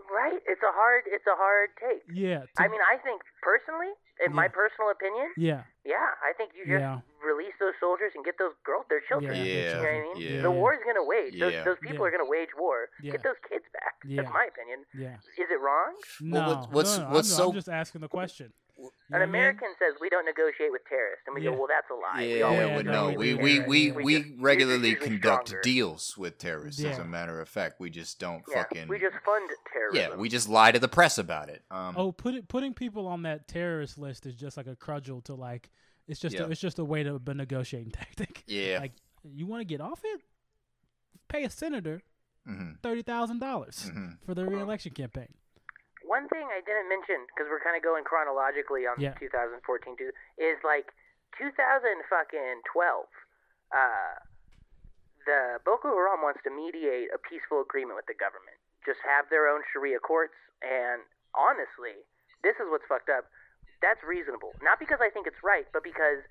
right? 0.09 0.41
It's 0.49 0.63
a 0.65 0.73
hard. 0.73 1.05
It's 1.05 1.27
a 1.29 1.37
hard 1.37 1.69
take. 1.77 2.01
yeah. 2.09 2.49
I 2.57 2.65
mean, 2.67 2.81
I 2.81 2.97
think 2.97 3.21
personally, 3.45 3.93
in 4.25 4.33
my 4.33 4.47
personal 4.47 4.89
opinion, 4.89 5.29
yeah. 5.37 5.61
yeah, 5.85 6.17
I 6.25 6.33
think 6.33 6.53
you 6.57 6.65
just 6.65 6.81
Yeah. 6.81 7.05
Release 7.31 7.53
those 7.59 7.77
soldiers 7.79 8.11
and 8.15 8.25
get 8.25 8.35
those 8.41 8.55
girls 8.65 8.85
their 8.89 9.01
children. 9.07 9.35
Yeah, 9.35 9.43
Yeah. 9.43 9.53
You 9.53 9.73
know 9.73 9.79
what 9.79 9.89
I 9.89 10.01
mean? 10.01 10.17
Yeah. 10.17 10.41
The 10.47 10.51
war 10.51 10.73
is 10.73 10.81
going 10.83 10.99
to 11.01 11.07
wage. 11.13 11.33
Those, 11.39 11.53
Yeah. 11.53 11.63
those 11.63 11.79
people 11.81 12.01
Yeah. 12.03 12.07
are 12.07 12.13
going 12.15 12.25
to 12.25 12.31
wage 12.37 12.53
war. 12.57 12.77
Yeah. 13.01 13.11
Get 13.13 13.23
those 13.23 13.39
kids 13.47 13.65
back. 13.73 13.95
Yeah. 14.05 14.21
That's 14.23 14.33
my 14.33 14.45
opinion. 14.51 14.79
Yeah. 14.97 15.15
Is 15.37 15.49
it 15.49 15.59
wrong? 15.61 15.93
No. 16.21 16.39
Well, 16.39 16.49
what- 16.61 16.71
what's- 16.73 16.97
no, 16.97 17.03
no, 17.07 17.13
what's 17.13 17.31
I'm, 17.31 17.37
so- 17.37 17.49
I'm 17.49 17.55
just 17.55 17.69
asking 17.69 18.01
the 18.01 18.09
question. 18.09 18.53
You 18.79 18.85
know 18.85 18.89
An 18.89 18.93
what 19.09 19.17
I 19.17 19.25
mean? 19.25 19.29
American 19.41 19.67
says 19.77 19.95
we 19.99 20.07
don't 20.07 20.23
negotiate 20.23 20.71
with 20.71 20.83
terrorists, 20.87 21.23
and 21.27 21.35
we 21.35 21.41
Yeah. 21.43 21.51
go, 21.51 21.57
well, 21.57 21.67
that's 21.67 21.89
a 21.91 21.95
lie. 21.95 22.21
we 22.23 22.37
Yeah, 22.39 22.43
always 22.45 22.59
Yeah, 22.61 22.77
we 22.77 22.83
no, 22.83 22.91
know. 22.91 23.07
we 23.09 23.17
We 23.17 23.33
we 23.35 23.59
we. 23.59 23.91
We 23.91 24.03
we 24.03 24.21
just- 24.21 24.29
regularly 24.39 24.95
conduct 24.95 25.49
stronger. 25.49 25.61
deals 25.63 26.17
with 26.17 26.37
terrorists. 26.37 26.81
As 26.81 26.97
a 26.97 27.03
matter 27.03 27.41
of 27.41 27.49
fact, 27.49 27.81
we 27.81 27.89
just 27.89 28.19
don't 28.21 28.41
Yeah, 28.47 28.63
fucking. 28.63 28.87
we 28.87 28.97
just 28.97 29.17
fund 29.25 29.49
terrorism. 29.73 30.11
yeah, 30.11 30.15
we 30.15 30.29
just 30.29 30.47
lie 30.47 30.71
to 30.71 30.79
the 30.79 30.87
press 30.87 31.17
about 31.17 31.49
it. 31.49 31.61
Um, 31.69 31.93
Oh, 31.97 32.13
put 32.13 32.35
it, 32.35 32.47
putting 32.47 32.73
people 32.73 33.05
on 33.05 33.23
that 33.23 33.49
terrorist 33.49 33.97
list 33.97 34.25
is 34.25 34.33
just 34.35 34.55
like 34.55 34.67
a 34.67 34.77
cudgel 34.77 35.19
to 35.23 35.33
like. 35.35 35.69
It's 36.09 36.19
just 36.19 36.35
Yeah. 36.35 36.45
a, 36.45 36.49
it's 36.49 36.59
just 36.59 36.79
a 36.79 36.83
way 36.83 37.03
to 37.03 37.21
a 37.21 37.33
negotiating 37.33 37.91
tactic. 37.99 38.43
yeah. 38.47 38.79
Like 38.81 38.93
you 39.23 39.45
want 39.45 39.61
to 39.61 39.65
get 39.69 39.79
off 39.79 40.01
it, 40.03 40.21
pay 41.29 41.43
a 41.45 41.49
senator 41.49 42.01
hmm 42.45 42.81
thirty 42.81 43.03
thousand 43.03 43.39
dollars 43.39 43.89
hmm 43.93 44.17
for 44.25 44.33
the 44.33 44.43
reelection 44.45 44.91
campaign. 44.93 45.29
One 46.03 46.25
thing 46.27 46.49
I 46.49 46.61
didn't 46.65 46.89
mention 46.89 47.29
because 47.29 47.45
we're 47.51 47.61
kind 47.61 47.77
of 47.77 47.83
going 47.85 48.03
chronologically 48.03 48.87
on 48.89 48.97
Yeah. 48.99 49.13
2014 49.21 49.61
too 49.95 50.09
is 50.41 50.57
like 50.65 50.89
2000 51.37 51.53
fucking 52.09 52.65
12. 52.73 53.05
Uh, 53.69 54.17
the 55.29 55.61
Boko 55.61 55.93
Haram 55.93 56.25
wants 56.25 56.41
to 56.41 56.49
mediate 56.49 57.13
a 57.13 57.19
peaceful 57.21 57.61
agreement 57.61 58.01
with 58.01 58.09
the 58.09 58.17
government. 58.17 58.57
Just 58.81 58.97
have 59.05 59.29
their 59.29 59.45
own 59.45 59.61
Sharia 59.69 59.99
courts, 60.01 60.33
and 60.65 61.05
honestly, 61.37 62.01
this 62.41 62.57
is 62.57 62.65
what's 62.73 62.87
fucked 62.89 63.13
up. 63.13 63.29
That's 63.81 64.03
reasonable. 64.03 64.51
Not 64.61 64.79
because 64.79 64.99
I 64.99 65.09
think 65.09 65.27
it's 65.27 65.39
right, 65.43 65.67
but 65.71 65.83
because 65.83 66.23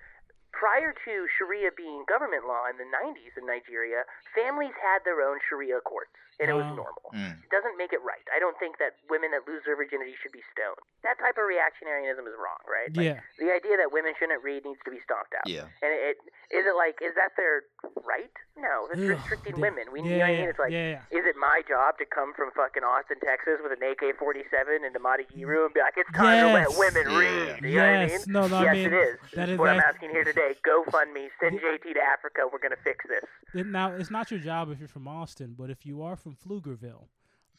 prior 0.53 0.93
to 0.93 1.13
Sharia 1.37 1.73
being 1.73 2.05
government 2.09 2.45
law 2.45 2.69
in 2.69 2.77
the 2.77 2.89
90s 2.89 3.37
in 3.37 3.49
Nigeria, 3.49 4.05
families 4.37 4.77
had 4.77 5.05
their 5.05 5.25
own 5.25 5.41
Sharia 5.49 5.81
courts, 5.81 6.13
and 6.41 6.47
it 6.51 6.55
was 6.55 6.67
normal. 6.77 7.11
Mm. 7.15 7.35
It 7.43 7.51
doesn't 7.51 7.77
make 7.77 7.93
it 7.93 8.01
right. 8.07 8.23
I 8.35 8.39
don't 8.39 8.55
think 8.63 8.79
that 8.79 8.95
women 9.11 9.31
that 9.35 9.43
lose 9.51 9.63
their 9.67 9.75
virginity 9.75 10.15
should 10.23 10.31
be 10.33 10.43
stoned. 10.55 10.79
That 11.03 11.19
type 11.19 11.35
of 11.41 11.45
reactionaryism 11.51 12.23
is 12.27 12.37
wrong, 12.39 12.61
right? 12.69 12.91
Like, 12.95 13.05
Yeah. 13.07 13.21
The 13.39 13.51
idea 13.55 13.77
that 13.79 13.91
women 13.93 14.15
shouldn't 14.19 14.43
read 14.45 14.65
needs 14.65 14.79
to 14.85 14.91
be 14.91 15.01
stomped 15.03 15.35
out. 15.35 15.47
Yeah. 15.51 15.67
And 15.83 15.91
it 15.95 16.19
is 16.55 16.65
it 16.67 16.77
like 16.77 16.99
is 17.03 17.15
that 17.19 17.35
their 17.37 17.67
right? 18.07 18.31
No, 18.59 18.89
it's 18.91 18.99
Ugh, 19.01 19.15
restricting 19.19 19.55
they- 19.57 19.63
women. 19.67 19.91
We 19.93 20.03
yeah, 20.03 20.07
you 20.07 20.11
know 20.11 20.19
what 20.19 20.29
I 20.29 20.37
mean? 20.39 20.49
It's 20.51 20.59
like 20.63 20.73
yeah, 20.73 21.03
is 21.15 21.25
it 21.27 21.37
my 21.39 21.63
job 21.67 21.99
to 21.99 22.07
come 22.07 22.35
from 22.35 22.51
fucking 22.55 22.83
Austin, 22.83 23.19
Texas 23.25 23.59
with 23.63 23.73
an 23.75 23.83
AK 23.83 24.15
forty 24.19 24.43
seven 24.51 24.85
into 24.85 24.99
Maiduguri 24.99 25.65
and 25.67 25.75
be 25.75 25.81
like, 25.81 25.95
It's 25.97 26.11
time 26.15 26.39
to 26.47 26.53
let 26.55 26.71
women 26.79 27.07
Yeah. 27.11 27.19
read. 27.19 27.63
You 27.65 27.77
know 27.79 27.83
what 27.83 27.89
I 27.89 28.07
mean? 28.07 28.09
Yes. 28.15 28.27
No, 28.27 28.47
no, 28.47 28.57
I 28.59 28.65
yes, 28.71 28.75
mean, 28.75 28.87
it 28.87 28.93
is. 28.95 29.17
That 29.35 29.49
is 29.49 29.49
This 29.49 29.49
is 29.55 29.59
what 29.59 29.71
I'm 29.71 29.81
asking 29.81 30.11
here 30.11 30.25
today. 30.25 30.55
GoFundMe, 30.67 31.29
send 31.41 31.59
JT 31.61 31.95
to 31.95 32.03
Africa, 32.03 32.41
we're 32.53 32.59
gonna 32.59 32.77
fix 32.83 33.05
this. 33.09 33.25
Then 33.55 33.73
Now, 33.73 33.93
it's 33.95 34.11
not 34.11 34.31
your 34.31 34.41
job 34.41 34.71
if 34.71 34.79
you're 34.79 34.89
from 34.89 35.07
Austin, 35.09 35.55
but 35.57 35.71
if 35.71 35.87
you 35.87 36.03
are 36.03 36.17
from 36.17 36.28
Pflugerville, 36.35 37.07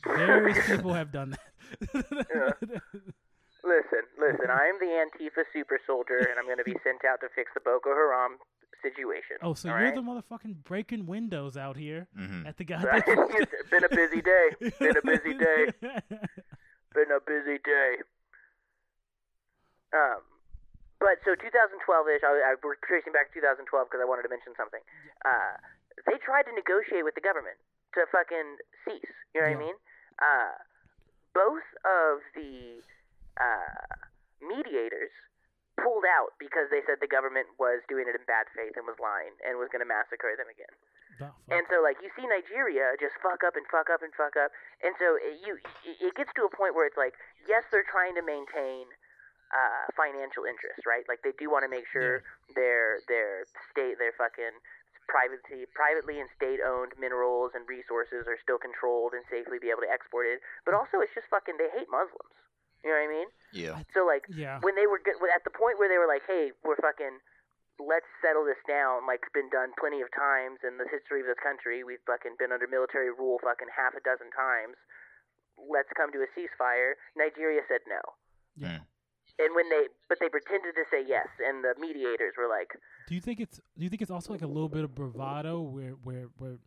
various 0.06 0.66
people 0.68 0.94
have 0.94 1.12
done 1.12 1.32
that. 1.32 2.58
Listen, 3.60 4.04
listen, 4.18 4.48
I 4.50 4.72
am 4.72 4.80
the 4.80 4.88
Antifa 5.04 5.44
super 5.52 5.80
soldier 5.86 6.18
and 6.32 6.40
I'm 6.40 6.48
gonna 6.48 6.64
be 6.64 6.76
sent 6.84 7.04
out 7.04 7.20
to 7.22 7.28
fix 7.36 7.52
the 7.54 7.60
Boko 7.60 7.90
Haram 7.92 8.40
situation. 8.82 9.36
oh, 9.44 9.54
so 9.54 9.68
you're 9.68 9.76
right? 9.78 9.94
the 9.96 10.00
motherfucking 10.02 10.64
breaking 10.64 11.06
windows 11.06 11.58
out 11.58 11.76
here 11.76 12.08
hmm 12.16 12.48
at 12.48 12.56
the 12.56 12.64
Right? 12.64 13.04
goddamn. 13.06 13.28
it's 13.36 13.70
been 13.72 13.84
a 13.84 13.90
busy 13.92 14.22
day. 14.24 14.46
Been 14.80 14.96
a 14.96 15.04
busy 15.04 15.34
day. 15.36 15.62
Been 16.96 17.12
a 17.14 17.22
busy 17.22 17.60
day. 17.62 17.92
Um, 19.94 20.26
but 20.98 21.22
so 21.28 21.36
2012ish, 21.38 22.24
I, 22.26 22.34
I 22.50 22.56
we're 22.64 22.80
tracing 22.88 23.14
back 23.14 23.30
to 23.30 23.40
2012 23.44 23.62
because 23.86 24.02
I 24.02 24.08
wanted 24.10 24.24
to 24.26 24.32
mention 24.34 24.56
something. 24.58 24.82
Uh, 25.22 25.54
they 26.10 26.18
tried 26.24 26.50
to 26.50 26.54
negotiate 26.56 27.04
with 27.06 27.14
the 27.14 27.22
government 27.22 27.60
to 27.96 28.06
fucking 28.12 28.60
cease. 28.86 29.16
You 29.34 29.42
know 29.42 29.48
what 29.50 29.58
I 29.58 29.66
mean? 29.66 29.78
Uh, 30.20 30.56
both 31.34 31.68
of 31.86 32.22
the 32.36 32.82
uh, 33.40 33.96
mediators 34.42 35.14
pulled 35.80 36.04
out 36.04 36.36
because 36.44 36.68
they 36.68 36.84
said 36.84 37.00
the 37.00 37.08
government 37.08 37.48
was 37.56 37.80
doing 37.88 38.04
it 38.10 38.16
in 38.16 38.24
bad 38.28 38.52
faith 38.52 38.76
and 38.76 38.84
was 38.84 39.00
lying 39.00 39.32
and 39.48 39.56
was 39.56 39.72
going 39.72 39.80
to 39.80 39.88
massacre 39.88 40.36
them 40.36 40.52
again. 40.52 40.76
And 41.52 41.64
so, 41.68 41.84
like, 41.84 42.00
you 42.00 42.08
see 42.16 42.24
Nigeria 42.28 42.96
just 43.00 43.16
fuck 43.20 43.44
up 43.44 43.56
and 43.60 43.68
fuck 43.68 43.92
up 43.92 44.00
and 44.00 44.12
fuck 44.16 44.40
up, 44.40 44.56
and 44.80 44.96
so 44.96 45.20
it, 45.20 45.36
you 45.44 45.60
it 45.84 46.16
gets 46.16 46.32
to 46.40 46.48
a 46.48 46.52
point 46.52 46.80
where 46.80 46.88
it's 46.88 46.96
like, 46.96 47.12
yes, 47.44 47.68
they're 47.76 47.88
trying 47.88 48.16
to 48.16 48.24
maintain 48.24 48.88
uh, 49.52 49.92
financial 50.00 50.48
interests, 50.48 50.88
right? 50.88 51.04
Like, 51.12 51.20
they 51.28 51.36
do 51.36 51.52
want 51.52 51.68
to 51.68 51.72
make 51.72 51.84
sure 51.92 52.24
their 52.56 53.04
their 53.12 53.44
state, 53.68 54.00
their 54.00 54.16
fucking 54.16 54.56
privately 55.10 55.66
privately 55.74 56.22
and 56.22 56.30
state 56.38 56.62
owned 56.62 56.94
minerals 57.02 57.58
and 57.58 57.66
resources 57.66 58.30
are 58.30 58.38
still 58.40 58.62
controlled 58.62 59.18
and 59.18 59.26
safely 59.28 59.58
be 59.58 59.74
able 59.74 59.82
to 59.82 59.92
export 59.92 60.30
it. 60.30 60.40
But 60.64 60.78
also, 60.78 61.02
it's 61.02 61.12
just 61.18 61.28
fucking 61.34 61.58
they 61.58 61.74
hate 61.74 61.90
Muslims. 61.90 62.38
You 62.86 62.94
know 62.94 63.02
what 63.02 63.10
I 63.10 63.12
mean? 63.12 63.30
Yeah. 63.52 63.76
So 63.92 64.06
like 64.06 64.24
yeah. 64.32 64.62
when 64.64 64.78
they 64.78 64.88
were 64.88 65.02
good, 65.02 65.20
at 65.34 65.44
the 65.44 65.52
point 65.52 65.82
where 65.82 65.92
they 65.92 66.00
were 66.00 66.08
like, 66.08 66.24
"Hey, 66.24 66.56
we're 66.64 66.80
fucking, 66.80 67.20
let's 67.82 68.08
settle 68.24 68.48
this 68.48 68.62
down." 68.70 69.04
Like 69.04 69.26
it's 69.26 69.36
been 69.36 69.52
done 69.52 69.76
plenty 69.76 70.00
of 70.00 70.08
times 70.16 70.64
in 70.64 70.80
the 70.80 70.88
history 70.88 71.20
of 71.20 71.28
this 71.28 71.42
country. 71.44 71.84
We've 71.84 72.04
fucking 72.08 72.40
been 72.40 72.56
under 72.56 72.70
military 72.72 73.12
rule 73.12 73.42
fucking 73.44 73.74
half 73.74 73.98
a 74.00 74.04
dozen 74.06 74.32
times. 74.32 74.80
Let's 75.60 75.92
come 76.00 76.14
to 76.16 76.24
a 76.24 76.30
ceasefire. 76.32 76.96
Nigeria 77.20 77.68
said 77.68 77.84
no. 77.84 78.00
Yeah. 78.56 78.80
Hmm. 78.80 78.89
And 79.40 79.56
when 79.56 79.70
they, 79.70 79.84
but 80.10 80.18
they 80.20 80.28
pretended 80.30 80.76
to 80.76 80.84
say 80.92 81.04
yes, 81.08 81.28
and 81.46 81.64
the 81.64 81.74
mediators 81.80 82.34
were 82.38 82.50
like, 82.50 82.70
Do 83.08 83.16
you 83.16 83.22
think 83.22 83.40
it's 83.40 83.58
do 83.78 83.84
you 83.84 83.90
think 83.90 84.02
it's 84.02 84.12
also 84.12 84.34
like 84.34 84.42
a 84.42 84.48
little 84.48 84.68
bit 84.70 84.84
of 84.84 84.94
bravado 84.94 85.62
where 85.62 85.92
where 86.04 86.26
where 86.38 86.58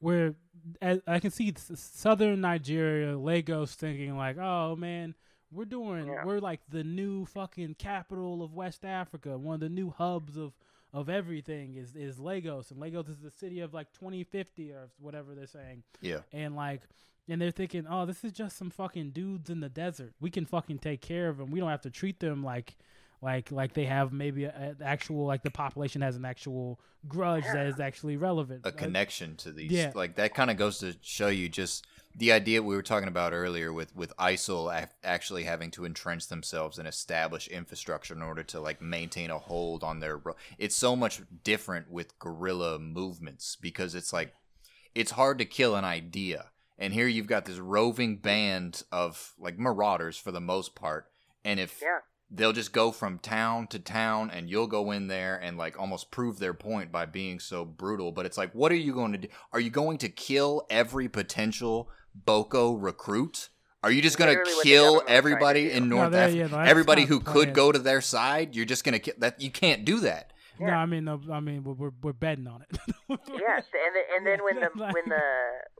where 0.00 0.34
as, 0.80 1.00
I 1.06 1.20
can 1.20 1.30
see 1.30 1.52
southern 1.56 2.40
Nigeria, 2.40 3.16
Lagos 3.18 3.74
thinking 3.74 4.16
like, 4.16 4.38
"Oh 4.38 4.74
man, 4.76 5.14
we're 5.52 5.64
doing 5.66 6.06
Yeah. 6.06 6.24
we're 6.24 6.40
like 6.40 6.60
the 6.68 6.82
new 6.84 7.26
fucking 7.26 7.74
capital 7.74 8.42
of 8.42 8.54
West 8.54 8.84
Africa. 8.84 9.36
One 9.38 9.54
of 9.54 9.60
the 9.60 9.68
new 9.68 9.90
hubs 9.90 10.36
of 10.36 10.54
of 10.92 11.08
everything 11.10 11.74
is 11.76 11.94
is 11.94 12.18
Lagos, 12.18 12.70
and 12.70 12.80
Lagos 12.80 13.08
is 13.08 13.18
the 13.18 13.30
city 13.30 13.60
of 13.60 13.74
like 13.74 13.92
2050 13.92 14.72
or 14.72 14.88
whatever 14.98 15.34
they're 15.34 15.46
saying." 15.46 15.82
Yeah. 16.00 16.20
and 16.32 16.56
like 16.56 16.80
and 17.28 17.40
they're 17.40 17.50
thinking 17.50 17.86
oh 17.88 18.04
this 18.06 18.24
is 18.24 18.32
just 18.32 18.56
some 18.56 18.70
fucking 18.70 19.10
dudes 19.10 19.48
in 19.50 19.60
the 19.60 19.68
desert 19.68 20.12
we 20.20 20.30
can 20.30 20.44
fucking 20.44 20.78
take 20.78 21.00
care 21.00 21.28
of 21.28 21.38
them 21.38 21.50
we 21.50 21.60
don't 21.60 21.70
have 21.70 21.80
to 21.82 21.90
treat 21.90 22.20
them 22.20 22.42
like 22.44 22.76
like 23.22 23.50
like 23.50 23.72
they 23.72 23.86
have 23.86 24.12
maybe 24.12 24.44
an 24.44 24.76
actual 24.84 25.24
like 25.24 25.42
the 25.42 25.50
population 25.50 26.02
has 26.02 26.16
an 26.16 26.24
actual 26.26 26.78
grudge 27.08 27.44
that 27.44 27.66
is 27.66 27.80
actually 27.80 28.16
relevant 28.16 28.60
a 28.64 28.72
connection 28.72 29.36
to 29.36 29.52
these. 29.52 29.70
yeah. 29.70 29.92
Like 29.94 30.16
that 30.16 30.34
kind 30.34 30.50
of 30.50 30.56
goes 30.58 30.78
to 30.78 30.94
show 31.00 31.28
you 31.28 31.48
just 31.48 31.86
the 32.16 32.32
idea 32.32 32.62
we 32.62 32.74
were 32.76 32.82
talking 32.82 33.08
about 33.08 33.32
earlier 33.32 33.72
with 33.72 33.94
with 33.96 34.14
ISIL 34.18 34.88
actually 35.02 35.44
having 35.44 35.70
to 35.72 35.86
entrench 35.86 36.28
themselves 36.28 36.78
and 36.78 36.86
establish 36.86 37.48
infrastructure 37.48 38.14
in 38.14 38.22
order 38.22 38.42
to 38.42 38.60
like 38.60 38.82
maintain 38.82 39.30
a 39.30 39.38
hold 39.38 39.82
on 39.82 40.00
their. 40.00 40.18
ro- 40.18 40.36
It's 40.58 40.76
so 40.76 40.94
much 40.94 41.22
different 41.44 41.90
with 41.90 42.18
guerrilla 42.18 42.78
movements 42.78 43.56
because 43.58 43.94
it's 43.94 44.12
like 44.12 44.34
it's 44.94 45.12
hard 45.12 45.38
to 45.38 45.44
kill 45.46 45.76
an 45.76 45.84
idea. 45.84 46.50
And 46.78 46.92
here 46.92 47.06
you've 47.06 47.26
got 47.26 47.44
this 47.44 47.58
roving 47.58 48.16
band 48.16 48.82
of 48.90 49.34
like 49.38 49.58
marauders 49.58 50.16
for 50.16 50.32
the 50.32 50.40
most 50.40 50.74
part. 50.74 51.06
And 51.44 51.60
if 51.60 51.80
"Yeah, 51.80 51.98
they'll 52.30 52.52
just 52.52 52.72
go 52.72 52.90
from 52.90 53.18
town 53.18 53.66
to 53.68 53.78
town 53.78 54.30
and 54.30 54.50
you'll 54.50 54.66
go 54.66 54.90
in 54.90 55.06
there 55.06 55.36
and 55.36 55.56
like 55.56 55.78
almost 55.78 56.10
prove 56.10 56.38
their 56.38 56.54
point 56.54 56.90
by 56.90 57.06
being 57.06 57.38
so 57.38 57.64
brutal. 57.64 58.12
But 58.12 58.26
it's 58.26 58.38
like 58.38 58.52
what 58.54 58.72
are 58.72 58.76
you 58.76 58.92
going 58.92 59.12
to 59.12 59.18
do? 59.18 59.28
Are 59.52 59.60
you 59.60 59.70
going 59.70 59.98
to 59.98 60.08
kill 60.08 60.66
every 60.68 61.08
potential 61.08 61.88
boko 62.14 62.72
recruit? 62.72 63.50
Are 63.82 63.90
you 63.90 64.00
just 64.00 64.16
going 64.16 64.32
to 64.32 64.38
Literally 64.38 64.54
what 64.54 64.64
the 64.64 64.68
kill 64.70 64.84
government 64.84 64.94
was 64.94 65.06
trying 65.06 65.06
to 65.06 65.18
everybody 65.18 65.70
in 65.72 65.88
north 65.90 66.12
that- 66.12 66.30
africa 66.30 66.48
yeah, 66.54 66.64
everybody 66.66 67.04
who 67.04 67.20
could 67.20 67.54
go 67.54 67.70
to 67.70 67.78
their 67.78 68.00
side? 68.00 68.56
You're 68.56 68.64
just 68.64 68.82
going 68.82 68.94
to 68.94 68.98
kill 68.98 69.14
that 69.18 69.40
you 69.40 69.50
can't 69.50 69.84
do 69.84 70.00
that. 70.00 70.32
No 70.60 70.66
i 70.66 70.86
mean 70.86 71.04
no, 71.04 71.20
i 71.32 71.40
mean 71.40 71.64
we're, 71.64 71.72
we're, 71.74 71.92
we're 72.00 72.12
betting 72.12 72.46
on 72.46 72.62
it. 72.62 72.78
Yes." 73.10 73.64
And 73.74 73.94
then, 73.94 74.04
and 74.16 74.26
then 74.26 74.44
when 74.44 74.54
the 74.60 74.84
when 74.84 75.08
the 75.08 75.20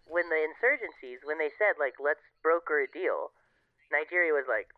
when 0.07 0.29
the 0.29 0.37
insurgencies 0.37 1.25
when 1.25 1.39
they 1.39 1.51
said 1.59 1.77
like, 1.79 1.95
"Let's 2.03 2.21
broker 2.43 2.81
a 2.81 2.89
deal," 2.91 3.31
Nigeria 3.93 4.33
was 4.33 4.45
like, 4.49 4.69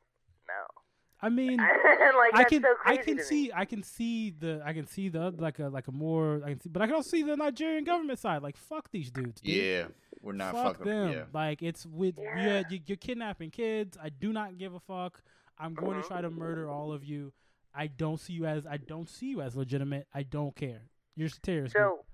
"No." 0.49 0.83
i 1.23 1.31
mean 1.31 1.57
like 1.59 2.35
I 2.35 2.39
that's 2.41 2.51
can 2.51 2.63
so 2.63 2.75
I 2.85 2.97
can 2.99 3.19
see 3.23 3.45
me. 3.45 3.53
I 3.55 3.65
can 3.65 3.83
see 3.83 4.35
the 4.39 4.61
I 4.63 4.75
can 4.75 4.87
see 4.87 5.09
the 5.09 5.31
like 5.31 5.59
a 5.59 5.69
like 5.69 5.89
a 5.89 5.93
more 5.93 6.43
I 6.45 6.51
can 6.51 6.61
see 6.61 6.69
but 6.69 6.83
I 6.83 6.87
can 6.87 6.97
also 6.97 7.09
see 7.09 7.23
the 7.23 7.37
Nigerian 7.37 7.85
government 7.85 8.19
side 8.19 8.43
like 8.43 8.59
fuck 8.59 8.91
these 8.91 9.11
dudes 9.11 9.41
dude. 9.41 9.55
yeah 9.55 9.85
we're 10.23 10.33
not 10.33 10.55
fuck 10.55 10.79
fucking 10.79 10.93
them. 10.93 11.13
yeah 11.13 11.23
Like 11.33 11.63
it's 11.63 11.87
with 11.87 12.17
Yeah. 12.19 12.45
yeah, 12.45 12.63
you, 12.69 12.81
you're 12.87 12.97
kidnapping 12.97 13.51
kids. 13.51 13.97
I 14.03 14.09
do 14.09 14.33
not 14.33 14.59
give 14.59 14.75
a 14.75 14.81
fuck. 14.81 15.23
I'm 15.59 15.75
going 15.75 15.93
to 15.93 15.99
mm-hmm. 15.99 16.09
try 16.09 16.21
to 16.21 16.31
murder 16.31 16.69
all 16.69 16.93
of 16.93 17.05
you. 17.05 17.33
I 17.75 17.87
don't 17.87 18.19
see 18.19 18.33
you 18.33 18.47
as 18.47 18.67
I 18.67 18.77
don't 18.77 19.09
see 19.09 19.27
you 19.27 19.41
as 19.41 19.55
legitimate. 19.57 20.07
I 20.15 20.23
don't 20.25 20.55
care. 20.55 20.83
You're 21.15 21.29
a 21.29 21.31
terrorist. 21.31 21.75
dude. 21.75 21.83
So 21.83 22.05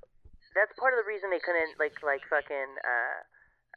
that's 0.55 0.73
part 0.79 0.93
of 0.95 1.03
the 1.03 1.09
reason 1.09 1.31
they 1.31 1.43
couldn't 1.43 1.77
like 1.79 1.97
like 2.05 2.23
fucking 2.29 2.71
uh, 2.85 3.19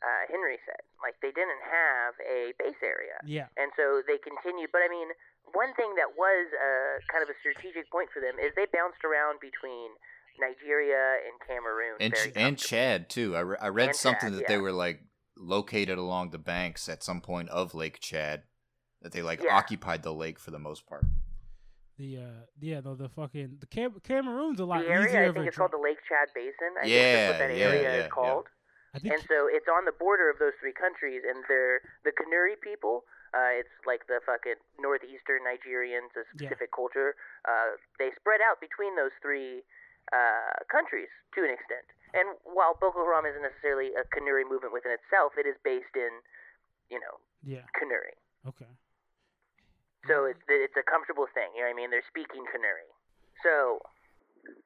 uh, 0.03 0.21
Henry 0.29 0.59
said 0.67 0.83
like 1.01 1.15
they 1.23 1.31
didn't 1.31 1.63
have 1.65 2.13
a 2.23 2.51
base 2.59 2.79
area, 2.83 3.17
yeah, 3.25 3.47
and 3.57 3.71
so 3.79 4.01
they 4.05 4.17
continued. 4.19 4.69
But 4.75 4.81
I 4.83 4.89
mean, 4.89 5.09
one 5.55 5.71
thing 5.75 5.95
that 5.95 6.13
was 6.17 6.45
uh, 6.51 6.99
kind 7.11 7.23
of 7.23 7.29
a 7.31 7.37
strategic 7.39 7.87
point 7.91 8.09
for 8.11 8.19
them 8.19 8.35
is 8.41 8.51
they 8.55 8.67
bounced 8.71 9.03
around 9.07 9.39
between 9.39 9.95
Nigeria 10.39 11.23
and 11.23 11.35
Cameroon. 11.47 11.95
and, 11.99 12.13
Ch- 12.13 12.35
and 12.35 12.57
chad 12.57 13.09
too 13.09 13.35
i, 13.35 13.39
re- 13.39 13.57
I 13.61 13.69
read 13.69 13.89
And 13.89 13.95
something 13.95 14.29
Chad, 14.31 14.39
that 14.39 14.47
they 14.47 14.57
were 14.57 14.73
like 14.73 14.99
located 15.37 15.97
along 15.97 16.31
the 16.31 16.37
banks 16.37 16.89
at 16.89 17.03
some 17.03 17.21
point 17.21 17.47
of 17.49 17.73
lake 17.73 17.99
chad 17.99 18.43
that 19.01 19.13
they 19.13 19.21
like 19.21 19.41
Yeah. 19.43 19.55
occupied 19.55 20.03
the 20.03 20.13
lake 20.13 20.39
for 20.39 20.51
the 20.51 20.59
most 20.59 20.85
part 20.87 21.05
the 21.97 22.17
uh 22.17 22.41
yeah 22.59 22.81
the 22.81 22.95
the 22.95 23.09
fucking 23.09 23.57
the 23.59 23.67
Cam- 23.67 23.99
Cameroon's 24.03 24.59
a 24.59 24.65
lot 24.65 24.83
the 24.83 24.91
area 24.91 25.07
easier. 25.09 25.23
I 25.23 25.27
of 25.29 25.35
think 25.35 25.47
it's 25.47 25.55
dri- 25.55 25.61
called 25.63 25.73
the 25.73 25.81
Lake 25.83 25.99
Chad 26.07 26.27
Basin. 26.35 26.75
I 26.77 26.83
think 26.87 26.91
Yeah, 26.91 27.11
that's 27.15 27.29
what 27.29 27.39
that 27.39 27.53
yeah, 27.55 27.71
area 27.71 27.89
yeah, 27.95 28.05
is 28.05 28.11
called. 28.11 28.47
I 28.93 28.99
think 28.99 29.13
And 29.13 29.21
so 29.27 29.47
it's 29.51 29.67
on 29.67 29.83
the 29.85 29.91
border 29.95 30.29
of 30.31 30.39
those 30.39 30.55
three 30.59 30.71
countries, 30.75 31.23
and 31.27 31.43
they're 31.47 31.81
the 32.07 32.11
Kanuri 32.15 32.55
people. 32.59 33.03
Uh, 33.35 33.51
it's 33.59 33.75
like 33.83 34.07
the 34.07 34.23
fucking 34.23 34.55
northeastern 34.79 35.43
Nigerians, 35.43 36.15
a 36.15 36.23
specific 36.31 36.71
culture. 36.71 37.15
Uh, 37.43 37.75
they 37.99 38.11
spread 38.15 38.39
out 38.39 38.63
between 38.63 38.95
those 38.95 39.11
three 39.19 39.67
uh, 40.15 40.55
countries 40.71 41.11
to 41.35 41.43
an 41.43 41.51
extent. 41.51 41.83
And 42.15 42.39
while 42.47 42.79
Boko 42.79 43.03
Haram 43.03 43.27
isn't 43.27 43.43
necessarily 43.43 43.91
a 43.91 44.07
Kanuri 44.07 44.47
movement 44.47 44.71
within 44.71 44.95
itself, 44.95 45.35
it 45.35 45.43
is 45.43 45.59
based 45.67 45.91
in, 45.99 46.23
you 46.87 46.99
know, 47.03 47.19
yeah 47.43 47.67
Kanuri. 47.75 48.15
okay 48.47 48.71
So 50.07 50.29
it's 50.29 50.41
it's 50.47 50.77
a 50.77 50.85
comfortable 50.85 51.25
thing. 51.33 51.49
You 51.57 51.65
know 51.65 51.73
what 51.73 51.77
I 51.77 51.81
mean? 51.81 51.89
They're 51.89 52.05
speaking 52.05 52.45
Kanuri. 52.49 52.89
So 53.41 53.81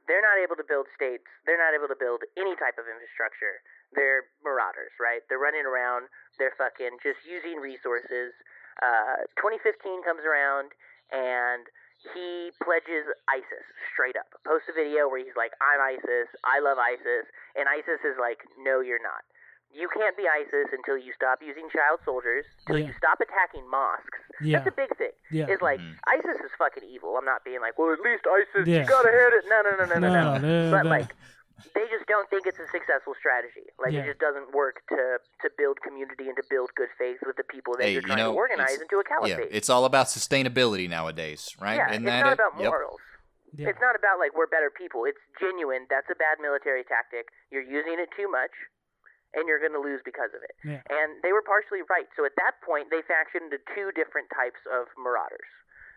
they're 0.08 0.24
not 0.24 0.36
able 0.42 0.60
to 0.60 0.68
build 0.68 0.92
states. 0.92 1.28
They're 1.48 1.60
not 1.60 1.72
able 1.72 1.88
to 1.88 1.96
build 1.96 2.28
any 2.36 2.56
type 2.60 2.76
of 2.76 2.86
infrastructure. 2.90 3.64
They're 3.96 4.28
marauders, 4.44 4.92
right? 5.00 5.24
They're 5.32 5.42
running 5.42 5.64
around. 5.64 6.12
They're 6.38 6.56
fucking 6.60 7.00
just 7.00 7.24
using 7.24 7.64
resources. 7.64 8.36
Uh, 8.84 9.28
2015 9.40 10.04
comes 10.04 10.24
around, 10.28 10.76
and 11.12 11.68
he 12.16 12.52
pledges 12.64 13.08
ISIS 13.28 13.66
straight 13.92 14.16
up. 14.16 14.32
Posts 14.48 14.72
a 14.72 14.76
video 14.76 15.08
where 15.08 15.20
he's 15.20 15.36
like, 15.36 15.52
"I'm 15.60 15.80
ISIS. 15.80 16.28
I 16.44 16.60
love 16.60 16.80
ISIS," 16.80 17.28
and 17.56 17.68
ISIS 17.68 18.04
is 18.04 18.18
like, 18.20 18.44
"No, 18.60 18.80
you're 18.80 19.04
not. 19.04 19.24
You 19.72 19.88
can't 19.96 20.18
be 20.18 20.24
ISIS 20.28 20.74
until 20.74 20.98
you 20.98 21.14
stop 21.14 21.40
using 21.42 21.70
child 21.70 22.00
soldiers, 22.04 22.46
until 22.66 22.80
Yeah. 22.80 22.88
you 22.88 22.94
stop 22.98 23.20
attacking 23.22 23.68
mosques." 23.70 24.20
Yeah. 24.42 24.60
That's 24.60 24.70
a 24.70 24.76
big 24.76 24.96
thing. 24.98 25.12
Yeah. 25.32 25.46
It's 25.48 25.62
like 25.62 25.80
Mhm. 25.80 25.96
ISIS 26.08 26.42
is 26.42 26.52
fucking 26.58 26.84
evil. 26.84 27.18
I'm 27.18 27.26
not 27.26 27.44
being 27.44 27.62
like, 27.62 27.78
well, 27.78 27.92
at 27.94 28.00
least 28.02 28.26
ISIS, 28.28 28.68
Yeah. 28.68 28.82
you 28.82 28.88
gotta 28.88 29.12
hit 29.12 29.34
it. 29.34 29.46
No, 29.48 29.62
no, 29.62 29.72
no, 29.72 29.86
no, 29.86 29.86
no, 29.86 30.00
no. 30.00 30.38
No, 30.38 30.38
no, 30.38 30.72
But 30.72 30.84
no. 30.84 30.90
like, 30.90 31.10
they 31.76 31.86
just 31.90 32.06
don't 32.08 32.28
think 32.30 32.48
it's 32.48 32.58
a 32.60 32.68
successful 32.68 33.14
strategy. 33.16 33.70
Like, 33.78 33.92
Yeah. 33.94 34.02
it 34.02 34.06
just 34.08 34.20
doesn't 34.20 34.52
work 34.54 34.82
to 34.90 35.20
to 35.42 35.50
build 35.58 35.82
community 35.82 36.28
and 36.28 36.36
to 36.38 36.44
build 36.50 36.74
good 36.76 36.90
faith 36.98 37.20
with 37.26 37.36
the 37.38 37.44
people 37.44 37.76
that 37.78 37.84
Hey, 37.84 37.92
you're 37.92 38.02
you 38.02 38.08
trying 38.08 38.20
know, 38.20 38.32
to 38.34 38.38
organize 38.38 38.82
into 38.82 39.00
a 39.00 39.04
caliphate. 39.04 39.52
Yeah, 39.52 39.58
it's 39.58 39.70
all 39.70 39.86
about 39.86 40.08
sustainability 40.08 40.90
nowadays, 40.90 41.56
right? 41.62 41.76
yeah, 41.78 41.90
Isn't 41.92 42.04
it's 42.04 42.12
that 42.12 42.24
not 42.24 42.32
it? 42.32 42.34
about 42.34 42.60
Yep. 42.60 42.70
morals. 42.72 43.02
Yeah. 43.56 43.70
It's 43.70 43.80
not 43.82 43.96
about 43.96 44.20
like 44.20 44.34
we're 44.36 44.48
better 44.48 44.70
people. 44.70 45.06
It's 45.06 45.20
genuine. 45.40 45.86
That's 45.90 46.10
a 46.10 46.16
bad 46.16 46.40
military 46.40 46.84
tactic. 46.84 47.30
You're 47.52 47.64
using 47.64 48.00
it 48.00 48.10
too 48.12 48.28
much, 48.30 48.52
and 49.38 49.46
you're 49.46 49.62
going 49.62 49.76
to 49.76 49.82
lose 49.82 50.02
because 50.02 50.34
of 50.34 50.42
it. 50.42 50.56
Yeah. 50.66 50.82
And 50.90 51.22
they 51.22 51.32
were 51.32 51.46
partially 51.46 51.86
right. 51.86 52.10
So 52.18 52.26
at 52.26 52.34
that 52.42 52.58
point, 52.66 52.90
they 52.90 53.06
factioned 53.06 53.54
into 53.54 53.62
two 53.78 53.94
different 53.94 54.30
types 54.34 54.62
of 54.70 54.90
marauders. 54.98 55.50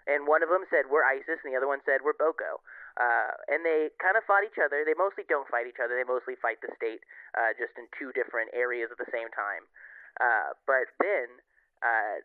And 0.04 0.26
one 0.26 0.42
of 0.42 0.50
them 0.50 0.66
said 0.66 0.90
we're 0.90 1.06
ISIS, 1.06 1.38
and 1.46 1.54
the 1.54 1.56
other 1.56 1.70
one 1.70 1.78
said 1.86 2.02
we're 2.02 2.18
Boko. 2.18 2.58
Uh, 2.98 3.32
and 3.48 3.62
they 3.62 3.94
kind 4.02 4.18
of 4.18 4.26
fought 4.26 4.42
each 4.42 4.58
other. 4.58 4.82
They 4.82 4.98
mostly 4.98 5.22
don't 5.30 5.46
fight 5.46 5.70
each 5.70 5.78
other. 5.78 5.94
They 5.94 6.04
mostly 6.04 6.34
fight 6.42 6.58
the 6.58 6.74
state, 6.74 7.06
uh, 7.38 7.54
just 7.54 7.72
in 7.78 7.86
two 7.96 8.10
different 8.12 8.50
areas 8.52 8.90
at 8.90 8.98
the 8.98 9.08
same 9.14 9.30
time. 9.30 9.64
Uh, 10.18 10.58
but 10.66 10.90
then, 10.98 11.30
uh, 11.80 12.20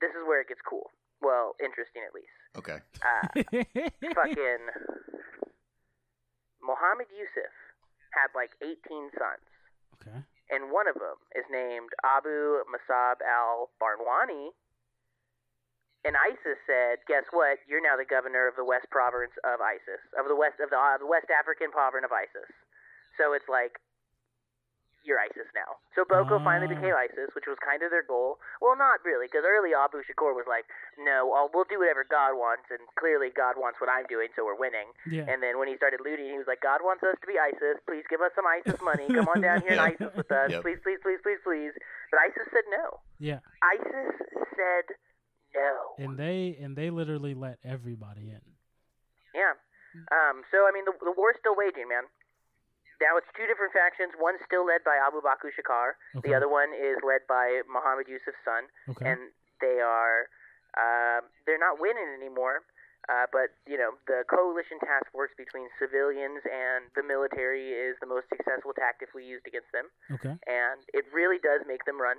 this 0.00 0.10
is 0.16 0.24
where 0.24 0.40
it 0.40 0.48
gets 0.48 0.64
cool. 0.64 0.90
Well, 1.20 1.54
interesting 1.60 2.02
at 2.02 2.16
least. 2.16 2.34
Okay. 2.56 2.80
Uh, 3.04 3.26
fucking 4.16 4.62
Mohammed 6.64 7.08
Yusuf 7.12 7.52
had 8.12 8.32
like 8.34 8.56
18 8.62 8.76
sons, 9.16 9.48
okay. 10.00 10.18
And 10.48 10.72
one 10.72 10.88
of 10.88 10.96
them 10.96 11.20
is 11.36 11.44
named 11.50 11.92
Abu 12.04 12.64
Musab 12.72 13.20
al 13.20 13.70
Barnawi. 13.80 14.50
And 16.04 16.16
ISIS 16.16 16.56
said, 16.64 17.04
"Guess 17.06 17.24
what? 17.32 17.58
You're 17.66 17.82
now 17.82 17.96
the 17.96 18.08
governor 18.08 18.46
of 18.46 18.56
the 18.56 18.64
West 18.64 18.88
Province 18.90 19.34
of 19.44 19.60
ISIS, 19.60 20.00
of 20.16 20.28
the 20.28 20.36
West 20.36 20.60
of 20.60 20.70
the, 20.70 20.78
uh, 20.78 20.96
the 20.96 21.06
West 21.06 21.28
African 21.28 21.70
Province 21.70 22.04
of 22.04 22.12
ISIS." 22.12 22.48
So 23.18 23.34
it's 23.34 23.48
like 23.48 23.80
you're 25.06 25.18
ISIS 25.22 25.48
now. 25.54 25.78
So 25.94 26.04
Boko 26.04 26.36
finally 26.42 26.68
Ah. 26.68 26.76
became 26.76 26.92
ISIS, 26.94 27.32
which 27.34 27.46
was 27.46 27.56
kind 27.64 27.80
of 27.82 27.90
their 27.90 28.02
goal. 28.02 28.38
Well, 28.60 28.76
not 28.76 29.00
really, 29.04 29.26
because 29.26 29.44
early 29.46 29.72
Abu 29.72 30.02
Shekau 30.04 30.34
was 30.36 30.44
like, 30.46 30.66
"No, 30.98 31.32
I'll, 31.32 31.48
we'll 31.54 31.64
do 31.70 31.78
whatever 31.80 32.04
God 32.04 32.34
wants," 32.36 32.68
and 32.70 32.80
clearly 33.00 33.30
God 33.30 33.56
wants 33.56 33.80
what 33.80 33.88
I'm 33.88 34.04
doing, 34.06 34.28
so 34.36 34.44
we're 34.44 34.58
winning. 34.58 34.92
Yeah. 35.08 35.24
And 35.30 35.42
then 35.42 35.58
when 35.58 35.68
he 35.68 35.76
started 35.80 36.00
looting, 36.04 36.26
he 36.28 36.36
was 36.36 36.46
like, 36.46 36.60
"God 36.60 36.82
wants 36.82 37.02
us 37.06 37.16
to 37.20 37.26
be 37.26 37.38
ISIS. 37.38 37.80
Please 37.86 38.04
give 38.10 38.20
us 38.20 38.32
some 38.36 38.44
ISIS 38.46 38.80
money. 38.82 39.06
Come 39.14 39.28
on 39.28 39.40
down 39.40 39.62
here 39.62 39.72
and 39.78 39.80
ISIS 39.80 40.12
with 40.14 40.30
us. 40.30 40.50
Yep. 40.52 40.62
Please, 40.62 40.78
please, 40.82 40.98
please, 41.02 41.20
please, 41.22 41.40
please." 41.42 41.72
But 42.10 42.20
ISIS 42.28 42.46
said 42.52 42.66
no. 42.68 43.00
yeah. 43.18 43.40
ISIS 43.62 44.12
said 44.56 44.86
no. 45.54 45.72
And 45.98 46.18
they 46.18 46.58
and 46.60 46.76
they 46.76 46.90
literally 46.90 47.34
let 47.34 47.58
everybody 47.64 48.28
in. 48.34 48.42
Yeah. 49.34 49.54
Um. 50.12 50.42
So 50.52 50.68
I 50.68 50.70
mean, 50.74 50.84
the 50.84 50.92
the 51.00 51.14
war's 51.16 51.36
still 51.40 51.56
waging, 51.56 51.88
man. 51.88 52.04
Now 53.00 53.14
it's 53.16 53.30
two 53.38 53.46
different 53.46 53.70
factions. 53.72 54.12
One's 54.18 54.42
still 54.46 54.66
led 54.66 54.82
by 54.82 54.98
Abu 54.98 55.22
Bakr 55.22 55.54
Shekau. 55.54 55.94
Okay. 56.18 56.28
The 56.30 56.34
other 56.34 56.50
one 56.50 56.74
is 56.74 56.98
led 57.06 57.22
by 57.30 57.62
Muhammad 57.70 58.06
Yusuf's 58.10 58.38
son, 58.44 58.66
Okay. 58.90 59.06
and 59.14 59.30
they 59.62 59.78
are 59.78 60.26
uh, 60.76 61.22
they're 61.46 61.62
not 61.62 61.78
winning 61.78 62.10
anymore. 62.18 62.66
Uh, 63.08 63.24
but 63.32 63.54
you 63.64 63.78
know, 63.78 63.96
the 64.10 64.20
coalition 64.28 64.76
task 64.84 65.06
force 65.14 65.30
between 65.38 65.70
civilians 65.78 66.42
and 66.44 66.90
the 66.98 67.02
military 67.06 67.72
is 67.72 67.96
the 68.02 68.06
most 68.10 68.28
successful 68.28 68.74
tactic 68.76 69.08
we 69.14 69.24
used 69.24 69.46
against 69.46 69.70
them, 69.72 69.86
okay. 70.12 70.34
and 70.50 70.82
it 70.92 71.06
really 71.14 71.38
does 71.40 71.62
make 71.66 71.84
them 71.86 71.96
run. 71.96 72.18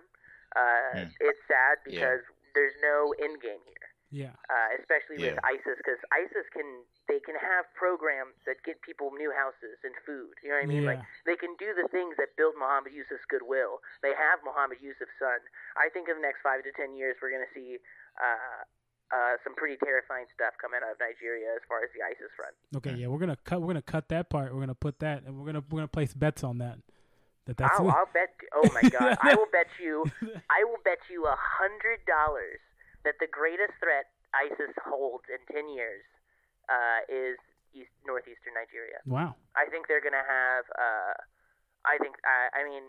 Uh, 0.56 1.06
Hmm. 1.06 1.12
It's 1.22 1.38
sad 1.46 1.78
Yeah. 1.86 1.94
because 1.94 2.24
there's 2.56 2.74
no 2.82 3.14
end 3.22 3.38
game 3.42 3.62
here 3.70 3.89
Yeah. 4.10 4.34
uh, 4.50 4.70
especially 4.82 5.22
with 5.22 5.38
ISIS, 5.46 5.78
because 5.78 6.02
ISIS 6.10 6.50
can 6.50 6.66
they 7.06 7.22
can 7.22 7.38
have 7.38 7.70
programs 7.78 8.38
that 8.50 8.62
get 8.66 8.82
people 8.82 9.14
new 9.14 9.30
houses 9.30 9.78
and 9.86 9.94
food. 10.06 10.34
You 10.42 10.50
know 10.50 10.62
what 10.62 10.66
I 10.66 10.74
mean? 10.74 10.86
Like 10.86 11.02
they 11.26 11.38
can 11.38 11.54
do 11.62 11.74
the 11.78 11.86
things 11.90 12.18
that 12.18 12.34
build 12.38 12.58
Muhammad 12.58 12.94
Yusuf's 12.94 13.26
goodwill. 13.30 13.82
They 14.02 14.14
have 14.18 14.42
Muhammad 14.46 14.82
Yusuf's 14.82 15.14
son. 15.22 15.42
I 15.78 15.90
think 15.94 16.10
in 16.10 16.18
the 16.18 16.26
next 16.26 16.42
five 16.42 16.66
to 16.66 16.72
ten 16.74 16.98
years, 16.98 17.18
we're 17.22 17.34
going 17.34 17.46
to 17.46 17.54
see 17.54 17.78
uh, 18.18 18.62
uh, 19.10 19.42
some 19.44 19.54
pretty 19.58 19.78
terrifying 19.82 20.26
stuff 20.34 20.54
coming 20.62 20.82
out 20.86 20.94
of 20.94 21.00
Nigeria 21.02 21.54
as 21.58 21.62
far 21.66 21.82
as 21.82 21.90
the 21.98 22.02
ISIS 22.06 22.30
front. 22.38 22.54
Okay. 22.78 22.94
Yeah. 22.98 23.08
We're 23.10 23.22
gonna 23.22 23.38
cut. 23.42 23.62
We're 23.62 23.74
gonna 23.74 23.82
cut 23.82 24.10
that 24.10 24.30
part. 24.30 24.54
We're 24.54 24.62
gonna 24.62 24.78
put 24.78 25.00
that, 25.00 25.24
and 25.26 25.38
we're 25.38 25.50
gonna 25.50 25.64
we're 25.70 25.82
gonna 25.82 25.88
place 25.90 26.14
bets 26.14 26.44
on 26.44 26.60
that. 26.60 26.78
That 27.46 27.58
that's 27.58 27.80
I'll, 27.80 27.90
I'll 27.90 28.10
bet. 28.14 28.30
Oh 28.54 28.70
my 28.74 28.86
God! 28.94 29.18
I 29.22 29.34
will 29.34 29.50
bet 29.52 29.68
you. 29.82 30.06
I 30.50 30.64
will 30.66 30.82
bet 30.86 31.00
you 31.10 31.26
a 31.26 31.36
hundred 31.38 32.06
dollars 32.06 32.62
that 33.06 33.16
the 33.20 33.28
greatest 33.32 33.74
threat 33.80 34.12
ISIS 34.34 34.74
holds 34.86 35.26
in 35.32 35.40
ten 35.54 35.70
years 35.70 36.04
uh, 36.70 37.02
is 37.10 37.38
east 37.74 37.94
northeastern 38.06 38.54
Nigeria. 38.58 38.98
wow. 39.06 39.36
I 39.56 39.70
think 39.70 39.88
they're 39.88 40.02
gonna 40.04 40.26
have. 40.26 40.66
Uh, 40.74 41.14
I 41.86 41.98
think. 42.02 42.16
I, 42.26 42.60
I 42.60 42.62
mean, 42.68 42.84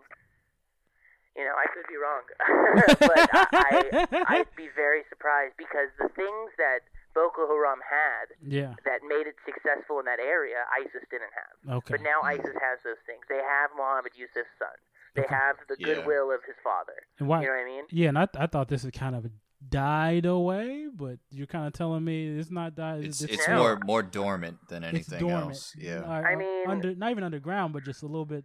you 1.36 1.44
know, 1.46 1.54
I 1.54 1.66
could 1.70 1.86
be 1.86 1.96
wrong, 1.96 2.24
but 3.06 3.20
I, 3.32 3.46
I 3.54 4.24
I'd 4.42 4.50
be 4.56 4.68
very 4.74 5.02
surprised 5.08 5.54
because 5.56 5.88
the 5.98 6.08
things 6.18 6.50
that 6.58 6.82
Boko 7.14 7.46
Haram 7.46 7.78
had 7.86 8.34
yeah. 8.42 8.74
that 8.84 9.00
made 9.06 9.26
it 9.30 9.36
successful 9.46 9.98
in 10.02 10.06
that 10.10 10.18
area, 10.18 10.66
ISIS 10.74 11.06
didn't 11.10 11.30
have. 11.34 11.78
Okay. 11.82 11.94
But 11.94 12.02
now 12.02 12.22
ISIS 12.24 12.56
has 12.58 12.78
those 12.84 12.98
things. 13.06 13.22
They 13.28 13.38
have 13.42 13.70
Muhammad 13.78 14.12
Yusuf's 14.18 14.50
son. 14.58 14.74
They 15.14 15.22
Okay. 15.22 15.34
have 15.34 15.56
the 15.68 15.76
Yeah. 15.78 15.94
goodwill 16.02 16.30
of 16.30 16.42
his 16.46 16.54
father. 16.62 16.94
and 17.18 17.26
why? 17.28 17.40
You 17.42 17.46
know 17.46 17.54
what 17.54 17.62
I 17.62 17.64
mean? 17.66 17.84
Yeah, 17.90 18.08
and 18.10 18.18
I 18.18 18.26
I 18.38 18.46
thought 18.46 18.68
this 18.68 18.84
is 18.84 18.90
kind 18.90 19.14
of 19.14 19.26
died 19.68 20.24
away, 20.24 20.86
but 20.92 21.18
you're 21.30 21.46
kind 21.46 21.66
of 21.66 21.72
telling 21.72 22.04
me 22.04 22.38
it's 22.38 22.50
not 22.50 22.74
died. 22.74 23.04
It's 23.04 23.20
it's, 23.20 23.34
it's 23.34 23.48
more 23.48 23.78
more 23.84 24.02
dormant 24.02 24.58
than 24.68 24.82
it's 24.84 24.94
anything 25.12 25.28
dormant. 25.28 25.50
else. 25.50 25.74
Yeah. 25.76 26.02
I 26.06 26.34
uh, 26.34 26.36
mean- 26.36 26.68
under 26.68 26.94
not 26.94 27.10
even 27.10 27.24
underground, 27.24 27.72
but 27.72 27.84
just 27.84 28.02
a 28.02 28.06
little 28.06 28.24
bit. 28.24 28.44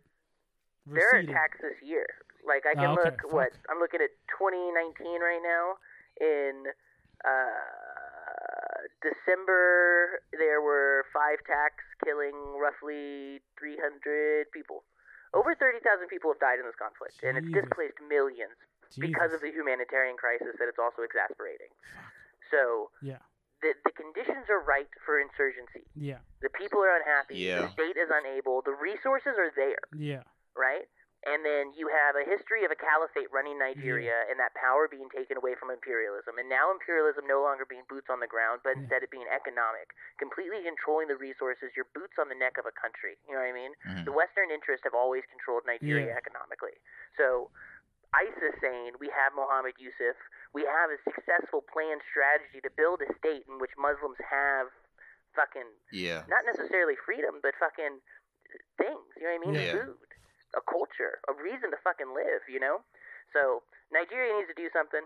There 0.86 1.02
are 1.10 1.14
receded. 1.18 1.32
attacks 1.32 1.58
this 1.62 1.82
year. 1.82 2.06
Like 2.46 2.64
I 2.70 2.76
can 2.76 2.86
Oh, 2.86 2.94
okay. 2.94 3.10
look 3.10 3.34
what 3.34 3.52
I'm 3.70 3.80
looking 3.80 4.02
at 4.02 4.14
2019 4.38 5.22
right 5.22 5.42
now. 5.42 5.82
In 6.22 6.70
uh, 7.26 8.86
December, 9.02 10.22
there 10.32 10.62
were 10.62 11.06
five 11.10 11.42
attacks 11.42 11.84
killing 12.06 12.38
roughly 12.62 13.42
300 13.58 14.52
people. 14.54 14.84
Over 15.34 15.56
30,000 15.58 16.08
people 16.08 16.32
have 16.32 16.40
died 16.40 16.62
in 16.62 16.66
this 16.70 16.78
conflict, 16.80 17.20
and 17.26 17.36
it's 17.36 17.50
displaced 17.52 18.00
millions 18.08 18.56
because 19.00 19.34
of 19.34 19.42
the 19.42 19.52
humanitarian 19.52 20.18
crisis 20.18 20.56
that 20.60 20.68
it's 20.68 20.80
also 20.80 21.02
exasperating. 21.04 21.70
So 22.52 22.92
Yeah. 23.02 23.20
the 23.62 23.74
the 23.84 23.92
conditions 23.92 24.50
are 24.50 24.60
right 24.62 24.90
for 25.06 25.20
insurgency. 25.20 25.88
Yeah. 25.96 26.20
The 26.42 26.50
people 26.50 26.80
are 26.84 26.96
unhappy. 26.98 27.38
Yeah. 27.38 27.62
The 27.62 27.70
state 27.70 27.98
is 27.98 28.10
unable. 28.12 28.62
The 28.62 28.74
resources 28.76 29.38
are 29.38 29.52
there, 29.56 29.80
Yeah. 29.94 30.24
right? 30.56 30.88
And 31.26 31.42
then 31.44 31.74
you 31.74 31.88
have 31.90 32.14
a 32.16 32.22
history 32.24 32.66
of 32.66 32.70
a 32.70 32.76
caliphate 32.78 33.32
running 33.34 33.58
Nigeria 33.58 34.26
and 34.30 34.38
that 34.40 34.54
power 34.54 34.88
being 34.88 35.10
taken 35.10 35.38
away 35.38 35.56
from 35.56 35.72
imperialism. 35.72 36.38
And 36.38 36.48
now 36.48 36.70
imperialism 36.70 37.26
no 37.26 37.42
longer 37.42 37.66
being 37.66 37.82
boots 37.90 38.12
on 38.12 38.20
the 38.20 38.28
ground, 38.28 38.62
but 38.64 38.76
Yeah. 38.78 38.82
instead 38.86 39.02
it 39.02 39.10
being 39.10 39.28
economic, 39.28 39.90
completely 40.20 40.62
controlling 40.62 41.08
the 41.08 41.16
resources. 41.18 41.76
Your 41.76 41.86
boots 41.98 42.20
on 42.20 42.30
the 42.30 42.36
neck 42.36 42.60
of 42.60 42.68
a 42.68 42.72
country. 42.72 43.18
You 43.28 43.34
know 43.34 43.40
what 43.42 43.48
I 43.50 43.54
mean? 43.54 43.74
Mhm. 43.88 44.06
The 44.06 44.12
Western 44.12 44.52
interests 44.52 44.84
have 44.84 44.94
always 44.94 45.26
controlled 45.26 45.66
Nigeria 45.66 46.08
Yeah. 46.14 46.18
economically. 46.18 46.78
So 47.18 47.50
ISIS 48.16 48.56
saying 48.64 48.96
we 49.00 49.12
have 49.12 49.36
Mohammed 49.36 49.76
Yusuf, 49.78 50.16
we 50.56 50.64
have 50.64 50.88
a 50.90 51.00
successful 51.04 51.60
planned 51.68 52.02
strategy 52.08 52.64
to 52.64 52.72
build 52.80 53.04
a 53.04 53.10
state 53.20 53.44
in 53.52 53.60
which 53.60 53.76
Muslims 53.78 54.18
have 54.24 54.72
fucking 55.36 55.68
Yeah. 55.92 56.24
not 56.32 56.46
necessarily 56.48 56.96
freedom, 56.96 57.40
but 57.44 57.56
fucking 57.60 58.00
things. 58.80 59.06
You 59.20 59.24
know 59.28 59.36
what 59.36 59.42
I 59.42 59.46
mean? 59.52 59.56
Yeah. 59.60 59.72
Food, 59.84 60.10
a 60.56 60.62
culture, 60.64 61.20
a 61.28 61.34
reason 61.36 61.72
to 61.72 61.78
fucking 61.84 62.14
live. 62.16 62.48
You 62.48 62.60
know. 62.60 62.82
So 63.34 63.64
Nigeria 63.92 64.32
needs 64.38 64.48
to 64.48 64.56
do 64.56 64.70
something. 64.72 65.04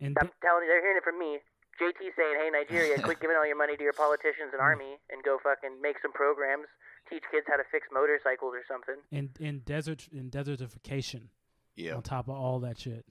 And 0.00 0.16
I'm 0.20 0.30
telling 0.42 0.64
you, 0.64 0.68
they're 0.70 0.82
hearing 0.82 0.98
it 0.98 1.04
from 1.04 1.18
me. 1.18 1.38
JT 1.80 1.98
saying, 2.14 2.36
"Hey 2.38 2.50
Nigeria, 2.50 2.94
quit 3.02 3.18
giving 3.20 3.36
all 3.36 3.46
your 3.46 3.56
money 3.56 3.76
to 3.76 3.82
your 3.82 3.92
politicians 3.94 4.50
and 4.52 4.60
army 4.60 4.98
and 5.10 5.22
go 5.24 5.38
fucking 5.42 5.80
make 5.80 5.98
some 6.00 6.12
programs, 6.12 6.66
teach 7.08 7.24
kids 7.30 7.46
how 7.48 7.56
to 7.56 7.64
fix 7.64 7.88
motorcycles 7.90 8.54
or 8.54 8.62
something." 8.68 9.02
in 9.10 9.30
in 9.40 9.60
desert 9.60 10.06
in 10.12 10.30
desertification 10.30 11.28
Yeah. 11.76 11.94
on 11.94 12.02
top 12.02 12.28
of 12.28 12.34
all 12.34 12.60
that 12.60 12.78
shit 12.78 13.04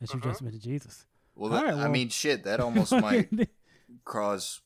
that 0.00 0.12
you 0.12 0.18
Uh-huh. 0.20 0.28
just 0.30 0.42
mentioned, 0.42 0.62
Jesus. 0.62 1.06
Well, 1.34 1.50
that, 1.50 1.64
right, 1.64 1.74
I 1.74 1.88
mean, 1.88 2.08
shit. 2.10 2.44
That 2.44 2.60
almost 2.60 2.92
might 2.92 3.28
cause. 4.04 4.60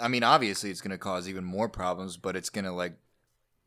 I 0.00 0.08
mean, 0.08 0.22
obviously, 0.22 0.70
it's 0.70 0.80
going 0.80 0.90
to 0.90 0.98
cause 0.98 1.28
even 1.28 1.44
more 1.44 1.68
problems, 1.68 2.16
but 2.16 2.36
it's 2.36 2.50
going 2.50 2.64
to 2.64 2.72
like 2.72 2.94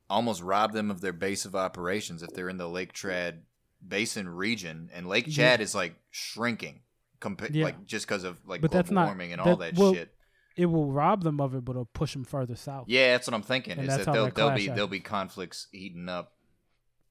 almost 0.10 0.42
rob 0.42 0.74
them 0.74 0.92
of 0.92 1.02
their 1.02 1.14
base 1.14 1.46
of 1.46 1.56
operations 1.56 2.22
if 2.24 2.30
they're 2.32 2.50
in 2.50 2.58
the 2.58 2.70
Lake 2.70 2.94
Chad 2.94 3.44
Basin 3.86 4.30
region, 4.30 4.90
and 4.94 5.08
Lake 5.08 5.26
Yeah. 5.28 5.34
Chad 5.34 5.62
is 5.62 5.74
like 5.76 5.96
shrinking, 6.12 6.82
compa- 7.20 7.50
Yeah. 7.54 7.66
like 7.66 7.86
just 7.86 8.08
because 8.08 8.24
of 8.24 8.38
like 8.48 8.62
But 8.62 8.72
global 8.72 8.84
that's 8.84 8.92
not- 8.92 9.06
warming 9.08 9.32
and 9.34 9.42
all 9.42 9.56
that- 9.58 9.76
that 9.76 9.80
well, 9.82 9.94
shit. 9.94 10.14
it 10.56 10.66
will 10.68 10.92
rob 10.92 11.24
them 11.24 11.40
of 11.42 11.54
it, 11.56 11.64
but 11.66 11.72
it'll 11.74 11.86
push 11.86 12.14
them 12.14 12.24
further 12.24 12.56
south. 12.56 12.86
Yeah, 12.88 13.14
that's 13.14 13.28
what 13.28 13.34
I'm 13.34 13.42
thinking. 13.44 13.74
And 13.74 13.82
is 13.82 13.88
that 13.98 14.06
that 14.06 14.36
there'll 14.36 14.52
be 14.56 14.68
there'll 14.68 14.88
be 14.88 15.00
conflicts 15.00 15.68
heating 15.72 16.08
up 16.10 16.35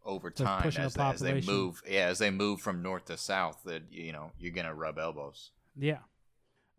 over 0.05 0.31
time 0.31 0.63
pushing 0.63 0.83
the 0.83 1.03
as, 1.03 1.21
they- 1.21 1.39
as 1.39 1.47
move. 1.47 1.83
Yeah, 1.89 2.07
as 2.07 2.19
they 2.19 2.31
move 2.31 2.61
from 2.61 2.83
north 2.83 3.07
to 3.07 3.17
south, 3.17 3.63
that 3.65 3.83
you 3.91 4.13
know 4.13 4.31
you're 4.39 4.53
gonna 4.53 4.75
rub 4.75 4.99
elbows. 4.99 5.51
Yeah. 5.77 5.99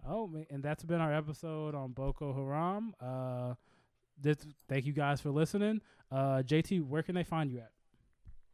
Oh, 0.07 0.31
and 0.51 0.61
that's 0.61 0.83
been 0.83 1.01
our 1.01 1.13
episode 1.13 1.73
on 1.73 1.91
Boko 1.91 2.31
Haram. 2.31 2.93
Uh, 3.01 3.55
this, 4.21 4.37
thank 4.69 4.85
you 4.85 4.93
guys 4.93 5.19
for 5.19 5.31
listening. 5.31 5.81
Uh, 6.11 6.43
JT, 6.45 6.85
where 6.85 7.01
can 7.01 7.15
they 7.15 7.23
find 7.23 7.49
you 7.51 7.57
at? 7.57 7.71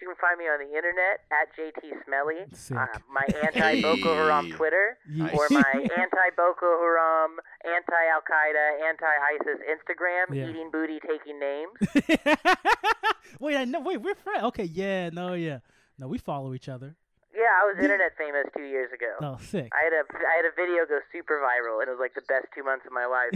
You 0.01 0.07
can 0.07 0.15
find 0.17 0.37
me 0.39 0.45
on 0.45 0.57
the 0.57 0.75
internet 0.75 1.21
at 1.29 1.53
JT 1.53 2.03
Smelly, 2.05 2.41
uh, 2.75 2.87
my 3.13 3.21
anti 3.45 3.81
Boko 3.81 4.15
Haram 4.15 4.51
Twitter, 4.51 4.97
Yeah. 5.07 5.29
or 5.33 5.47
my 5.51 5.63
anti 5.75 6.27
Boko 6.35 6.65
Haram, 6.81 7.37
anti 7.63 8.01
Al 8.09 8.21
Qaeda, 8.25 8.89
anti 8.89 9.05
ISIS 9.05 9.61
Instagram, 9.69 10.35
Yeah. 10.35 10.49
eating 10.49 10.69
booty, 10.71 10.99
taking 11.07 11.39
names. 11.39 11.77
wait, 13.39 13.57
I 13.57 13.65
know. 13.65 13.81
Wait, 13.81 14.01
we're 14.01 14.15
friends. 14.15 14.43
Okay, 14.45 14.63
yeah, 14.63 15.09
no, 15.09 15.33
yeah, 15.35 15.59
no, 15.99 16.07
we 16.07 16.17
follow 16.17 16.53
each 16.55 16.67
other. 16.67 16.95
Yeah, 17.33 17.47
I 17.61 17.65
was 17.65 17.77
internet 17.81 18.11
famous 18.17 18.45
two 18.55 18.63
years 18.63 18.91
ago. 18.91 19.15
Oh, 19.21 19.37
sick. 19.41 19.69
I 19.73 19.83
had 19.85 19.93
a 19.93 20.03
I 20.13 20.35
had 20.35 20.45
a 20.45 20.53
video 20.55 20.85
go 20.85 20.99
super 21.13 21.39
viral, 21.39 21.79
and 21.81 21.87
it 21.87 21.91
was 21.91 21.99
like 21.99 22.13
the 22.13 22.21
best 22.27 22.47
two 22.53 22.63
months 22.63 22.85
of 22.85 22.91
my 22.91 23.05
life. 23.05 23.31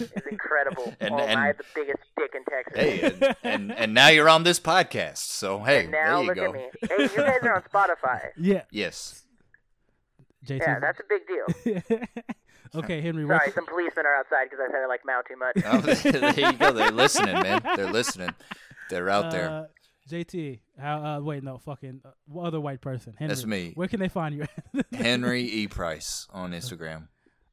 It's 0.16 0.26
incredible. 0.26 0.92
And- 1.00 1.14
oh, 1.14 1.18
and- 1.18 1.38
I 1.40 1.46
had 1.48 1.58
the 1.58 1.64
biggest 1.74 1.98
dick 2.16 2.34
in 2.34 2.44
Texas. 2.44 2.74
Hey, 2.76 3.00
and, 3.02 3.36
and 3.44 3.72
and 3.72 3.94
now 3.94 4.08
you're 4.08 4.28
on 4.28 4.42
this 4.42 4.58
podcast. 4.58 5.18
So 5.18 5.60
hey, 5.62 5.82
and 5.84 5.92
now 5.92 6.16
there 6.16 6.20
you 6.22 6.26
look 6.28 6.36
go. 6.36 6.44
at 6.46 6.52
me. 6.54 6.66
Hey, 6.88 7.02
you 7.02 7.08
guys 7.16 7.38
are 7.42 7.54
on 7.54 7.62
Spotify. 7.62 8.20
yeah, 8.36 8.62
Yes. 8.70 9.22
JT. 10.46 10.58
Yeah, 10.60 10.78
that's 10.80 10.98
a 11.00 11.04
big 11.08 11.22
deal. 11.26 11.98
okay, 12.74 13.00
Henry. 13.00 13.24
where 13.24 13.38
Sorry, 13.38 13.52
can- 13.52 13.54
some 13.64 13.66
policemen 13.66 14.06
are 14.06 14.16
outside 14.16 14.44
because 14.50 14.58
I 14.66 14.72
said 14.72 14.82
I 14.82 14.86
like 14.86 15.00
Mao 15.06 15.20
too 15.22 15.36
much. 15.36 15.56
Oh, 15.64 15.80
there 15.80 16.52
you 16.52 16.58
go. 16.58 16.72
They're 16.72 16.90
listening, 16.90 17.34
man. 17.40 17.60
They're 17.76 17.92
listening. 17.92 18.30
They're 18.90 19.10
out 19.10 19.30
there. 19.30 19.50
Uh, 19.50 19.64
JT, 20.08 20.60
how? 20.78 21.04
Uh, 21.04 21.20
wait, 21.20 21.42
no, 21.42 21.58
fucking 21.58 22.00
uh, 22.04 22.10
what 22.26 22.46
other 22.46 22.60
white 22.60 22.80
person. 22.80 23.14
Henry, 23.18 23.34
That's 23.34 23.46
me. 23.46 23.72
Where 23.74 23.88
can 23.88 24.00
they 24.00 24.08
find 24.08 24.34
you? 24.34 24.46
Henry 24.92 25.42
E. 25.42 25.66
Price 25.68 26.26
on 26.32 26.52
Instagram. 26.52 27.08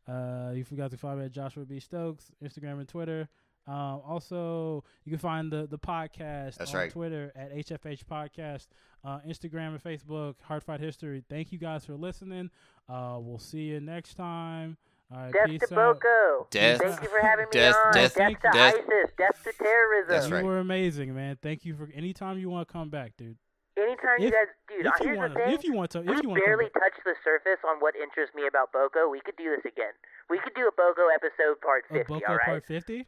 Uh, 0.07 0.52
you 0.53 0.64
forgot 0.64 0.91
to 0.91 0.98
follow 0.98 1.18
me 1.18 1.26
at 1.26 1.32
Joshua 1.32 1.65
B. 1.65 1.80
Stokes, 1.80 2.32
Instagram 2.44 2.80
and 2.80 2.88
Twitter. 2.88 3.27
Um, 3.68 4.02
also, 4.07 4.84
you 5.03 5.11
can 5.11 5.19
find 5.19 5.52
the 5.52 5.68
the 5.68 5.80
podcast 5.80 6.57
That's 6.57 6.72
on 6.72 6.82
right. 6.82 6.91
Twitter 6.91 7.32
at 7.36 7.53
HFH 7.56 8.03
Podcast, 8.06 8.68
uh, 9.03 9.19
Instagram 9.27 9.69
and 9.69 9.84
Facebook, 9.84 10.36
Hard 10.44 10.64
Fried 10.64 10.80
History. 10.80 11.23
Thank 11.30 11.52
you 11.52 11.57
guys 11.57 11.84
for 11.84 11.95
listening. 11.95 12.52
Uh, 12.88 13.18
we'll 13.19 13.40
see 13.40 13.64
you 13.64 13.80
next 13.80 14.15
time. 14.15 14.77
All 15.11 15.19
right, 15.22 15.34
Death 15.34 15.45
peace 15.45 15.61
to 15.69 15.80
out. 15.80 15.99
Boko. 16.02 16.48
Death- 16.49 16.82
Thank 16.82 17.02
you 17.03 17.10
for 17.10 17.19
having 17.22 17.45
me 17.45 17.52
death- 17.52 17.76
on. 17.76 17.94
death- 17.94 18.15
death 18.15 18.41
to 18.41 18.49
death- 18.52 18.76
ISIS. 18.76 19.11
Death 19.18 19.44
to 19.44 19.53
terrorism. 19.53 20.10
That's 20.10 20.30
You 20.30 20.45
were 20.45 20.57
amazing, 20.60 21.14
man. 21.14 21.38
Thank 21.41 21.64
you 21.65 21.76
for 21.76 21.90
anytime 21.94 22.40
you 22.40 22.49
want 22.49 22.68
to 22.68 22.72
come 22.72 22.90
back, 22.90 23.14
dude. 23.18 23.38
Anytime 23.77 24.18
you 24.19 24.32
guys, 24.32 24.48
dude. 24.72 24.86
if 24.88 24.99
you 24.99 25.06
here's 25.06 25.18
want 25.18 25.34
the 25.34 25.40
to, 25.40 25.45
thing. 25.45 25.53
if 25.53 25.64
you 25.65 25.73
want 25.73 25.91
to, 25.91 25.99
if 25.99 26.06
we 26.07 26.15
you 26.23 26.30
want 26.30 26.40
to, 26.40 26.45
barely 26.48 26.69
touched 26.72 27.03
the 27.03 27.14
surface 27.23 27.60
on 27.68 27.77
what 27.84 27.94
interests 27.95 28.34
me 28.34 28.48
about 28.48 28.72
Boko. 28.72 29.10
We 29.11 29.19
could 29.19 29.36
do 29.36 29.52
this 29.52 29.68
again. 29.68 29.91
We 30.30 30.40
could 30.40 30.56
do 30.56 30.64
a 30.68 30.72
Boko 30.72 31.11
episode 31.14 31.60
part 31.60 31.84
oh, 31.91 31.95
50, 31.99 32.07
Boko 32.14 32.26
all 32.26 32.38
right? 32.40 32.45
Part 32.45 32.65
Fifty. 32.65 33.06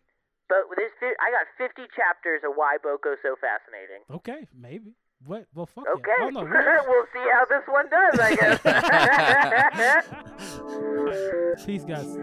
But 0.49 0.67
with 0.69 0.77
this, 0.79 0.91
I 1.01 1.31
got 1.31 1.47
50 1.57 1.87
chapters 1.95 2.41
of 2.43 2.55
why 2.55 2.77
Boko's 2.83 3.19
so 3.23 3.35
fascinating. 3.39 4.03
Okay, 4.11 4.47
maybe. 4.55 4.95
What? 5.25 5.45
Well, 5.53 5.65
fuck 5.65 5.85
Okay, 5.97 6.11
yeah. 6.19 6.25
Oh 6.25 6.29
no, 6.29 6.43
we'll 6.43 7.05
see 7.13 7.29
how 7.33 7.45
this 7.49 7.63
one 7.67 7.89
does, 7.89 8.19
I 8.19 8.35
guess. 8.35 8.59
Peace, 11.65 11.83
guys. 11.83 12.17